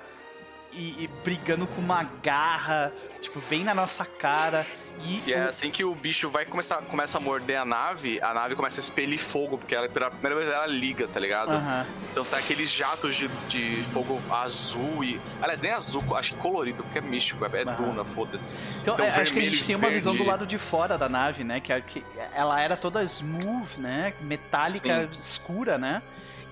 e, 0.73 1.05
e 1.05 1.11
brigando 1.23 1.67
com 1.67 1.81
uma 1.81 2.03
garra, 2.23 2.93
tipo, 3.21 3.41
bem 3.49 3.63
na 3.63 3.75
nossa 3.75 4.05
cara. 4.05 4.67
E, 5.05 5.23
E 5.27 5.33
é 5.33 5.45
o- 5.45 5.49
assim 5.49 5.71
que 5.71 5.85
o 5.85 5.95
bicho 5.95 6.29
vai 6.31 6.45
começar 6.45 6.77
começa 6.83 7.19
a 7.19 7.21
morder 7.21 7.59
a 7.61 7.65
nave, 7.65 8.21
a 8.23 8.33
nave 8.35 8.55
começa 8.55 8.81
a 8.81 8.83
expelir 8.83 9.19
fogo, 9.19 9.59
porque 9.59 9.75
ela, 9.75 9.89
pela 9.89 10.11
primeira 10.11 10.35
vez 10.37 10.49
ela 10.51 10.67
liga, 10.67 11.07
tá 11.09 11.21
ligado? 11.21 11.53
Aham. 11.53 11.87
Então 12.11 12.25
sai 12.25 12.41
aqueles 12.41 12.71
jatos 12.71 13.15
de, 13.17 13.29
de 13.49 13.83
fogo 13.93 14.21
azul 14.31 15.05
e. 15.05 15.21
Aliás, 15.41 15.61
nem 15.61 15.73
azul, 15.73 16.03
acho 16.17 16.35
que 16.35 16.41
colorido, 16.41 16.83
porque 16.83 16.99
é 16.99 17.03
místico, 17.03 17.45
é, 17.45 17.49
é 17.61 17.65
Aham. 17.65 17.75
duna, 17.77 18.05
foda-se. 18.05 18.55
Então, 18.81 18.95
Então, 18.95 19.07
é, 19.07 19.09
acho 19.11 19.15
que 19.17 19.39
a 19.39 19.43
vermelho 19.43 19.51
gente 19.51 19.65
tem 19.67 19.77
uma 19.77 19.91
visão 19.91 20.17
do 20.17 20.25
lado 20.25 20.47
de 20.47 20.59
fora 20.59 20.97
da 20.99 21.09
nave, 21.09 21.45
né? 21.45 21.61
Que, 21.61 21.73
é- 21.73 21.81
que 21.81 22.05
ela 22.35 22.61
era 22.61 22.77
toda 22.77 23.03
smooth, 23.05 23.81
né? 23.81 24.13
Metálica, 24.21 25.09
escura, 25.19 25.77
né? 25.79 26.03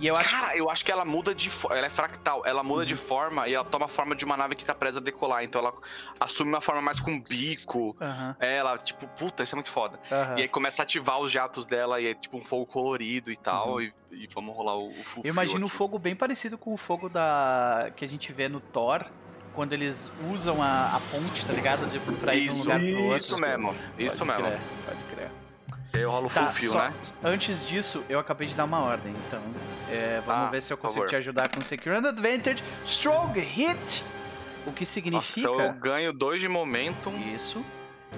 E 0.00 0.06
eu 0.08 0.16
acho 0.16 0.28
Cara, 0.30 0.56
eu 0.56 0.68
acho 0.68 0.84
que 0.84 0.90
ela 0.90 1.04
muda 1.04 1.34
de 1.34 1.48
forma. 1.48 1.76
Ela 1.78 1.86
é 1.86 1.90
fractal, 1.90 2.42
ela 2.44 2.62
muda 2.62 2.80
Uhum. 2.80 2.86
de 2.86 2.96
forma 2.96 3.46
e 3.48 3.54
ela 3.54 3.64
toma 3.64 3.86
a 3.86 3.88
forma 3.88 4.14
de 4.16 4.24
uma 4.24 4.36
nave 4.36 4.54
que 4.56 4.64
tá 4.64 4.74
presa 4.74 4.98
a 4.98 5.02
decolar. 5.02 5.44
Então 5.44 5.60
ela 5.60 5.72
assume 6.18 6.50
uma 6.50 6.60
forma 6.60 6.82
mais 6.82 6.98
com 7.00 7.18
bico. 7.20 7.94
É, 8.40 8.56
Ela, 8.56 8.76
tipo, 8.78 9.06
puta, 9.08 9.42
isso 9.44 9.54
é 9.54 9.56
muito 9.56 9.70
foda. 9.70 9.98
aham. 10.10 10.36
E 10.38 10.42
aí 10.42 10.48
começa 10.48 10.82
a 10.82 10.84
ativar 10.84 11.18
os 11.20 11.30
jatos 11.30 11.64
dela 11.64 12.00
e 12.00 12.08
é 12.08 12.14
tipo 12.14 12.36
um 12.36 12.44
fogo 12.44 12.66
colorido 12.66 13.30
e 13.30 13.36
tal. 13.36 13.80
E, 13.80 13.92
e 14.10 14.26
vamos 14.34 14.54
rolar 14.56 14.76
o, 14.76 14.90
o 14.90 15.04
full 15.04 15.22
Uhum. 15.22 15.28
Eu 15.28 15.32
imagino 15.32 15.66
aqui. 15.66 15.74
fogo 15.76 15.98
bem 15.98 16.14
parecido 16.16 16.58
com 16.58 16.74
o 16.74 16.76
fogo 16.76 17.08
da 17.08 17.90
que 17.96 18.04
a 18.04 18.08
gente 18.08 18.32
vê 18.32 18.48
no 18.48 18.58
Thor, 18.60 19.04
quando 19.52 19.72
eles 19.72 20.10
usam 20.32 20.60
a, 20.60 20.96
a 20.96 21.00
ponte, 21.12 21.46
tá 21.46 21.52
ligado? 21.52 21.88
Tipo, 21.88 22.12
pra 22.14 22.34
ir 22.34 22.40
de 22.40 22.44
um 22.46 22.48
Isso, 22.48 22.62
lugar 22.64 22.80
pro 22.80 23.02
outro. 23.04 23.16
isso 23.16 23.40
mesmo. 23.40 23.74
Isso 23.96 24.26
Pode 24.26 24.42
mesmo. 24.42 24.56
crer, 24.58 24.60
pode. 24.86 25.03
E 25.94 25.98
aí 25.98 26.02
eu 26.02 26.10
rolo 26.10 26.28
Tá, 26.28 26.46
full 26.46 26.50
fio, 26.54 26.70
só- 26.72 26.78
né? 26.88 26.92
Antes 27.22 27.66
disso, 27.66 28.04
eu 28.08 28.18
acabei 28.18 28.48
de 28.48 28.54
dar 28.54 28.64
uma 28.64 28.80
ordem, 28.80 29.14
então 29.28 29.40
é, 29.90 30.20
vamos 30.26 30.48
Ah, 30.48 30.50
ver 30.50 30.62
se 30.62 30.72
eu 30.72 30.76
consigo 30.76 31.06
te 31.06 31.14
ajudar 31.16 31.48
com 31.48 31.60
Secure 31.60 31.96
and 31.96 32.08
Advantage. 32.08 32.62
Strong 32.84 33.38
Hit! 33.40 34.02
O 34.66 34.72
que 34.72 34.80
Nossa, 34.82 34.92
significa... 34.92 35.40
então 35.40 35.60
eu 35.60 35.72
ganho 35.74 36.12
dois 36.12 36.40
de 36.40 36.48
momentum 36.48 37.12
Isso. 37.36 37.64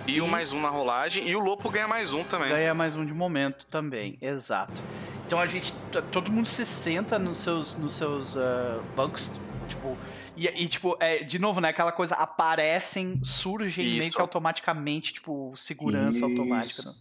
e 0.07 0.20
um 0.23 0.27
E- 0.27 0.31
mais 0.31 0.53
um 0.53 0.61
na 0.61 0.70
rolagem. 0.70 1.28
E 1.28 1.36
o 1.36 1.40
Lopo 1.40 1.69
ganha 1.69 1.89
mais 1.89 2.12
um 2.12 2.24
também. 2.24 2.48
Ganha 2.48 2.73
mais 2.73 2.94
um 2.97 3.05
de 3.05 3.12
momento 3.12 3.66
também, 3.66 4.16
exato. 4.23 4.81
Então 5.27 5.39
a 5.40 5.47
gente. 5.47 5.74
Todo 6.12 6.31
mundo 6.31 6.47
se 6.47 6.65
senta 6.65 7.19
nos 7.19 7.39
seus, 7.39 7.74
nos 7.77 7.93
seus 7.94 8.36
ah, 8.36 8.81
bancos, 8.94 9.31
tipo. 9.69 9.98
E, 10.36 10.47
e, 10.65 10.69
tipo, 10.69 10.97
é, 11.01 11.24
de 11.24 11.39
novo, 11.39 11.61
né? 11.61 11.70
Aquela 11.70 11.90
coisa, 11.90 12.15
aparecem, 12.15 13.19
surgem 13.24 13.86
meio 13.86 13.98
Isso. 14.01 14.11
que 14.12 14.20
automaticamente, 14.20 15.15
tipo, 15.15 15.53
segurança 15.57 16.19
Isso. 16.19 16.24
automática. 16.27 16.82
né? 16.90 16.94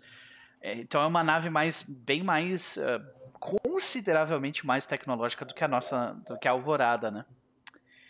É, 0.65 0.73
então 0.73 0.99
é 0.99 1.05
uma 1.05 1.23
nave 1.23 1.47
mais, 1.47 1.83
bem 1.83 2.23
mais, 2.23 2.79
ah, 2.79 2.99
consideravelmente 3.33 4.65
mais 4.65 4.87
tecnológica 4.87 5.45
do 5.45 5.53
que 5.53 5.63
a 5.63 5.67
nossa, 5.67 6.13
do 6.27 6.39
que 6.39 6.47
a 6.47 6.51
Alvorada, 6.51 7.11
né? 7.11 7.23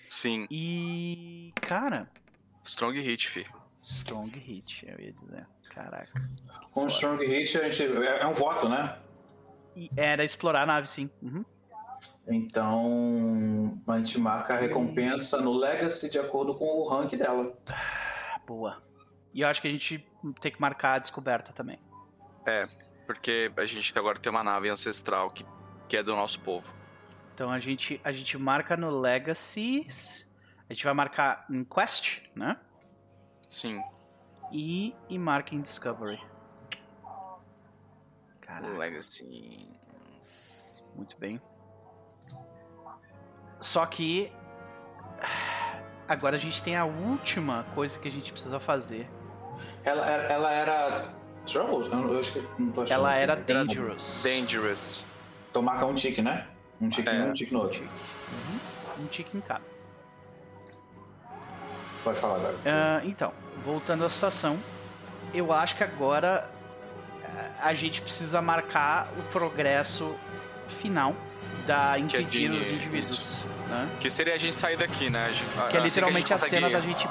Sim. 0.09 0.47
E, 0.49 1.51
cara, 1.59 2.09
Strong 2.63 2.97
hit, 3.01 3.27
fi. 3.27 3.45
strong 3.81 4.39
hit, 4.39 4.87
eu 4.87 4.97
ia 4.97 5.11
dizer. 5.11 5.45
Caraca. 5.69 6.13
Com 6.71 6.85
o 6.85 6.87
Strong 6.87 7.25
Hit, 7.25 7.57
a 7.57 7.69
gente, 7.69 7.83
é, 7.83 8.21
é 8.21 8.25
um 8.25 8.33
voto, 8.33 8.69
né? 8.69 8.97
E 9.75 9.91
era 9.97 10.23
explorar 10.23 10.61
a 10.61 10.65
nave, 10.65 10.87
sim. 10.87 11.09
Uhum. 11.21 11.43
Então, 12.25 13.77
a 13.85 13.97
gente 13.97 14.17
marca 14.17 14.53
a 14.53 14.57
recompensa 14.57 15.41
no 15.41 15.51
Legacy 15.51 16.09
de 16.09 16.17
acordo 16.17 16.55
com 16.55 16.65
o 16.65 16.87
rank 16.87 17.13
dela. 17.17 17.53
Boa. 18.47 18.81
E 19.33 19.41
eu 19.41 19.49
acho 19.49 19.61
que 19.61 19.67
a 19.67 19.71
gente 19.71 20.07
tem 20.39 20.53
que 20.53 20.61
marcar 20.61 20.93
a 20.93 20.99
descoberta 20.99 21.51
também. 21.51 21.77
Porque 23.05 23.51
a 23.57 23.65
gente 23.65 23.97
agora 23.97 24.17
tem 24.19 24.31
uma 24.31 24.43
nave 24.43 24.69
ancestral 24.69 25.29
que, 25.29 25.45
que 25.87 25.97
é 25.97 26.03
do 26.03 26.15
nosso 26.15 26.39
povo. 26.39 26.73
Então 27.33 27.51
a 27.51 27.59
gente, 27.59 27.99
a 28.03 28.11
gente 28.11 28.37
marca 28.37 28.77
no 28.77 28.89
Legacy. 28.99 29.87
A 30.69 30.73
gente 30.73 30.83
vai 30.83 30.93
marcar 30.93 31.45
em 31.49 31.63
Quest, 31.63 32.21
né? 32.35 32.57
Sim. 33.49 33.81
E, 34.51 34.95
e 35.09 35.19
marca 35.19 35.53
em 35.53 35.61
Discovery. 35.61 36.21
Caraca, 38.41 38.77
Legacy. 38.77 39.67
muito 40.95 41.17
bem. 41.17 41.41
Só 43.59 43.85
que. 43.85 44.31
Agora 46.07 46.35
a 46.35 46.39
gente 46.39 46.61
tem 46.61 46.75
a 46.75 46.85
última 46.85 47.63
coisa 47.73 47.99
que 47.99 48.07
a 48.07 48.11
gente 48.11 48.31
precisa 48.31 48.59
fazer. 48.59 49.09
Ela, 49.83 50.05
ela 50.05 50.51
era. 50.51 51.24
Trouble? 51.45 51.87
Eu, 51.91 52.13
eu 52.13 52.19
acho 52.19 52.31
que 52.33 52.43
não 52.59 52.71
tô 52.71 52.81
achando. 52.81 52.97
Ela 52.99 53.15
era 53.15 53.33
aqui. 53.33 53.53
Dangerous. 53.53 54.21
Dangerous. 54.23 55.05
Então 55.51 55.61
marca 55.61 55.85
um 55.85 55.95
tique, 55.95 56.21
né? 56.21 56.47
Um 56.81 56.89
tique 56.89 57.07
É. 57.07 57.13
num, 57.13 57.29
um 57.29 57.33
tique 57.33 57.53
no 57.53 57.61
outro. 57.61 57.87
Um 58.99 59.05
tique 59.07 59.37
em 59.37 59.41
cada. 59.41 59.61
Pode 62.03 62.19
falar 62.19 62.35
agora. 62.35 62.55
Ah, 62.65 63.01
então, 63.03 63.33
voltando 63.63 64.05
à 64.05 64.09
situação, 64.09 64.59
eu 65.33 65.51
acho 65.51 65.75
que 65.75 65.83
agora 65.83 66.49
ah, 67.23 67.67
a 67.69 67.73
gente 67.73 68.01
precisa 68.01 68.41
marcar 68.41 69.07
o 69.17 69.23
progresso 69.31 70.15
final 70.67 71.15
da 71.65 71.97
é 71.97 72.01
impedir 72.01 72.51
os 72.51 72.69
indivíduos, 72.69 73.43
né? 73.69 73.89
Que 73.99 74.09
seria 74.09 74.35
a 74.35 74.37
gente 74.37 74.55
sair 74.55 74.77
daqui, 74.77 75.09
né? 75.09 75.25
A 75.25 75.31
gente- 75.31 75.45
Que 75.49 75.59
é 75.59 75.65
assim 75.65 75.79
literalmente 75.79 76.33
a, 76.33 76.37
gente 76.37 76.49
cena 76.49 76.69
da 76.69 76.79
gente 76.79 77.07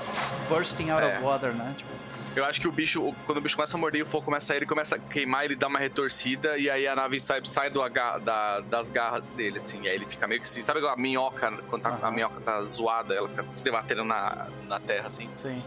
bursting 0.48 0.90
out 0.90 1.02
É. 1.04 1.16
of 1.16 1.24
water, 1.24 1.52
né? 1.52 1.74
Tipo, 1.76 1.90
Eu 2.36 2.44
acho 2.44 2.60
que 2.60 2.66
o 2.66 2.72
bicho, 2.72 3.14
quando 3.26 3.38
o 3.38 3.40
bicho 3.40 3.54
começa 3.54 3.76
a 3.76 3.80
morder 3.80 4.02
o 4.02 4.06
fogo 4.06 4.24
começa 4.24 4.52
a 4.52 4.56
ele 4.56 4.66
começa 4.66 4.96
a 4.96 4.98
queimar, 4.98 5.44
ele 5.44 5.54
dá 5.54 5.68
uma 5.68 5.78
retorcida 5.78 6.58
e 6.58 6.68
aí 6.68 6.86
a 6.86 6.96
nave 6.96 7.20
sai, 7.20 7.40
sai 7.44 7.70
do 7.70 7.80
agar- 7.80 8.18
da- 8.18 8.60
das 8.60 8.90
garras 8.90 9.22
dele, 9.36 9.58
assim. 9.58 9.82
E 9.82 9.88
aí 9.88 9.94
ele 9.94 10.04
fica 10.06 10.26
meio 10.26 10.40
que 10.40 10.46
assim. 10.46 10.62
Sabe 10.62 10.84
a 10.84 10.96
minhoca, 10.96 11.52
quando 11.70 11.82
tá- 11.82 11.90
a 11.90 11.92
Aham. 11.92 12.10
minhoca 12.10 12.40
tá 12.40 12.60
zoada, 12.64 13.14
ela 13.14 13.28
fica 13.28 13.46
se 13.50 13.62
debatendo 13.62 14.04
na, 14.04 14.48
na 14.66 14.80
terra, 14.80 15.06
assim. 15.06 15.28
sim. 15.32 15.62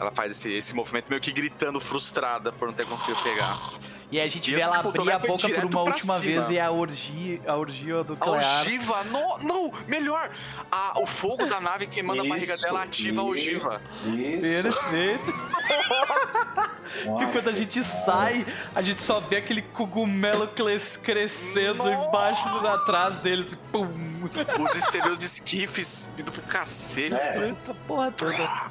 Ela 0.00 0.10
faz 0.10 0.30
esse, 0.32 0.50
esse 0.50 0.74
movimento 0.74 1.10
meio 1.10 1.20
que 1.20 1.30
gritando 1.30 1.78
frustrada 1.78 2.50
por 2.50 2.66
não 2.66 2.74
ter 2.74 2.86
conseguido 2.86 3.22
pegar. 3.22 3.74
E 4.10 4.18
aí 4.18 4.24
a 4.26 4.30
gente 4.30 4.50
E 4.50 4.54
vê 4.54 4.62
ela 4.62 4.78
abrir 4.78 5.12
a 5.12 5.18
boca 5.18 5.46
por 5.48 5.64
uma 5.66 5.82
última 5.82 6.16
cima. 6.16 6.18
vez 6.18 6.50
e 6.50 6.58
a 6.58 6.70
orgia, 6.70 7.40
a 7.46 7.54
orgia 7.54 7.96
A 7.96 8.04
nuclear. 8.04 8.60
ogiva, 8.62 9.04
não, 9.04 9.38
não, 9.38 9.72
melhor! 9.86 10.30
A- 10.72 10.98
o 11.00 11.06
fogo 11.06 11.44
da 11.46 11.60
nave 11.60 11.86
queimando 11.86 12.22
a 12.22 12.24
barriga 12.24 12.54
Isso, 12.54 12.62
dela 12.64 12.82
ativa 12.82 13.20
a 13.20 13.24
ogiva. 13.24 13.80
Isso. 14.06 14.40
Perfeito. 14.40 15.34
Porque 16.90 17.08
Nossa 17.24 17.26
quando 17.32 17.48
a 17.48 17.52
gente 17.52 17.84
Senhora. 17.84 18.04
sai, 18.04 18.46
a 18.74 18.82
gente 18.82 19.02
só 19.02 19.20
vê 19.20 19.36
aquele 19.36 19.62
cogumelo 19.62 20.48
cres- 20.48 20.96
crescendo 20.96 21.84
Nossa. 21.84 22.08
embaixo 22.08 22.48
e 22.64 22.66
atrás 22.66 23.18
deles. 23.18 23.54
Pum! 23.70 23.86
Os 23.86 24.72
seus 24.90 25.22
esquifes 25.22 26.08
indo 26.18 26.32
pro 26.32 26.42
cacete. 26.42 27.14
É. 27.14 27.54
A 27.68 27.74
porra 27.86 28.10
toda. 28.10 28.70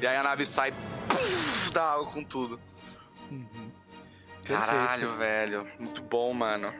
E 0.00 0.06
aí 0.06 0.16
a 0.16 0.22
nave 0.22 0.44
sai 0.46 0.72
puf, 1.08 1.70
da 1.72 1.92
água 1.92 2.06
com 2.06 2.22
tudo. 2.22 2.60
Uhum. 3.30 3.70
Caralho, 4.44 5.12
velho. 5.16 5.66
Muito 5.78 6.02
bom, 6.02 6.32
mano. 6.32 6.72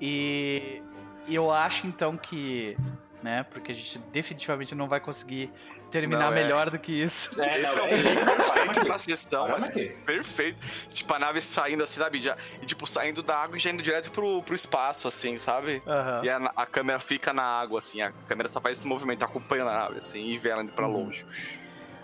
E 0.00 0.82
eu 1.28 1.50
acho 1.52 1.86
então 1.86 2.16
que, 2.16 2.76
né, 3.22 3.44
porque 3.50 3.72
a 3.72 3.74
gente 3.74 3.98
definitivamente 4.12 4.74
não 4.74 4.88
vai 4.88 5.00
conseguir 5.00 5.52
terminar 5.90 6.30
Não, 6.30 6.36
é. 6.36 6.42
melhor 6.42 6.70
do 6.70 6.78
que 6.78 6.92
isso. 6.92 7.40
É, 7.40 7.62
não, 7.62 7.84
é 7.86 7.86
é, 7.86 7.88
perfeito 7.88 8.86
pra 8.86 8.98
sessão, 8.98 9.48
mas 9.48 9.68
perfeito. 10.04 10.58
Tipo, 10.90 11.14
a 11.14 11.18
nave 11.18 11.40
saindo 11.40 11.82
assim, 11.82 11.98
sabe? 11.98 12.20
Já, 12.22 12.36
e 12.60 12.66
tipo, 12.66 12.86
saindo 12.86 13.22
da 13.22 13.36
água 13.36 13.56
e 13.56 13.60
já 13.60 13.70
indo 13.70 13.82
direto 13.82 14.10
pro, 14.10 14.42
pro 14.42 14.54
espaço, 14.54 15.08
assim, 15.08 15.36
sabe? 15.36 15.82
Aham. 15.86 16.20
E 16.24 16.30
a, 16.30 16.36
a 16.56 16.66
câmera 16.66 16.98
fica 17.00 17.32
na 17.32 17.42
água, 17.44 17.78
assim, 17.78 18.00
a 18.02 18.12
câmera 18.28 18.48
só 18.48 18.60
faz 18.60 18.78
esse 18.78 18.86
movimento, 18.88 19.24
acompanhando 19.24 19.70
a 19.70 19.74
nave, 19.74 19.98
assim, 19.98 20.26
e 20.26 20.38
vê 20.38 20.50
ela 20.50 20.62
indo 20.62 20.72
pra 20.72 20.86
Uhum. 20.86 21.04
longe. 21.04 21.24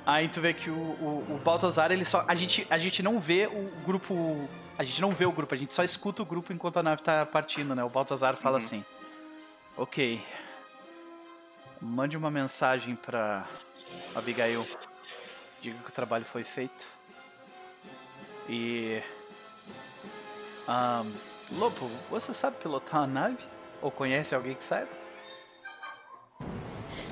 Aí 0.06 0.28
tu 0.28 0.40
vê 0.40 0.52
que 0.52 0.68
o, 0.68 0.74
o, 0.74 1.26
o 1.30 1.40
Baltazar, 1.42 1.90
ele 1.90 2.04
só. 2.04 2.24
A 2.28 2.34
gente, 2.34 2.66
a 2.68 2.76
gente 2.78 3.02
não 3.02 3.18
vê 3.18 3.46
o 3.46 3.70
grupo. 3.84 4.48
A 4.76 4.84
gente 4.84 5.00
não 5.00 5.10
vê 5.10 5.24
o 5.24 5.32
grupo, 5.32 5.54
a 5.54 5.56
gente 5.58 5.72
só 5.74 5.84
escuta 5.84 6.22
o 6.22 6.26
grupo 6.26 6.52
enquanto 6.52 6.78
a 6.78 6.82
nave 6.82 7.00
tá 7.02 7.24
partindo, 7.24 7.74
né? 7.74 7.84
O 7.84 7.88
Baltazar 7.88 8.36
fala 8.36 8.58
Uhum. 8.58 8.64
assim: 8.64 8.84
Ok. 9.76 10.22
Mande 11.80 12.16
uma 12.16 12.30
mensagem 12.30 12.96
pra 12.96 13.44
Abigail. 14.14 14.66
Diga 15.62 15.78
que 15.78 15.88
o 15.90 15.92
trabalho 15.92 16.24
foi 16.24 16.44
feito. 16.44 16.86
E. 18.48 19.00
Um, 20.68 21.12
Lopo, 21.58 21.86
você 22.10 22.32
sabe 22.34 22.56
pilotar 22.56 23.00
uma 23.02 23.06
nave? 23.06 23.38
Ou 23.80 23.90
conhece 23.90 24.34
alguém 24.34 24.54
que 24.54 24.64
saiba? 24.64 24.88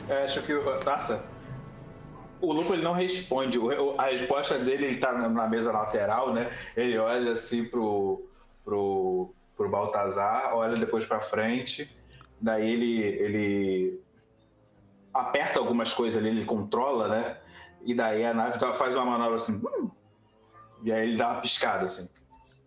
Eu 0.09 0.25
acho 0.25 0.43
que. 0.43 0.53
Nossa. 0.85 1.31
O 2.43 2.53
Lupo 2.53 2.75
ele 2.75 2.83
não 2.83 2.93
responde. 2.93 3.59
A 3.97 4.07
resposta 4.07 4.59
dele 4.59 4.87
ele 4.87 4.97
tá 4.99 5.13
na 5.13 5.49
mesa 5.49 5.71
lateral, 5.71 6.35
né? 6.35 6.51
Ele 6.77 6.99
olha 6.99 7.33
assim 7.33 7.65
pro. 7.65 8.29
pro. 8.65 9.33
pro 9.57 9.71
Baltazar, 9.71 10.55
olha 10.55 10.77
depois 10.77 11.07
pra 11.07 11.21
frente. 11.21 11.89
Daí 12.41 12.69
ele. 12.69 13.01
ele 13.01 14.03
aperta 15.15 15.61
algumas 15.61 15.93
coisas 15.93 16.21
ali, 16.21 16.31
ele 16.31 16.45
controla, 16.45 17.07
né? 17.07 17.37
E 17.85 17.95
daí 17.95 18.25
a 18.25 18.35
nave 18.35 18.59
faz 18.75 18.97
uma 18.97 19.05
manobra 19.05 19.37
assim. 19.37 19.63
Hum! 19.65 19.91
E 20.83 20.93
aí 20.93 21.09
ele 21.09 21.17
dá 21.17 21.29
uma 21.29 21.41
piscada 21.41 21.85
assim. 21.85 22.11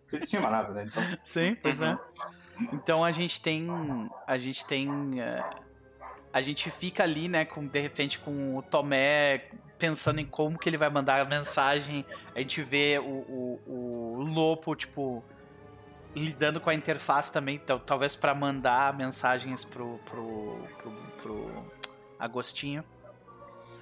Porque 0.02 0.16
ele 0.16 0.26
tinha 0.26 0.40
uma 0.40 0.50
nave, 0.50 0.72
né? 0.72 0.84
Então... 0.86 1.02
Sim, 1.22 1.54
pois 1.62 1.82
é. 1.82 1.98
Então 2.72 3.04
a 3.04 3.12
gente 3.12 3.42
tem. 3.42 3.68
A 4.26 4.38
gente 4.38 4.64
tem. 4.66 4.88
Uh, 4.88 5.66
a 6.32 6.42
gente 6.42 6.70
fica 6.70 7.02
ali, 7.02 7.28
né, 7.28 7.46
com, 7.46 7.66
de 7.66 7.80
repente, 7.80 8.18
com 8.18 8.58
o 8.58 8.62
Tomé 8.62 9.48
pensando 9.78 10.20
em 10.20 10.24
como 10.24 10.58
que 10.58 10.68
ele 10.68 10.76
vai 10.76 10.90
mandar 10.90 11.20
a 11.20 11.24
mensagem. 11.24 12.04
A 12.34 12.40
gente 12.40 12.62
vê 12.62 12.98
o, 12.98 13.04
o, 13.04 13.60
o 13.66 14.22
Lopo, 14.22 14.74
tipo, 14.74 15.22
lidando 16.14 16.60
com 16.60 16.70
a 16.70 16.74
interface 16.74 17.32
também, 17.32 17.60
talvez 17.84 18.16
para 18.16 18.34
mandar 18.34 18.94
mensagens 18.94 19.64
pro, 19.64 20.00
pro, 20.06 20.58
pro, 20.78 20.92
pro 21.22 21.72
Agostinho. 22.18 22.82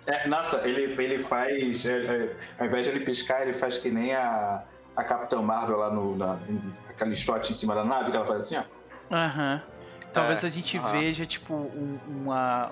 É, 0.06 0.28
nossa, 0.28 0.66
ele, 0.68 1.00
ele 1.02 1.22
faz. 1.22 1.86
É, 1.86 1.96
é, 1.96 2.36
ao 2.58 2.66
invés 2.66 2.84
de 2.84 2.92
ele 2.92 3.04
piscar, 3.04 3.42
ele 3.42 3.54
faz 3.54 3.78
que 3.78 3.90
nem 3.90 4.14
a, 4.14 4.62
a 4.94 5.04
Capitã 5.04 5.40
Marvel 5.40 5.78
lá 5.78 5.90
no. 5.90 6.16
Na, 6.16 6.38
aquele 6.88 7.16
shot 7.16 7.50
em 7.50 7.54
cima 7.54 7.74
da 7.74 7.84
nave 7.84 8.10
que 8.10 8.16
ela 8.16 8.26
faz 8.26 8.40
assim, 8.40 8.56
ó. 8.56 9.14
Aham. 9.14 9.62
Uhum. 9.64 9.74
Talvez 10.12 10.44
é, 10.44 10.46
a 10.46 10.50
gente 10.50 10.78
veja, 10.78 11.26
tipo, 11.26 11.54
um, 11.54 11.98
uma, 12.06 12.70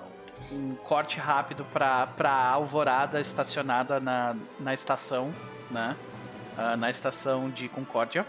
um 0.51 0.75
corte 0.75 1.19
rápido 1.19 1.65
pra, 1.65 2.07
pra 2.07 2.31
Alvorada 2.31 3.19
estacionada 3.19 3.99
na, 3.99 4.35
na 4.59 4.73
estação, 4.73 5.33
né? 5.71 5.95
Uh, 6.57 6.77
na 6.77 6.89
estação 6.89 7.49
de 7.49 7.67
Concórdia. 7.67 8.25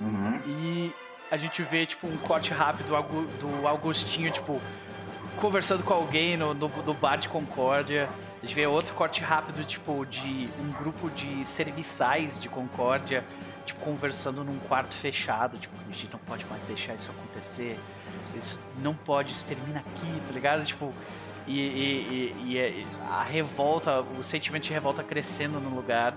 Uhum. 0.00 0.40
E 0.46 0.92
a 1.30 1.36
gente 1.36 1.62
vê, 1.62 1.86
tipo, 1.86 2.06
um 2.06 2.16
corte 2.18 2.52
rápido 2.52 2.88
do 3.40 3.66
Augustinho, 3.66 4.30
tipo, 4.30 4.60
conversando 5.36 5.82
com 5.82 5.94
alguém 5.94 6.36
no, 6.36 6.54
no, 6.54 6.68
no 6.68 6.94
bar 6.94 7.16
de 7.16 7.28
Concórdia. 7.28 8.08
A 8.38 8.46
gente 8.46 8.54
vê 8.54 8.66
outro 8.66 8.94
corte 8.94 9.22
rápido, 9.22 9.64
tipo, 9.64 10.04
de 10.06 10.48
um 10.60 10.72
grupo 10.72 11.10
de 11.10 11.44
serviçais 11.44 12.38
de 12.38 12.48
Concórdia, 12.48 13.24
tipo, 13.64 13.80
conversando 13.80 14.44
num 14.44 14.58
quarto 14.60 14.94
fechado. 14.94 15.58
Tipo, 15.58 15.74
a 15.88 15.92
gente 15.92 16.08
não 16.12 16.18
pode 16.20 16.44
mais 16.46 16.64
deixar 16.64 16.94
isso 16.94 17.10
acontecer. 17.10 17.78
Isso 18.36 18.60
não 18.80 18.94
pode, 18.94 19.32
isso 19.32 19.46
termina 19.46 19.80
aqui, 19.80 20.22
tá 20.26 20.32
ligado? 20.32 20.64
Tipo, 20.64 20.92
e, 21.46 21.60
e, 21.60 22.34
e, 22.46 22.52
e 22.52 22.58
é, 22.58 22.74
a 23.08 23.22
revolta, 23.22 24.00
o 24.00 24.24
sentimento 24.24 24.64
de 24.64 24.72
revolta 24.72 25.02
crescendo 25.02 25.60
no 25.60 25.74
lugar. 25.74 26.14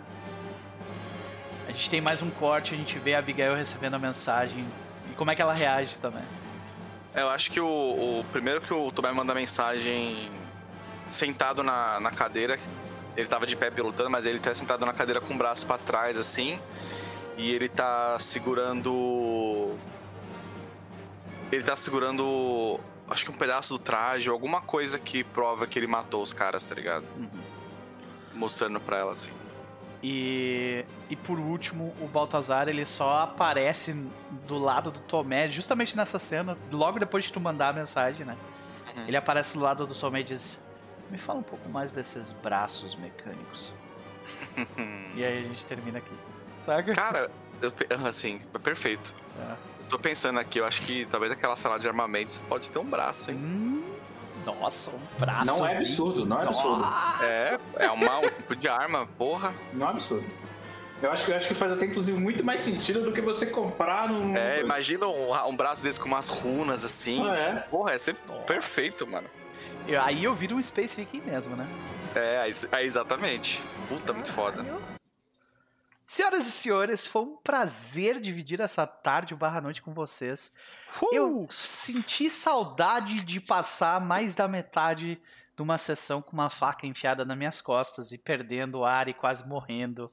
A 1.68 1.72
gente 1.72 1.90
tem 1.90 2.02
mais 2.02 2.22
um 2.22 2.30
corte, 2.32 2.74
a 2.74 2.78
gente 2.78 2.98
vê 2.98 3.14
a 3.14 3.20
Abigail 3.20 3.56
recebendo 3.56 3.94
a 3.94 4.00
mensagem 4.00 4.66
e 5.10 5.14
como 5.14 5.30
é 5.30 5.36
que 5.36 5.42
ela 5.42 5.54
reage 5.54 5.98
também. 6.00 6.24
É, 7.14 7.22
eu 7.22 7.30
acho 7.30 7.52
que 7.52 7.60
o, 7.60 7.68
o 7.68 8.26
primeiro 8.32 8.60
que 8.62 8.74
o 8.74 8.92
Tomé 8.92 9.12
manda 9.12 9.34
mensagem 9.34 10.32
sentado 11.12 11.64
na, 11.64 12.00
na 12.00 12.12
cadeira, 12.12 12.60
ele 13.16 13.28
tava 13.28 13.46
de 13.46 13.56
pé 13.56 13.70
pilotando, 13.70 14.10
mas 14.10 14.26
ele 14.26 14.40
tá 14.40 14.54
sentado 14.54 14.86
na 14.86 14.94
cadeira 14.94 15.22
com 15.22 15.34
o 15.34 15.38
braço 15.38 15.66
para 15.66 15.78
trás 15.78 16.18
assim, 16.18 16.60
e 17.38 17.52
ele 17.52 17.70
tá 17.70 18.18
segurando 18.20 19.76
ele 21.52 21.64
tá 21.64 21.76
segurando 21.76 22.80
acho 23.10 23.26
que 23.26 23.32
um 23.32 23.36
pedaço 23.36 23.78
do 23.78 23.80
traje, 23.80 24.30
alguma 24.30 24.62
coisa 24.62 24.98
que 25.00 25.24
prova 25.24 25.68
que 25.68 25.78
ele 25.78 25.88
matou 25.88 26.22
os 26.22 26.34
caras, 26.34 26.64
tá 26.64 26.76
ligado? 26.76 27.06
Uhum. 27.18 27.30
Mostrando 28.34 28.80
pra 28.80 28.98
ela 28.98 29.12
assim. 29.12 29.32
E, 30.02 30.86
e 31.10 31.16
por 31.16 31.38
último, 31.38 31.94
o 32.00 32.08
Baltazar 32.08 32.70
ele 32.70 32.86
só 32.86 33.20
aparece 33.20 33.94
do 34.48 34.58
lado 34.58 34.92
do 34.92 35.00
Tomé, 35.00 35.48
justamente 35.50 35.96
nessa 35.96 36.18
cena, 36.18 36.58
logo 36.72 37.00
depois 37.00 37.26
de 37.26 37.34
tu 37.34 37.40
mandar 37.40 37.70
a 37.70 37.74
mensagem, 37.74 38.26
né? 38.26 38.38
Uhum. 38.96 39.04
Ele 39.08 39.18
aparece 39.18 39.54
do 39.56 39.60
lado 39.60 39.86
do 39.86 39.94
Tomé 39.94 40.22
e 40.22 40.24
diz: 40.24 40.64
Me 41.12 41.18
fala 41.18 41.40
um 41.40 41.44
pouco 41.44 41.68
mais 41.70 41.92
desses 41.92 42.32
braços 42.32 42.96
mecânicos. 42.96 43.74
e 45.16 45.24
aí 45.24 45.40
a 45.40 45.44
gente 45.44 45.66
termina 45.66 45.98
aqui. 45.98 46.14
Saca? 46.58 46.94
Cara, 46.94 47.30
eu, 47.62 47.74
assim, 48.06 48.40
perfeito. 48.64 49.14
É. 49.38 49.79
tô 49.90 50.00
pensando 50.00 50.40
aqui, 50.40 50.60
eu 50.60 50.66
acho 50.66 50.82
que 50.82 51.06
talvez 51.06 51.32
aquela 51.32 51.56
sala 51.56 51.80
de 51.80 51.88
armamentos 51.88 52.44
pode 52.48 52.70
ter 52.70 52.80
um 52.80 52.86
braço, 52.86 53.32
hein? 53.32 53.38
Hum, 53.38 53.84
nossa, 54.46 54.92
um 54.92 55.00
braço. 55.20 55.46
Não 55.46 55.66
é 55.66 55.76
absurdo, 55.78 56.26
não 56.26 56.42
é 56.42 56.46
absurdo. 56.46 56.86
É, 57.22 57.60
é 57.86 57.92
uma, 57.92 58.20
um 58.20 58.30
tipo 58.30 58.56
de 58.56 58.68
arma, 58.68 59.08
porra. 59.18 59.54
Não 59.74 59.88
é 59.88 59.90
absurdo. 59.90 60.26
Eu 61.02 61.12
acho, 61.12 61.32
eu 61.32 61.38
acho 61.38 61.48
que 61.48 61.54
faz 61.54 61.72
até, 61.72 61.86
inclusive, 61.86 62.20
muito 62.20 62.44
mais 62.44 62.62
sentido 62.62 63.02
do 63.02 63.14
que 63.14 63.22
você 63.22 63.46
comprar 63.46 64.10
num. 64.10 64.36
É, 64.36 64.60
imagina 64.60 65.08
um, 65.08 65.34
um 65.48 65.56
braço 65.56 65.82
desse 65.82 66.00
com 66.00 66.08
umas 66.08 66.28
runas 66.28 66.84
assim. 66.84 67.26
Ah, 67.28 67.36
é? 67.36 67.56
Porra, 67.70 67.94
ia 67.94 68.00
ser 68.00 68.16
Nossa. 68.28 68.42
perfeito, 68.42 69.08
mano. 69.08 69.28
Aí 70.04 70.24
eu 70.24 70.36
viro 70.36 70.56
um 70.56 70.64
Space 70.64 70.96
Viking 70.96 71.22
mesmo, 71.22 71.56
né? 71.56 71.68
É, 72.16 72.50
é 72.74 72.84
exatamente. 72.84 73.64
Puta, 73.88 74.14
muito 74.14 74.32
foda. 74.32 74.64
Senhoras 76.10 76.48
e 76.48 76.52
senhores, 76.52 77.06
foi 77.06 77.22
um 77.22 77.38
prazer 77.38 78.20
dividir 78.20 78.60
essa 78.62 78.88
tarde 78.88 79.36
barra 79.36 79.62
noite 79.62 79.80
com 79.80 79.94
vocês. 79.94 80.52
Uh! 81.00 81.14
Eu 81.14 81.48
senti 81.52 82.32
saudade 82.32 83.24
de 83.24 83.40
passar 83.40 84.02
mais 84.02 84.34
da 84.34 84.48
metade 84.48 85.22
de 85.56 85.62
uma 85.62 85.78
sessão 85.78 86.20
com 86.20 86.32
uma 86.32 86.50
faca 86.50 86.88
enfiada 86.88 87.24
nas 87.24 87.38
minhas 87.38 87.62
costas 87.62 88.12
e 88.12 88.18
perdendo 88.18 88.80
o 88.80 88.86
ar 88.86 89.08
e 89.08 89.14
quase 89.14 89.48
morrendo. 89.48 90.12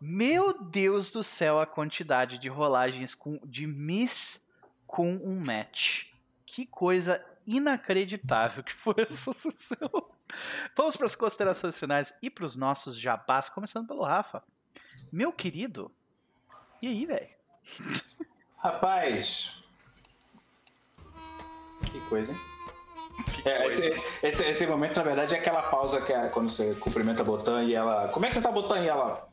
Meu 0.00 0.58
Deus 0.58 1.10
do 1.10 1.22
céu, 1.22 1.60
a 1.60 1.66
quantidade 1.66 2.38
de 2.38 2.48
rolagens 2.48 3.14
com, 3.14 3.38
de 3.44 3.66
miss 3.66 4.50
com 4.86 5.16
um 5.16 5.42
match. 5.44 6.06
Que 6.46 6.64
coisa 6.64 7.22
inacreditável 7.46 8.64
que 8.64 8.72
foi 8.72 8.94
essa 9.06 9.34
sessão. 9.34 9.90
Vamos 10.74 10.96
para 10.96 11.04
as 11.04 11.14
considerações 11.14 11.78
finais 11.78 12.16
e 12.22 12.30
para 12.30 12.46
os 12.46 12.56
nossos 12.56 12.98
jabás, 12.98 13.50
começando 13.50 13.86
pelo 13.86 14.02
Rafa. 14.02 14.42
Meu 15.10 15.32
querido, 15.32 15.90
e 16.82 16.88
aí, 16.88 17.06
velho? 17.06 17.28
Rapaz. 18.58 19.62
Que 21.90 22.00
coisa, 22.08 22.32
hein? 22.32 22.38
É, 23.44 23.66
esse, 23.68 24.02
esse, 24.22 24.44
esse, 24.44 24.66
momento, 24.66 24.96
na 24.96 25.02
verdade, 25.04 25.34
é 25.34 25.38
aquela 25.38 25.62
pausa 25.62 26.00
que 26.00 26.12
é 26.12 26.28
quando 26.28 26.50
você 26.50 26.74
cumprimenta 26.74 27.22
a 27.22 27.24
Botan 27.24 27.64
e 27.64 27.74
ela. 27.74 28.08
Como 28.08 28.26
é 28.26 28.28
que 28.28 28.34
você 28.34 28.40
tá, 28.40 28.50
Botan? 28.50 28.80
E 28.80 28.88
ela. 28.88 29.28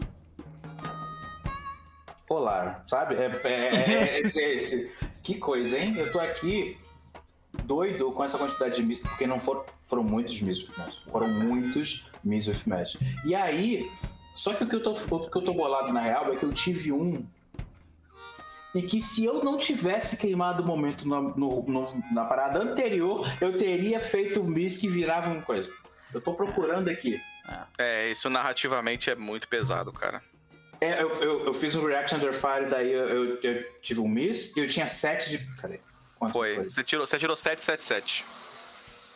Olá, 2.30 2.84
sabe? 2.88 3.16
É, 3.16 3.32
é, 3.44 3.50
é, 3.50 3.94
é 3.94 4.20
esse, 4.22 4.42
esse. 4.42 4.92
Que 5.22 5.38
coisa, 5.38 5.78
hein? 5.78 5.94
Eu 5.98 6.12
tô 6.12 6.20
aqui 6.20 6.78
doido 7.66 8.12
com 8.12 8.24
essa 8.24 8.38
quantidade 8.38 8.76
de 8.76 8.84
Miss, 8.84 9.00
porque 9.00 9.28
não 9.28 9.40
foram, 9.40 9.66
foram 9.82 10.04
muitos 10.04 10.42
with 10.42 10.68
Match. 10.78 10.96
Foram 11.12 11.28
muitos 11.28 12.12
Match. 12.66 12.96
E 13.26 13.36
aí, 13.36 13.90
só 14.34 14.54
que 14.54 14.64
o 14.64 14.68
que, 14.68 14.76
eu 14.76 14.84
tô, 14.84 14.92
o 14.92 15.30
que 15.30 15.38
eu 15.38 15.42
tô 15.42 15.54
bolado 15.54 15.94
na 15.94 16.02
real 16.02 16.34
é 16.34 16.36
que 16.36 16.44
eu 16.44 16.52
tive 16.52 16.92
um. 16.92 17.26
E 18.74 18.82
que 18.82 19.00
se 19.00 19.24
eu 19.24 19.44
não 19.44 19.58
tivesse 19.58 20.18
queimado 20.18 20.64
o 20.64 20.66
momento 20.66 21.08
no, 21.08 21.36
no, 21.38 21.62
no, 21.62 22.04
na 22.12 22.26
parada 22.26 22.60
anterior, 22.60 23.28
eu 23.40 23.56
teria 23.56 24.00
feito 24.00 24.42
um 24.42 24.52
bis 24.52 24.78
que 24.80 24.88
virava 24.88 25.30
uma 25.30 25.44
coisa. 25.44 25.72
Eu 26.12 26.20
tô 26.20 26.34
procurando 26.34 26.90
aqui. 26.90 27.22
É, 27.78 28.10
isso 28.10 28.30
narrativamente 28.30 29.12
é 29.12 29.16
muito 29.16 29.48
pesado, 29.48 29.94
cara. 29.94 30.24
É, 30.82 31.02
eu, 31.02 31.10
eu, 31.22 31.46
eu 31.46 31.54
fiz 31.54 31.76
um 31.76 31.86
Reaction 31.86 32.18
Under 32.18 32.34
Fire, 32.34 32.70
daí 32.70 32.92
eu, 32.92 33.08
eu, 33.08 33.40
eu, 33.42 33.74
tive 33.82 34.00
um 34.00 34.08
miss 34.08 34.56
e 34.58 34.60
eu 34.60 34.68
tinha 34.68 34.88
7 34.88 35.30
de. 35.30 35.38
Cadê? 35.58 35.80
Quanto 36.18 36.34
foi? 36.34 36.56
foi? 36.56 36.70
Você 36.70 36.84
tirou, 36.84 37.06
você 37.06 37.20
tirou 37.20 37.36
7, 37.36 37.64
7, 37.64 37.84
7. 37.84 38.26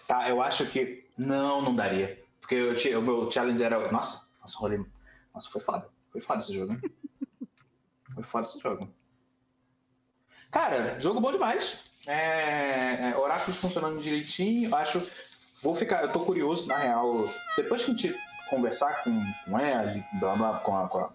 Tá, 0.08 0.30
eu 0.30 0.42
acho 0.42 0.66
que. 0.68 1.04
Não, 1.18 1.62
não 1.62 1.76
daria. 1.76 2.22
Porque 2.40 2.56
eu, 2.56 3.00
o 3.00 3.02
meu 3.02 3.32
challenge 3.32 3.62
era. 3.64 3.92
Nossa, 3.92 4.28
nossa, 4.42 4.58
rolei 4.60 4.80
nossa, 5.38 5.50
foi 5.50 5.62
foda. 5.62 5.88
Foi 6.12 6.20
foda 6.20 6.42
esse 6.42 6.54
jogo, 6.54 6.74
hein? 6.74 6.82
foi 8.16 8.24
foda 8.24 8.48
esse 8.48 8.60
jogo. 8.60 8.90
Cara, 10.52 11.00
jogo 11.00 11.22
bom 11.22 11.32
demais. 11.32 11.84
É, 12.08 13.12
é, 13.12 13.18
oráculos 13.18 13.58
funcionando 13.58 14.02
direitinho. 14.02 14.74
Acho. 14.76 15.06
Vou 15.62 15.76
ficar. 15.76 16.02
Eu 16.04 16.12
tô 16.12 16.22
curioso, 16.22 16.68
na 16.68 16.78
real. 16.78 17.30
Depois 17.56 17.86
que 17.86 17.92
a 17.92 17.94
gente 17.94 18.16
conversar 18.50 19.04
com, 19.04 19.12
com 19.46 19.60
ela, 19.60 19.94
blá, 20.20 20.36
blá, 20.36 20.60
com, 20.60 20.78
a, 20.78 20.88
com, 20.88 21.00
a, 21.00 21.14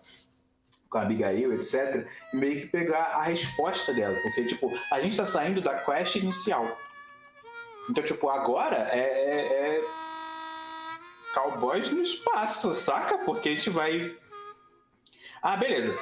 com 0.89 0.99
a 0.99 1.03
Abigail, 1.03 1.53
etc., 1.55 2.07
e 2.33 2.37
meio 2.37 2.61
que 2.61 2.67
pegar 2.69 3.17
a 3.17 3.23
resposta 3.23 3.93
dela. 3.93 4.15
Porque, 4.23 4.47
tipo, 4.47 4.71
a 4.93 5.01
gente 5.01 5.17
tá 5.17 5.27
saindo 5.27 5.61
da 5.61 5.75
quest 5.75 6.15
inicial. 6.17 6.79
Então, 7.91 8.05
tipo, 8.05 8.29
agora 8.29 8.89
é, 8.93 9.01
é, 9.01 9.79
é 9.79 9.85
Cowboys 11.33 11.91
no 11.91 12.03
espaço, 12.03 12.75
saca? 12.75 13.19
Porque 13.19 13.49
a 13.49 13.55
gente 13.55 13.71
vai. 13.71 14.17
Ah, 15.43 15.57
beleza. 15.57 15.97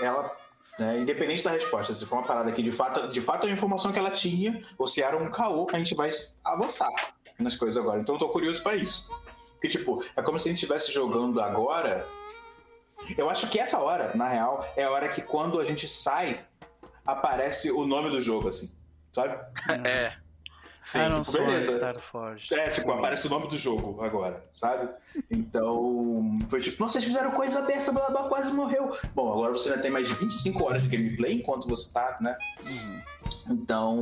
Ela, 0.00 0.34
né, 0.78 0.98
independente 0.98 1.42
da 1.42 1.50
resposta, 1.50 1.92
se 1.92 2.06
for 2.06 2.16
uma 2.16 2.26
parada 2.26 2.50
que 2.52 2.62
de 2.62 2.72
fato, 2.72 3.08
de 3.08 3.20
fato 3.20 3.46
é 3.46 3.50
a 3.50 3.52
informação 3.52 3.92
que 3.92 3.98
ela 3.98 4.10
tinha, 4.10 4.64
ou 4.78 4.86
se 4.86 5.02
era 5.02 5.16
um 5.16 5.30
caô, 5.30 5.68
a 5.72 5.78
gente 5.78 5.94
vai 5.94 6.10
avançar 6.44 6.90
nas 7.38 7.56
coisas 7.56 7.82
agora. 7.82 8.00
Então 8.00 8.14
eu 8.14 8.18
tô 8.18 8.28
curioso 8.28 8.62
para 8.62 8.76
isso. 8.76 9.10
Porque, 9.52 9.68
tipo, 9.68 10.04
é 10.16 10.22
como 10.22 10.38
se 10.38 10.48
a 10.48 10.52
gente 10.52 10.62
estivesse 10.62 10.92
jogando 10.92 11.40
agora. 11.40 12.06
Eu 13.16 13.28
acho 13.28 13.48
que 13.48 13.58
essa 13.58 13.78
hora, 13.78 14.12
na 14.14 14.28
real, 14.28 14.64
é 14.76 14.84
a 14.84 14.90
hora 14.90 15.08
que 15.08 15.20
quando 15.20 15.60
a 15.60 15.64
gente 15.64 15.88
sai, 15.88 16.44
aparece 17.04 17.70
o 17.70 17.84
nome 17.84 18.10
do 18.10 18.22
jogo, 18.22 18.48
assim. 18.48 18.72
Sabe? 19.12 19.36
É. 19.84 20.27
Sim, 20.88 21.06
não 21.10 21.20
tipo, 21.20 21.36
beleza. 21.36 21.72
Starforge. 21.72 22.54
É, 22.54 22.70
tipo, 22.70 22.90
aparece 22.90 23.26
o 23.26 23.30
nome 23.30 23.46
do 23.46 23.58
jogo 23.58 24.02
agora, 24.02 24.42
sabe? 24.50 24.88
Então, 25.30 26.38
foi 26.48 26.62
tipo, 26.62 26.82
nossa, 26.82 26.94
vocês 26.94 27.04
fizeram 27.04 27.30
coisa 27.32 27.60
dessa, 27.60 27.92
blá, 27.92 28.08
blá, 28.08 28.26
quase 28.26 28.50
morreu. 28.54 28.96
Bom, 29.14 29.30
agora 29.30 29.52
você 29.52 29.68
ainda 29.68 29.82
tem 29.82 29.90
mais 29.90 30.08
de 30.08 30.14
25 30.14 30.64
horas 30.64 30.82
de 30.82 30.88
gameplay 30.88 31.34
enquanto 31.34 31.68
você 31.68 31.92
tá, 31.92 32.16
né? 32.22 32.38
Uhum. 32.64 33.02
Então, 33.50 33.96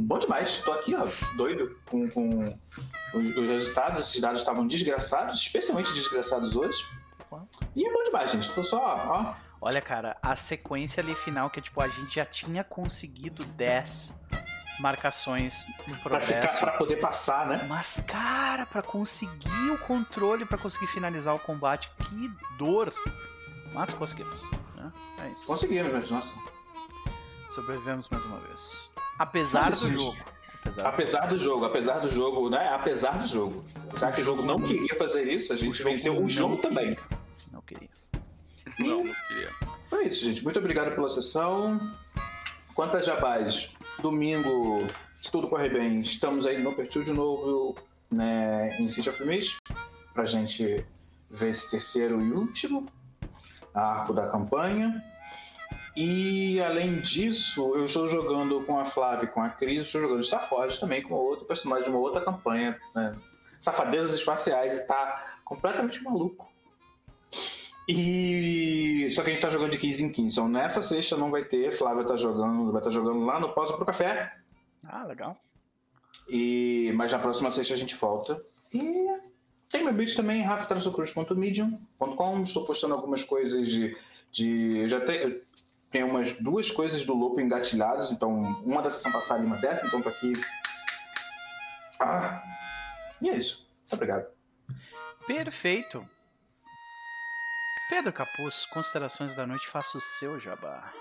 bom 0.00 0.18
demais. 0.18 0.58
Tô 0.58 0.72
aqui, 0.72 0.94
ó, 0.94 1.08
doido 1.38 1.74
com, 1.90 2.06
com 2.10 2.54
os, 3.14 3.36
os 3.38 3.48
resultados. 3.48 4.00
Esses 4.00 4.20
dados 4.20 4.42
estavam 4.42 4.66
desgraçados, 4.66 5.40
especialmente 5.40 5.90
desgraçados 5.94 6.54
hoje. 6.54 6.84
E 7.74 7.86
é 7.86 7.90
bom 7.90 8.04
demais, 8.04 8.30
gente. 8.30 8.52
Tô 8.52 8.62
só, 8.62 8.78
ó. 8.78 9.34
Olha, 9.58 9.80
cara, 9.80 10.18
a 10.20 10.36
sequência 10.36 11.02
ali 11.02 11.14
final, 11.14 11.48
que 11.48 11.60
é 11.60 11.62
tipo, 11.62 11.80
a 11.80 11.88
gente 11.88 12.14
já 12.14 12.26
tinha 12.26 12.62
conseguido 12.62 13.42
10 13.42 14.20
marcações 14.80 15.66
no 15.86 15.96
Pra, 15.98 16.18
progresso. 16.18 16.54
ficar, 16.56 16.70
pra 16.70 16.78
poder 16.78 16.96
passar, 16.96 17.46
né? 17.46 17.66
Mas, 17.68 18.00
cara, 18.06 18.66
pra 18.66 18.82
conseguir 18.82 19.70
o 19.70 19.78
controle, 19.78 20.44
pra 20.44 20.58
conseguir 20.58 20.86
finalizar 20.86 21.34
o 21.34 21.38
combate, 21.38 21.90
que 21.98 22.30
dor. 22.56 22.92
Mas 23.72 23.92
conseguimos. 23.92 24.42
Né? 24.74 24.92
É 25.22 25.28
isso. 25.28 25.46
Conseguimos, 25.46 25.92
mas 25.92 26.10
nossa. 26.10 26.32
Sobrevivemos 27.50 28.08
mais 28.08 28.24
uma 28.24 28.38
vez. 28.40 28.90
Apesar 29.18 29.70
do 29.70 29.92
jogo. 29.92 30.16
Apesar 30.62 30.86
Apesar 30.88 31.26
do 31.26 31.38
jogo, 31.38 31.64
apesar 31.64 31.98
do 32.00 32.08
jogo, 32.08 32.50
né? 32.50 32.68
Apesar 32.68 33.18
do 33.18 33.26
jogo. 33.26 33.64
Já 33.98 34.12
que 34.12 34.20
o 34.20 34.24
jogo 34.24 34.42
não 34.42 34.60
queria 34.60 34.94
fazer 34.96 35.22
isso, 35.24 35.52
a 35.52 35.56
gente 35.56 35.78
jogo 35.78 35.90
venceu 35.90 36.22
o 36.22 36.28
jogo 36.28 36.58
também. 36.58 36.96
Não 37.50 37.62
queria. 37.62 37.88
Não, 38.78 39.04
não 39.04 39.14
queria. 39.28 39.50
Foi 39.88 40.06
isso, 40.06 40.24
gente. 40.24 40.44
Muito 40.44 40.58
obrigado 40.58 40.94
pela 40.94 41.08
sessão. 41.08 41.80
Quanto 42.74 42.96
a 42.96 43.00
Jabás, 43.02 43.70
domingo, 44.00 44.82
se 45.20 45.30
tudo 45.30 45.48
correr 45.48 45.70
bem, 45.70 46.00
estamos 46.00 46.46
aí 46.46 46.62
no 46.62 46.74
Perfil 46.74 47.04
de 47.04 47.12
novo, 47.12 47.76
né, 48.10 48.70
em 48.78 48.88
City 48.88 49.08
of 49.08 49.24
Mist, 49.24 49.58
pra 50.12 50.24
gente 50.24 50.84
ver 51.30 51.50
esse 51.50 51.70
terceiro 51.70 52.20
e 52.20 52.32
último 52.32 52.86
arco 53.74 54.12
da 54.12 54.28
campanha. 54.28 55.02
E 55.96 56.60
além 56.60 57.00
disso, 57.00 57.74
eu 57.74 57.84
estou 57.84 58.08
jogando 58.08 58.62
com 58.64 58.78
a 58.78 58.84
Flávia 58.84 59.24
e 59.24 59.28
com 59.28 59.42
a 59.42 59.50
Cris, 59.50 59.86
estou 59.86 60.00
jogando 60.00 60.24
Star 60.24 60.48
também 60.78 61.02
com 61.02 61.14
outro 61.14 61.44
personagem 61.44 61.84
de 61.84 61.90
uma 61.90 61.98
outra 61.98 62.20
campanha, 62.20 62.78
né? 62.94 63.14
Safadezas 63.60 64.14
espaciais 64.14 64.78
e 64.78 64.86
tá 64.86 65.38
completamente 65.44 66.02
maluco. 66.02 66.49
E 67.88 69.08
só 69.10 69.22
que 69.22 69.30
a 69.30 69.32
gente 69.32 69.42
tá 69.42 69.50
jogando 69.50 69.72
de 69.72 69.78
15 69.78 70.04
em 70.04 70.12
15. 70.12 70.32
Então 70.32 70.48
nessa 70.48 70.82
sexta 70.82 71.16
não 71.16 71.30
vai 71.30 71.44
ter, 71.44 71.72
Flávia 71.72 72.04
tá 72.04 72.16
jogando, 72.16 72.70
vai 72.70 72.80
estar 72.80 72.90
jogando 72.90 73.24
lá 73.24 73.40
no 73.40 73.52
Pausa 73.52 73.74
pro 73.74 73.86
Café. 73.86 74.32
Ah, 74.86 75.04
legal. 75.04 75.36
E 76.28 76.92
mas 76.94 77.12
na 77.12 77.18
próxima 77.18 77.50
sexta 77.50 77.74
a 77.74 77.76
gente 77.76 77.96
volta. 77.96 78.40
E 78.72 79.06
tem 79.68 79.84
meu 79.84 79.92
vídeo 79.94 80.16
também, 80.16 80.42
rafatraçocruz.medium.com. 80.42 82.42
Estou 82.42 82.64
postando 82.64 82.94
algumas 82.94 83.24
coisas 83.24 83.68
de. 83.68 83.96
de 84.30 84.78
eu 84.78 84.88
já 84.88 85.00
tenho, 85.00 85.40
tem 85.90 86.04
umas 86.04 86.32
duas 86.38 86.70
coisas 86.70 87.04
do 87.04 87.14
Lopo 87.14 87.40
engatilhadas. 87.40 88.12
Então, 88.12 88.42
uma 88.64 88.82
da 88.82 88.90
sessão 88.90 89.12
passada 89.12 89.42
e 89.42 89.46
uma 89.46 89.56
dessa, 89.56 89.86
então 89.86 90.02
tá 90.02 90.10
aqui. 90.10 90.32
Ah, 92.00 92.42
e 93.20 93.30
é 93.30 93.36
isso. 93.36 93.68
Muito 93.82 93.94
obrigado. 93.94 94.26
Perfeito. 95.26 96.08
Pedro 97.90 98.12
Capuz, 98.12 98.66
considerações 98.66 99.34
da 99.34 99.44
noite, 99.44 99.66
faça 99.66 99.98
o 99.98 100.00
seu 100.00 100.38
jabá. 100.38 100.94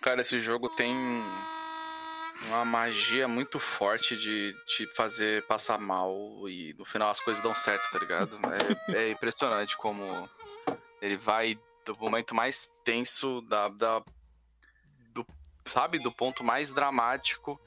Cara, 0.00 0.20
esse 0.20 0.40
jogo 0.40 0.68
tem 0.68 0.94
uma 2.46 2.64
magia 2.64 3.26
muito 3.26 3.58
forte 3.58 4.16
de 4.16 4.54
te 4.68 4.86
fazer 4.94 5.42
passar 5.48 5.78
mal 5.80 6.14
e 6.48 6.72
no 6.78 6.84
final 6.84 7.10
as 7.10 7.18
coisas 7.18 7.42
dão 7.42 7.52
certo, 7.56 7.90
tá 7.90 7.98
ligado? 7.98 8.38
É, 8.88 8.98
é 8.98 9.10
impressionante 9.10 9.76
como 9.76 10.30
ele 11.02 11.16
vai 11.16 11.58
do 11.84 11.96
momento 11.96 12.36
mais 12.36 12.70
tenso 12.84 13.40
da, 13.42 13.68
da 13.68 14.00
do, 15.10 15.26
sabe, 15.64 15.98
do 15.98 16.12
ponto 16.12 16.44
mais 16.44 16.72
dramático. 16.72 17.60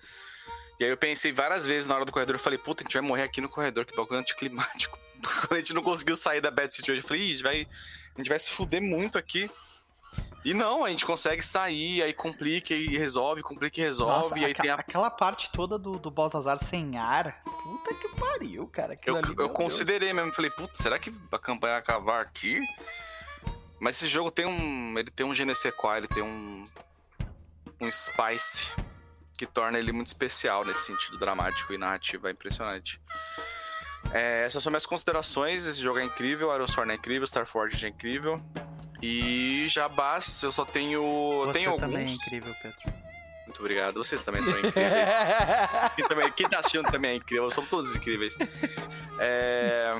E 0.80 0.86
aí 0.86 0.90
eu 0.92 0.98
pensei 0.98 1.34
várias 1.34 1.68
vezes 1.68 1.90
na 1.90 1.96
hora 1.96 2.06
do 2.06 2.12
corredor, 2.14 2.36
eu 2.36 2.40
falei, 2.40 2.58
puta, 2.58 2.84
a 2.84 2.86
gente 2.86 2.94
vai 2.94 3.02
morrer 3.02 3.24
aqui 3.24 3.42
no 3.42 3.50
corredor, 3.50 3.86
que 3.86 3.96
bagulho 3.96 4.22
anticlimático. 4.22 4.98
Quando 5.42 5.54
a 5.54 5.58
gente 5.58 5.74
não 5.74 5.84
conseguiu 5.84 6.16
sair 6.16 6.40
da 6.40 6.52
bad 6.52 6.74
situation, 6.74 7.04
eu 7.04 7.08
falei, 7.08 7.32
Ih, 7.32 7.42
vai, 7.42 7.68
a 8.18 8.22
gente 8.22 8.30
vai 8.30 8.40
se 8.40 8.50
fuder 8.50 8.82
muito 8.82 9.18
aqui. 9.18 9.50
E 10.44 10.54
não, 10.54 10.84
a 10.84 10.90
gente 10.90 11.06
consegue 11.06 11.42
sair, 11.42 12.02
aí 12.02 12.14
complica 12.14 12.74
e 12.74 12.98
resolve, 12.98 13.44
complica 13.44 13.80
e 13.80 13.84
resolve, 13.84 14.30
Nossa, 14.30 14.40
e 14.40 14.46
aí 14.46 14.54
tem 14.54 14.72
a 14.72 14.76
aquela 14.76 15.10
parte 15.10 15.52
toda 15.52 15.78
do, 15.78 16.00
do 16.00 16.10
Baltazar 16.10 16.58
sem 16.58 16.98
ar. 16.98 17.42
Puta 17.44 17.94
que 17.94 18.08
pariu, 18.16 18.66
cara. 18.68 18.98
Eu, 19.06 19.18
ali, 19.18 19.36
eu 19.38 19.50
considerei 19.50 20.14
mesmo, 20.14 20.32
falei, 20.32 20.50
putz, 20.50 20.78
será 20.80 20.98
que 20.98 21.14
a 21.32 21.38
campanha 21.38 21.74
vai 21.74 21.80
acabar 21.80 22.22
aqui? 22.22 22.60
Mas 23.80 23.98
esse 23.98 24.08
jogo 24.08 24.32
tem 24.32 24.46
um. 24.46 24.98
Ele 24.98 25.12
tem 25.12 25.26
um 25.26 25.32
GNC4, 25.32 25.98
ele 25.98 26.08
tem 26.08 26.24
um. 26.24 26.68
um 27.80 27.92
spice 27.92 28.72
que 29.38 29.46
torna 29.46 29.78
ele 29.78 29.92
muito 29.92 30.08
especial 30.08 30.66
nesse 30.66 30.86
sentido 30.86 31.20
dramático 31.20 31.72
e 31.72 31.78
narrativo, 31.78 32.28
é 32.28 32.32
impressionante. 32.32 33.00
É, 34.14 34.46
essas 34.46 34.64
são 34.64 34.72
minhas 34.72 34.86
considerações. 34.86 35.66
Esse 35.66 35.82
jogo 35.82 36.00
é 36.00 36.04
incrível, 36.04 36.54
Iron 36.54 36.92
é 36.92 36.96
incrível, 36.96 37.28
Star 37.28 37.46
Forge 37.46 37.86
é 37.86 37.90
incrível. 37.90 38.42
E 39.02 39.68
Jabás, 39.70 40.42
eu 40.44 40.52
só 40.52 40.66
tenho. 40.66 41.02
Você 41.46 41.54
tenho 41.54 41.78
também 41.78 41.98
é 41.98 42.02
alguns. 42.02 42.26
incrível, 42.26 42.54
Pedro. 42.62 42.78
Muito 43.46 43.60
obrigado. 43.60 43.96
Vocês 43.96 44.24
também 44.24 44.42
são 44.42 44.58
incríveis. 44.60 45.10
Quem, 45.96 46.06
também, 46.10 46.32
quem 46.32 46.50
tá 46.50 46.60
assistindo 46.60 46.92
também 46.92 47.12
é 47.12 47.16
incrível, 47.16 47.50
somos 47.52 47.70
todos 47.70 47.96
incríveis. 47.96 48.36
É, 49.20 49.96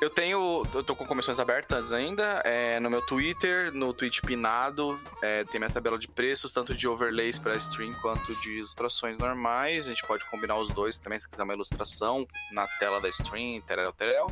eu 0.00 0.10
tenho. 0.10 0.66
Eu 0.74 0.84
tô 0.84 0.94
com 0.94 1.06
comissões 1.06 1.40
abertas 1.40 1.92
ainda. 1.92 2.42
é, 2.44 2.78
no 2.80 2.90
meu 2.90 3.00
Twitter, 3.00 3.72
no 3.72 3.92
Twitch 3.92 4.20
Pinado, 4.20 4.98
é, 5.22 5.44
tem 5.44 5.58
minha 5.58 5.70
tabela 5.70 5.98
de 5.98 6.08
preços, 6.08 6.52
tanto 6.52 6.74
de 6.74 6.86
overlays 6.86 7.38
para 7.38 7.56
stream 7.56 7.94
quanto 8.02 8.34
de 8.36 8.58
ilustrações 8.58 9.18
normais. 9.18 9.86
A 9.86 9.90
gente 9.90 10.06
pode 10.06 10.24
combinar 10.26 10.56
os 10.56 10.68
dois 10.68 10.98
também, 10.98 11.18
se 11.18 11.28
quiser 11.28 11.42
uma 11.42 11.54
ilustração 11.54 12.26
na 12.52 12.66
tela 12.78 13.00
da 13.00 13.08
stream, 13.08 13.60
terel, 13.62 13.92
terel. 13.92 14.30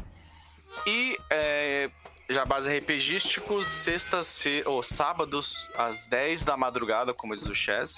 E 0.87 1.17
é, 1.31 1.91
jabás 2.29 2.67
RPGísticos, 2.67 3.67
sextas 3.67 4.43
ou 4.67 4.83
sábados, 4.83 5.69
às 5.77 6.05
10 6.07 6.45
da 6.45 6.57
madrugada, 6.57 7.15
como 7.15 7.35
diz 7.35 7.47
o 7.47 7.55
Chess. 7.55 7.97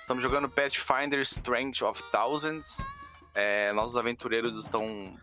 Estamos 0.00 0.22
jogando 0.22 0.48
Pathfinder 0.48 1.20
Strange 1.20 1.84
of 1.84 2.02
Thousands. 2.10 2.86
É, 3.34 3.72
nossos 3.72 3.96
aventureiros 3.96 4.56
estão 4.56 5.18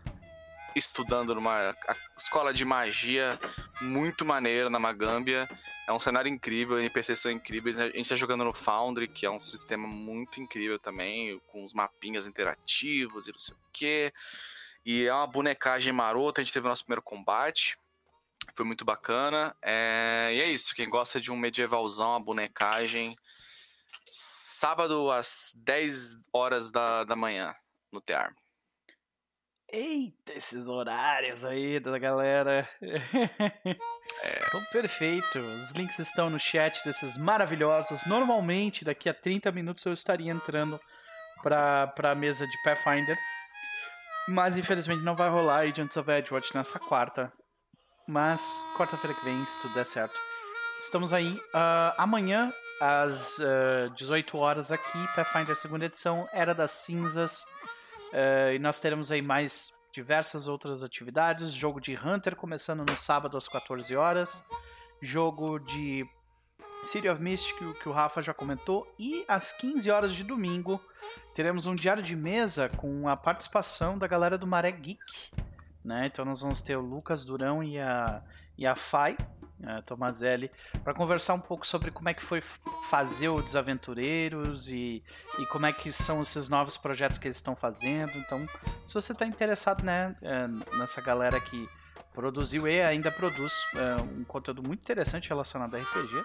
estudando 0.74 1.34
numa 1.34 1.74
escola 2.16 2.52
de 2.52 2.64
magia 2.64 3.38
muito 3.80 4.24
maneira 4.24 4.70
na 4.70 4.78
Magâmbia. 4.78 5.48
É 5.86 5.92
um 5.92 5.98
cenário 5.98 6.28
incrível, 6.28 6.78
NPCs 6.78 7.20
são 7.20 7.30
incríveis. 7.30 7.78
A 7.78 7.86
gente 7.86 8.02
está 8.02 8.16
jogando 8.16 8.44
no 8.44 8.54
Foundry, 8.54 9.08
que 9.08 9.26
é 9.26 9.30
um 9.30 9.40
sistema 9.40 9.86
muito 9.86 10.40
incrível 10.40 10.78
também, 10.78 11.40
com 11.48 11.64
os 11.64 11.72
mapinhas 11.72 12.26
interativos 12.26 13.26
e 13.26 13.32
não 13.32 13.38
sei 13.38 13.54
o 13.54 13.58
quê. 13.72 14.12
E 14.84 15.06
é 15.06 15.12
uma 15.12 15.26
bonecagem 15.26 15.92
marota, 15.92 16.40
a 16.40 16.44
gente 16.44 16.52
teve 16.52 16.66
o 16.66 16.68
nosso 16.68 16.84
primeiro 16.84 17.02
combate. 17.02 17.78
Foi 18.54 18.64
muito 18.64 18.84
bacana. 18.84 19.56
É, 19.62 20.30
E 20.34 20.40
é 20.40 20.50
isso, 20.50 20.74
quem 20.74 20.88
gosta 20.88 21.20
de 21.20 21.30
um 21.30 21.36
medievalzão, 21.36 22.14
a 22.14 22.20
bonecagem. 22.20 23.16
Sábado 24.10 25.10
às 25.10 25.52
10 25.56 26.18
horas 26.32 26.70
da, 26.70 27.04
da 27.04 27.16
manhã, 27.16 27.54
no 27.90 28.00
Tear. 28.00 28.34
Eita, 29.72 30.34
esses 30.34 30.68
horários 30.68 31.44
aí 31.44 31.80
da 31.80 31.98
galera. 31.98 32.68
Então, 34.24 34.62
perfeito. 34.70 35.38
Os 35.38 35.72
links 35.72 35.98
estão 35.98 36.30
no 36.30 36.38
chat 36.38 36.84
desses 36.84 37.16
maravilhosos. 37.16 38.06
Normalmente, 38.06 38.84
daqui 38.84 39.08
a 39.08 39.14
30 39.14 39.50
minutos 39.50 39.84
eu 39.84 39.92
estaria 39.92 40.30
entrando 40.30 40.78
pra, 41.42 41.88
pra 41.88 42.14
mesa 42.14 42.46
de 42.46 42.62
Pathfinder. 42.62 43.16
Mas 44.28 44.56
infelizmente 44.56 45.02
não 45.02 45.16
vai 45.16 45.28
rolar 45.28 45.60
Agents 45.60 45.96
of 45.96 46.08
Edgewater 46.08 46.50
nessa 46.54 46.78
quarta. 46.78 47.32
Mas 48.06 48.42
quarta-feira 48.76 49.16
que 49.16 49.24
vem, 49.24 49.44
se 49.44 49.60
tudo 49.62 49.74
der 49.74 49.86
certo. 49.86 50.16
Estamos 50.80 51.12
aí 51.12 51.40
ah, 51.54 51.94
amanhã, 51.96 52.52
às 52.80 53.40
ah, 53.40 53.88
18 53.96 54.36
horas 54.36 54.70
aqui, 54.70 54.98
Pathfinder 55.16 55.56
segunda 55.56 55.86
edição, 55.86 56.28
Era 56.32 56.54
das 56.54 56.70
Cinzas. 56.70 57.44
Ah, 58.12 58.52
e 58.52 58.58
nós 58.58 58.78
teremos 58.78 59.10
aí 59.10 59.22
mais 59.22 59.72
diversas 59.92 60.48
outras 60.48 60.82
atividades. 60.82 61.52
Jogo 61.52 61.80
de 61.80 61.94
Hunter 61.94 62.34
começando 62.36 62.84
no 62.88 62.96
sábado 62.96 63.36
às 63.36 63.48
14 63.48 63.94
horas. 63.96 64.44
jogo 65.00 65.58
de 65.58 66.06
City 66.84 67.08
of 67.08 67.20
Mystic, 67.20 67.56
que 67.80 67.88
o 67.88 67.92
Rafa 67.92 68.22
já 68.22 68.32
comentou. 68.32 68.86
E 68.98 69.24
às 69.28 69.52
15 69.52 69.90
horas 69.90 70.14
de 70.14 70.24
domingo, 70.24 70.80
teremos 71.34 71.66
um 71.66 71.74
diário 71.74 72.02
de 72.02 72.14
mesa 72.16 72.68
com 72.68 73.08
a 73.08 73.16
participação 73.16 73.98
da 73.98 74.06
galera 74.06 74.38
do 74.38 74.46
Maré 74.46 74.70
Geek. 74.70 75.00
Né? 75.84 76.06
Então 76.06 76.24
nós 76.24 76.40
vamos 76.40 76.62
ter 76.62 76.76
o 76.76 76.80
Lucas 76.80 77.24
Durão 77.24 77.62
e 77.62 77.78
a, 77.78 78.22
e 78.56 78.66
a 78.66 78.76
Fai, 78.76 79.16
a 79.64 79.82
Tomazelli, 79.82 80.50
para 80.82 80.94
conversar 80.94 81.34
um 81.34 81.40
pouco 81.40 81.66
sobre 81.66 81.90
como 81.90 82.08
é 82.08 82.14
que 82.14 82.22
foi 82.22 82.40
fazer 82.88 83.28
o 83.28 83.40
Desaventureiros 83.40 84.68
e, 84.68 85.02
e 85.38 85.46
como 85.46 85.66
é 85.66 85.72
que 85.72 85.92
são 85.92 86.22
esses 86.22 86.48
novos 86.48 86.76
projetos 86.76 87.18
que 87.18 87.26
eles 87.26 87.36
estão 87.36 87.54
fazendo. 87.54 88.16
Então, 88.16 88.46
se 88.86 88.94
você 88.94 89.12
está 89.12 89.26
interessado 89.26 89.82
né, 89.84 90.16
é, 90.22 90.48
nessa 90.76 91.00
galera 91.00 91.40
que 91.40 91.68
produziu 92.12 92.68
e 92.68 92.80
ainda 92.82 93.10
produz 93.10 93.52
é, 93.74 93.96
um 94.02 94.24
conteúdo 94.24 94.62
muito 94.62 94.80
interessante 94.80 95.28
relacionado 95.28 95.74
a 95.74 95.78
RPG, 95.78 96.24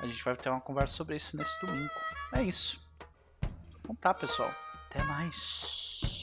a 0.00 0.06
gente 0.06 0.22
vai 0.24 0.36
ter 0.36 0.50
uma 0.50 0.60
conversa 0.60 0.96
sobre 0.96 1.16
isso 1.16 1.36
nesse 1.36 1.64
domingo. 1.64 1.92
É 2.32 2.42
isso. 2.42 2.80
Então 3.80 3.94
tá, 3.94 4.12
pessoal. 4.12 4.50
Até 4.90 5.02
mais. 5.04 6.21